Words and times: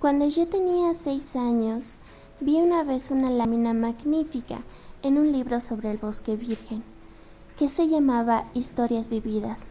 Cuando 0.00 0.28
yo 0.28 0.46
tenía 0.46 0.94
seis 0.94 1.34
años, 1.34 1.96
vi 2.38 2.60
una 2.60 2.84
vez 2.84 3.10
una 3.10 3.30
lámina 3.30 3.74
magnífica 3.74 4.60
en 5.02 5.18
un 5.18 5.32
libro 5.32 5.60
sobre 5.60 5.90
el 5.90 5.98
bosque 5.98 6.36
virgen, 6.36 6.84
que 7.56 7.68
se 7.68 7.88
llamaba 7.88 8.44
Historias 8.54 9.08
Vividas. 9.08 9.70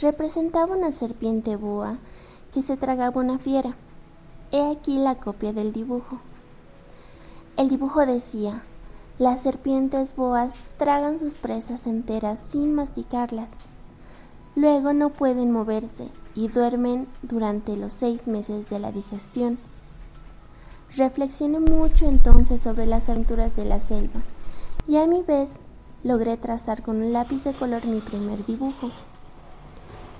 Representaba 0.00 0.74
una 0.74 0.90
serpiente 0.90 1.56
boa 1.56 1.98
que 2.54 2.62
se 2.62 2.78
tragaba 2.78 3.20
una 3.20 3.38
fiera. 3.38 3.76
He 4.52 4.70
aquí 4.70 4.96
la 4.96 5.16
copia 5.16 5.52
del 5.52 5.74
dibujo. 5.74 6.18
El 7.58 7.68
dibujo 7.68 8.06
decía, 8.06 8.62
las 9.18 9.42
serpientes 9.42 10.16
boas 10.16 10.60
tragan 10.78 11.18
sus 11.18 11.36
presas 11.36 11.86
enteras 11.86 12.50
sin 12.50 12.74
masticarlas. 12.74 13.58
Luego 14.54 14.92
no 14.92 15.10
pueden 15.10 15.50
moverse 15.50 16.08
y 16.34 16.48
duermen 16.48 17.08
durante 17.22 17.76
los 17.76 17.92
seis 17.92 18.26
meses 18.26 18.68
de 18.68 18.78
la 18.78 18.92
digestión. 18.92 19.58
Reflexioné 20.94 21.58
mucho 21.58 22.06
entonces 22.06 22.60
sobre 22.60 22.86
las 22.86 23.08
aventuras 23.08 23.56
de 23.56 23.64
la 23.64 23.80
selva 23.80 24.20
y 24.86 24.98
a 24.98 25.06
mi 25.06 25.22
vez 25.22 25.60
logré 26.04 26.36
trazar 26.36 26.82
con 26.82 26.96
un 26.96 27.12
lápiz 27.12 27.44
de 27.44 27.52
color 27.52 27.86
mi 27.86 28.00
primer 28.00 28.44
dibujo. 28.44 28.90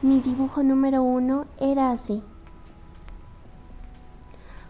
Mi 0.00 0.20
dibujo 0.20 0.62
número 0.62 1.02
uno 1.02 1.44
era 1.60 1.90
así. 1.90 2.22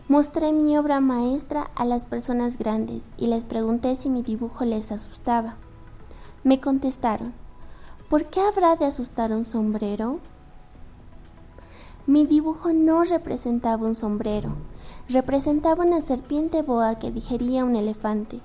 Mostré 0.09 0.53
mi 0.53 0.77
obra 0.77 1.01
maestra 1.01 1.71
a 1.77 1.85
las 1.85 2.05
personas 2.05 2.59
grandes 2.59 3.11
y 3.17 3.29
les 3.29 3.45
pregunté 3.45 3.95
si 3.95 4.11
mi 4.11 4.23
dibujo 4.23 4.65
les 4.65 4.91
asustaba. 4.91 5.55
Me 6.43 6.61
contestaron, 6.61 7.33
¿por 8.13 8.27
qué 8.27 8.43
habrá 8.43 8.77
de 8.77 8.85
asustar 8.85 9.33
un 9.33 9.47
sombrero? 9.47 10.21
Mi 12.07 12.27
dibujo 12.27 12.75
no 12.75 13.05
representaba 13.05 13.87
un 13.87 13.95
sombrero, 13.95 14.51
representaba 15.09 15.83
una 15.83 16.03
serpiente 16.03 16.61
boa 16.61 16.99
que 16.99 17.11
digería 17.11 17.65
un 17.65 17.75
elefante. 17.75 18.41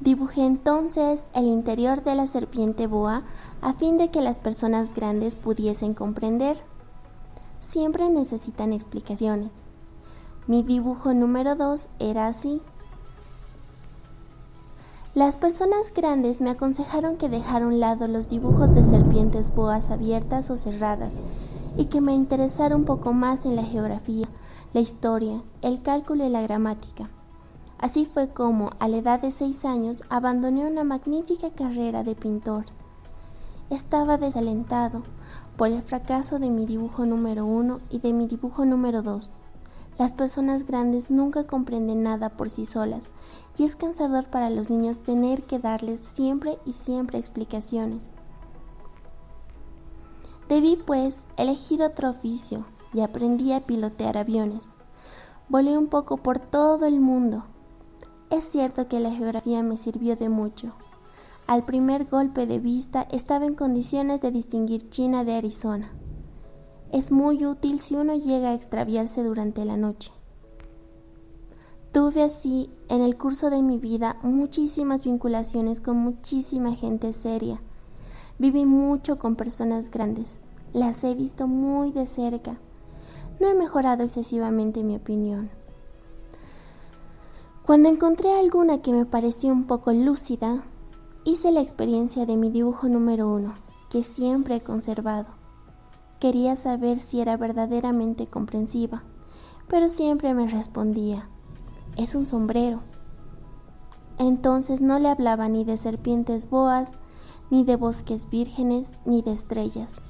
Dibujé 0.00 0.44
entonces 0.44 1.24
el 1.32 1.46
interior 1.46 2.04
de 2.04 2.14
la 2.16 2.26
serpiente 2.26 2.86
boa 2.86 3.22
a 3.62 3.72
fin 3.72 3.96
de 3.96 4.10
que 4.10 4.20
las 4.20 4.40
personas 4.40 4.92
grandes 4.94 5.36
pudiesen 5.36 5.94
comprender. 5.94 6.62
Siempre 7.60 8.10
necesitan 8.10 8.74
explicaciones. 8.74 9.64
Mi 10.46 10.62
dibujo 10.62 11.14
número 11.14 11.56
2 11.56 11.88
era 11.98 12.26
así. 12.26 12.60
Las 15.14 15.36
personas 15.36 15.92
grandes 15.92 16.40
me 16.40 16.48
aconsejaron 16.48 17.18
que 17.18 17.28
dejara 17.28 17.66
a 17.66 17.68
un 17.68 17.80
lado 17.80 18.08
los 18.08 18.30
dibujos 18.30 18.74
de 18.74 18.82
serpientes 18.82 19.54
boas 19.54 19.90
abiertas 19.90 20.48
o 20.48 20.56
cerradas 20.56 21.20
y 21.76 21.86
que 21.86 22.00
me 22.00 22.14
interesara 22.14 22.74
un 22.74 22.86
poco 22.86 23.12
más 23.12 23.44
en 23.44 23.54
la 23.54 23.62
geografía, 23.62 24.26
la 24.72 24.80
historia, 24.80 25.42
el 25.60 25.82
cálculo 25.82 26.24
y 26.24 26.30
la 26.30 26.40
gramática. 26.40 27.10
Así 27.78 28.06
fue 28.06 28.30
como, 28.30 28.70
a 28.78 28.88
la 28.88 28.96
edad 28.96 29.20
de 29.20 29.32
seis 29.32 29.66
años, 29.66 30.02
abandoné 30.08 30.66
una 30.66 30.82
magnífica 30.82 31.50
carrera 31.50 32.04
de 32.04 32.14
pintor. 32.14 32.64
Estaba 33.68 34.16
desalentado 34.16 35.02
por 35.58 35.68
el 35.68 35.82
fracaso 35.82 36.38
de 36.38 36.48
mi 36.48 36.64
dibujo 36.64 37.04
número 37.04 37.44
uno 37.44 37.80
y 37.90 37.98
de 37.98 38.14
mi 38.14 38.26
dibujo 38.28 38.64
número 38.64 39.02
dos 39.02 39.34
las 39.98 40.14
personas 40.14 40.66
grandes 40.66 41.10
nunca 41.10 41.44
comprenden 41.44 42.02
nada 42.02 42.30
por 42.30 42.48
sí 42.50 42.66
solas 42.66 43.12
y 43.56 43.64
es 43.64 43.76
cansador 43.76 44.26
para 44.26 44.50
los 44.50 44.70
niños 44.70 45.00
tener 45.00 45.44
que 45.44 45.58
darles 45.58 46.00
siempre 46.00 46.58
y 46.64 46.72
siempre 46.72 47.18
explicaciones. 47.18 48.12
Debí, 50.48 50.76
pues, 50.76 51.26
elegir 51.36 51.82
otro 51.82 52.10
oficio 52.10 52.66
y 52.92 53.00
aprendí 53.00 53.52
a 53.52 53.60
pilotear 53.60 54.18
aviones. 54.18 54.74
Volé 55.48 55.78
un 55.78 55.86
poco 55.86 56.18
por 56.18 56.38
todo 56.38 56.86
el 56.86 57.00
mundo. 57.00 57.44
Es 58.30 58.44
cierto 58.44 58.88
que 58.88 59.00
la 59.00 59.10
geografía 59.10 59.62
me 59.62 59.76
sirvió 59.76 60.16
de 60.16 60.28
mucho. 60.28 60.72
Al 61.46 61.64
primer 61.64 62.06
golpe 62.06 62.46
de 62.46 62.58
vista 62.58 63.06
estaba 63.10 63.46
en 63.46 63.54
condiciones 63.54 64.20
de 64.20 64.30
distinguir 64.30 64.88
China 64.90 65.24
de 65.24 65.34
Arizona 65.34 65.92
es 66.92 67.10
muy 67.10 67.46
útil 67.46 67.80
si 67.80 67.96
uno 67.96 68.14
llega 68.14 68.50
a 68.50 68.54
extraviarse 68.54 69.22
durante 69.22 69.64
la 69.64 69.78
noche. 69.78 70.12
Tuve 71.92 72.22
así 72.22 72.70
en 72.88 73.02
el 73.02 73.18
curso 73.18 73.50
de 73.50 73.60
mi 73.60 73.76
vida 73.76 74.16
muchísimas 74.22 75.04
vinculaciones 75.04 75.82
con 75.82 75.98
muchísima 75.98 76.74
gente 76.74 77.12
seria. 77.12 77.60
Viví 78.38 78.64
mucho 78.64 79.18
con 79.18 79.36
personas 79.36 79.90
grandes. 79.90 80.40
Las 80.72 81.04
he 81.04 81.14
visto 81.14 81.46
muy 81.46 81.92
de 81.92 82.06
cerca. 82.06 82.56
No 83.40 83.48
he 83.48 83.54
mejorado 83.54 84.04
excesivamente 84.04 84.82
mi 84.82 84.96
opinión. 84.96 85.50
Cuando 87.66 87.90
encontré 87.90 88.32
alguna 88.32 88.80
que 88.80 88.92
me 88.92 89.04
pareció 89.04 89.52
un 89.52 89.66
poco 89.66 89.92
lúcida, 89.92 90.64
hice 91.24 91.52
la 91.52 91.60
experiencia 91.60 92.24
de 92.24 92.38
mi 92.38 92.48
dibujo 92.48 92.88
número 92.88 93.28
uno, 93.28 93.54
que 93.90 94.02
siempre 94.02 94.56
he 94.56 94.60
conservado. 94.62 95.26
Quería 96.20 96.56
saber 96.56 97.00
si 97.00 97.20
era 97.20 97.36
verdaderamente 97.36 98.28
comprensiva, 98.28 99.02
pero 99.68 99.90
siempre 99.90 100.32
me 100.32 100.48
respondía, 100.48 101.28
es 101.96 102.14
un 102.14 102.26
sombrero. 102.26 102.80
Entonces 104.18 104.80
no 104.80 104.98
le 104.98 105.08
hablaba 105.08 105.48
ni 105.48 105.64
de 105.64 105.76
serpientes 105.76 106.48
boas, 106.48 106.98
ni 107.50 107.64
de 107.64 107.76
bosques 107.76 108.28
vírgenes, 108.30 108.88
ni 109.04 109.22
de 109.22 109.32
estrellas. 109.32 110.00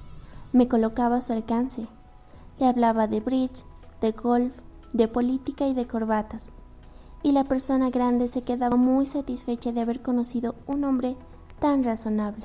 Me 0.53 0.69
colocaba 0.69 1.16
a 1.16 1.20
su 1.20 1.32
alcance. 1.32 1.87
Le 2.59 2.66
hablaba 2.66 3.06
de 3.06 3.20
bridge, 3.20 3.65
de 4.00 4.12
golf, 4.12 4.60
de 4.93 5.09
política 5.09 5.66
y 5.66 5.75
de 5.75 5.87
corbatas. 5.87 6.53
Y 7.22 7.32
la 7.32 7.44
persona 7.44 7.91
grande 7.91 8.28
se 8.28 8.43
quedaba 8.43 8.76
muy 8.76 9.06
satisfecha 9.06 9.72
de 9.72 9.81
haber 9.81 10.03
conocido 10.03 10.54
un 10.66 10.84
hombre 10.84 11.16
tan 11.60 11.84
razonable. 11.84 12.44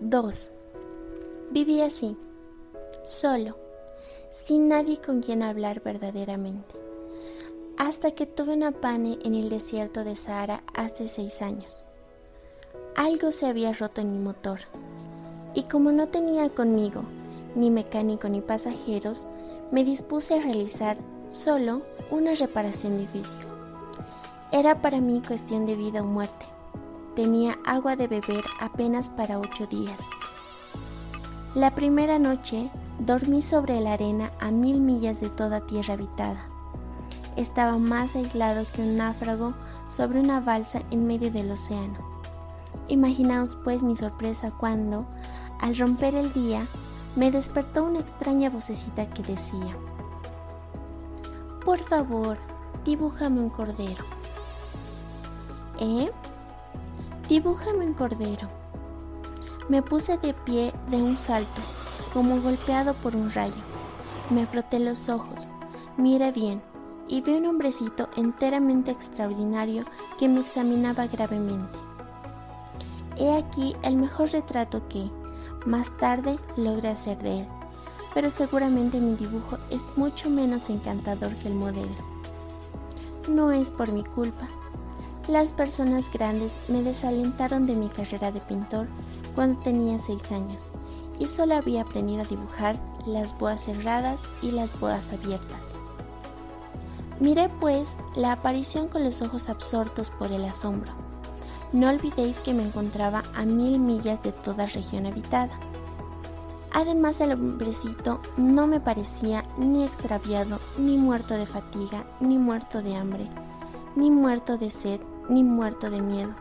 2. 0.00 0.52
Viví 1.50 1.82
así, 1.82 2.16
solo, 3.04 3.58
sin 4.30 4.66
nadie 4.66 4.98
con 4.98 5.20
quien 5.20 5.42
hablar 5.42 5.82
verdaderamente, 5.82 6.74
hasta 7.76 8.12
que 8.12 8.24
tuve 8.24 8.54
una 8.54 8.72
pane 8.72 9.18
en 9.24 9.34
el 9.34 9.50
desierto 9.50 10.02
de 10.02 10.16
Sahara 10.16 10.62
hace 10.72 11.06
seis 11.06 11.42
años. 11.42 11.84
Algo 12.96 13.30
se 13.30 13.44
había 13.44 13.74
roto 13.74 14.00
en 14.00 14.12
mi 14.12 14.18
motor, 14.18 14.60
y 15.54 15.64
como 15.64 15.92
no 15.92 16.08
tenía 16.08 16.48
conmigo 16.48 17.02
ni 17.54 17.70
mecánico 17.70 18.30
ni 18.30 18.40
pasajeros, 18.40 19.26
me 19.70 19.84
dispuse 19.84 20.38
a 20.38 20.42
realizar 20.42 20.96
solo 21.28 21.82
una 22.10 22.34
reparación 22.34 22.96
difícil. 22.96 23.40
Era 24.50 24.80
para 24.80 25.02
mí 25.02 25.20
cuestión 25.26 25.66
de 25.66 25.76
vida 25.76 26.00
o 26.00 26.06
muerte 26.06 26.46
tenía 27.14 27.58
agua 27.64 27.96
de 27.96 28.06
beber 28.06 28.44
apenas 28.60 29.10
para 29.10 29.38
ocho 29.38 29.66
días. 29.66 30.08
La 31.54 31.74
primera 31.74 32.18
noche 32.18 32.70
dormí 33.00 33.42
sobre 33.42 33.80
la 33.80 33.94
arena 33.94 34.30
a 34.40 34.50
mil 34.50 34.80
millas 34.80 35.20
de 35.20 35.30
toda 35.30 35.66
tierra 35.66 35.94
habitada. 35.94 36.40
Estaba 37.36 37.78
más 37.78 38.14
aislado 38.16 38.66
que 38.72 38.82
un 38.82 38.96
náufrago 38.96 39.54
sobre 39.88 40.20
una 40.20 40.40
balsa 40.40 40.82
en 40.90 41.06
medio 41.06 41.30
del 41.30 41.50
océano. 41.50 41.98
Imaginaos 42.88 43.56
pues 43.64 43.82
mi 43.82 43.96
sorpresa 43.96 44.52
cuando, 44.52 45.06
al 45.60 45.76
romper 45.76 46.14
el 46.14 46.32
día, 46.32 46.66
me 47.16 47.30
despertó 47.30 47.84
una 47.84 48.00
extraña 48.00 48.50
vocecita 48.50 49.10
que 49.10 49.22
decía, 49.22 49.76
Por 51.64 51.80
favor, 51.80 52.38
dibújame 52.84 53.40
un 53.40 53.50
cordero. 53.50 54.04
¿Eh? 55.80 56.10
Dibújame 57.30 57.86
un 57.86 57.94
cordero. 57.94 58.48
Me 59.68 59.82
puse 59.82 60.18
de 60.18 60.34
pie 60.34 60.72
de 60.88 61.00
un 61.00 61.16
salto, 61.16 61.62
como 62.12 62.40
golpeado 62.40 62.94
por 62.94 63.14
un 63.14 63.30
rayo. 63.30 63.62
Me 64.30 64.46
froté 64.46 64.80
los 64.80 65.08
ojos, 65.08 65.52
miré 65.96 66.32
bien 66.32 66.60
y 67.06 67.20
vi 67.20 67.34
un 67.34 67.46
hombrecito 67.46 68.08
enteramente 68.16 68.90
extraordinario 68.90 69.84
que 70.18 70.28
me 70.28 70.40
examinaba 70.40 71.06
gravemente. 71.06 71.78
He 73.16 73.32
aquí 73.38 73.76
el 73.84 73.94
mejor 73.94 74.30
retrato 74.30 74.88
que, 74.88 75.08
más 75.64 75.96
tarde, 75.98 76.36
logré 76.56 76.88
hacer 76.88 77.18
de 77.18 77.42
él, 77.42 77.48
pero 78.12 78.32
seguramente 78.32 78.98
mi 78.98 79.14
dibujo 79.14 79.56
es 79.70 79.82
mucho 79.96 80.30
menos 80.30 80.68
encantador 80.68 81.36
que 81.36 81.46
el 81.46 81.54
modelo. 81.54 81.94
No 83.28 83.52
es 83.52 83.70
por 83.70 83.92
mi 83.92 84.02
culpa, 84.02 84.48
las 85.28 85.52
personas 85.52 86.10
grandes 86.10 86.56
me 86.68 86.82
desalentaron 86.82 87.66
de 87.66 87.76
mi 87.76 87.88
carrera 87.88 88.32
de 88.32 88.40
pintor 88.40 88.88
cuando 89.34 89.60
tenía 89.60 89.98
seis 89.98 90.32
años 90.32 90.72
y 91.18 91.28
solo 91.28 91.54
había 91.54 91.82
aprendido 91.82 92.22
a 92.22 92.24
dibujar 92.24 92.80
las 93.06 93.38
boas 93.38 93.64
cerradas 93.64 94.28
y 94.42 94.50
las 94.50 94.78
boas 94.78 95.12
abiertas. 95.12 95.76
Miré 97.20 97.50
pues 97.60 97.98
la 98.16 98.32
aparición 98.32 98.88
con 98.88 99.04
los 99.04 99.20
ojos 99.20 99.50
absortos 99.50 100.10
por 100.10 100.32
el 100.32 100.44
asombro. 100.44 100.92
no 101.72 101.88
olvidéis 101.88 102.40
que 102.40 102.54
me 102.54 102.64
encontraba 102.64 103.22
a 103.34 103.44
mil 103.44 103.78
millas 103.78 104.22
de 104.22 104.32
toda 104.32 104.66
región 104.66 105.06
habitada. 105.06 105.56
Además 106.72 107.20
el 107.20 107.32
hombrecito 107.32 108.20
no 108.36 108.66
me 108.66 108.80
parecía 108.80 109.44
ni 109.58 109.84
extraviado, 109.84 110.58
ni 110.78 110.98
muerto 110.98 111.34
de 111.34 111.46
fatiga, 111.46 112.04
ni 112.20 112.38
muerto 112.38 112.82
de 112.82 112.96
hambre, 112.96 113.28
ni 114.00 114.10
muerto 114.10 114.56
de 114.56 114.70
sed, 114.70 114.98
ni 115.28 115.44
muerto 115.44 115.90
de 115.90 116.00
miedo. 116.00 116.34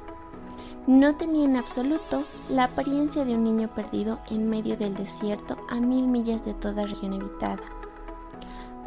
No 0.87 1.17
tenía 1.17 1.43
en 1.43 1.57
absoluto 1.57 2.23
la 2.49 2.63
apariencia 2.63 3.25
de 3.25 3.35
un 3.35 3.43
niño 3.43 3.69
perdido 3.75 4.19
en 4.31 4.49
medio 4.49 4.77
del 4.77 4.95
desierto 4.95 5.57
a 5.69 5.81
mil 5.81 6.07
millas 6.07 6.45
de 6.45 6.53
toda 6.53 6.87
región 6.87 7.13
habitada. 7.13 7.61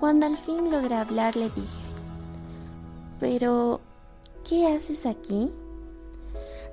Cuando 0.01 0.25
al 0.25 0.39
fin 0.39 0.71
logré 0.71 0.97
hablar 0.97 1.37
le 1.37 1.51
dije, 1.51 1.83
pero, 3.21 3.81
¿qué 4.49 4.67
haces 4.67 5.05
aquí? 5.05 5.53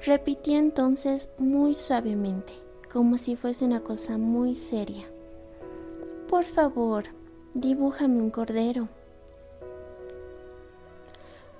Repetí 0.05 0.55
entonces 0.55 1.31
muy 1.37 1.75
suavemente, 1.75 2.53
como 2.91 3.17
si 3.17 3.35
fuese 3.35 3.65
una 3.65 3.81
cosa 3.81 4.17
muy 4.17 4.55
seria. 4.55 5.05
Por 6.29 6.45
favor, 6.45 7.03
dibújame 7.53 8.21
un 8.21 8.29
cordero. 8.29 8.87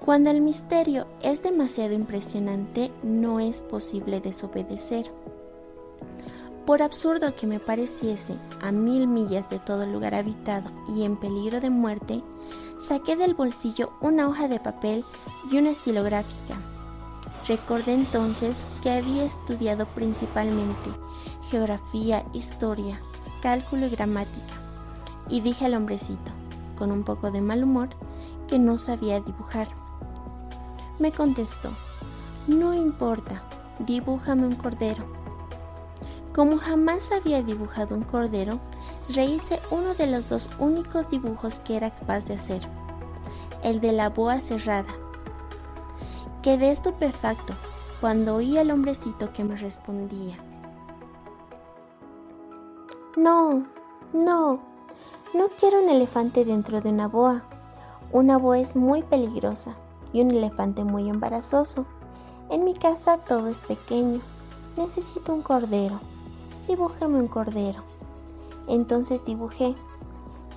Cuando 0.04 0.30
el 0.30 0.42
misterio 0.42 1.06
es 1.22 1.44
demasiado 1.44 1.94
impresionante, 1.94 2.92
no 3.04 3.40
es 3.40 3.62
posible 3.62 4.22
desobedecer. 4.22 5.12
Por 6.66 6.82
absurdo 6.82 7.36
que 7.36 7.48
me 7.48 7.60
pareciese, 7.60 8.36
a 8.62 8.72
mil 8.72 9.08
millas 9.08 9.50
de 9.50 9.60
todo 9.60 9.86
lugar 9.86 10.16
habitado 10.16 10.70
y 10.96 11.04
en 11.04 11.18
peligro 11.18 11.60
de 11.60 11.70
muerte, 11.70 12.24
saqué 12.78 13.16
del 13.16 13.34
bolsillo 13.34 13.92
una 14.02 14.28
hoja 14.28 14.48
de 14.48 14.60
papel 14.60 15.04
y 15.52 15.58
una 15.58 15.72
estilográfica 15.72 16.58
Recordé 17.48 17.94
entonces 17.94 18.68
que 18.82 18.92
había 18.92 19.24
estudiado 19.24 19.88
principalmente 19.88 20.92
geografía, 21.50 22.24
historia, 22.34 23.00
cálculo 23.42 23.88
y 23.88 23.90
gramática, 23.90 24.54
y 25.30 25.42
dije 25.42 25.66
al 25.66 25.74
hombrecito, 25.74 26.32
con 26.78 26.92
un 26.92 27.04
poco 27.04 27.32
de 27.32 27.42
mal 27.42 27.64
humor, 27.64 27.90
que 28.48 28.60
no 28.60 28.78
sabía 28.78 29.20
dibujar. 29.20 29.68
Me 31.00 31.14
contestó, 31.14 31.72
no 32.48 32.74
importa, 32.74 33.42
dibújame 33.80 34.46
un 34.46 34.56
cordero. 34.56 35.06
Como 36.36 36.58
jamás 36.58 37.12
había 37.14 37.42
dibujado 37.42 37.96
un 37.96 38.04
cordero, 38.04 38.60
rehice 39.08 39.62
uno 39.72 39.94
de 39.94 40.08
los 40.08 40.28
dos 40.28 40.50
únicos 40.60 41.10
dibujos 41.10 41.62
que 41.62 41.78
era 41.78 41.90
capaz 41.90 42.26
de 42.26 42.34
hacer, 42.34 42.62
el 43.64 43.80
de 43.80 43.94
la 43.94 44.10
boa 44.10 44.42
cerrada 44.42 44.94
Quedé 46.42 46.72
estupefacto 46.72 47.54
cuando 48.00 48.36
oí 48.36 48.58
al 48.58 48.72
hombrecito 48.72 49.34
que 49.34 49.44
me 49.44 49.58
respondía. 49.58 50.38
No, 53.18 53.66
no, 54.14 54.62
no 55.34 55.50
quiero 55.60 55.82
un 55.82 55.90
elefante 55.90 56.46
dentro 56.46 56.80
de 56.80 56.90
una 56.90 57.10
boa. 57.10 57.44
Una 58.14 58.38
boa 58.38 58.60
es 58.60 58.78
muy 58.78 59.04
peligrosa 59.04 59.76
y 60.14 60.22
un 60.22 60.32
elefante 60.32 60.84
muy 60.84 61.10
embarazoso. 61.10 61.86
En 62.50 62.64
mi 62.64 62.74
casa 62.74 63.18
todo 63.18 63.48
es 63.48 63.60
pequeño. 63.60 64.22
Necesito 64.78 65.34
un 65.34 65.42
cordero. 65.42 66.00
Dibújame 66.68 67.20
un 67.20 67.28
cordero. 67.28 67.84
Entonces 68.68 69.24
dibujé. 69.24 69.76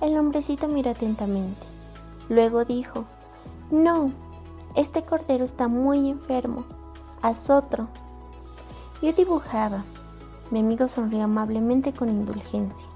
El 0.01 0.17
hombrecito 0.17 0.67
miró 0.67 0.91
atentamente. 0.91 1.65
Luego 2.29 2.65
dijo, 2.65 3.05
No, 3.71 4.11
este 4.75 5.03
cordero 5.03 5.45
está 5.45 5.67
muy 5.67 6.09
enfermo. 6.09 6.65
Haz 7.21 7.49
otro. 7.49 7.87
Yo 9.01 9.13
dibujaba. 9.13 9.83
Mi 10.51 10.59
amigo 10.59 10.87
sonrió 10.87 11.23
amablemente 11.23 11.93
con 11.93 12.09
indulgencia. 12.09 12.87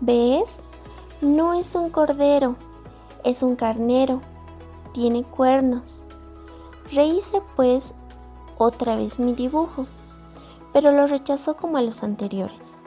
¿Ves? 0.00 0.62
No 1.20 1.54
es 1.54 1.74
un 1.74 1.90
cordero, 1.90 2.56
es 3.24 3.42
un 3.42 3.56
carnero. 3.56 4.20
Tiene 4.92 5.22
cuernos. 5.22 6.00
Rehice 6.92 7.42
pues 7.56 7.94
otra 8.56 8.96
vez 8.96 9.18
mi 9.18 9.32
dibujo, 9.32 9.86
pero 10.72 10.92
lo 10.92 11.06
rechazó 11.06 11.56
como 11.56 11.76
a 11.76 11.82
los 11.82 12.02
anteriores. 12.02 12.78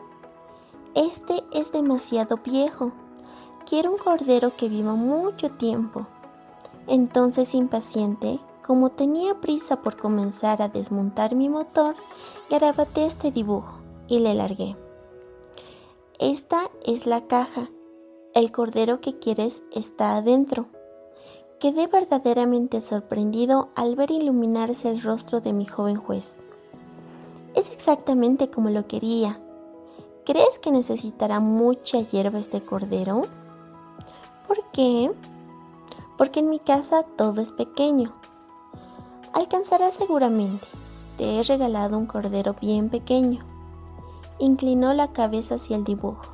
Este 0.96 1.44
es 1.54 1.72
demasiado 1.72 2.38
viejo, 2.38 2.92
Quiero 3.66 3.92
un 3.92 3.98
cordero 3.98 4.56
que 4.56 4.68
viva 4.68 4.96
mucho 4.96 5.52
tiempo. 5.52 6.08
Entonces, 6.88 7.54
impaciente, 7.54 8.40
como 8.66 8.90
tenía 8.90 9.40
prisa 9.40 9.82
por 9.82 9.98
comenzar 9.98 10.62
a 10.62 10.68
desmontar 10.68 11.36
mi 11.36 11.48
motor, 11.48 11.96
garabaté 12.50 13.06
este 13.06 13.32
dibujo 13.32 13.80
y 14.08 14.20
le 14.20 14.34
largué. 14.34 14.76
Esta 16.20 16.70
es 16.84 17.06
la 17.06 17.28
caja. 17.28 17.70
El 18.34 18.54
cordero 18.54 19.02
que 19.02 19.20
quieres 19.20 19.62
está 19.74 20.16
adentro. 20.16 20.68
Quedé 21.60 21.88
verdaderamente 21.88 22.80
sorprendido 22.80 23.68
al 23.76 23.98
ver 23.98 24.10
iluminarse 24.10 24.90
el 24.90 25.02
rostro 25.02 25.42
de 25.42 25.52
mi 25.52 25.66
joven 25.66 25.98
juez. 25.98 26.42
Es 27.56 27.74
exactamente 27.74 28.50
como 28.50 28.70
lo 28.70 28.88
quería. 28.88 29.38
¿Crees 30.26 30.60
que 30.60 30.72
necesitará 30.72 31.42
mucha 31.42 32.00
hierba 32.00 32.40
este 32.40 32.62
cordero? 32.62 33.24
¿Por 34.48 34.64
qué? 34.72 35.12
Porque 36.18 36.40
en 36.40 36.50
mi 36.50 36.60
casa 36.60 37.04
todo 37.04 37.42
es 37.42 37.52
pequeño. 37.52 38.14
Alcanzarás 39.34 39.96
seguramente. 39.96 40.66
Te 41.18 41.38
he 41.38 41.44
regalado 41.44 41.98
un 41.98 42.06
cordero 42.06 42.56
bien 42.62 42.90
pequeño. 42.90 43.44
Inclinó 44.40 44.94
la 44.94 45.12
cabeza 45.12 45.56
hacia 45.56 45.76
el 45.76 45.84
dibujo. 45.84 46.32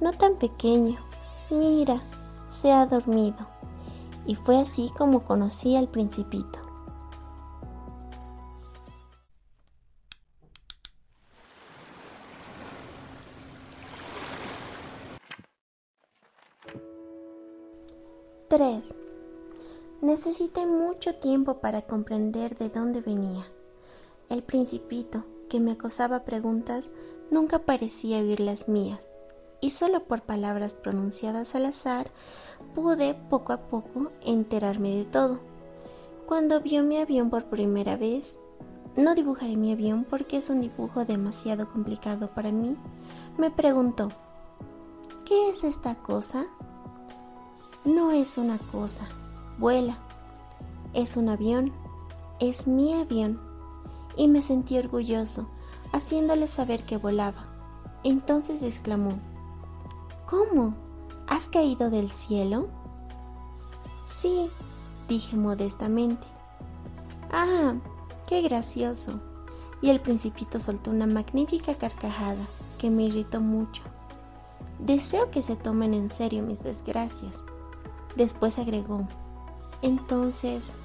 No 0.00 0.12
tan 0.12 0.36
pequeño. 0.36 1.09
Mira, 1.50 2.02
se 2.48 2.72
ha 2.72 2.86
dormido. 2.86 3.46
Y 4.26 4.36
fue 4.36 4.58
así 4.58 4.90
como 4.96 5.24
conocí 5.24 5.76
al 5.76 5.88
principito. 5.88 6.70
3. 18.50 18.98
Necesité 20.02 20.66
mucho 20.66 21.14
tiempo 21.14 21.60
para 21.60 21.82
comprender 21.82 22.58
de 22.58 22.68
dónde 22.68 23.00
venía. 23.00 23.46
El 24.28 24.42
principito, 24.42 25.24
que 25.48 25.60
me 25.60 25.70
acosaba 25.70 26.24
preguntas, 26.24 26.96
nunca 27.30 27.60
parecía 27.60 28.18
oír 28.18 28.40
las 28.40 28.68
mías, 28.68 29.12
y 29.60 29.70
solo 29.70 30.04
por 30.04 30.22
palabras 30.22 30.74
pronunciadas 30.74 31.54
al 31.54 31.66
azar 31.66 32.10
pude 32.74 33.14
poco 33.14 33.52
a 33.52 33.58
poco 33.58 34.10
enterarme 34.22 34.96
de 34.96 35.04
todo. 35.04 35.40
Cuando 36.26 36.60
vio 36.60 36.82
mi 36.82 36.98
avión 36.98 37.30
por 37.30 37.44
primera 37.46 37.96
vez, 37.96 38.40
no 38.96 39.14
dibujaré 39.14 39.56
mi 39.56 39.72
avión 39.72 40.06
porque 40.08 40.36
es 40.36 40.50
un 40.50 40.60
dibujo 40.60 41.04
demasiado 41.04 41.68
complicado 41.68 42.30
para 42.34 42.52
mí, 42.52 42.76
me 43.38 43.50
preguntó, 43.50 44.10
¿qué 45.24 45.50
es 45.50 45.64
esta 45.64 45.96
cosa? 45.96 46.46
no 47.84 48.12
es 48.12 48.36
una 48.36 48.58
cosa, 48.58 49.08
vuela. 49.58 49.98
Es 50.92 51.16
un 51.16 51.28
avión, 51.28 51.72
es 52.38 52.66
mi 52.66 52.94
avión. 52.94 53.40
Y 54.16 54.28
me 54.28 54.42
sentí 54.42 54.76
orgulloso, 54.76 55.46
haciéndole 55.92 56.46
saber 56.46 56.84
que 56.84 56.96
volaba. 56.96 57.46
Entonces 58.02 58.62
exclamó, 58.62 59.18
¿Cómo? 60.30 60.74
¿Has 61.26 61.48
caído 61.48 61.90
del 61.90 62.08
cielo? 62.08 62.68
Sí, 64.04 64.48
dije 65.08 65.36
modestamente. 65.36 66.24
Ah, 67.32 67.74
qué 68.28 68.40
gracioso. 68.40 69.20
Y 69.82 69.90
el 69.90 69.98
principito 69.98 70.60
soltó 70.60 70.92
una 70.92 71.08
magnífica 71.08 71.74
carcajada 71.74 72.46
que 72.78 72.90
me 72.90 73.06
irritó 73.06 73.40
mucho. 73.40 73.82
Deseo 74.78 75.32
que 75.32 75.42
se 75.42 75.56
tomen 75.56 75.94
en 75.94 76.08
serio 76.08 76.44
mis 76.44 76.62
desgracias. 76.62 77.44
Después 78.14 78.60
agregó, 78.60 79.08
entonces, 79.82 80.76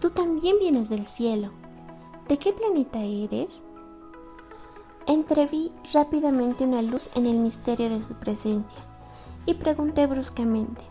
tú 0.00 0.08
también 0.08 0.58
vienes 0.58 0.88
del 0.88 1.04
cielo. 1.04 1.50
¿De 2.28 2.38
qué 2.38 2.54
planeta 2.54 3.02
eres? 3.02 3.66
Entreví 5.06 5.70
rápidamente 5.92 6.64
una 6.64 6.80
luz 6.80 7.10
en 7.14 7.26
el 7.26 7.36
misterio 7.36 7.90
de 7.90 8.02
su 8.02 8.14
presencia 8.14 8.85
y 9.46 9.54
pregunté 9.54 10.06
bruscamente, 10.06 10.82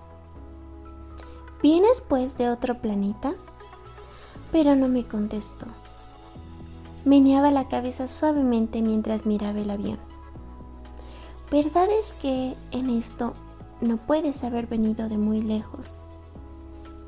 ¿vienes 1.61 2.01
pues 2.07 2.37
de 2.37 2.49
otro 2.49 2.79
planeta? 2.79 3.33
Pero 4.51 4.75
no 4.75 4.87
me 4.87 5.05
contestó. 5.05 5.67
Meneaba 7.03 7.51
la 7.51 7.67
cabeza 7.67 8.07
suavemente 8.07 8.81
mientras 8.81 9.25
miraba 9.25 9.59
el 9.59 9.69
avión. 9.69 9.99
¿Verdad 11.51 11.87
es 11.91 12.13
que 12.13 12.55
en 12.71 12.89
esto 12.89 13.33
no 13.81 13.97
puedes 13.97 14.43
haber 14.43 14.67
venido 14.67 15.09
de 15.09 15.17
muy 15.17 15.41
lejos. 15.41 15.97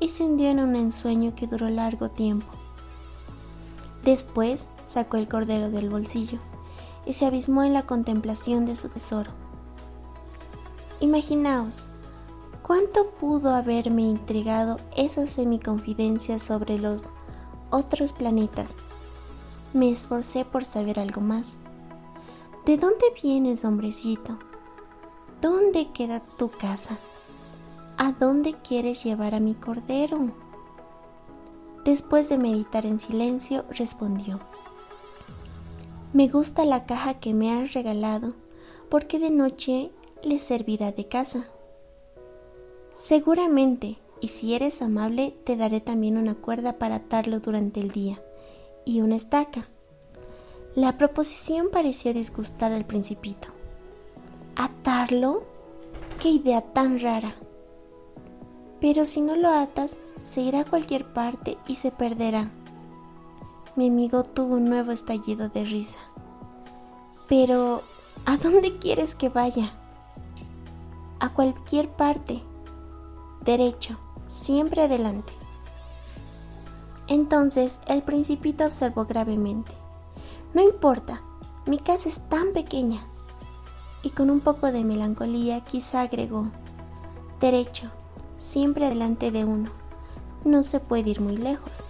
y 0.00 0.08
se 0.10 0.22
hundió 0.22 0.48
en 0.48 0.60
un 0.60 0.76
ensueño 0.76 1.34
que 1.34 1.48
duró 1.48 1.68
largo 1.68 2.08
tiempo. 2.08 2.46
Después 4.04 4.68
sacó 4.84 5.16
el 5.16 5.26
cordero 5.26 5.70
del 5.70 5.90
bolsillo 5.90 6.38
y 7.04 7.14
se 7.14 7.26
abismó 7.26 7.64
en 7.64 7.74
la 7.74 7.82
contemplación 7.82 8.64
de 8.64 8.76
su 8.76 8.88
tesoro. 8.88 9.32
Imaginaos, 11.00 11.86
cuánto 12.62 13.10
pudo 13.10 13.54
haberme 13.54 14.02
intrigado 14.02 14.78
esa 14.96 15.28
semiconfidencia 15.28 16.40
sobre 16.40 16.76
los 16.76 17.06
otros 17.70 18.12
planetas. 18.12 18.78
Me 19.72 19.90
esforcé 19.90 20.44
por 20.44 20.64
saber 20.64 20.98
algo 20.98 21.20
más. 21.20 21.60
¿De 22.66 22.76
dónde 22.76 23.06
vienes, 23.22 23.64
hombrecito? 23.64 24.40
¿Dónde 25.40 25.92
queda 25.92 26.20
tu 26.36 26.50
casa? 26.50 26.98
¿A 27.96 28.10
dónde 28.10 28.54
quieres 28.54 29.04
llevar 29.04 29.36
a 29.36 29.40
mi 29.40 29.54
cordero? 29.54 30.32
Después 31.84 32.28
de 32.28 32.38
meditar 32.38 32.86
en 32.86 32.98
silencio, 32.98 33.64
respondió, 33.70 34.40
Me 36.12 36.26
gusta 36.26 36.64
la 36.64 36.86
caja 36.86 37.14
que 37.14 37.34
me 37.34 37.52
has 37.52 37.72
regalado, 37.72 38.34
porque 38.90 39.20
de 39.20 39.30
noche 39.30 39.92
le 40.22 40.38
servirá 40.38 40.92
de 40.92 41.06
casa. 41.06 41.46
Seguramente, 42.94 43.98
y 44.20 44.28
si 44.28 44.54
eres 44.54 44.82
amable, 44.82 45.34
te 45.44 45.56
daré 45.56 45.80
también 45.80 46.16
una 46.16 46.34
cuerda 46.34 46.74
para 46.74 46.96
atarlo 46.96 47.40
durante 47.40 47.80
el 47.80 47.90
día, 47.90 48.20
y 48.84 49.00
una 49.00 49.16
estaca. 49.16 49.68
La 50.74 50.98
proposición 50.98 51.68
pareció 51.70 52.12
disgustar 52.12 52.72
al 52.72 52.84
principito. 52.84 53.48
¿Atarlo? 54.56 55.44
¡Qué 56.20 56.28
idea 56.30 56.60
tan 56.60 56.98
rara! 56.98 57.34
Pero 58.80 59.06
si 59.06 59.20
no 59.20 59.36
lo 59.36 59.50
atas, 59.50 59.98
se 60.20 60.40
irá 60.40 60.60
a 60.60 60.64
cualquier 60.64 61.04
parte 61.04 61.56
y 61.66 61.76
se 61.76 61.90
perderá. 61.90 62.50
Mi 63.76 63.88
amigo 63.88 64.24
tuvo 64.24 64.56
un 64.56 64.64
nuevo 64.64 64.92
estallido 64.92 65.48
de 65.48 65.64
risa. 65.64 65.98
Pero, 67.28 67.82
¿a 68.24 68.36
dónde 68.36 68.78
quieres 68.78 69.14
que 69.14 69.28
vaya? 69.28 69.77
A 71.20 71.30
cualquier 71.30 71.88
parte. 71.88 72.42
Derecho, 73.44 73.98
siempre 74.28 74.82
adelante. 74.82 75.32
Entonces 77.08 77.80
el 77.86 78.02
principito 78.02 78.64
observó 78.64 79.04
gravemente. 79.04 79.72
No 80.54 80.62
importa, 80.62 81.22
mi 81.66 81.78
casa 81.78 82.08
es 82.08 82.20
tan 82.28 82.52
pequeña. 82.52 83.00
Y 84.02 84.10
con 84.10 84.30
un 84.30 84.40
poco 84.40 84.70
de 84.70 84.84
melancolía 84.84 85.60
quizá 85.62 86.02
agregó, 86.02 86.50
derecho, 87.40 87.90
siempre 88.36 88.88
delante 88.88 89.32
de 89.32 89.44
uno. 89.44 89.70
No 90.44 90.62
se 90.62 90.78
puede 90.78 91.10
ir 91.10 91.20
muy 91.20 91.36
lejos. 91.36 91.84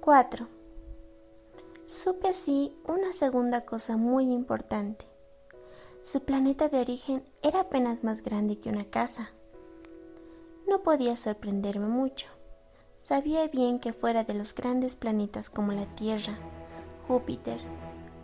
¡4! 0.00 0.46
Supe 1.86 2.28
así 2.28 2.76
una 2.86 3.12
segunda 3.12 3.62
cosa 3.62 3.96
muy 3.96 4.30
importante. 4.32 5.06
Su 6.02 6.24
planeta 6.24 6.68
de 6.68 6.80
origen 6.80 7.24
era 7.42 7.60
apenas 7.60 8.04
más 8.04 8.22
grande 8.22 8.58
que 8.58 8.70
una 8.70 8.84
casa. 8.84 9.30
No 10.66 10.82
podía 10.82 11.16
sorprenderme 11.16 11.86
mucho 11.86 12.26
Sabía 13.02 13.48
bien 13.48 13.80
que 13.80 13.92
fuera 13.92 14.24
de 14.24 14.34
los 14.34 14.54
grandes 14.54 14.94
planetas 14.94 15.48
como 15.48 15.72
la 15.72 15.86
Tierra, 15.96 16.38
Júpiter, 17.08 17.58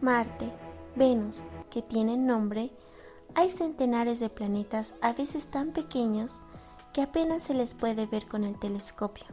Marte, 0.00 0.52
Venus, 0.94 1.40
que 1.70 1.82
tienen 1.82 2.26
nombre, 2.26 2.70
hay 3.34 3.50
centenares 3.50 4.20
de 4.20 4.28
planetas 4.28 4.94
a 5.00 5.12
veces 5.12 5.48
tan 5.48 5.72
pequeños 5.72 6.40
que 6.92 7.02
apenas 7.02 7.42
se 7.42 7.54
les 7.54 7.74
puede 7.74 8.06
ver 8.06 8.26
con 8.26 8.44
el 8.44 8.58
telescopio. 8.58 9.24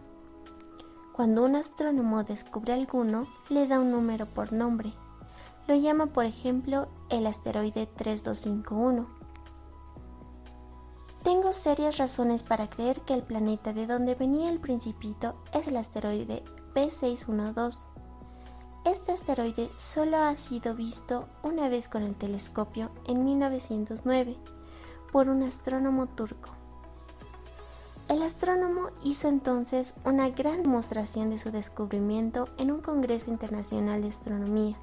Cuando 1.13 1.45
un 1.45 1.55
astrónomo 1.55 2.23
descubre 2.23 2.73
alguno, 2.73 3.27
le 3.49 3.67
da 3.67 3.79
un 3.79 3.91
número 3.91 4.25
por 4.25 4.51
nombre. 4.51 4.91
Lo 5.67 5.75
llama, 5.75 6.07
por 6.07 6.25
ejemplo, 6.25 6.87
el 7.09 7.27
asteroide 7.27 7.87
3251 7.87 9.23
tengo 11.23 11.53
serias 11.53 11.97
razones 11.97 12.43
para 12.43 12.69
creer 12.69 12.99
que 13.01 13.13
el 13.13 13.23
planeta 13.23 13.71
de 13.71 13.87
donde 13.87 14.13
venía 14.13 14.49
el 14.49 14.59
principito 14.59 15.35
es 15.53 15.69
el 15.69 15.77
asteroide 15.77 16.43
B612. 16.75 17.77
Este 18.83 19.13
asteroide 19.13 19.69
solo 19.77 20.17
ha 20.17 20.35
sido 20.35 20.75
visto 20.75 21.29
una 21.41 21.69
vez 21.69 21.87
con 21.87 22.03
el 22.03 22.15
telescopio 22.15 22.91
en 23.07 23.23
1909 23.23 24.35
por 25.13 25.29
un 25.29 25.43
astrónomo 25.43 26.07
turco. 26.07 26.49
El 28.13 28.21
astrónomo 28.21 28.91
hizo 29.03 29.27
entonces 29.27 29.95
una 30.05 30.29
gran 30.29 30.61
demostración 30.61 31.31
de 31.31 31.39
su 31.39 31.49
descubrimiento 31.49 32.47
en 32.59 32.69
un 32.69 32.79
Congreso 32.79 33.31
Internacional 33.31 34.03
de 34.03 34.09
Astronomía, 34.09 34.77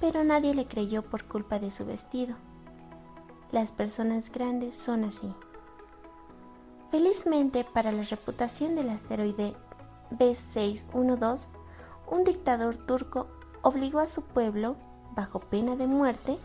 pero 0.00 0.22
nadie 0.22 0.54
le 0.54 0.68
creyó 0.68 1.02
por 1.02 1.24
culpa 1.24 1.58
de 1.58 1.72
su 1.72 1.84
vestido. 1.84 2.36
Las 3.50 3.72
personas 3.72 4.30
grandes 4.30 4.76
son 4.76 5.02
así. 5.02 5.34
Felizmente 6.92 7.64
para 7.64 7.90
la 7.90 8.04
reputación 8.04 8.76
del 8.76 8.90
asteroide 8.90 9.56
B612, 10.12 11.50
un 12.08 12.22
dictador 12.22 12.76
turco 12.76 13.26
obligó 13.62 13.98
a 13.98 14.06
su 14.06 14.22
pueblo, 14.22 14.76
bajo 15.16 15.40
pena 15.40 15.74
de 15.74 15.88
muerte, 15.88 16.38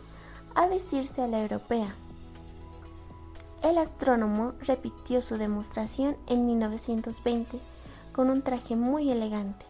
a 0.56 0.66
vestirse 0.66 1.22
a 1.22 1.28
la 1.28 1.40
europea. 1.40 1.94
El 3.62 3.78
astrónomo 3.78 4.54
repitió 4.60 5.22
su 5.22 5.36
demostración 5.36 6.16
en 6.26 6.46
1920 6.46 7.60
con 8.12 8.28
un 8.28 8.42
traje 8.42 8.74
muy 8.74 9.10
elegante, 9.10 9.64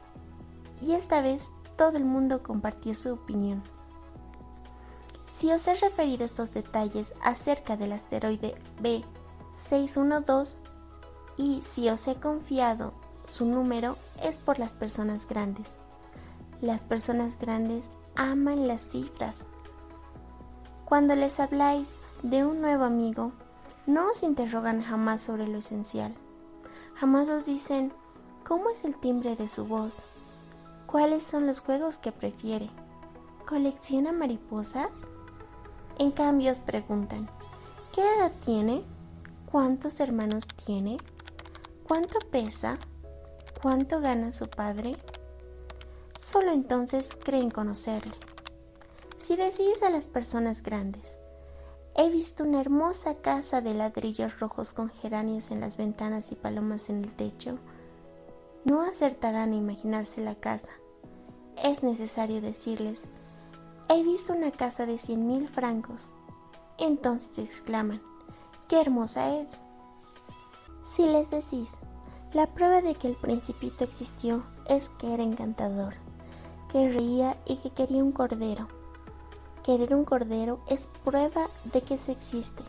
y 0.80 0.92
esta 0.92 1.20
vez 1.20 1.52
todo 1.76 1.98
el 1.98 2.04
mundo 2.04 2.42
compartió 2.42 2.94
su 2.94 3.12
opinión. 3.12 3.62
Si 5.28 5.52
os 5.52 5.66
he 5.68 5.74
referido 5.74 6.24
estos 6.24 6.52
detalles 6.52 7.14
acerca 7.22 7.76
del 7.76 7.92
asteroide 7.92 8.54
B612, 8.82 10.56
y 11.36 11.62
si 11.62 11.88
os 11.88 12.06
he 12.08 12.16
confiado 12.16 12.92
su 13.24 13.46
número 13.46 13.96
es 14.22 14.38
por 14.38 14.58
las 14.58 14.74
personas 14.74 15.28
grandes. 15.28 15.78
Las 16.60 16.84
personas 16.84 17.38
grandes 17.38 17.92
aman 18.14 18.68
las 18.68 18.82
cifras. 18.82 19.46
Cuando 20.84 21.14
les 21.14 21.40
habláis 21.40 21.98
de 22.22 22.44
un 22.44 22.60
nuevo 22.60 22.84
amigo, 22.84 23.32
no 23.86 24.10
os 24.10 24.22
interrogan 24.22 24.82
jamás 24.82 25.22
sobre 25.22 25.48
lo 25.48 25.58
esencial. 25.58 26.14
Jamás 26.94 27.28
os 27.28 27.46
dicen 27.46 27.92
cómo 28.44 28.70
es 28.70 28.84
el 28.84 28.96
timbre 28.98 29.34
de 29.34 29.48
su 29.48 29.66
voz, 29.66 30.04
cuáles 30.86 31.22
son 31.24 31.46
los 31.46 31.60
juegos 31.60 31.98
que 31.98 32.12
prefiere, 32.12 32.70
colecciona 33.46 34.12
mariposas. 34.12 35.08
En 35.98 36.10
cambio 36.10 36.52
os 36.52 36.60
preguntan, 36.60 37.28
¿qué 37.92 38.02
edad 38.02 38.32
tiene? 38.44 38.84
¿Cuántos 39.50 40.00
hermanos 40.00 40.46
tiene? 40.64 40.98
¿Cuánto 41.86 42.18
pesa? 42.30 42.78
¿Cuánto 43.60 44.00
gana 44.00 44.32
su 44.32 44.48
padre? 44.48 44.96
Solo 46.18 46.52
entonces 46.52 47.16
creen 47.22 47.50
conocerle. 47.50 48.14
Si 49.18 49.36
decís 49.36 49.82
a 49.82 49.90
las 49.90 50.06
personas 50.06 50.62
grandes, 50.62 51.18
he 52.02 52.10
visto 52.10 52.42
una 52.42 52.60
hermosa 52.60 53.14
casa 53.14 53.60
de 53.60 53.74
ladrillos 53.74 54.40
rojos 54.40 54.72
con 54.72 54.90
geranios 54.90 55.52
en 55.52 55.60
las 55.60 55.76
ventanas 55.76 56.32
y 56.32 56.34
palomas 56.34 56.90
en 56.90 57.04
el 57.04 57.14
techo, 57.14 57.58
no 58.64 58.82
acertarán 58.82 59.52
a 59.52 59.56
imaginarse 59.56 60.20
la 60.20 60.34
casa. 60.34 60.70
Es 61.62 61.84
necesario 61.84 62.40
decirles, 62.40 63.04
he 63.88 64.02
visto 64.02 64.32
una 64.32 64.50
casa 64.50 64.84
de 64.84 64.98
cien 64.98 65.28
mil 65.28 65.46
francos. 65.46 66.10
Entonces 66.76 67.38
exclaman, 67.38 68.02
¡qué 68.66 68.80
hermosa 68.80 69.38
es! 69.38 69.62
Si 70.82 71.06
les 71.06 71.30
decís, 71.30 71.78
la 72.32 72.48
prueba 72.48 72.82
de 72.82 72.96
que 72.96 73.06
el 73.06 73.14
principito 73.14 73.84
existió 73.84 74.42
es 74.68 74.88
que 74.88 75.14
era 75.14 75.22
encantador, 75.22 75.94
que 76.68 76.88
reía 76.88 77.36
y 77.46 77.58
que 77.58 77.70
quería 77.70 78.02
un 78.02 78.10
cordero. 78.10 78.81
Querer 79.64 79.94
un 79.94 80.04
cordero 80.04 80.60
es 80.68 80.88
prueba 81.04 81.48
de 81.72 81.82
que 81.82 81.96
se 81.96 82.12
existe. 82.12 82.64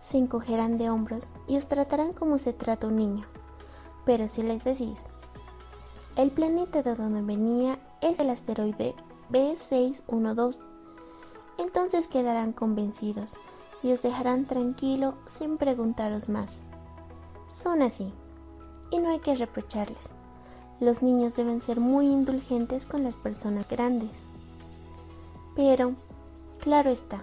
Se 0.00 0.18
encogerán 0.18 0.78
de 0.78 0.88
hombros 0.88 1.30
y 1.48 1.56
os 1.56 1.66
tratarán 1.68 2.12
como 2.12 2.38
se 2.38 2.52
trata 2.52 2.86
un 2.86 2.96
niño. 2.96 3.26
Pero 4.04 4.28
si 4.28 4.42
les 4.42 4.64
decís, 4.64 5.06
el 6.16 6.30
planeta 6.30 6.82
de 6.82 6.94
donde 6.94 7.22
venía 7.22 7.78
es 8.00 8.20
el 8.20 8.30
asteroide 8.30 8.94
B612, 9.30 10.60
entonces 11.58 12.08
quedarán 12.08 12.52
convencidos 12.52 13.36
y 13.82 13.92
os 13.92 14.02
dejarán 14.02 14.46
tranquilo 14.46 15.14
sin 15.24 15.58
preguntaros 15.58 16.28
más. 16.28 16.64
Son 17.46 17.82
así, 17.82 18.12
y 18.90 18.98
no 18.98 19.10
hay 19.10 19.18
que 19.20 19.34
reprocharles. 19.34 20.14
los 20.80 21.02
niños 21.02 21.36
deben 21.36 21.60
ser 21.60 21.78
muy 21.78 22.06
indulgentes 22.06 22.86
con 22.86 23.02
las 23.02 23.16
personas 23.16 23.68
grandes. 23.68 24.29
Pero, 25.54 25.94
claro 26.58 26.90
está, 26.90 27.22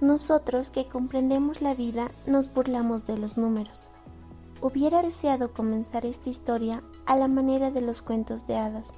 nosotros 0.00 0.70
que 0.70 0.86
comprendemos 0.86 1.62
la 1.62 1.74
vida 1.74 2.10
nos 2.26 2.52
burlamos 2.52 3.06
de 3.06 3.16
los 3.16 3.38
números. 3.38 3.88
Hubiera 4.60 5.02
deseado 5.02 5.52
comenzar 5.52 6.04
esta 6.04 6.28
historia 6.28 6.82
a 7.06 7.16
la 7.16 7.28
manera 7.28 7.70
de 7.70 7.80
los 7.80 8.02
cuentos 8.02 8.46
de 8.46 8.56
hadas. 8.56 8.92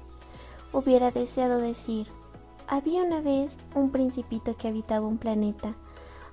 Hubiera 0.73 1.11
deseado 1.11 1.59
decir, 1.59 2.07
había 2.67 3.03
una 3.03 3.21
vez 3.21 3.59
un 3.75 3.91
principito 3.91 4.55
que 4.57 4.67
habitaba 4.67 5.07
un 5.07 5.17
planeta 5.17 5.75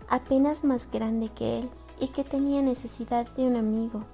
apenas 0.09 0.65
más 0.65 0.91
grande 0.91 1.29
que 1.29 1.61
él 1.61 1.71
y 1.99 2.09
que 2.09 2.25
tenía 2.25 2.63
necesidad 2.63 3.27
de 3.37 3.47
un 3.47 3.57
amigo. 3.57 4.05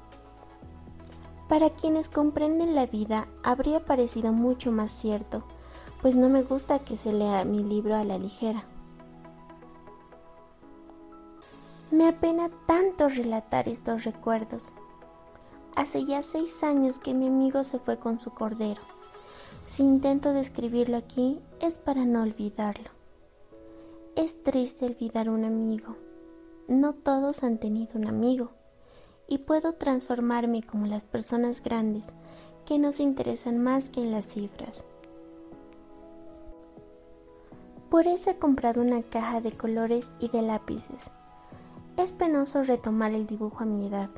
Para 1.49 1.71
quienes 1.71 2.09
comprenden 2.09 2.75
la 2.75 2.87
vida 2.87 3.27
habría 3.43 3.85
parecido 3.85 4.33
mucho 4.33 4.73
más 4.73 4.91
cierto, 4.91 5.45
pues 6.03 6.17
no 6.17 6.29
me 6.29 6.43
gusta 6.43 6.81
que 6.81 6.97
se 6.97 7.13
lea 7.13 7.45
mi 7.45 7.63
libro 7.63 7.95
a 7.95 8.03
la 8.03 8.19
ligera. 8.19 8.65
Me 11.93 12.09
apena 12.09 12.51
tanto 12.67 13.09
relatar 13.09 13.69
estos 13.69 14.05
recuerdos. 14.05 14.75
Hace 15.77 16.05
ya 16.05 16.23
seis 16.23 16.65
años 16.65 16.99
que 16.99 17.15
mi 17.15 17.29
amigo 17.29 17.63
se 17.65 17.79
fue 17.79 17.99
con 17.99 18.19
su 18.19 18.31
cordero. 18.33 18.83
Si 19.67 19.85
intento 19.85 20.33
describirlo 20.33 20.97
aquí 20.97 21.39
es 21.61 21.79
para 21.79 22.05
no 22.05 22.23
olvidarlo. 22.23 22.91
Es 24.17 24.43
triste 24.43 24.87
olvidar 24.87 25.31
un 25.31 25.45
amigo. 25.45 25.97
No 26.67 26.95
todos 26.95 27.45
han 27.45 27.59
tenido 27.59 27.93
un 27.95 28.09
amigo. 28.09 28.51
Y 29.29 29.39
puedo 29.39 29.75
transformarme 29.75 30.63
como 30.63 30.87
las 30.87 31.05
personas 31.05 31.63
grandes 31.63 32.15
que 32.67 32.79
nos 32.79 33.01
interesan 33.01 33.59
más 33.59 33.89
que 33.89 34.01
en 34.01 34.11
las 34.11 34.27
cifras. 34.27 34.87
Por 37.93 38.07
eso 38.07 38.31
he 38.31 38.39
comprado 38.39 38.81
una 38.81 39.03
caja 39.03 39.43
de 39.43 39.55
colores 39.55 40.13
y 40.19 40.31
de 40.31 40.41
lápices. 40.41 41.11
Es 41.99 42.15
penoso 42.15 42.63
retomar 42.63 43.13
el 43.13 43.27
dibujo 43.27 43.65
a 43.65 43.67
mi 43.67 43.87
edad, 43.87 44.09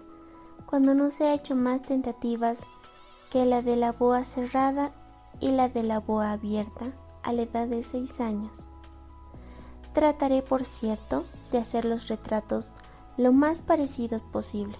cuando 0.65 0.95
no 0.95 1.11
se 1.11 1.25
ha 1.25 1.35
hecho 1.35 1.57
más 1.57 1.83
tentativas 1.83 2.69
que 3.33 3.45
la 3.45 3.63
de 3.63 3.75
la 3.75 3.91
boa 3.91 4.23
cerrada 4.23 4.93
y 5.41 5.51
la 5.51 5.69
de 5.69 5.83
la 5.83 5.99
boa 5.99 6.31
abierta 6.31 6.93
a 7.25 7.33
la 7.33 7.43
edad 7.43 7.67
de 7.67 7.83
seis 7.83 8.21
años. 8.21 8.63
Trataré, 9.93 10.41
por 10.43 10.65
cierto, 10.65 11.25
de 11.51 11.59
hacer 11.59 11.85
los 11.85 12.07
retratos 12.07 12.77
lo 13.17 13.33
más 13.33 13.63
parecidos 13.63 14.23
posible, 14.23 14.77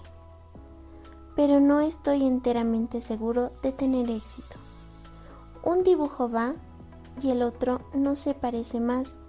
pero 1.35 1.59
no 1.59 1.81
estoy 1.81 2.25
enteramente 2.25 3.01
seguro 3.01 3.51
de 3.61 3.73
tener 3.73 4.09
éxito. 4.09 4.55
Un 5.65 5.83
dibujo 5.83 6.31
va 6.31 6.55
y 7.21 7.31
el 7.31 7.41
otro 7.41 7.81
no 7.93 8.15
se 8.15 8.33
parece 8.33 8.79
más. 8.79 9.19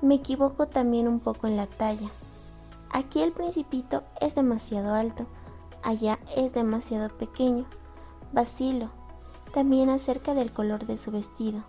Me 0.00 0.16
equivoco 0.16 0.66
también 0.66 1.08
un 1.08 1.20
poco 1.20 1.46
en 1.46 1.56
la 1.56 1.66
talla. 1.66 2.10
Aquí 2.90 3.22
el 3.22 3.32
principito 3.32 4.02
es 4.20 4.34
demasiado 4.34 4.94
alto, 4.94 5.26
allá 5.82 6.18
es 6.36 6.52
demasiado 6.54 7.08
pequeño. 7.16 7.66
Vacilo, 8.32 8.90
también 9.52 9.90
acerca 9.90 10.34
del 10.34 10.52
color 10.52 10.86
de 10.86 10.96
su 10.96 11.10
vestido. 11.10 11.62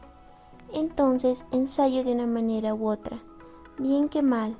Entonces 0.74 1.46
ensayo 1.51 2.03
de 2.03 2.13
una 2.13 2.25
manera 2.25 2.74
u 2.74 2.89
otra, 2.89 3.20
bien 3.77 4.10
que 4.10 4.22
mal. 4.22 4.55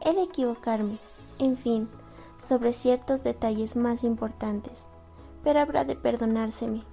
He 0.00 0.14
de 0.14 0.22
equivocarme, 0.22 0.98
en 1.38 1.56
fin, 1.56 1.88
sobre 2.38 2.72
ciertos 2.72 3.22
detalles 3.22 3.76
más 3.76 4.04
importantes, 4.04 4.86
pero 5.42 5.60
habrá 5.60 5.84
de 5.84 5.96
perdonárseme. 5.96 6.84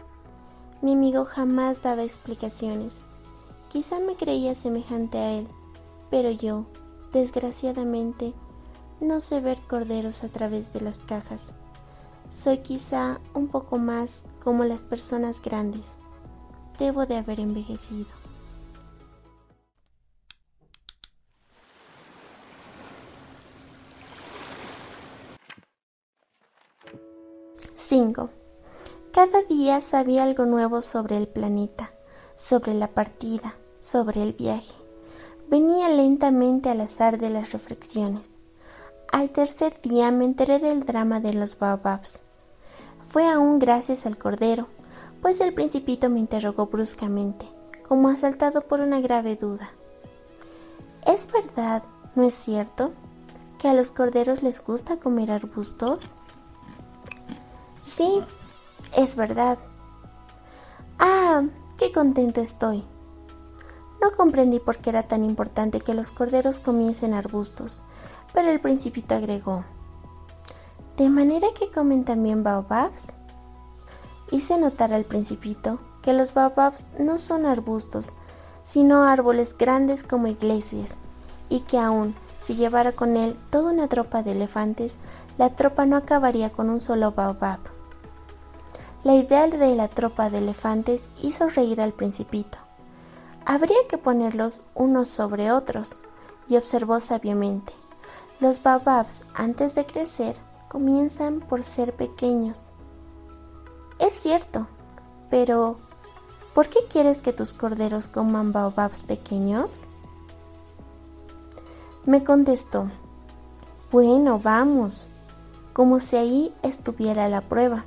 Mi 0.85 0.93
amigo 0.93 1.25
jamás 1.25 1.81
daba 1.81 2.03
explicaciones. 2.03 3.05
Quizá 3.69 3.99
me 3.99 4.13
creía 4.13 4.53
semejante 4.53 5.17
a 5.17 5.31
él, 5.31 5.47
pero 6.11 6.29
yo, 6.29 6.67
desgraciadamente, 7.11 8.35
no 9.01 9.19
sé 9.19 9.41
ver 9.41 9.57
corderos 9.67 10.23
a 10.23 10.27
través 10.27 10.73
de 10.73 10.81
las 10.81 10.99
cajas. 10.99 11.53
Soy 12.29 12.59
quizá 12.59 13.19
un 13.33 13.47
poco 13.47 13.79
más 13.79 14.27
como 14.43 14.63
las 14.63 14.83
personas 14.83 15.41
grandes. 15.41 15.97
Debo 16.77 17.07
de 17.07 17.17
haber 17.17 17.39
envejecido. 17.39 18.05
5. 27.73 28.44
Cada 29.15 29.43
día 29.43 29.79
sabía 29.79 30.23
algo 30.23 30.43
nuevo 30.43 30.81
sobre 30.81 31.15
el 31.15 31.29
planeta, 31.29 31.93
sobre 32.35 32.73
la 32.73 32.89
partida, 32.89 33.55
sobre 33.79 34.21
el 34.21 34.33
viaje. 34.33 34.73
Venía 35.47 35.87
lentamente 35.87 36.69
al 36.69 36.81
azar 36.81 37.17
de 37.17 37.29
las 37.29 37.53
reflexiones. 37.53 38.31
Al 39.09 39.29
tercer 39.29 39.79
día 39.81 40.11
me 40.11 40.25
enteré 40.25 40.59
del 40.59 40.85
drama 40.85 41.21
de 41.21 41.33
los 41.33 41.57
baobabs. 41.57 42.23
Fue 43.03 43.25
aún 43.25 43.57
gracias 43.57 44.05
al 44.05 44.17
cordero, 44.17 44.67
pues 45.21 45.39
el 45.39 45.53
principito 45.53 46.09
me 46.09 46.19
interrogó 46.19 46.65
bruscamente, 46.65 47.45
como 47.87 48.09
asaltado 48.09 48.63
por 48.63 48.81
una 48.81 48.99
grave 48.99 49.37
duda. 49.37 49.71
¿Es 51.07 51.31
verdad, 51.31 51.83
no 52.15 52.23
es 52.23 52.33
cierto, 52.33 52.91
que 53.59 53.69
a 53.69 53.73
los 53.73 53.93
corderos 53.93 54.43
les 54.43 54.61
gusta 54.61 54.97
comer 54.97 55.31
arbustos? 55.31 56.03
Sí, 57.81 58.21
es 58.95 59.15
verdad. 59.15 59.57
Ah, 60.99 61.43
qué 61.77 61.91
contento 61.91 62.41
estoy. 62.41 62.83
No 64.01 64.11
comprendí 64.11 64.59
por 64.59 64.77
qué 64.77 64.91
era 64.91 65.03
tan 65.03 65.23
importante 65.23 65.79
que 65.81 65.93
los 65.93 66.11
corderos 66.11 66.59
comiesen 66.59 67.13
arbustos, 67.13 67.81
pero 68.33 68.49
el 68.49 68.59
principito 68.59 69.15
agregó. 69.15 69.63
¿De 70.97 71.09
manera 71.09 71.47
que 71.57 71.71
comen 71.71 72.05
también 72.05 72.43
baobabs? 72.43 73.17
Hice 74.31 74.57
notar 74.57 74.93
al 74.93 75.05
principito 75.05 75.79
que 76.01 76.13
los 76.13 76.33
baobabs 76.33 76.87
no 76.99 77.17
son 77.17 77.45
arbustos, 77.45 78.13
sino 78.63 79.03
árboles 79.03 79.57
grandes 79.57 80.03
como 80.03 80.27
iglesias, 80.27 80.97
y 81.49 81.61
que 81.61 81.79
aún 81.79 82.15
si 82.39 82.55
llevara 82.55 82.91
con 82.91 83.17
él 83.17 83.35
toda 83.49 83.71
una 83.73 83.87
tropa 83.87 84.21
de 84.21 84.33
elefantes, 84.33 84.99
la 85.37 85.49
tropa 85.49 85.85
no 85.85 85.97
acabaría 85.97 86.51
con 86.51 86.69
un 86.69 86.79
solo 86.79 87.11
baobab. 87.11 87.59
La 89.05 89.13
idea 89.13 89.45
de 89.45 89.75
la 89.75 89.87
tropa 89.87 90.31
de 90.31 90.39
elefantes 90.39 91.11
hizo 91.21 91.47
reír 91.47 91.79
al 91.79 91.93
principito. 91.93 92.57
Habría 93.45 93.77
que 93.87 93.99
ponerlos 93.99 94.63
unos 94.73 95.09
sobre 95.09 95.51
otros, 95.51 95.99
y 96.47 96.57
observó 96.57 96.99
sabiamente. 96.99 97.71
Los 98.39 98.63
baobabs, 98.63 99.27
antes 99.35 99.75
de 99.75 99.85
crecer, 99.85 100.35
comienzan 100.69 101.39
por 101.39 101.61
ser 101.61 101.95
pequeños. 101.95 102.71
Es 103.99 104.13
cierto, 104.13 104.65
pero 105.29 105.75
¿por 106.55 106.67
qué 106.67 106.79
quieres 106.89 107.21
que 107.21 107.31
tus 107.31 107.53
corderos 107.53 108.07
coman 108.07 108.53
baobabs 108.53 109.03
pequeños? 109.03 109.85
Me 112.07 112.23
contestó, 112.23 112.89
bueno, 113.91 114.39
vamos, 114.39 115.09
como 115.73 115.99
si 115.99 116.15
ahí 116.15 116.55
estuviera 116.63 117.29
la 117.29 117.41
prueba 117.41 117.85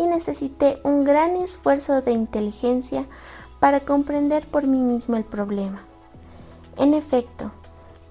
y 0.00 0.06
necesité 0.06 0.80
un 0.82 1.04
gran 1.04 1.36
esfuerzo 1.36 2.00
de 2.00 2.12
inteligencia 2.12 3.04
para 3.60 3.80
comprender 3.80 4.46
por 4.46 4.66
mí 4.66 4.80
mismo 4.80 5.18
el 5.18 5.24
problema. 5.24 5.82
En 6.78 6.94
efecto, 6.94 7.52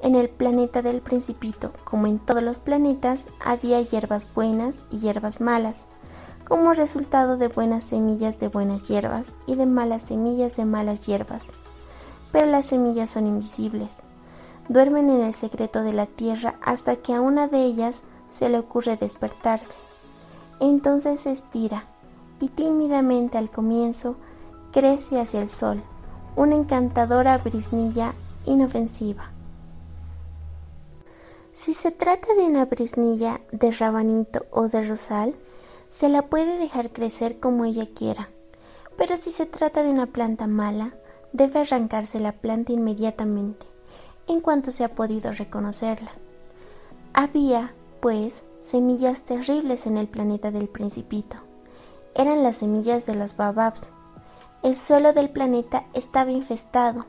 en 0.04 0.13
el 0.13 0.30
planeta 0.30 0.84
del 0.84 1.02
principito, 1.02 1.73
como 1.84 2.06
en 2.06 2.19
todos 2.19 2.43
los 2.43 2.60
planetas, 2.60 3.30
había 3.43 3.82
hierbas 3.82 4.32
buenas 4.36 4.84
y 4.91 4.99
hierbas 4.99 5.41
malas, 5.41 5.88
como 6.47 6.73
resultado 6.73 7.38
de 7.38 7.47
buenas 7.47 7.86
semillas 7.86 8.39
de 8.39 8.49
buenas 8.49 8.88
hierbas 8.88 9.38
y 9.47 9.56
de 9.56 9.65
malas 9.65 10.04
semillas 10.04 10.58
de 10.58 10.65
malas 10.65 11.08
hierbas. 11.08 11.56
Pero 12.32 12.45
las 12.45 12.67
semillas 12.67 13.10
son 13.10 13.25
invisibles. 13.25 14.04
Duermen 14.67 15.10
en 15.10 15.23
el 15.23 15.34
secreto 15.34 15.82
de 15.82 15.93
la 15.93 16.06
tierra 16.06 16.60
hasta 16.62 16.97
que 16.97 17.15
a 17.15 17.21
una 17.21 17.47
de 17.47 17.63
ellas 17.63 18.04
se 18.30 18.47
le 18.47 18.60
ocurre 18.60 18.95
despertarse. 18.95 19.88
Entonces 20.60 21.22
se 21.22 21.32
estira 21.32 21.86
y 22.39 22.50
tímidamente 22.50 23.38
al 23.38 23.50
comienzo 23.50 24.17
crece 24.72 25.19
hacia 25.19 25.41
el 25.41 25.50
sol, 25.50 25.82
una 26.36 26.56
encantadora 26.56 27.38
brisnilla 27.38 28.13
inofensiva. 28.45 29.32
Si 31.52 31.74
se 31.74 31.91
trata 31.91 32.34
de 32.36 32.43
una 32.43 32.65
brisnilla 32.65 33.41
de 33.52 33.72
rabanito 33.72 34.45
o 34.52 34.67
de 34.67 34.84
rosal, 34.84 35.36
se 35.89 36.08
la 36.08 36.28
puede 36.28 36.58
dejar 36.58 36.91
crecer 36.91 37.39
como 37.39 37.65
ella 37.65 37.88
quiera, 37.93 38.30
pero 38.95 39.17
si 39.17 39.32
se 39.32 39.45
trata 39.45 39.84
de 39.84 39.89
una 39.89 40.06
planta 40.06 40.45
mala, 40.48 40.93
debe 41.34 41.60
arrancarse 41.60 42.19
la 42.19 42.32
planta 42.32 42.72
inmediatamente, 42.72 43.65
en 44.28 44.39
cuanto 44.39 44.72
se 44.72 44.84
ha 44.84 44.89
podido 44.89 45.32
reconocerla. 45.32 46.12
Había, 47.13 47.74
pues, 48.00 48.45
semillas 48.62 49.24
terribles 49.24 49.88
en 49.88 49.98
el 49.98 50.08
planeta 50.08 50.52
del 50.52 50.67
principito, 50.67 51.38
eran 52.15 52.43
las 52.43 52.58
semillas 52.58 53.06
de 53.06 53.15
los 53.15 53.38
baobabs. 53.38 53.91
El 54.63 54.76
suelo 54.76 55.13
del 55.13 55.30
planeta 55.30 55.86
estaba 55.93 56.32
infestado, 56.32 57.06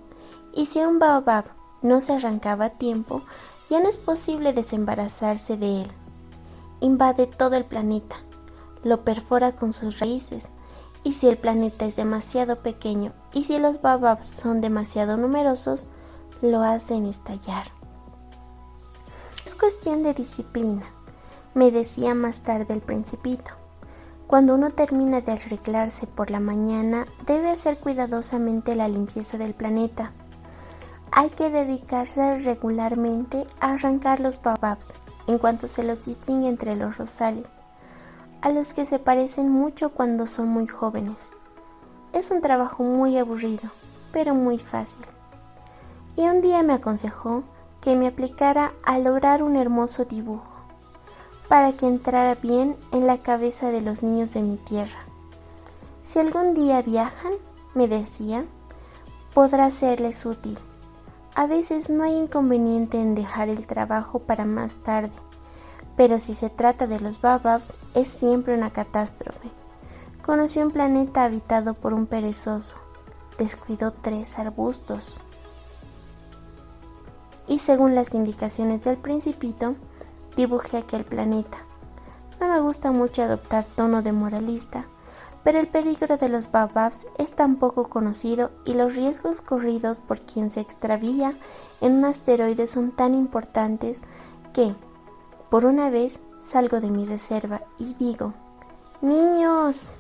y 0.54 0.66
si 0.66 0.80
un 0.80 0.98
baobab 0.98 1.46
no 1.82 2.00
se 2.00 2.12
arrancaba 2.12 2.66
a 2.66 2.70
tiempo, 2.70 3.22
ya 3.68 3.80
no 3.80 3.88
es 3.88 3.96
posible 3.96 4.52
desembarazarse 4.52 5.56
de 5.56 5.82
él. 5.82 5.90
Invade 6.80 7.26
todo 7.26 7.56
el 7.56 7.64
planeta, 7.64 8.16
lo 8.82 9.04
perfora 9.04 9.52
con 9.52 9.72
sus 9.72 9.98
raíces, 9.98 10.50
y 11.02 11.14
si 11.14 11.28
el 11.28 11.38
planeta 11.38 11.86
es 11.86 11.96
demasiado 11.96 12.62
pequeño 12.62 13.12
y 13.32 13.44
si 13.44 13.58
los 13.58 13.80
baobabs 13.80 14.26
son 14.26 14.60
demasiado 14.60 15.16
numerosos, 15.16 15.86
lo 16.42 16.62
hacen 16.62 17.06
estallar. 17.06 17.68
Es 19.44 19.54
cuestión 19.54 20.02
de 20.02 20.14
disciplina, 20.14 20.84
me 21.52 21.70
decía 21.72 22.14
más 22.14 22.42
tarde 22.42 22.74
el 22.74 22.80
principito. 22.80 23.52
Cuando 24.26 24.54
uno 24.54 24.70
termina 24.70 25.20
de 25.20 25.32
arreglarse 25.32 26.06
por 26.06 26.30
la 26.30 26.38
mañana, 26.38 27.06
debe 27.26 27.50
hacer 27.50 27.78
cuidadosamente 27.78 28.76
la 28.76 28.86
limpieza 28.86 29.36
del 29.38 29.54
planeta. 29.54 30.12
Hay 31.10 31.30
que 31.30 31.50
dedicarse 31.50 32.38
regularmente 32.38 33.44
a 33.58 33.72
arrancar 33.72 34.20
los 34.20 34.40
baobabs 34.40 34.94
en 35.26 35.38
cuanto 35.38 35.66
se 35.66 35.82
los 35.82 36.06
distingue 36.06 36.48
entre 36.48 36.76
los 36.76 36.98
rosales, 36.98 37.46
a 38.42 38.50
los 38.50 38.72
que 38.72 38.84
se 38.84 39.00
parecen 39.00 39.50
mucho 39.50 39.90
cuando 39.90 40.28
son 40.28 40.48
muy 40.48 40.68
jóvenes. 40.68 41.32
Es 42.12 42.30
un 42.30 42.40
trabajo 42.40 42.84
muy 42.84 43.18
aburrido, 43.18 43.70
pero 44.12 44.34
muy 44.34 44.58
fácil. 44.58 45.04
Y 46.14 46.22
un 46.28 46.40
día 46.40 46.62
me 46.62 46.74
aconsejó 46.74 47.42
que 47.80 47.96
me 47.96 48.06
aplicara 48.06 48.72
a 48.84 48.98
lograr 48.98 49.42
un 49.42 49.56
hermoso 49.56 50.04
dibujo 50.04 50.49
para 51.50 51.72
que 51.72 51.88
entrara 51.88 52.36
bien 52.36 52.76
en 52.92 53.08
la 53.08 53.18
cabeza 53.18 53.70
de 53.72 53.80
los 53.80 54.04
niños 54.04 54.32
de 54.34 54.40
mi 54.40 54.56
tierra. 54.56 55.00
Si 56.00 56.20
algún 56.20 56.54
día 56.54 56.80
viajan, 56.80 57.32
me 57.74 57.88
decía, 57.88 58.44
podrá 59.34 59.68
serles 59.70 60.24
útil. 60.24 60.56
A 61.34 61.48
veces 61.48 61.90
no 61.90 62.04
hay 62.04 62.14
inconveniente 62.14 63.00
en 63.00 63.16
dejar 63.16 63.48
el 63.48 63.66
trabajo 63.66 64.20
para 64.20 64.44
más 64.44 64.76
tarde, 64.84 65.10
pero 65.96 66.20
si 66.20 66.34
se 66.34 66.50
trata 66.50 66.86
de 66.86 67.00
los 67.00 67.20
bababs 67.20 67.74
es 67.94 68.06
siempre 68.06 68.54
una 68.54 68.70
catástrofe. 68.70 69.50
Conoció 70.24 70.64
un 70.64 70.70
planeta 70.70 71.24
habitado 71.24 71.74
por 71.74 71.94
un 71.94 72.06
perezoso, 72.06 72.76
descuidó 73.38 73.92
tres 73.92 74.38
arbustos. 74.38 75.18
Y 77.48 77.58
según 77.58 77.96
las 77.96 78.14
indicaciones 78.14 78.84
del 78.84 78.98
principito, 78.98 79.74
dibujé 80.40 80.78
aquel 80.78 81.04
planeta. 81.04 81.58
No 82.40 82.48
me 82.48 82.60
gusta 82.60 82.92
mucho 82.92 83.22
adoptar 83.22 83.66
tono 83.76 84.00
de 84.00 84.12
moralista, 84.12 84.86
pero 85.44 85.58
el 85.58 85.68
peligro 85.68 86.16
de 86.16 86.30
los 86.30 86.50
bababs 86.50 87.06
es 87.18 87.34
tan 87.34 87.56
poco 87.56 87.90
conocido 87.90 88.50
y 88.64 88.72
los 88.72 88.96
riesgos 88.96 89.42
corridos 89.42 90.00
por 90.00 90.20
quien 90.20 90.50
se 90.50 90.60
extravía 90.60 91.34
en 91.82 91.92
un 91.92 92.06
asteroide 92.06 92.66
son 92.66 92.92
tan 92.92 93.14
importantes 93.14 94.02
que, 94.54 94.74
por 95.50 95.66
una 95.66 95.90
vez, 95.90 96.28
salgo 96.38 96.80
de 96.80 96.90
mi 96.90 97.04
reserva 97.04 97.62
y 97.78 97.94
digo, 97.94 98.32
Niños, 99.02 99.92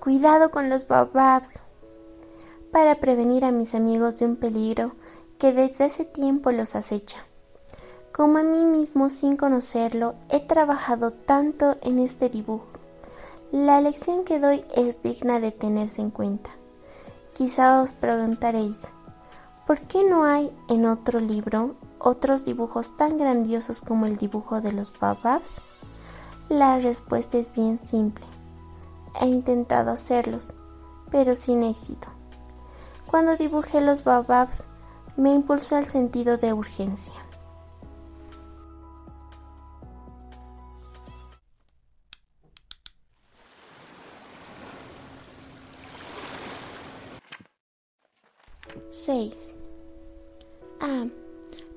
cuidado 0.00 0.50
con 0.50 0.70
los 0.70 0.88
bababs, 0.88 1.62
para 2.72 3.00
prevenir 3.00 3.44
a 3.44 3.52
mis 3.52 3.74
amigos 3.74 4.16
de 4.16 4.24
un 4.24 4.36
peligro 4.36 4.92
que 5.38 5.52
desde 5.52 5.84
hace 5.84 6.06
tiempo 6.06 6.52
los 6.52 6.74
acecha. 6.74 7.26
Como 8.20 8.36
a 8.36 8.42
mí 8.42 8.66
mismo 8.66 9.08
sin 9.08 9.38
conocerlo, 9.38 10.14
he 10.28 10.40
trabajado 10.40 11.10
tanto 11.10 11.78
en 11.80 11.98
este 11.98 12.28
dibujo. 12.28 12.66
La 13.50 13.80
lección 13.80 14.24
que 14.24 14.38
doy 14.38 14.62
es 14.74 15.02
digna 15.02 15.40
de 15.40 15.52
tenerse 15.52 16.02
en 16.02 16.10
cuenta. 16.10 16.50
Quizá 17.32 17.80
os 17.80 17.92
preguntaréis, 17.92 18.92
¿por 19.66 19.80
qué 19.80 20.04
no 20.04 20.24
hay 20.24 20.54
en 20.68 20.84
otro 20.84 21.18
libro 21.18 21.76
otros 21.98 22.44
dibujos 22.44 22.94
tan 22.98 23.16
grandiosos 23.16 23.80
como 23.80 24.04
el 24.04 24.18
dibujo 24.18 24.60
de 24.60 24.72
los 24.72 24.92
bababs? 25.00 25.62
La 26.50 26.78
respuesta 26.78 27.38
es 27.38 27.54
bien 27.54 27.80
simple. 27.82 28.26
He 29.18 29.28
intentado 29.28 29.92
hacerlos, 29.92 30.52
pero 31.10 31.34
sin 31.34 31.62
éxito. 31.62 32.08
Cuando 33.06 33.38
dibujé 33.38 33.80
los 33.80 34.04
bababs, 34.04 34.66
me 35.16 35.32
impulsó 35.32 35.78
el 35.78 35.86
sentido 35.86 36.36
de 36.36 36.52
urgencia. 36.52 37.14
6. 48.90 49.54
Ah, 50.80 51.06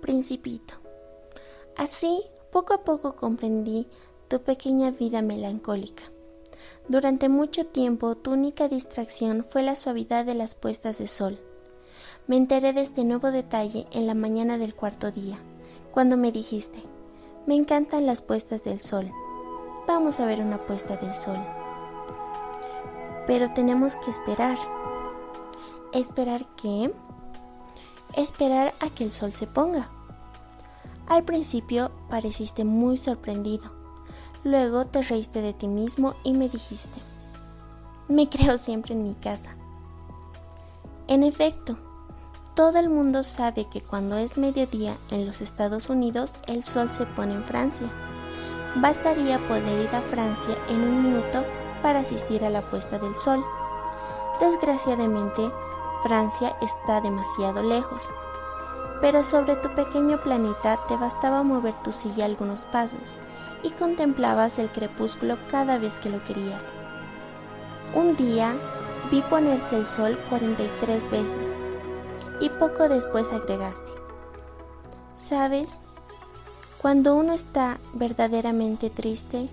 Principito. 0.02 0.73
Así, 1.78 2.23
poco 2.52 2.73
a 2.73 2.84
poco 2.84 3.15
comprendí 3.15 3.88
tu 4.28 4.41
pequeña 4.41 4.89
vida 4.89 5.21
melancólica. 5.21 6.04
Durante 6.88 7.30
mucho 7.30 7.67
tiempo 7.67 8.15
tu 8.15 8.32
única 8.32 8.67
distracción 8.67 9.45
fue 9.47 9.62
la 9.62 9.76
suavidad 9.76 10.26
de 10.26 10.34
las 10.34 10.56
puestas 10.56 10.97
de 10.97 11.08
sol. 11.08 11.39
Me 12.26 12.36
enteré 12.36 12.73
de 12.73 12.82
este 12.82 13.04
nuevo 13.04 13.32
detalle 13.32 13.86
en 13.91 14.08
la 14.08 14.15
mañana 14.15 14.58
del 14.58 14.73
cuarto 14.73 15.12
día, 15.12 15.38
cuando 15.91 16.17
me 16.17 16.32
dijiste, 16.32 16.82
me 17.45 17.54
encantan 17.54 18.08
las 18.08 18.23
puestas 18.23 18.63
del 18.63 18.82
sol. 18.82 19.12
Vamos 19.88 20.19
a 20.19 20.26
ver 20.26 20.41
una 20.41 20.65
puesta 20.65 20.97
del 20.97 21.13
sol. 21.13 21.38
Pero 23.28 23.54
tenemos 23.54 23.97
que 23.97 24.10
esperar. 24.10 24.58
¿Esperar 25.93 26.47
qué? 26.56 26.91
Esperar 28.15 28.73
a 28.80 28.89
que 28.89 29.04
el 29.04 29.12
sol 29.12 29.34
se 29.34 29.47
ponga. 29.47 29.89
Al 31.08 31.23
principio 31.23 31.91
pareciste 32.10 32.63
muy 32.63 32.97
sorprendido. 32.97 33.71
Luego 34.43 34.86
te 34.86 35.02
reíste 35.02 35.41
de 35.41 35.54
ti 35.54 35.67
mismo 35.67 36.13
y 36.23 36.34
me 36.34 36.49
dijiste, 36.49 36.99
me 38.08 38.30
creo 38.30 38.58
siempre 38.58 38.93
en 38.93 39.04
mi 39.04 39.15
casa. 39.15 39.56
En 41.08 41.23
efecto, 41.23 41.78
todo 42.56 42.78
el 42.78 42.89
mundo 42.89 43.23
sabe 43.23 43.65
que 43.65 43.82
cuando 43.82 44.17
es 44.17 44.38
mediodía 44.38 44.97
en 45.10 45.26
los 45.26 45.41
Estados 45.41 45.89
Unidos 45.89 46.36
el 46.47 46.63
sol 46.63 46.91
se 46.91 47.06
pone 47.06 47.34
en 47.34 47.43
Francia. 47.43 47.91
Bastaría 48.76 49.39
poder 49.47 49.82
ir 49.82 49.95
a 49.95 50.02
Francia 50.02 50.58
en 50.69 50.82
un 50.82 51.04
minuto 51.04 51.43
para 51.82 51.99
asistir 51.99 52.43
a 52.45 52.49
la 52.49 52.69
puesta 52.69 52.99
del 52.99 53.15
sol. 53.17 53.43
Desgraciadamente, 54.39 55.52
Francia 56.03 56.57
está 56.61 56.99
demasiado 56.99 57.63
lejos. 57.63 58.09
Pero 58.99 59.23
sobre 59.23 59.55
tu 59.55 59.73
pequeño 59.73 60.21
planeta 60.21 60.77
te 60.89 60.97
bastaba 60.97 61.43
mover 61.43 61.73
tu 61.81 61.93
silla 61.93 62.25
algunos 62.25 62.65
pasos 62.65 63.17
y 63.63 63.71
contemplabas 63.71 64.59
el 64.59 64.69
crepúsculo 64.69 65.37
cada 65.49 65.77
vez 65.77 65.97
que 65.99 66.09
lo 66.09 66.21
querías. 66.25 66.73
Un 67.95 68.17
día 68.17 68.53
vi 69.09 69.21
ponerse 69.21 69.77
el 69.77 69.85
sol 69.85 70.19
43 70.29 71.09
veces 71.09 71.55
y 72.41 72.49
poco 72.49 72.89
después 72.89 73.31
agregaste, 73.31 73.91
¿sabes? 75.15 75.83
Cuando 76.81 77.15
uno 77.15 77.31
está 77.31 77.77
verdaderamente 77.93 78.89
triste, 78.89 79.47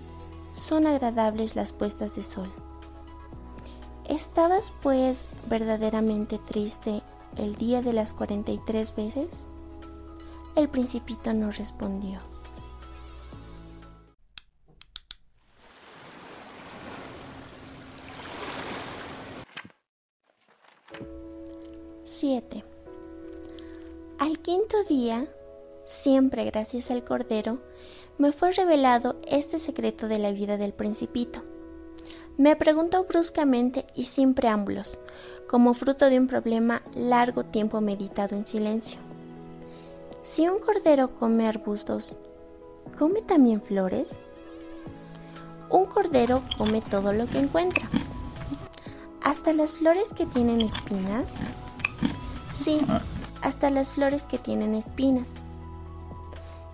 son 0.51 0.85
agradables 0.85 1.55
las 1.55 1.71
puestas 1.71 2.13
de 2.15 2.23
sol. 2.23 2.51
¿Estabas 4.11 4.73
pues 4.83 5.29
verdaderamente 5.47 6.37
triste 6.37 7.01
el 7.37 7.55
día 7.55 7.81
de 7.81 7.93
las 7.93 8.13
43 8.13 8.93
veces? 8.93 9.47
El 10.57 10.67
principito 10.67 11.33
no 11.33 11.49
respondió. 11.49 12.19
Siete. 22.03 22.65
Al 24.19 24.39
quinto 24.39 24.83
día, 24.89 25.25
siempre 25.85 26.43
gracias 26.43 26.91
al 26.91 27.05
Cordero, 27.05 27.59
me 28.17 28.33
fue 28.33 28.51
revelado 28.51 29.21
este 29.25 29.57
secreto 29.57 30.09
de 30.09 30.19
la 30.19 30.33
vida 30.33 30.57
del 30.57 30.73
principito. 30.73 31.43
Me 32.37 32.55
preguntó 32.55 33.03
bruscamente 33.03 33.85
y 33.95 34.05
sin 34.05 34.33
preámbulos, 34.33 34.97
como 35.47 35.73
fruto 35.73 36.09
de 36.09 36.19
un 36.19 36.27
problema 36.27 36.81
largo 36.95 37.43
tiempo 37.43 37.81
meditado 37.81 38.35
en 38.35 38.45
silencio. 38.45 38.99
Si 40.21 40.47
un 40.47 40.59
cordero 40.59 41.15
come 41.19 41.47
arbustos, 41.47 42.17
¿come 42.97 43.21
también 43.21 43.61
flores? 43.61 44.21
Un 45.69 45.85
cordero 45.85 46.41
come 46.57 46.81
todo 46.81 47.13
lo 47.13 47.27
que 47.27 47.39
encuentra. 47.39 47.87
¿Hasta 49.23 49.53
las 49.53 49.73
flores 49.77 50.13
que 50.13 50.25
tienen 50.25 50.61
espinas? 50.61 51.39
Sí, 52.51 52.79
hasta 53.41 53.69
las 53.69 53.93
flores 53.93 54.25
que 54.25 54.37
tienen 54.37 54.75
espinas. 54.75 55.35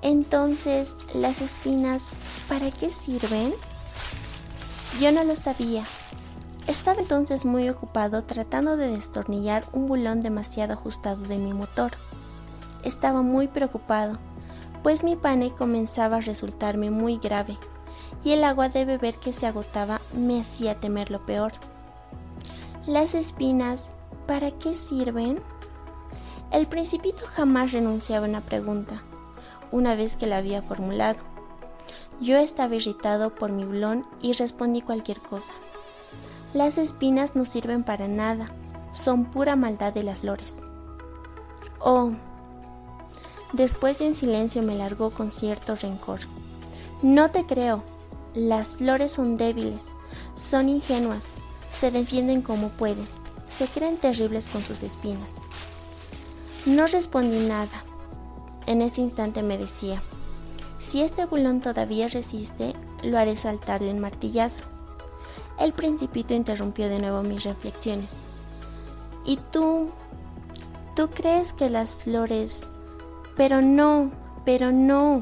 Entonces, 0.02 0.96
¿las 1.13 1.41
espinas 1.41 2.12
para 2.48 2.72
qué 2.72 2.89
sirven? 2.89 3.54
Yo 4.99 5.12
no 5.12 5.23
lo 5.23 5.36
sabía. 5.36 5.83
Estaba 6.65 6.99
entonces 6.99 7.45
muy 7.45 7.69
ocupado 7.69 8.23
tratando 8.23 8.77
de 8.77 8.88
destornillar 8.88 9.63
un 9.71 9.86
bulón 9.86 10.21
demasiado 10.21 10.73
ajustado 10.73 11.21
de 11.21 11.38
mi 11.38 11.53
motor. 11.53 11.91
Estaba 12.83 13.21
muy 13.21 13.47
preocupado, 13.47 14.17
pues 14.81 15.03
mi 15.03 15.15
pane 15.15 15.51
comenzaba 15.51 16.17
a 16.17 16.21
resultarme 16.21 16.89
muy 16.89 17.17
grave, 17.17 17.60
y 18.23 18.31
el 18.31 18.43
agua 18.43 18.69
de 18.69 18.86
beber 18.86 19.15
que 19.17 19.33
se 19.33 19.45
agotaba 19.45 20.01
me 20.13 20.39
hacía 20.39 20.79
temer 20.79 21.12
lo 21.12 21.23
peor. 21.27 21.53
Las 22.88 23.13
espinas, 23.13 23.93
¿para 24.25 24.49
qué 24.49 24.73
sirven? 24.73 25.39
El 26.51 26.65
principito 26.65 27.23
jamás 27.27 27.71
renunciaba 27.71 28.25
a 28.25 28.29
una 28.29 28.41
pregunta, 28.41 29.03
una 29.71 29.93
vez 29.93 30.15
que 30.15 30.25
la 30.25 30.38
había 30.38 30.63
formulado. 30.63 31.19
Yo 32.19 32.38
estaba 32.38 32.75
irritado 32.75 33.36
por 33.36 33.51
mi 33.51 33.63
bulón 33.63 34.06
y 34.21 34.34
respondí 34.34 34.82
cualquier 34.82 35.19
cosa. 35.19 35.53
Las 36.53 36.77
espinas 36.77 37.36
no 37.36 37.45
sirven 37.45 37.84
para 37.84 38.08
nada, 38.08 38.47
son 38.91 39.25
pura 39.25 39.56
maldad 39.56 39.93
de 39.93 40.03
las 40.03 40.21
flores. 40.21 40.58
Oh. 41.80 42.12
Después 43.53 43.99
de 43.99 44.08
un 44.08 44.15
silencio 44.15 44.63
me 44.63 44.75
largó 44.75 45.12
con 45.12 45.32
cierto 45.32 45.75
rencor. 45.75 46.21
No 47.01 47.30
te 47.32 47.45
creo. 47.45 47.84
Las 48.34 48.75
flores 48.75 49.13
son 49.13 49.38
débiles, 49.38 49.89
son 50.36 50.69
ingenuas, 50.69 51.34
se 51.71 51.91
defienden 51.91 52.41
como 52.41 52.69
pueden, 52.69 53.08
se 53.49 53.67
creen 53.67 53.97
terribles 53.97 54.47
con 54.47 54.63
sus 54.63 54.84
espinas. 54.84 55.39
No 56.65 56.86
respondí 56.88 57.47
nada. 57.47 57.84
En 58.65 58.82
ese 58.82 59.01
instante 59.01 59.41
me 59.41 59.58
decía, 59.58 60.01
si 60.79 61.01
este 61.01 61.25
bulón 61.25 61.61
todavía 61.61 62.07
resiste, 62.07 62.73
lo 63.03 63.17
haré 63.17 63.35
saltar 63.35 63.81
de 63.81 63.91
un 63.91 63.99
martillazo. 63.99 64.65
El 65.59 65.73
principito 65.73 66.33
interrumpió 66.33 66.87
de 66.87 66.99
nuevo 66.99 67.23
mis 67.23 67.43
reflexiones. 67.43 68.23
¿Y 69.25 69.37
tú? 69.51 69.89
¿Tú 70.95 71.09
crees 71.09 71.53
que 71.53 71.69
las 71.69 71.95
flores... 71.95 72.67
Pero 73.35 73.61
no, 73.61 74.11
pero 74.45 74.71
no, 74.71 75.21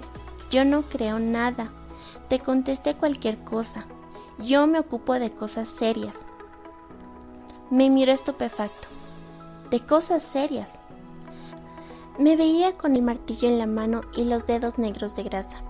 yo 0.49 0.63
no 0.63 0.83
creo 0.83 1.19
nada. 1.19 1.71
Te 2.29 2.39
contesté 2.39 2.95
cualquier 2.95 3.37
cosa. 3.39 3.85
Yo 4.39 4.67
me 4.67 4.79
ocupo 4.79 5.15
de 5.15 5.31
cosas 5.31 5.67
serias. 5.67 6.25
Me 7.69 7.89
miró 7.89 8.13
estupefacto. 8.13 8.87
De 9.69 9.79
cosas 9.81 10.23
serias. 10.23 10.79
Me 12.17 12.37
veía 12.37 12.77
con 12.77 12.95
el 12.95 13.01
martillo 13.01 13.49
en 13.49 13.57
la 13.57 13.65
mano 13.65 14.01
y 14.15 14.23
los 14.23 14.47
dedos 14.47 14.77
negros 14.77 15.17
de 15.17 15.23
grasa, 15.23 15.61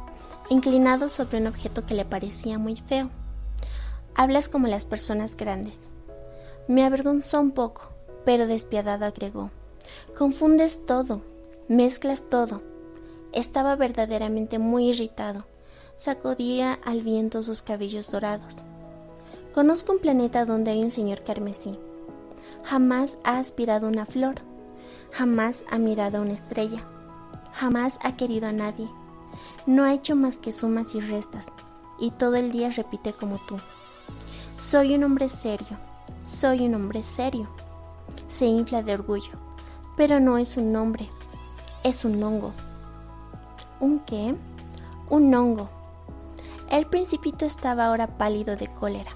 inclinados 0.49 1.13
sobre 1.13 1.39
un 1.39 1.47
objeto 1.47 1.88
que 1.88 1.95
le 1.95 2.05
parecía 2.05 2.60
muy 2.60 2.75
feo. 2.75 3.10
Hablas 4.13 4.47
como 4.47 4.67
las 4.67 4.86
personas 4.86 5.36
grandes. 5.38 5.89
Me 6.67 6.84
avergonzó 6.84 7.41
un 7.41 7.49
poco, 7.49 7.89
pero 8.25 8.45
despiadado 8.45 9.05
agregó. 9.05 9.49
Confundes 10.15 10.86
todo, 10.86 11.23
mezclas 11.67 12.29
todo. 12.29 12.62
Estaba 13.34 13.75
verdaderamente 13.75 14.60
muy 14.60 14.89
irritado. 14.89 15.45
Sacudía 15.95 16.73
al 16.86 17.01
viento 17.01 17.41
sus 17.41 17.63
cabellos 17.63 18.12
dorados. 18.12 18.58
Conozco 19.55 19.93
un 19.93 19.99
planeta 19.99 20.45
donde 20.45 20.71
hay 20.71 20.84
un 20.84 20.91
señor 20.91 21.23
carmesí. 21.23 21.79
Jamás 22.63 23.17
ha 23.23 23.39
aspirado 23.39 23.88
una 23.88 24.05
flor 24.05 24.41
Jamás 25.17 25.63
ha 25.71 25.78
mirado 25.78 26.17
a 26.17 26.21
una 26.21 26.34
estrella. 26.34 26.84
Jamás 27.54 27.99
ha 28.04 28.17
querido 28.17 28.49
a 28.49 28.51
nadie. 28.51 28.89
No 29.65 29.86
ha 29.86 29.93
hecho 29.93 30.13
más 30.17 30.38
que 30.38 30.51
sumas 30.51 30.93
y 30.93 30.99
restas. 30.99 31.54
Y 31.97 32.12
todo 32.12 32.36
el 32.36 32.51
día 32.51 32.69
repite 32.69 33.13
como 33.13 33.38
tú. 33.38 33.56
Soy 34.58 34.93
un 34.93 35.06
hombre 35.06 35.30
serio. 35.30 35.78
Soy 36.23 36.65
un 36.65 36.75
hombre 36.75 37.01
serio. 37.01 37.47
Se 38.28 38.45
infla 38.45 38.84
de 38.84 38.93
orgullo. 38.93 39.32
Pero 39.95 40.19
no 40.19 40.38
es 40.38 40.58
un 40.58 40.75
hombre. 40.75 41.08
Es 41.86 42.04
un 42.04 42.21
hongo. 42.21 42.51
¿Un 43.80 43.99
qué? 43.99 44.36
Un 45.10 45.34
hongo. 45.34 45.69
El 46.69 46.88
principito 46.88 47.45
estaba 47.45 47.86
ahora 47.86 48.17
pálido 48.17 48.58
de 48.58 48.67
cólera. 48.67 49.12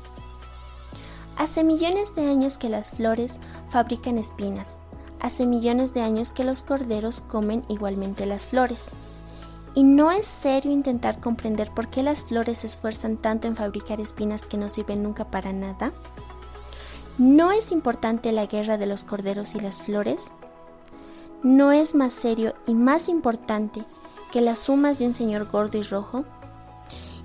Hace 1.35 1.65
millones 1.65 2.15
de 2.15 2.25
años 2.29 2.57
que 2.57 2.69
las 2.69 2.91
flores 2.91 3.41
fabrican 3.69 4.17
espinas, 4.17 4.79
hace 5.19 5.45
millones 5.45 5.93
de 5.93 6.01
años 6.01 6.31
que 6.31 6.43
los 6.43 6.63
corderos 6.63 7.21
comen 7.21 7.63
igualmente 7.67 8.25
las 8.25 8.45
flores. 8.45 8.91
Y 9.75 9.83
no 9.83 10.11
es 10.11 10.25
serio 10.25 10.71
intentar 10.71 11.19
comprender 11.19 11.71
por 11.71 11.89
qué 11.89 12.03
las 12.03 12.23
flores 12.23 12.59
se 12.59 12.67
esfuerzan 12.67 13.17
tanto 13.17 13.47
en 13.47 13.55
fabricar 13.55 14.01
espinas 14.01 14.47
que 14.47 14.57
no 14.57 14.69
sirven 14.69 15.03
nunca 15.03 15.25
para 15.25 15.53
nada. 15.53 15.91
¿No 17.17 17.51
es 17.51 17.71
importante 17.71 18.31
la 18.31 18.45
guerra 18.45 18.77
de 18.77 18.85
los 18.85 19.03
corderos 19.03 19.53
y 19.55 19.59
las 19.59 19.81
flores? 19.81 20.31
¿No 21.43 21.71
es 21.71 21.95
más 21.95 22.13
serio 22.13 22.53
y 22.65 22.73
más 22.73 23.09
importante 23.09 23.83
que 24.31 24.41
las 24.41 24.59
sumas 24.59 24.99
de 24.99 25.05
un 25.05 25.13
señor 25.13 25.49
gordo 25.49 25.77
y 25.77 25.83
rojo? 25.83 26.25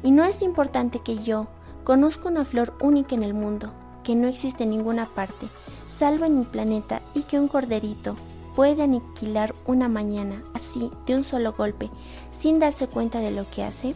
¿Y 0.03 0.11
no 0.11 0.25
es 0.25 0.43
importante 0.43 1.01
que 1.01 1.23
yo 1.23 1.47
conozco 1.85 2.29
una 2.29 2.45
flor 2.45 2.75
única 2.81 3.15
en 3.15 3.23
el 3.23 3.35
mundo, 3.35 3.73
que 4.03 4.15
no 4.15 4.29
existe 4.29 4.65
en 4.65 4.71
ninguna 4.71 5.07
parte, 5.15 5.49
salvo 5.87 6.25
en 6.25 6.39
mi 6.39 6.45
planeta 6.45 7.03
y 7.15 7.23
que 7.23 7.39
un 7.39 7.49
corderito 7.49 8.17
puede 8.55 8.83
aniquilar 8.83 9.55
una 9.67 9.89
mañana 9.89 10.43
así 10.55 10.91
de 11.07 11.17
un 11.17 11.25
solo 11.25 11.53
golpe 11.53 11.91
sin 12.31 12.59
darse 12.59 12.87
cuenta 12.87 13.21
de 13.21 13.31
lo 13.31 13.49
que 13.51 13.65
hace? 13.65 13.95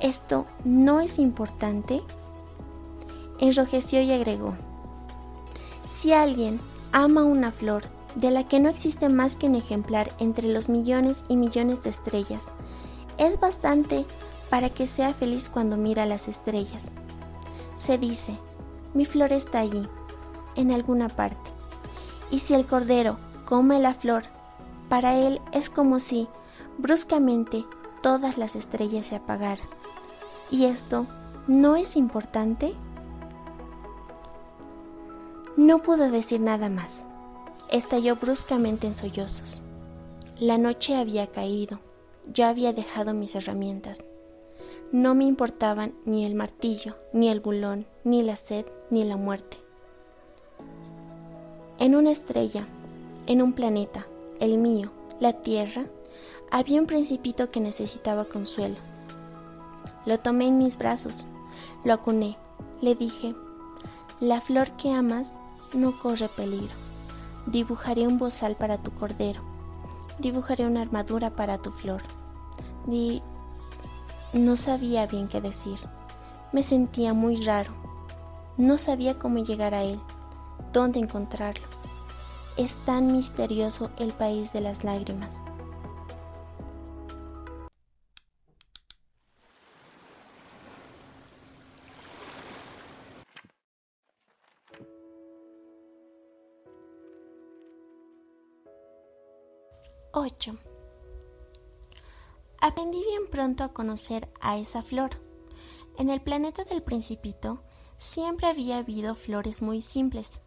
¿Esto 0.00 0.46
no 0.64 1.00
es 1.00 1.18
importante? 1.18 2.02
Enrojeció 3.38 4.00
y 4.02 4.12
agregó, 4.12 4.54
si 5.84 6.12
alguien 6.12 6.60
ama 6.92 7.24
una 7.24 7.52
flor 7.52 7.84
de 8.16 8.30
la 8.30 8.44
que 8.44 8.60
no 8.60 8.68
existe 8.68 9.08
más 9.08 9.36
que 9.36 9.46
un 9.46 9.54
ejemplar 9.54 10.10
entre 10.18 10.48
los 10.48 10.68
millones 10.68 11.24
y 11.28 11.36
millones 11.36 11.82
de 11.82 11.90
estrellas, 11.90 12.50
es 13.18 13.38
bastante 13.38 14.04
para 14.50 14.70
que 14.70 14.86
sea 14.86 15.12
feliz 15.14 15.48
cuando 15.48 15.76
mira 15.76 16.06
las 16.06 16.28
estrellas. 16.28 16.92
Se 17.76 17.98
dice, 17.98 18.36
mi 18.94 19.04
flor 19.04 19.32
está 19.32 19.60
allí, 19.60 19.86
en 20.56 20.72
alguna 20.72 21.08
parte. 21.08 21.50
Y 22.30 22.40
si 22.40 22.54
el 22.54 22.66
cordero 22.66 23.18
come 23.44 23.78
la 23.78 23.94
flor, 23.94 24.24
para 24.88 25.16
él 25.16 25.40
es 25.52 25.70
como 25.70 26.00
si 26.00 26.28
bruscamente 26.78 27.64
todas 28.02 28.38
las 28.38 28.56
estrellas 28.56 29.06
se 29.06 29.16
apagaran. 29.16 29.66
¿Y 30.50 30.66
esto 30.66 31.06
no 31.46 31.76
es 31.76 31.96
importante? 31.96 32.74
No 35.56 35.82
pudo 35.82 36.10
decir 36.10 36.40
nada 36.40 36.68
más. 36.68 37.06
Estalló 37.70 38.16
bruscamente 38.16 38.86
en 38.86 38.94
sollozos. 38.94 39.62
La 40.38 40.58
noche 40.58 40.94
había 40.94 41.28
caído. 41.28 41.80
Yo 42.32 42.46
había 42.46 42.72
dejado 42.72 43.14
mis 43.14 43.34
herramientas. 43.34 44.04
No 44.92 45.14
me 45.14 45.24
importaban 45.24 45.94
ni 46.04 46.24
el 46.24 46.34
martillo, 46.34 46.96
ni 47.12 47.28
el 47.28 47.40
bulón, 47.40 47.86
ni 48.04 48.22
la 48.22 48.36
sed, 48.36 48.66
ni 48.90 49.04
la 49.04 49.16
muerte. 49.16 49.65
En 51.78 51.94
una 51.94 52.10
estrella, 52.10 52.66
en 53.26 53.42
un 53.42 53.52
planeta, 53.52 54.06
el 54.40 54.56
mío, 54.56 54.90
la 55.20 55.34
Tierra, 55.34 55.84
había 56.50 56.80
un 56.80 56.86
principito 56.86 57.50
que 57.50 57.60
necesitaba 57.60 58.24
consuelo. 58.24 58.76
Lo 60.06 60.18
tomé 60.18 60.46
en 60.46 60.56
mis 60.56 60.78
brazos, 60.78 61.26
lo 61.84 61.92
acuné, 61.92 62.38
le 62.80 62.94
dije, 62.94 63.34
la 64.20 64.40
flor 64.40 64.70
que 64.78 64.90
amas 64.90 65.36
no 65.74 66.00
corre 66.00 66.30
peligro. 66.30 66.74
Dibujaré 67.44 68.06
un 68.06 68.16
bozal 68.16 68.56
para 68.56 68.78
tu 68.78 68.90
cordero. 68.92 69.42
Dibujaré 70.18 70.64
una 70.64 70.80
armadura 70.80 71.36
para 71.36 71.58
tu 71.58 71.72
flor. 71.72 72.00
Di... 72.86 73.22
No 74.32 74.56
sabía 74.56 75.06
bien 75.06 75.28
qué 75.28 75.42
decir. 75.42 75.78
Me 76.52 76.62
sentía 76.62 77.12
muy 77.12 77.36
raro. 77.36 77.72
No 78.56 78.78
sabía 78.78 79.18
cómo 79.18 79.44
llegar 79.44 79.74
a 79.74 79.82
él 79.82 80.00
dónde 80.76 80.98
encontrarlo. 80.98 81.66
Es 82.58 82.76
tan 82.84 83.10
misterioso 83.10 83.90
el 83.98 84.12
país 84.12 84.52
de 84.52 84.60
las 84.60 84.84
lágrimas. 84.84 85.40
¡8! 100.12 100.58
Aprendí 102.60 103.02
bien 103.02 103.30
pronto 103.30 103.64
a 103.64 103.72
conocer 103.72 104.28
a 104.42 104.58
esa 104.58 104.82
flor. 104.82 105.12
En 105.96 106.10
el 106.10 106.20
planeta 106.20 106.64
del 106.64 106.82
principito 106.82 107.62
siempre 107.96 108.46
había 108.48 108.76
habido 108.76 109.14
flores 109.14 109.62
muy 109.62 109.80
simples, 109.80 110.42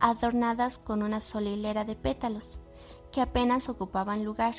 adornadas 0.00 0.78
con 0.78 1.02
una 1.02 1.20
sola 1.20 1.50
hilera 1.50 1.84
de 1.84 1.96
pétalos, 1.96 2.60
que 3.12 3.20
apenas 3.20 3.68
ocupaban 3.68 4.24
lugar 4.24 4.54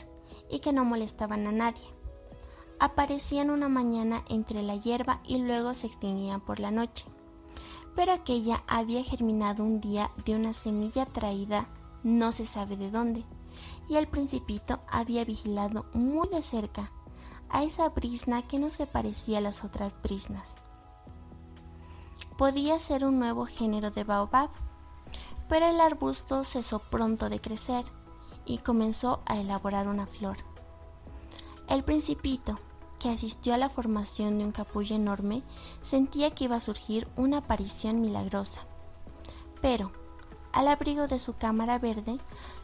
y 0.49 0.59
que 0.59 0.73
no 0.73 0.85
molestaban 0.85 1.47
a 1.47 1.51
nadie. 1.51 1.83
aparecían 2.79 3.49
una 3.49 3.69
mañana 3.69 4.23
entre 4.29 4.61
la 4.61 4.75
hierba 4.75 5.19
y 5.23 5.39
luego 5.39 5.73
se 5.73 5.87
extinguían 5.87 6.41
por 6.41 6.59
la 6.59 6.69
noche. 6.69 7.05
Pero 7.95 8.13
aquella 8.13 8.63
había 8.67 9.03
germinado 9.03 9.63
un 9.63 9.81
día 9.81 10.11
de 10.25 10.35
una 10.35 10.53
semilla 10.53 11.07
traída 11.07 11.67
no 12.03 12.31
se 12.31 12.45
sabe 12.45 12.77
de 12.77 12.91
dónde, 12.91 13.25
y 13.89 13.95
el 13.95 14.07
principito 14.07 14.79
había 14.87 15.25
vigilado 15.25 15.85
muy 15.93 16.27
de 16.29 16.41
cerca 16.41 16.91
a 17.49 17.63
esa 17.63 17.89
brisna 17.89 18.47
que 18.47 18.59
no 18.59 18.69
se 18.69 18.85
parecía 18.85 19.39
a 19.39 19.41
las 19.41 19.63
otras 19.63 19.99
brisnas. 20.01 20.57
Podía 22.37 22.77
ser 22.77 23.05
un 23.05 23.19
nuevo 23.19 23.45
género 23.45 23.89
de 23.89 24.03
baobab, 24.03 24.49
pero 25.47 25.67
el 25.67 25.79
arbusto 25.79 26.43
cesó 26.43 26.79
pronto 26.79 27.29
de 27.29 27.39
crecer 27.39 27.85
y 28.45 28.59
comenzó 28.59 29.21
a 29.25 29.37
elaborar 29.37 29.87
una 29.87 30.07
flor. 30.07 30.37
El 31.67 31.83
principito, 31.83 32.57
que 32.99 33.09
asistió 33.09 33.53
a 33.53 33.57
la 33.57 33.69
formación 33.69 34.37
de 34.37 34.45
un 34.45 34.51
capullo 34.51 34.95
enorme, 34.95 35.43
sentía 35.81 36.31
que 36.31 36.45
iba 36.45 36.55
a 36.55 36.61
surgir 36.61 37.07
una 37.15 37.39
aparición 37.39 38.01
milagrosa. 38.01 38.65
Pero, 39.61 39.91
al 40.53 40.67
abrigo 40.69 41.07
de 41.07 41.19
su 41.19 41.35
cámara 41.35 41.77
verde, 41.77 42.19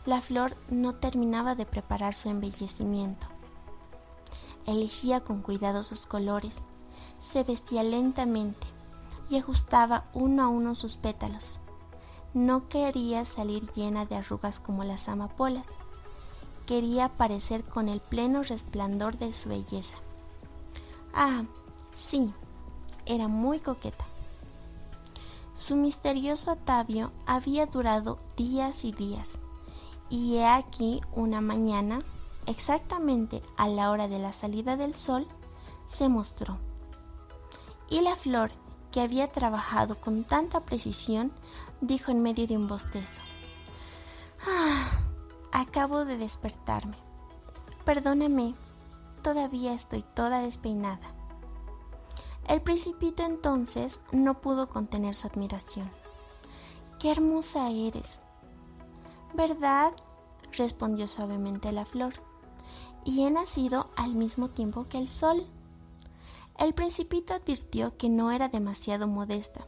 la 0.06 0.22
flor 0.22 0.58
no 0.70 0.96
terminaba 0.96 1.54
de 1.54 1.66
preparar 1.66 2.16
su 2.16 2.30
embellecimiento. 2.30 3.28
Elegía 4.66 5.20
con 5.20 5.42
cuidado 5.42 5.84
sus 5.84 6.06
colores, 6.06 6.66
se 7.20 7.44
vestía 7.44 7.84
lentamente 7.84 8.68
y 9.30 9.38
ajustaba 9.38 10.06
uno 10.14 10.44
a 10.44 10.48
uno 10.48 10.76
sus 10.76 10.96
pétalos. 10.96 11.60
No 12.34 12.68
quería 12.68 13.26
salir 13.26 13.70
llena 13.72 14.06
de 14.06 14.16
arrugas 14.16 14.60
como 14.60 14.84
las 14.84 15.08
amapolas, 15.08 15.70
quería 16.66 17.06
aparecer 17.06 17.64
con 17.64 17.90
el 17.90 18.00
pleno 18.00 18.42
resplandor 18.42 19.18
de 19.18 19.32
su 19.32 19.50
belleza. 19.50 19.98
Ah, 21.14 21.44
sí, 21.92 22.34
era 23.06 23.28
muy 23.28 23.60
coqueta. 23.60 24.06
Su 25.54 25.76
misterioso 25.76 26.50
atavio 26.50 27.12
había 27.28 27.68
durado 27.68 28.18
días 28.36 28.86
y 28.86 28.92
días, 28.92 29.40
y 30.10 30.38
he 30.38 30.48
aquí 30.48 31.02
una 31.16 31.42
mañana, 31.42 32.00
exactamente 32.48 33.42
a 33.58 33.68
la 33.68 33.92
hora 33.92 34.08
de 34.08 34.18
la 34.18 34.34
salida 34.34 34.76
del 34.76 34.96
sol, 34.96 35.28
se 35.86 36.10
mostró. 36.10 36.58
Y 37.90 38.02
la 38.02 38.16
flor, 38.16 38.52
que 38.92 39.02
había 39.02 39.32
trabajado 39.32 40.00
con 40.00 40.24
tanta 40.24 40.62
precisión, 40.62 41.32
dijo 41.84 42.12
en 42.12 42.22
medio 42.22 42.48
de 42.48 42.58
un 42.58 42.68
bostezo. 42.68 43.22
Ah, 44.48 44.90
acabo 45.52 46.06
de 46.06 46.18
despertarme. 46.18 46.96
Perdóname, 47.86 48.56
todavía 49.22 49.74
estoy 49.74 50.04
toda 50.16 50.40
despeinada. 50.42 51.14
El 52.48 52.62
principito 52.62 53.24
entonces 53.24 54.02
no 54.12 54.40
pudo 54.40 54.70
contener 54.70 55.16
su 55.16 55.28
admiración. 55.28 55.90
¡Qué 57.00 57.12
hermosa 57.12 57.70
eres! 57.70 58.24
¿Verdad? 59.34 59.94
respondió 60.52 61.08
suavemente 61.08 61.72
la 61.72 61.86
flor. 61.86 62.14
Y 63.06 63.26
he 63.26 63.32
nacido 63.32 63.90
al 63.98 64.16
mismo 64.16 64.50
tiempo 64.50 64.88
que 64.88 64.98
el 64.98 65.10
sol. 65.10 65.46
El 66.58 66.74
principito 66.74 67.34
advirtió 67.34 67.98
que 67.98 68.10
no 68.10 68.32
era 68.32 68.48
demasiado 68.48 69.08
modesta, 69.08 69.68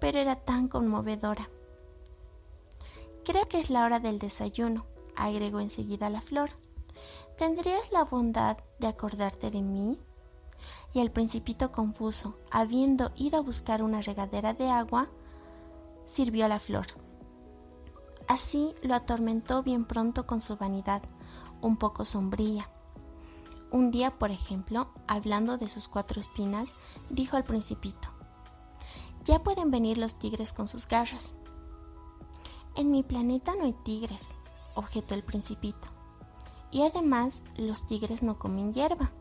pero 0.00 0.18
era 0.18 0.36
tan 0.36 0.68
conmovedora. 0.68 1.48
Creo 3.24 3.44
que 3.46 3.58
es 3.58 3.70
la 3.70 3.84
hora 3.84 4.00
del 4.00 4.18
desayuno, 4.18 4.86
agregó 5.16 5.60
enseguida 5.60 6.10
la 6.10 6.20
flor. 6.20 6.50
¿Tendrías 7.36 7.92
la 7.92 8.04
bondad 8.04 8.58
de 8.78 8.88
acordarte 8.88 9.50
de 9.50 9.62
mí? 9.62 10.00
y 10.92 11.00
el 11.00 11.10
principito 11.10 11.70
confuso, 11.70 12.34
habiendo 12.50 13.12
ido 13.16 13.38
a 13.38 13.42
buscar 13.42 13.82
una 13.82 14.00
regadera 14.00 14.54
de 14.54 14.70
agua, 14.70 15.08
sirvió 16.04 16.46
a 16.46 16.48
la 16.48 16.58
flor. 16.58 16.86
Así 18.26 18.74
lo 18.82 18.94
atormentó 18.94 19.62
bien 19.62 19.84
pronto 19.84 20.26
con 20.26 20.40
su 20.40 20.56
vanidad, 20.56 21.02
un 21.60 21.76
poco 21.76 22.04
sombría. 22.04 22.68
Un 23.70 23.90
día, 23.90 24.18
por 24.18 24.30
ejemplo, 24.30 24.88
hablando 25.06 25.58
de 25.58 25.68
sus 25.68 25.88
cuatro 25.88 26.20
espinas, 26.20 26.76
dijo 27.10 27.36
al 27.36 27.44
principito, 27.44 28.08
Ya 29.28 29.42
pueden 29.42 29.70
venir 29.70 29.98
los 29.98 30.18
tigres 30.18 30.54
con 30.54 30.68
sus 30.68 30.88
garras. 30.88 31.34
En 32.76 32.90
mi 32.90 33.02
planeta 33.02 33.54
no 33.54 33.64
hay 33.64 33.74
tigres, 33.74 34.34
objetó 34.74 35.14
el 35.14 35.22
principito. 35.22 35.86
Y 36.70 36.80
además 36.80 37.42
los 37.58 37.86
tigres 37.86 38.22
no 38.22 38.38
comen 38.38 38.72
hierba. 38.72 39.12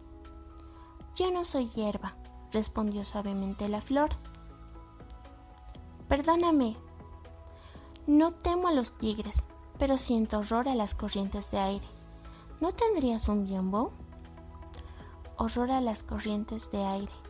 Yo 1.14 1.30
no 1.30 1.44
soy 1.44 1.68
hierba, 1.68 2.16
respondió 2.54 3.04
suavemente 3.04 3.68
la 3.68 3.82
flor. 3.82 4.12
Perdóname. 6.08 6.78
No 8.06 8.32
temo 8.32 8.70
a 8.70 8.74
los 8.74 8.98
tigres, 8.98 9.48
pero 9.78 9.98
siento 9.98 10.40
horror 10.40 10.70
a 10.70 10.76
las 10.76 10.96
corrientes 10.96 11.52
de 11.52 11.60
aire. 11.60 11.88
¿No 12.62 12.72
tendrías 12.72 13.28
un 13.28 13.44
biombo? 13.44 13.92
Horror 15.36 15.70
a 15.70 15.82
las 15.82 16.04
corrientes 16.04 16.72
de 16.72 16.86
aire. 16.86 17.27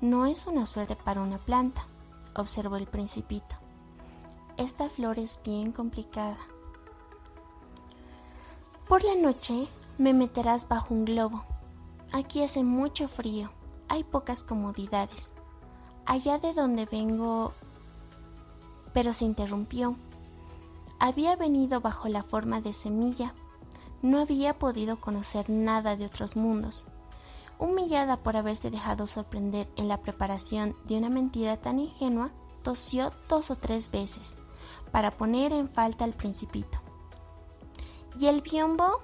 No 0.00 0.26
es 0.26 0.46
una 0.46 0.66
suerte 0.66 0.96
para 0.96 1.22
una 1.22 1.38
planta, 1.38 1.86
observó 2.34 2.76
el 2.76 2.86
principito. 2.86 3.56
Esta 4.56 4.88
flor 4.88 5.18
es 5.18 5.40
bien 5.44 5.72
complicada. 5.72 6.38
Por 8.88 9.02
la 9.04 9.14
noche 9.14 9.68
me 9.98 10.12
meterás 10.12 10.68
bajo 10.68 10.92
un 10.92 11.04
globo 11.04 11.44
Aquí 12.14 12.44
hace 12.44 12.62
mucho 12.62 13.08
frío, 13.08 13.50
hay 13.88 14.04
pocas 14.04 14.44
comodidades. 14.44 15.32
Allá 16.06 16.38
de 16.38 16.52
donde 16.52 16.86
vengo... 16.86 17.54
Pero 18.92 19.12
se 19.12 19.24
interrumpió. 19.24 19.96
Había 21.00 21.34
venido 21.34 21.80
bajo 21.80 22.06
la 22.06 22.22
forma 22.22 22.60
de 22.60 22.72
semilla. 22.72 23.34
No 24.00 24.20
había 24.20 24.56
podido 24.60 25.00
conocer 25.00 25.50
nada 25.50 25.96
de 25.96 26.06
otros 26.06 26.36
mundos. 26.36 26.86
Humillada 27.58 28.16
por 28.18 28.36
haberse 28.36 28.70
dejado 28.70 29.06
sorprender 29.06 29.70
en 29.76 29.88
la 29.88 30.02
preparación 30.02 30.76
de 30.84 30.96
una 30.98 31.08
mentira 31.08 31.56
tan 31.56 31.78
ingenua, 31.78 32.30
tosió 32.62 33.12
dos 33.28 33.50
o 33.50 33.56
tres 33.56 33.90
veces 33.90 34.36
para 34.90 35.10
poner 35.10 35.52
en 35.52 35.68
falta 35.68 36.04
al 36.04 36.12
principito. 36.12 36.78
¿Y 38.18 38.26
el 38.26 38.42
biombo? 38.42 39.00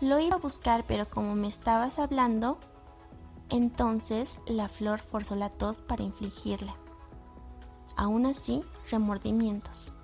Lo 0.00 0.18
iba 0.18 0.36
a 0.36 0.40
buscar, 0.40 0.84
pero 0.86 1.08
como 1.08 1.34
me 1.34 1.48
estabas 1.48 1.98
hablando, 1.98 2.58
entonces 3.48 4.40
la 4.46 4.68
flor 4.68 5.00
forzó 5.00 5.34
la 5.34 5.50
tos 5.50 5.78
para 5.78 6.02
infligirle. 6.02 6.74
Aún 7.96 8.26
así, 8.26 8.64
remordimientos. 8.90 9.94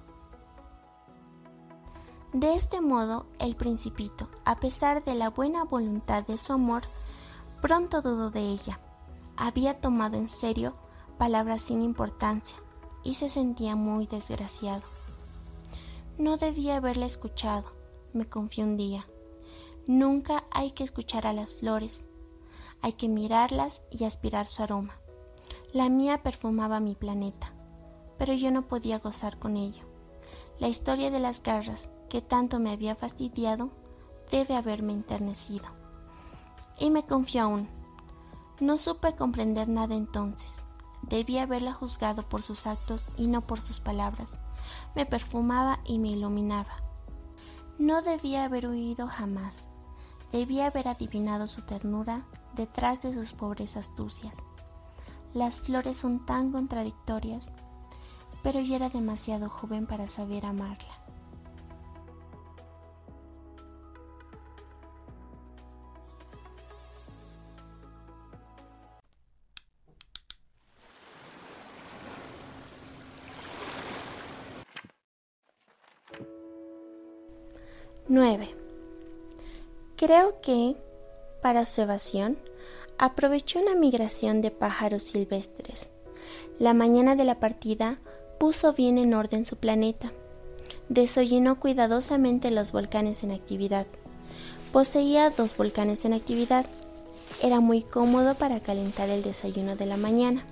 De 2.32 2.54
este 2.54 2.80
modo, 2.80 3.26
el 3.40 3.56
principito, 3.56 4.28
a 4.44 4.60
pesar 4.60 5.02
de 5.02 5.14
la 5.14 5.30
buena 5.30 5.64
voluntad 5.64 6.24
de 6.24 6.38
su 6.38 6.52
amor, 6.52 6.82
pronto 7.60 8.02
dudó 8.02 8.30
de 8.30 8.40
ella. 8.40 8.78
Había 9.36 9.80
tomado 9.80 10.16
en 10.16 10.28
serio 10.28 10.74
palabras 11.18 11.62
sin 11.62 11.82
importancia 11.82 12.56
y 13.02 13.14
se 13.14 13.28
sentía 13.28 13.74
muy 13.74 14.06
desgraciado. 14.06 14.84
No 16.18 16.36
debía 16.36 16.76
haberla 16.76 17.06
escuchado, 17.06 17.72
me 18.12 18.28
confió 18.28 18.62
un 18.62 18.76
día. 18.76 19.08
Nunca 19.88 20.44
hay 20.52 20.70
que 20.70 20.84
escuchar 20.84 21.26
a 21.26 21.32
las 21.32 21.56
flores, 21.56 22.10
hay 22.80 22.92
que 22.92 23.08
mirarlas 23.08 23.86
y 23.90 24.04
aspirar 24.04 24.46
su 24.46 24.62
aroma. 24.62 24.94
La 25.72 25.88
mía 25.88 26.22
perfumaba 26.22 26.78
mi 26.78 26.94
planeta, 26.94 27.52
pero 28.18 28.34
yo 28.34 28.52
no 28.52 28.68
podía 28.68 29.00
gozar 29.00 29.38
con 29.38 29.56
ello. 29.56 29.82
La 30.60 30.68
historia 30.68 31.10
de 31.10 31.18
las 31.18 31.42
garras, 31.42 31.90
que 32.10 32.20
tanto 32.20 32.60
me 32.60 32.72
había 32.72 32.94
fastidiado, 32.94 33.70
debe 34.30 34.54
haberme 34.54 34.92
enternecido. 34.92 35.68
Y 36.78 36.90
me 36.90 37.06
confió 37.06 37.44
aún. 37.44 37.68
No 38.60 38.76
supe 38.76 39.14
comprender 39.14 39.68
nada 39.68 39.94
entonces. 39.94 40.62
Debía 41.02 41.44
haberla 41.44 41.72
juzgado 41.72 42.28
por 42.28 42.42
sus 42.42 42.66
actos 42.66 43.06
y 43.16 43.28
no 43.28 43.46
por 43.46 43.62
sus 43.62 43.80
palabras. 43.80 44.40
Me 44.94 45.06
perfumaba 45.06 45.80
y 45.86 45.98
me 45.98 46.08
iluminaba. 46.08 46.76
No 47.78 48.02
debía 48.02 48.44
haber 48.44 48.66
huido 48.66 49.06
jamás. 49.06 49.70
Debía 50.32 50.66
haber 50.66 50.88
adivinado 50.88 51.48
su 51.48 51.62
ternura 51.62 52.26
detrás 52.54 53.00
de 53.00 53.14
sus 53.14 53.32
pobres 53.32 53.76
astucias. 53.76 54.42
Las 55.32 55.60
flores 55.60 55.96
son 55.96 56.26
tan 56.26 56.52
contradictorias, 56.52 57.52
pero 58.42 58.60
yo 58.60 58.74
era 58.76 58.90
demasiado 58.90 59.48
joven 59.48 59.86
para 59.86 60.08
saber 60.08 60.44
amarla. 60.44 60.99
Nueve. 78.08 78.54
Creo 79.96 80.40
que 80.40 80.76
Para 81.42 81.64
su 81.64 81.80
evasión, 81.80 82.36
aprovechó 82.98 83.60
una 83.60 83.74
migración 83.74 84.42
de 84.42 84.50
pájaros 84.50 85.04
silvestres. 85.04 85.90
La 86.58 86.74
mañana 86.74 87.16
de 87.16 87.24
la 87.24 87.40
partida 87.40 87.98
puso 88.38 88.74
bien 88.74 88.98
en 88.98 89.14
orden 89.14 89.46
su 89.46 89.56
planeta. 89.56 90.12
Desollinó 90.90 91.58
cuidadosamente 91.58 92.50
los 92.50 92.72
volcanes 92.72 93.22
en 93.22 93.30
actividad. 93.30 93.86
Poseía 94.70 95.30
dos 95.30 95.56
volcanes 95.56 96.04
en 96.04 96.12
actividad. 96.12 96.66
Era 97.42 97.60
muy 97.60 97.80
cómodo 97.82 98.34
para 98.34 98.60
calentar 98.60 99.08
el 99.08 99.22
desayuno 99.22 99.76
de 99.76 99.86
la 99.86 99.96
mañana. 99.96 100.44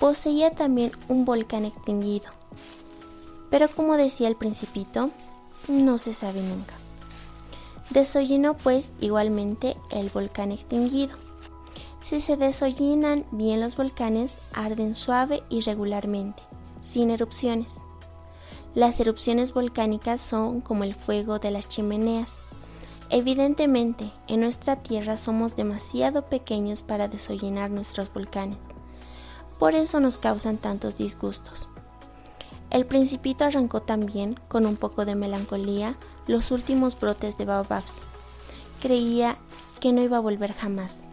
Poseía 0.00 0.50
también 0.50 0.90
un 1.08 1.24
volcán 1.24 1.64
extinguido. 1.64 2.26
Pero 3.50 3.68
como 3.68 3.96
decía 3.96 4.26
el 4.26 4.34
principito, 4.34 5.10
no 5.68 5.98
se 5.98 6.14
sabe 6.14 6.42
nunca. 6.42 6.74
Desollinó 7.90 8.56
pues 8.56 8.94
igualmente 9.00 9.76
el 9.90 10.10
volcán 10.10 10.52
extinguido. 10.52 11.16
Si 12.02 12.20
se 12.20 12.36
desollinan 12.36 13.24
bien 13.30 13.60
los 13.60 13.76
volcanes, 13.76 14.40
arden 14.52 14.94
suave 14.94 15.42
y 15.48 15.60
regularmente, 15.60 16.42
sin 16.80 17.10
erupciones. 17.10 17.82
Las 18.74 19.00
erupciones 19.00 19.54
volcánicas 19.54 20.20
son 20.20 20.60
como 20.60 20.84
el 20.84 20.94
fuego 20.94 21.38
de 21.38 21.50
las 21.50 21.68
chimeneas. 21.68 22.40
Evidentemente, 23.08 24.12
en 24.26 24.40
nuestra 24.40 24.76
Tierra 24.76 25.16
somos 25.16 25.56
demasiado 25.56 26.26
pequeños 26.26 26.82
para 26.82 27.08
desollinar 27.08 27.70
nuestros 27.70 28.12
volcanes. 28.12 28.68
Por 29.58 29.74
eso 29.74 30.00
nos 30.00 30.18
causan 30.18 30.58
tantos 30.58 30.96
disgustos. 30.96 31.70
El 32.70 32.86
principito 32.86 33.44
arrancó 33.44 33.80
también, 33.82 34.38
con 34.48 34.66
un 34.66 34.76
poco 34.76 35.04
de 35.04 35.14
melancolía, 35.14 35.96
los 36.26 36.50
últimos 36.50 36.98
brotes 36.98 37.38
de 37.38 37.44
baobabs. 37.44 38.04
Creía 38.80 39.36
que 39.80 39.92
no 39.92 40.02
iba 40.02 40.16
a 40.16 40.20
volver 40.20 40.52
jamás 40.52 41.04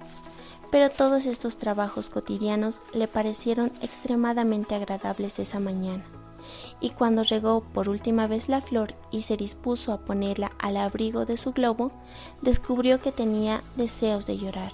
pero 0.73 0.89
todos 0.89 1.27
estos 1.27 1.57
trabajos 1.57 2.09
cotidianos 2.09 2.81
le 2.93 3.07
parecieron 3.07 3.71
extremadamente 3.83 4.73
agradables 4.73 5.37
esa 5.37 5.59
mañana, 5.59 6.03
y 6.81 6.89
cuando 6.89 7.21
regó 7.21 7.61
por 7.61 7.89
última 7.89 8.25
vez 8.25 8.49
la 8.49 8.59
flor 8.59 8.95
y 9.11 9.21
se 9.21 9.37
dispuso 9.37 9.93
a 9.93 9.99
ponerla 9.99 10.51
al 10.57 10.77
abrigo 10.77 11.27
de 11.27 11.37
su 11.37 11.51
globo, 11.51 11.91
descubrió 12.41 12.99
que 12.99 13.11
tenía 13.11 13.61
deseos 13.75 14.25
de 14.25 14.39
llorar. 14.39 14.71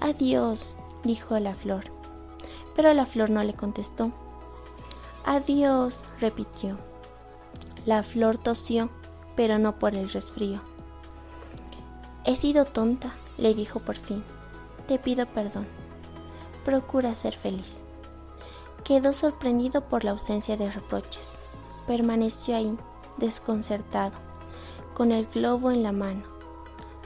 Adiós, 0.00 0.74
dijo 1.04 1.38
la 1.38 1.54
flor, 1.54 1.84
pero 2.74 2.94
la 2.94 3.04
flor 3.04 3.28
no 3.28 3.44
le 3.44 3.52
contestó. 3.52 4.10
Adiós, 5.24 6.02
repitió. 6.20 6.78
La 7.86 8.02
flor 8.02 8.38
tosió, 8.38 8.90
pero 9.36 9.58
no 9.58 9.78
por 9.78 9.94
el 9.94 10.10
resfrío. 10.10 10.60
He 12.24 12.36
sido 12.36 12.64
tonta, 12.64 13.14
le 13.36 13.54
dijo 13.54 13.80
por 13.80 13.96
fin. 13.96 14.22
Te 14.86 14.98
pido 14.98 15.26
perdón. 15.26 15.66
Procura 16.64 17.14
ser 17.14 17.36
feliz. 17.36 17.84
Quedó 18.84 19.12
sorprendido 19.12 19.82
por 19.88 20.04
la 20.04 20.10
ausencia 20.10 20.56
de 20.56 20.70
reproches. 20.70 21.38
Permaneció 21.86 22.56
ahí, 22.56 22.76
desconcertado, 23.16 24.12
con 24.94 25.12
el 25.12 25.26
globo 25.26 25.70
en 25.70 25.82
la 25.82 25.92
mano. 25.92 26.22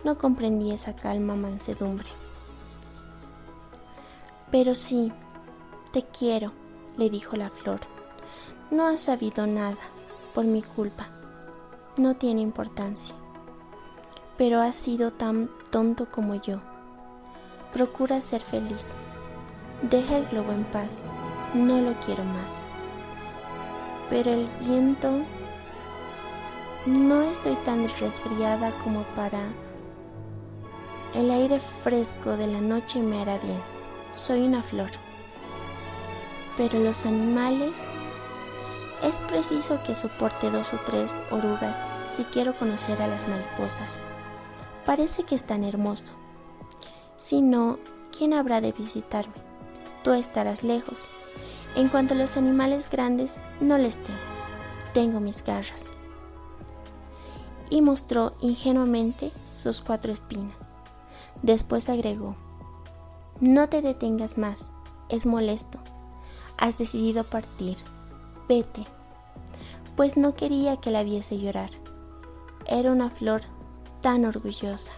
No 0.05 0.19
comprendí 0.19 0.73
esa 0.73 0.97
calma 0.97 1.37
mansedumbre. 1.37 2.09
Pero 4.51 4.75
sí, 4.75 5.13
te 5.93 6.03
quiero, 6.03 6.53
le 6.97 7.11
dijo 7.11 7.37
la 7.37 7.51
flor. 7.51 7.92
No 8.73 8.87
has 8.87 9.03
sabido 9.03 9.47
nada, 9.47 9.77
por 10.35 10.47
mi 10.47 10.63
culpa. 10.63 11.09
No 11.99 12.17
tiene 12.17 12.41
importancia. 12.41 13.15
Pero 14.39 14.63
has 14.63 14.77
sido 14.77 15.11
tan 15.11 15.51
tonto 15.71 16.11
como 16.11 16.37
yo. 16.37 16.57
Procura 17.75 18.23
ser 18.23 18.41
feliz. 18.41 18.95
Deja 19.83 20.17
el 20.17 20.27
globo 20.29 20.53
en 20.53 20.65
paz. 20.65 21.05
No 21.53 21.83
lo 21.83 21.93
quiero 22.01 22.25
más. 22.25 22.55
Pero 24.09 24.31
el 24.31 24.49
viento... 24.61 25.19
No 26.87 27.21
estoy 27.21 27.57
tan 27.67 27.87
resfriada 28.01 28.73
como 28.83 29.03
para... 29.15 29.51
El 31.13 31.31
aire 31.31 31.61
fresco 31.61 32.39
de 32.39 32.47
la 32.47 32.63
noche 32.63 33.01
me 33.01 33.21
hará 33.21 33.37
bien. 33.37 33.61
Soy 34.13 34.47
una 34.47 34.63
flor. 34.63 34.89
Pero 36.57 36.79
los 36.81 37.05
animales... 37.05 37.85
Es 39.03 39.21
preciso 39.21 39.83
que 39.85 39.95
soporte 39.95 40.51
dos 40.51 40.73
o 40.75 40.79
tres 40.87 41.21
orugas 41.31 41.81
si 42.11 42.25
quiero 42.25 42.55
conocer 42.57 43.03
a 43.03 43.09
las 43.09 43.27
mariposas. 43.27 43.99
Parece 44.87 45.25
que 45.25 45.35
es 45.35 45.45
tan 45.45 45.65
hermoso. 45.65 46.13
Si 47.17 47.41
no, 47.41 47.79
¿quién 48.17 48.33
habrá 48.33 48.61
de 48.61 48.73
visitarme? 48.73 49.35
Tú 50.05 50.13
estarás 50.13 50.63
lejos. 50.63 51.09
En 51.75 51.89
cuanto 51.89 52.15
a 52.15 52.17
los 52.17 52.37
animales 52.37 52.89
grandes, 52.91 53.39
no 53.61 53.79
les 53.79 53.97
temo. 53.97 54.19
Tengo 54.93 55.21
mis 55.21 55.43
garras. 55.43 55.91
Y 57.71 57.81
mostró 57.81 58.33
ingenuamente 58.41 59.33
sus 59.55 59.81
cuatro 59.81 60.13
espinas. 60.13 60.73
Después 61.43 61.89
agregó, 61.89 62.37
no 63.41 63.69
te 63.69 63.83
detengas 63.83 64.39
más, 64.39 64.71
es 65.09 65.27
molesto. 65.27 65.79
Has 66.59 66.77
decidido 66.79 67.25
partir. 67.25 67.77
Vete. 68.49 68.85
Pues 69.97 70.17
no 70.17 70.35
quería 70.35 70.77
que 70.79 70.91
la 70.91 71.03
viese 71.03 71.39
llorar. 71.39 71.71
Era 72.67 72.93
una 72.93 73.11
flor 73.11 73.43
tan 74.01 74.25
orgullosa. 74.25 74.93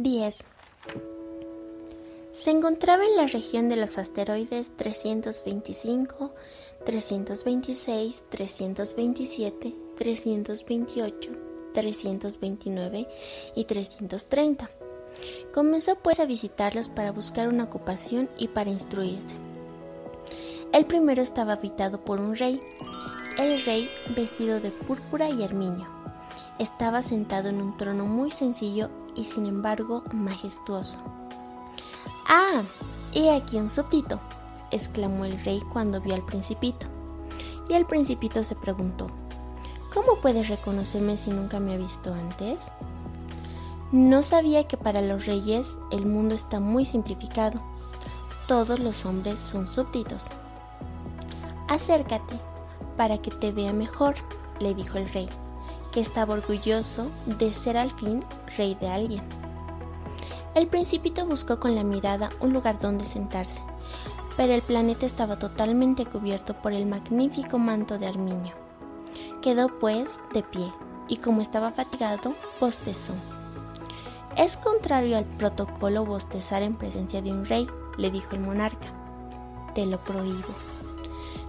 10. 0.00 0.46
Se 2.30 2.50
encontraba 2.50 3.04
en 3.04 3.16
la 3.16 3.26
región 3.26 3.68
de 3.68 3.76
los 3.76 3.98
asteroides 3.98 4.74
325, 4.76 6.32
326, 6.86 8.24
327, 8.30 9.74
328, 9.98 11.49
329 11.72 13.08
y 13.54 13.64
330. 13.64 14.70
Comenzó 15.52 15.96
pues 15.96 16.20
a 16.20 16.26
visitarlos 16.26 16.88
para 16.88 17.12
buscar 17.12 17.48
una 17.48 17.64
ocupación 17.64 18.28
y 18.38 18.48
para 18.48 18.70
instruirse. 18.70 19.34
El 20.72 20.86
primero 20.86 21.22
estaba 21.22 21.54
habitado 21.54 22.04
por 22.04 22.20
un 22.20 22.36
rey, 22.36 22.60
el 23.38 23.62
rey 23.64 23.88
vestido 24.14 24.60
de 24.60 24.70
púrpura 24.70 25.28
y 25.28 25.42
armiño. 25.42 25.88
Estaba 26.58 27.02
sentado 27.02 27.48
en 27.48 27.60
un 27.60 27.76
trono 27.76 28.04
muy 28.06 28.30
sencillo 28.30 28.88
y 29.16 29.24
sin 29.24 29.46
embargo 29.46 30.04
majestuoso. 30.12 30.98
¡Ah! 32.28 32.62
He 33.12 33.34
aquí 33.34 33.56
un 33.56 33.70
súbdito, 33.70 34.20
exclamó 34.70 35.24
el 35.24 35.42
rey 35.42 35.60
cuando 35.72 36.00
vio 36.00 36.14
al 36.14 36.24
principito. 36.24 36.86
Y 37.68 37.74
el 37.74 37.86
principito 37.86 38.44
se 38.44 38.54
preguntó, 38.54 39.10
¿Cómo 39.92 40.16
puedes 40.22 40.48
reconocerme 40.48 41.16
si 41.16 41.30
nunca 41.30 41.58
me 41.58 41.74
ha 41.74 41.76
visto 41.76 42.14
antes? 42.14 42.70
No 43.90 44.22
sabía 44.22 44.68
que 44.68 44.76
para 44.76 45.02
los 45.02 45.26
reyes 45.26 45.80
el 45.90 46.06
mundo 46.06 46.36
está 46.36 46.60
muy 46.60 46.84
simplificado. 46.84 47.60
Todos 48.46 48.78
los 48.78 49.04
hombres 49.04 49.40
son 49.40 49.66
súbditos. 49.66 50.28
Acércate, 51.68 52.38
para 52.96 53.18
que 53.18 53.32
te 53.32 53.50
vea 53.50 53.72
mejor, 53.72 54.14
le 54.60 54.74
dijo 54.74 54.96
el 54.96 55.08
rey 55.08 55.28
que 55.90 56.00
estaba 56.00 56.34
orgulloso 56.34 57.10
de 57.26 57.52
ser 57.52 57.76
al 57.76 57.90
fin 57.90 58.24
rey 58.56 58.76
de 58.76 58.88
alguien. 58.88 59.24
El 60.54 60.68
principito 60.68 61.26
buscó 61.26 61.58
con 61.58 61.74
la 61.74 61.82
mirada 61.82 62.30
un 62.40 62.52
lugar 62.52 62.78
donde 62.78 63.06
sentarse, 63.06 63.64
pero 64.36 64.52
el 64.52 64.62
planeta 64.62 65.04
estaba 65.04 65.38
totalmente 65.38 66.06
cubierto 66.06 66.54
por 66.54 66.72
el 66.72 66.86
magnífico 66.86 67.58
manto 67.58 67.98
de 67.98 68.06
armiño. 68.06 68.69
Quedó 69.42 69.68
pues 69.78 70.20
de 70.34 70.42
pie 70.42 70.70
y 71.08 71.16
como 71.16 71.40
estaba 71.40 71.72
fatigado, 71.72 72.34
bostezó. 72.60 73.14
Es 74.36 74.56
contrario 74.56 75.16
al 75.16 75.24
protocolo 75.24 76.04
bostezar 76.04 76.62
en 76.62 76.76
presencia 76.76 77.22
de 77.22 77.32
un 77.32 77.44
rey, 77.44 77.66
le 77.96 78.10
dijo 78.10 78.34
el 78.36 78.40
monarca. 78.40 78.92
Te 79.74 79.86
lo 79.86 79.98
prohíbo. 79.98 80.54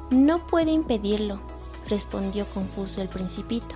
No 0.09 0.45
puede 0.47 0.71
impedirlo, 0.71 1.39
respondió 1.87 2.47
confuso 2.47 3.01
el 3.01 3.09
principito. 3.09 3.75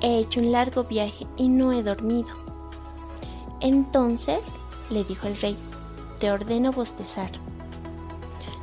He 0.00 0.18
hecho 0.18 0.40
un 0.40 0.52
largo 0.52 0.84
viaje 0.84 1.26
y 1.36 1.48
no 1.48 1.72
he 1.72 1.82
dormido. 1.82 2.30
Entonces, 3.60 4.56
le 4.90 5.04
dijo 5.04 5.26
el 5.26 5.36
rey, 5.36 5.56
te 6.18 6.30
ordeno 6.30 6.70
bostezar. 6.70 7.30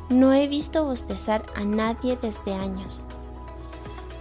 No 0.08 0.32
he 0.32 0.48
visto 0.48 0.84
bostezar 0.84 1.44
a 1.54 1.64
nadie 1.64 2.18
desde 2.20 2.54
años. 2.54 3.04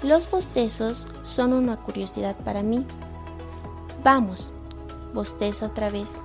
Los 0.04 0.32
bostezos 0.32 1.08
son 1.24 1.52
una 1.52 1.76
curiosidad 1.76 2.36
para 2.38 2.64
mí. 2.64 2.86
Vamos, 4.04 4.54
bosteza 5.14 5.66
otra 5.66 5.90
vez. 5.90 6.22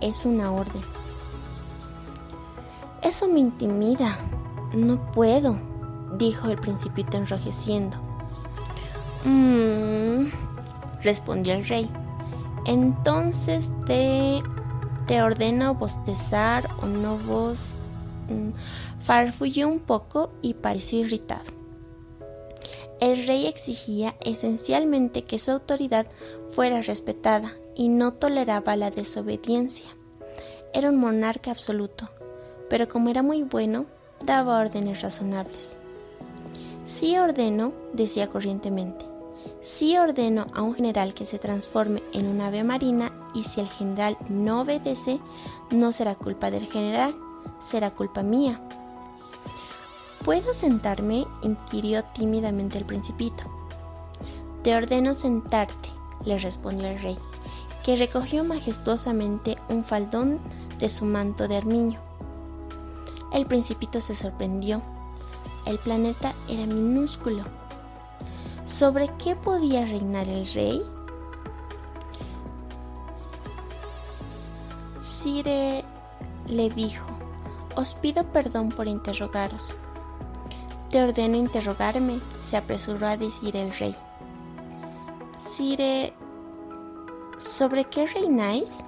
Es 0.00 0.26
una 0.26 0.52
orden. 0.52 0.82
Eso 3.02 3.28
me 3.28 3.40
intimida, 3.40 4.18
No 4.74 5.12
puedo, 5.12 5.58
dijo 6.18 6.48
el 6.48 6.58
principito 6.58 7.16
enrojeciendo. 7.16 7.96
Mmm, 9.24 10.26
respondió 11.02 11.54
el 11.54 11.66
rey. 11.66 11.90
Entonces 12.64 13.72
te, 13.86 14.42
te 15.06 15.22
ordeno 15.22 15.74
bostezar 15.74 16.68
o 16.82 16.86
no 16.86 17.18
vos. 17.18 17.72
Mm, 18.28 18.50
farfulló 19.00 19.68
un 19.68 19.80
poco 19.80 20.30
y 20.42 20.54
pareció 20.54 21.00
irritado. 21.00 21.61
El 23.02 23.26
rey 23.26 23.46
exigía 23.46 24.14
esencialmente 24.24 25.24
que 25.24 25.40
su 25.40 25.50
autoridad 25.50 26.06
fuera 26.50 26.82
respetada 26.82 27.52
y 27.74 27.88
no 27.88 28.12
toleraba 28.12 28.76
la 28.76 28.92
desobediencia. 28.92 29.88
Era 30.72 30.90
un 30.90 31.00
monarca 31.00 31.50
absoluto, 31.50 32.08
pero 32.70 32.88
como 32.88 33.08
era 33.08 33.24
muy 33.24 33.42
bueno, 33.42 33.86
daba 34.24 34.60
órdenes 34.60 35.02
razonables. 35.02 35.78
Sí 36.84 37.18
ordeno, 37.18 37.72
decía 37.92 38.28
corrientemente, 38.28 39.04
sí 39.60 39.98
ordeno 39.98 40.46
a 40.54 40.62
un 40.62 40.76
general 40.76 41.12
que 41.12 41.26
se 41.26 41.40
transforme 41.40 42.04
en 42.12 42.28
un 42.28 42.40
ave 42.40 42.62
marina 42.62 43.10
y 43.34 43.42
si 43.42 43.60
el 43.60 43.68
general 43.68 44.16
no 44.28 44.60
obedece, 44.60 45.18
no 45.72 45.90
será 45.90 46.14
culpa 46.14 46.52
del 46.52 46.68
general, 46.68 47.12
será 47.58 47.90
culpa 47.90 48.22
mía. 48.22 48.62
¿Puedo 50.24 50.54
sentarme? 50.54 51.26
inquirió 51.42 52.04
tímidamente 52.04 52.78
el 52.78 52.84
principito. 52.84 53.42
Te 54.62 54.76
ordeno 54.76 55.14
sentarte, 55.14 55.88
le 56.24 56.38
respondió 56.38 56.86
el 56.86 57.00
rey, 57.00 57.18
que 57.82 57.96
recogió 57.96 58.44
majestuosamente 58.44 59.56
un 59.68 59.82
faldón 59.82 60.38
de 60.78 60.88
su 60.88 61.06
manto 61.06 61.48
de 61.48 61.56
armiño. 61.56 61.98
El 63.32 63.46
principito 63.46 64.00
se 64.00 64.14
sorprendió. 64.14 64.80
El 65.66 65.78
planeta 65.78 66.34
era 66.48 66.66
minúsculo. 66.66 67.44
¿Sobre 68.64 69.08
qué 69.18 69.34
podía 69.34 69.84
reinar 69.84 70.28
el 70.28 70.46
rey? 70.54 70.82
Sire 75.00 75.84
le 76.46 76.70
dijo, 76.70 77.06
os 77.74 77.94
pido 77.94 78.22
perdón 78.24 78.68
por 78.68 78.86
interrogaros. 78.86 79.74
Te 80.92 81.02
ordeno 81.02 81.38
interrogarme, 81.38 82.20
se 82.38 82.58
apresuró 82.58 83.06
a 83.06 83.16
decir 83.16 83.56
el 83.56 83.72
rey. 83.72 83.96
Sire, 85.36 86.12
¿sobre 87.38 87.86
qué 87.86 88.06
reináis? 88.06 88.84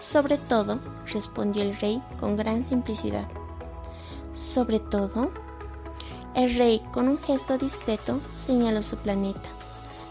Sobre 0.00 0.38
todo, 0.38 0.80
respondió 1.06 1.62
el 1.62 1.76
rey 1.76 2.02
con 2.18 2.34
gran 2.34 2.64
simplicidad. 2.64 3.28
Sobre 4.34 4.80
todo, 4.80 5.30
el 6.34 6.56
rey 6.56 6.82
con 6.92 7.08
un 7.08 7.18
gesto 7.18 7.58
discreto 7.58 8.18
señaló 8.34 8.82
su 8.82 8.96
planeta, 8.96 9.50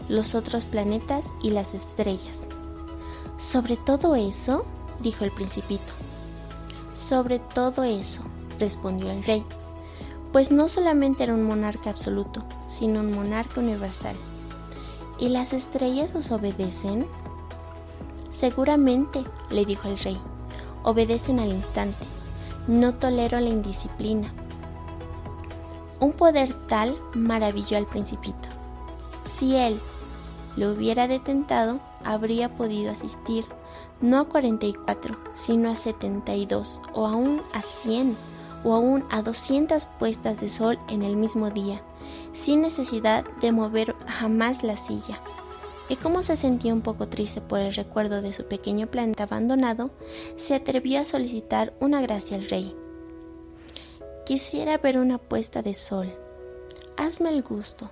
los 0.08 0.34
otros 0.34 0.64
planetas 0.64 1.34
y 1.42 1.50
las 1.50 1.74
estrellas. 1.74 2.48
Sobre 3.36 3.76
todo 3.76 4.14
eso, 4.14 4.64
dijo 5.00 5.26
el 5.26 5.32
principito. 5.32 5.92
Sobre 6.94 7.40
todo 7.40 7.84
eso, 7.84 8.22
respondió 8.58 9.10
el 9.10 9.22
rey, 9.22 9.44
pues 10.32 10.50
no 10.50 10.68
solamente 10.68 11.24
era 11.24 11.34
un 11.34 11.44
monarca 11.44 11.90
absoluto, 11.90 12.42
sino 12.66 13.00
un 13.00 13.14
monarca 13.14 13.60
universal. 13.60 14.16
¿Y 15.18 15.28
las 15.28 15.52
estrellas 15.52 16.14
os 16.14 16.30
obedecen? 16.30 17.06
Seguramente, 18.30 19.22
le 19.50 19.66
dijo 19.66 19.88
el 19.88 19.98
rey, 19.98 20.18
obedecen 20.82 21.38
al 21.38 21.50
instante. 21.50 22.06
No 22.66 22.94
tolero 22.94 23.38
la 23.40 23.50
indisciplina. 23.50 24.32
Un 26.00 26.12
poder 26.12 26.52
tal 26.66 26.96
maravilló 27.14 27.76
al 27.76 27.86
principito. 27.86 28.48
Si 29.22 29.54
él 29.54 29.80
lo 30.56 30.72
hubiera 30.72 31.08
detentado, 31.08 31.80
habría 32.04 32.56
podido 32.56 32.90
asistir 32.90 33.46
no 34.00 34.18
a 34.18 34.28
44, 34.28 35.16
sino 35.32 35.70
a 35.70 35.76
72 35.76 36.80
o 36.92 37.06
aún 37.06 37.42
a 37.52 37.62
100 37.62 38.16
o 38.64 38.74
aún 38.74 39.04
a 39.10 39.22
200 39.22 39.86
puestas 39.98 40.40
de 40.40 40.48
sol 40.48 40.78
en 40.88 41.02
el 41.02 41.16
mismo 41.16 41.50
día, 41.50 41.82
sin 42.32 42.60
necesidad 42.60 43.24
de 43.40 43.52
mover 43.52 43.94
jamás 44.06 44.62
la 44.62 44.76
silla 44.76 45.20
y 45.92 45.96
como 45.96 46.22
se 46.22 46.36
sentía 46.36 46.72
un 46.72 46.80
poco 46.80 47.08
triste 47.08 47.42
por 47.42 47.58
el 47.58 47.74
recuerdo 47.74 48.22
de 48.22 48.32
su 48.32 48.44
pequeño 48.44 48.86
planeta 48.86 49.24
abandonado, 49.24 49.90
se 50.36 50.54
atrevió 50.54 51.00
a 51.00 51.04
solicitar 51.04 51.74
una 51.80 52.00
gracia 52.00 52.36
al 52.36 52.48
rey. 52.48 52.74
Quisiera 54.24 54.78
ver 54.78 54.96
una 54.96 55.18
puesta 55.18 55.60
de 55.60 55.74
sol. 55.74 56.10
Hazme 56.96 57.28
el 57.28 57.42
gusto. 57.42 57.90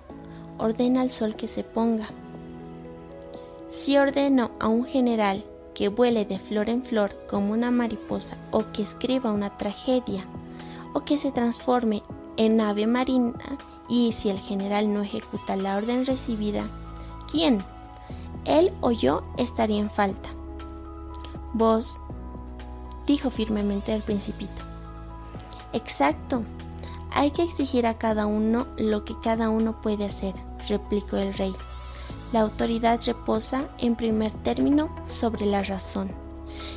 Ordena 0.57 1.01
al 1.01 1.11
sol 1.11 1.35
que 1.35 1.47
se 1.47 1.63
ponga. 1.63 2.07
Si 3.67 3.97
ordeno 3.97 4.49
a 4.59 4.67
un 4.67 4.85
general 4.85 5.45
que 5.75 5.89
vuele 5.89 6.25
de 6.25 6.39
flor 6.39 6.69
en 6.69 6.83
flor 6.83 7.15
como 7.29 7.53
una 7.53 7.69
mariposa 7.69 8.37
o 8.49 8.71
que 8.71 8.81
escriba 8.81 9.31
una 9.31 9.57
tragedia 9.57 10.25
o 10.93 11.01
que 11.01 11.17
se 11.17 11.31
transforme 11.31 12.03
en 12.37 12.61
ave 12.61 12.87
marina 12.87 13.33
y 13.87 14.11
si 14.13 14.29
el 14.29 14.39
general 14.39 14.93
no 14.93 15.01
ejecuta 15.01 15.55
la 15.55 15.77
orden 15.77 16.05
recibida, 16.05 16.69
¿quién? 17.29 17.59
él 18.45 18.71
o 18.81 18.91
yo 18.91 19.23
estaría 19.37 19.79
en 19.79 19.89
falta. 19.89 20.29
Vos, 21.53 22.01
dijo 23.05 23.29
firmemente 23.29 23.93
el 23.93 24.01
principito. 24.01 24.63
Exacto, 25.73 26.43
hay 27.11 27.31
que 27.31 27.43
exigir 27.43 27.85
a 27.87 27.97
cada 27.97 28.25
uno 28.25 28.67
lo 28.77 29.05
que 29.05 29.15
cada 29.21 29.49
uno 29.49 29.81
puede 29.81 30.05
hacer, 30.05 30.33
replicó 30.67 31.17
el 31.17 31.33
rey. 31.33 31.55
La 32.31 32.41
autoridad 32.41 32.99
reposa, 33.05 33.69
en 33.77 33.95
primer 33.95 34.31
término, 34.31 34.89
sobre 35.05 35.45
la 35.45 35.63
razón. 35.63 36.11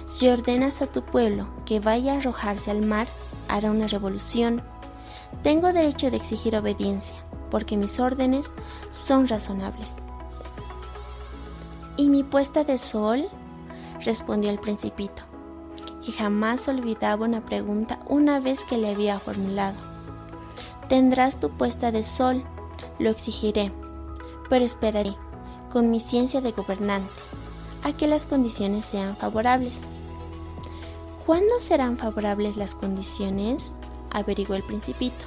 Si 0.05 0.29
ordenas 0.29 0.83
a 0.83 0.87
tu 0.87 1.03
pueblo 1.03 1.47
que 1.65 1.81
vaya 1.81 2.15
a 2.15 2.17
arrojarse 2.19 2.71
al 2.71 2.83
mar, 2.83 3.09
hará 3.49 3.71
una 3.71 3.87
revolución. 3.87 4.63
Tengo 5.43 5.73
derecho 5.73 6.11
de 6.11 6.17
exigir 6.17 6.57
obediencia, 6.57 7.17
porque 7.51 7.77
mis 7.77 8.01
órdenes 8.01 8.53
son 8.91 9.29
razonables. 9.29 9.97
¿Y 11.97 12.11
mi 12.11 12.23
puesta 12.23 12.65
de 12.65 12.79
sol? 12.79 13.29
respondió 14.05 14.51
el 14.51 14.59
principito, 14.59 15.23
que 16.05 16.13
jamás 16.13 16.69
olvidaba 16.69 17.25
una 17.25 17.45
pregunta 17.45 17.99
una 18.07 18.41
vez 18.41 18.65
que 18.65 18.77
le 18.77 18.91
había 18.91 19.19
formulado. 19.19 19.77
Tendrás 20.89 21.41
tu 21.41 21.51
puesta 21.51 21.91
de 21.91 22.05
sol, 22.05 22.45
lo 22.99 23.11
exigiré, 23.11 23.73
pero 24.51 24.65
esperaré, 24.65 25.15
con 25.73 25.91
mi 25.91 26.01
ciencia 26.01 26.41
de 26.41 26.53
gobernante, 26.53 27.11
a 27.83 27.93
que 27.93 28.07
las 28.07 28.27
condiciones 28.27 28.87
sean 28.87 29.17
favorables. 29.17 29.87
¿Cuándo 31.27 31.59
serán 31.59 31.97
favorables 31.97 32.57
las 32.57 32.75
condiciones? 32.75 33.75
averiguó 34.11 34.55
el 34.55 34.63
principito. 34.63 35.25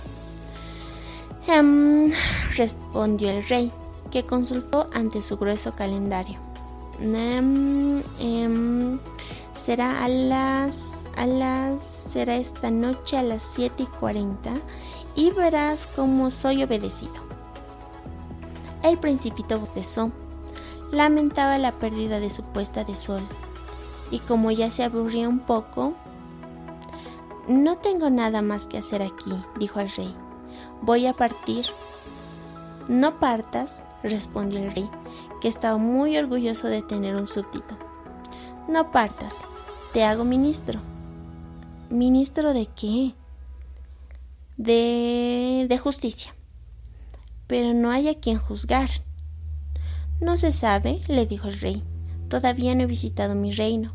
Em, 1.47 2.11
respondió 2.55 3.29
el 3.29 3.47
rey, 3.47 3.71
que 4.11 4.25
consultó 4.25 4.89
ante 4.93 5.21
su 5.21 5.37
grueso 5.37 5.75
calendario. 5.75 6.39
Em, 6.99 8.99
será 9.53 10.03
a 10.03 10.07
las, 10.07 11.05
a 11.15 11.25
las, 11.25 11.85
será 11.85 12.37
esta 12.37 12.71
noche 12.71 13.17
a 13.17 13.23
las 13.23 13.43
7 13.43 13.83
y 13.83 13.85
40 13.85 14.53
y 15.15 15.31
verás 15.31 15.87
cómo 15.87 16.31
soy 16.31 16.63
obedecido. 16.63 17.15
El 18.83 18.97
principito 18.99 19.59
bostezó, 19.59 20.11
lamentaba 20.91 21.57
la 21.57 21.73
pérdida 21.73 22.19
de 22.19 22.29
su 22.29 22.43
puesta 22.43 22.83
de 22.83 22.95
sol 22.95 23.21
y 24.11 24.19
como 24.19 24.51
ya 24.51 24.69
se 24.69 24.83
aburría 24.83 25.27
un 25.27 25.39
poco, 25.39 25.93
no 27.47 27.77
tengo 27.77 28.09
nada 28.09 28.41
más 28.41 28.67
que 28.67 28.77
hacer 28.77 29.01
aquí, 29.01 29.31
dijo 29.57 29.79
el 29.79 29.89
rey. 29.89 30.13
Voy 30.81 31.05
a 31.07 31.13
partir. 31.13 31.65
No 32.87 33.19
partas, 33.19 33.83
respondió 34.03 34.59
el 34.59 34.71
rey, 34.73 34.89
que 35.41 35.47
estaba 35.47 35.77
muy 35.77 36.17
orgulloso 36.17 36.67
de 36.67 36.81
tener 36.81 37.15
un 37.15 37.27
súbdito. 37.27 37.77
No 38.67 38.91
partas, 38.91 39.45
te 39.93 40.03
hago 40.03 40.23
ministro. 40.23 40.79
¿Ministro 41.89 42.53
de 42.53 42.65
qué? 42.65 43.13
De... 44.57 45.67
de 45.69 45.77
justicia. 45.77 46.35
Pero 47.47 47.73
no 47.73 47.91
hay 47.91 48.09
a 48.09 48.19
quien 48.19 48.39
juzgar. 48.39 48.89
No 50.19 50.35
se 50.35 50.51
sabe, 50.51 50.99
le 51.07 51.25
dijo 51.25 51.47
el 51.47 51.59
rey. 51.59 51.83
Todavía 52.30 52.75
no 52.75 52.84
he 52.84 52.88
visitado 52.88 53.36
mi 53.36 53.51
reino. 53.51 53.91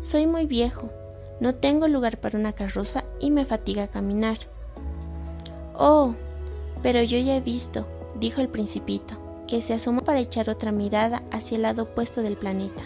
Soy 0.00 0.26
muy 0.26 0.46
viejo, 0.46 0.90
no 1.40 1.54
tengo 1.54 1.88
lugar 1.88 2.20
para 2.20 2.38
una 2.38 2.52
carroza 2.52 3.04
y 3.20 3.30
me 3.30 3.44
fatiga 3.44 3.88
caminar. 3.88 4.38
Oh, 5.78 6.14
pero 6.82 7.02
yo 7.02 7.18
ya 7.18 7.36
he 7.36 7.40
visto, 7.40 7.86
dijo 8.18 8.40
el 8.40 8.48
principito 8.48 9.18
que 9.46 9.62
se 9.62 9.74
asomó 9.74 10.00
para 10.00 10.20
echar 10.20 10.50
otra 10.50 10.72
mirada 10.72 11.22
hacia 11.30 11.56
el 11.56 11.62
lado 11.62 11.84
opuesto 11.84 12.22
del 12.22 12.36
planeta. 12.36 12.82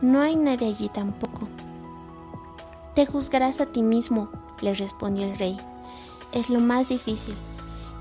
No 0.00 0.20
hay 0.20 0.36
nadie 0.36 0.68
allí 0.68 0.88
tampoco. 0.88 1.48
Te 2.94 3.06
juzgarás 3.06 3.60
a 3.60 3.66
ti 3.66 3.82
mismo, 3.82 4.30
le 4.60 4.74
respondió 4.74 5.24
el 5.26 5.38
rey. 5.38 5.56
es 6.32 6.50
lo 6.50 6.60
más 6.60 6.88
difícil. 6.88 7.34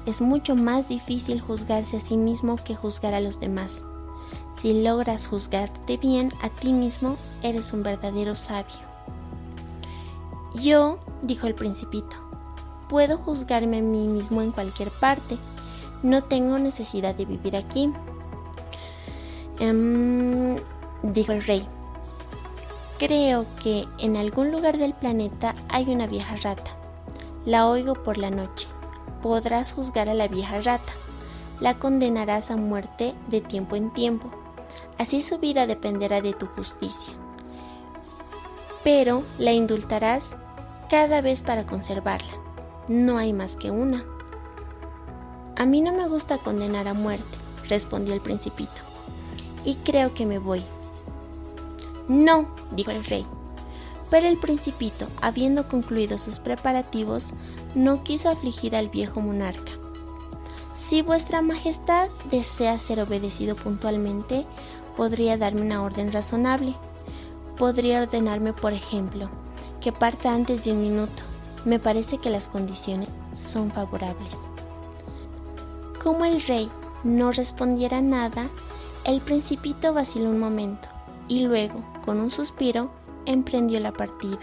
Es 0.06 0.22
mucho 0.22 0.56
más 0.56 0.90
difícil 0.90 1.42
juzgarse 1.42 1.98
a 1.98 2.00
sí 2.00 2.18
mismo 2.18 2.56
que 2.56 2.76
juzgar 2.76 3.14
a 3.14 3.22
los 3.22 3.40
demás. 3.40 3.84
Si 4.58 4.82
logras 4.82 5.28
juzgarte 5.28 5.98
bien 5.98 6.32
a 6.42 6.50
ti 6.50 6.74
mismo, 6.74 7.18
eres 7.44 7.74
un 7.74 7.84
verdadero 7.84 8.34
sabio. 8.34 8.88
Yo, 10.56 10.98
dijo 11.22 11.46
el 11.46 11.54
principito, 11.54 12.18
puedo 12.90 13.20
juzgarme 13.20 13.78
a 13.78 13.82
mí 13.84 14.08
mismo 14.08 14.42
en 14.42 14.52
cualquier 14.52 14.90
parte. 14.90 15.38
No 16.02 16.24
tengo 16.24 16.58
necesidad 16.58 17.14
de 17.14 17.26
vivir 17.26 17.56
aquí. 17.56 17.94
Em, 19.60 20.56
dijo 21.04 21.34
el 21.34 21.44
rey. 21.44 21.68
Creo 22.98 23.46
que 23.62 23.86
en 24.00 24.18
algún 24.18 24.52
lugar 24.52 24.80
del 24.80 24.96
planeta 24.96 25.54
hay 25.70 25.94
una 25.94 26.08
vieja 26.08 26.36
rata. 26.36 26.72
La 27.46 27.68
oigo 27.68 27.94
por 27.94 28.18
la 28.18 28.32
noche. 28.32 28.68
Podrás 29.22 29.72
juzgar 29.72 30.10
a 30.10 30.16
la 30.16 30.28
vieja 30.28 30.58
rata. 30.64 30.94
La 31.60 31.78
condenarás 31.78 32.50
a 32.50 32.58
muerte 32.58 33.14
de 33.28 33.42
tiempo 33.42 33.76
en 33.76 33.94
tiempo. 33.94 34.32
Así 34.98 35.22
su 35.22 35.38
vida 35.40 35.68
dependerá 35.68 36.22
de 36.22 36.34
tu 36.34 36.48
justicia. 36.48 37.14
Pero 38.84 39.24
la 39.38 39.52
indultarás 39.52 40.36
cada 40.90 41.22
vez 41.22 41.42
para 41.42 41.66
conservarla. 41.66 42.34
No 42.88 43.18
hay 43.18 43.34
más 43.34 43.58
que 43.58 43.70
una. 43.70 44.06
A 45.58 45.66
mí 45.66 45.82
no 45.82 45.92
me 45.92 46.08
gusta 46.08 46.38
condenar 46.38 46.88
a 46.88 46.94
muerte, 46.94 47.38
respondió 47.68 48.14
el 48.14 48.22
principito, 48.22 48.82
y 49.66 49.76
creo 49.76 50.14
que 50.14 50.26
me 50.26 50.38
voy. 50.38 50.64
No, 52.08 52.48
dijo 52.72 52.92
el 52.92 53.04
rey. 53.04 53.26
Pero 54.10 54.28
el 54.28 54.38
principito, 54.38 55.08
habiendo 55.22 55.68
concluido 55.68 56.18
sus 56.18 56.40
preparativos, 56.40 57.34
no 57.76 58.04
quiso 58.04 58.30
afligir 58.30 58.76
al 58.76 58.90
viejo 58.90 59.20
monarca. 59.20 59.72
Si 60.76 61.02
vuestra 61.02 61.42
majestad 61.42 62.08
desea 62.30 62.78
ser 62.78 63.02
obedecido 63.02 63.56
puntualmente, 63.56 64.46
podría 64.98 65.38
darme 65.38 65.62
una 65.62 65.84
orden 65.84 66.12
razonable. 66.12 66.76
Podría 67.56 68.02
ordenarme, 68.02 68.52
por 68.52 68.74
ejemplo, 68.74 69.30
que 69.80 69.92
parta 69.92 70.34
antes 70.34 70.66
de 70.66 70.72
un 70.72 70.82
minuto. 70.82 71.24
Me 71.66 71.80
parece 71.80 72.18
que 72.18 72.32
las 72.32 72.48
condiciones 72.48 73.16
son 73.34 73.72
favorables. 73.72 74.50
Como 76.04 76.26
el 76.26 76.42
rey 76.42 76.70
no 77.04 77.32
respondiera 77.32 78.02
nada, 78.02 78.50
el 79.06 79.22
principito 79.22 79.94
vaciló 79.94 80.30
un 80.30 80.40
momento 80.40 80.90
y 81.28 81.42
luego, 81.42 81.84
con 82.04 82.20
un 82.20 82.32
suspiro, 82.32 82.90
emprendió 83.26 83.80
la 83.80 83.94
partida. 83.94 84.40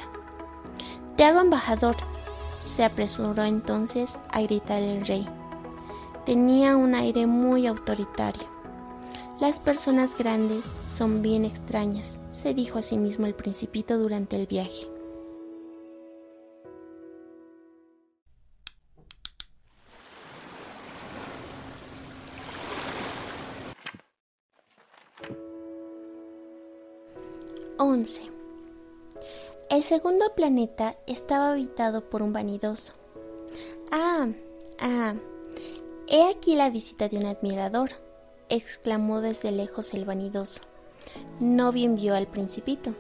Te 1.17 1.25
hago 1.25 1.41
embajador, 1.41 1.97
se 2.63 2.85
apresuró 2.85 3.43
entonces 3.43 4.21
a 4.31 4.41
gritar 4.43 4.83
el 4.83 5.05
rey. 5.05 5.29
Tenía 6.25 6.77
un 6.77 6.95
aire 6.95 7.27
muy 7.27 7.67
autoritario. 7.67 8.54
Las 9.41 9.61
personas 9.61 10.17
grandes 10.17 10.73
son 10.87 11.21
bien 11.23 11.45
extrañas, 11.45 12.21
se 12.33 12.55
dijo 12.55 12.79
a 12.79 12.83
sí 12.83 12.97
mismo 12.97 13.27
el 13.27 13.35
principito 13.35 13.99
durante 13.99 14.37
el 14.37 14.47
viaje. 14.47 14.87
11. 27.77 28.23
El 29.69 29.83
segundo 29.83 30.33
planeta 30.35 30.97
estaba 31.07 31.53
habitado 31.53 32.09
por 32.09 32.23
un 32.23 32.33
vanidoso. 32.33 32.95
Ah, 33.91 34.29
ah, 34.79 35.15
he 36.07 36.31
aquí 36.31 36.55
la 36.55 36.71
visita 36.71 37.09
de 37.09 37.19
un 37.19 37.27
admirador, 37.27 37.91
exclamó 38.49 39.21
desde 39.21 39.53
lejos 39.53 39.95
el 39.95 40.05
vanidoso. 40.05 40.61
No 41.41 41.73
bien 41.73 41.97
vio 41.97 42.15
al 42.15 42.27
principito. 42.27 42.93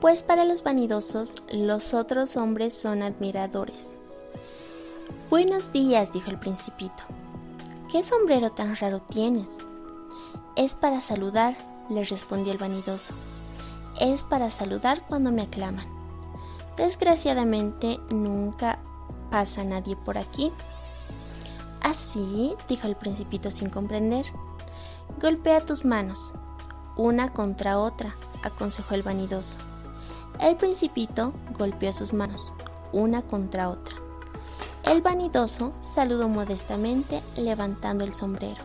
Pues 0.00 0.22
para 0.22 0.44
los 0.44 0.62
vanidosos 0.62 1.36
los 1.50 1.94
otros 1.94 2.36
hombres 2.36 2.74
son 2.74 3.02
admiradores. 3.02 3.90
Buenos 5.30 5.72
días, 5.72 6.12
dijo 6.12 6.30
el 6.30 6.38
principito. 6.38 7.04
¿Qué 7.90 8.02
sombrero 8.02 8.50
tan 8.50 8.76
raro 8.76 9.00
tienes? 9.00 9.58
Es 10.56 10.74
para 10.74 11.00
saludar, 11.00 11.56
le 11.88 12.04
respondió 12.04 12.52
el 12.52 12.58
vanidoso 12.58 13.14
es 14.00 14.24
para 14.24 14.50
saludar 14.50 15.02
cuando 15.06 15.30
me 15.32 15.42
aclaman. 15.42 15.86
Desgraciadamente 16.76 17.98
nunca 18.10 18.78
pasa 19.30 19.64
nadie 19.64 19.96
por 19.96 20.18
aquí. 20.18 20.52
Así, 21.82 22.54
dijo 22.68 22.86
el 22.86 22.96
principito 22.96 23.50
sin 23.50 23.70
comprender. 23.70 24.26
Golpea 25.20 25.60
tus 25.60 25.84
manos, 25.84 26.32
una 26.96 27.32
contra 27.32 27.78
otra, 27.78 28.14
aconsejó 28.42 28.94
el 28.94 29.02
vanidoso. 29.02 29.58
El 30.40 30.56
principito 30.56 31.32
golpeó 31.58 31.92
sus 31.92 32.12
manos, 32.12 32.52
una 32.92 33.22
contra 33.22 33.68
otra. 33.70 33.96
El 34.84 35.02
vanidoso 35.02 35.72
saludó 35.82 36.28
modestamente 36.28 37.22
levantando 37.36 38.04
el 38.04 38.14
sombrero. 38.14 38.62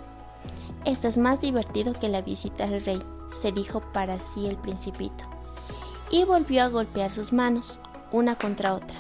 Esto 0.86 1.08
es 1.08 1.18
más 1.18 1.42
divertido 1.42 1.94
que 1.94 2.10
la 2.10 2.22
visita 2.22 2.66
al 2.66 2.84
rey, 2.84 3.02
se 3.28 3.52
dijo 3.52 3.82
para 3.94 4.20
sí 4.20 4.48
el 4.48 4.58
principito, 4.58 5.24
y 6.10 6.26
volvió 6.26 6.64
a 6.64 6.70
golpear 6.70 7.12
sus 7.12 7.34
manos, 7.34 7.80
una 8.12 8.38
contra 8.38 8.74
otra. 8.74 8.98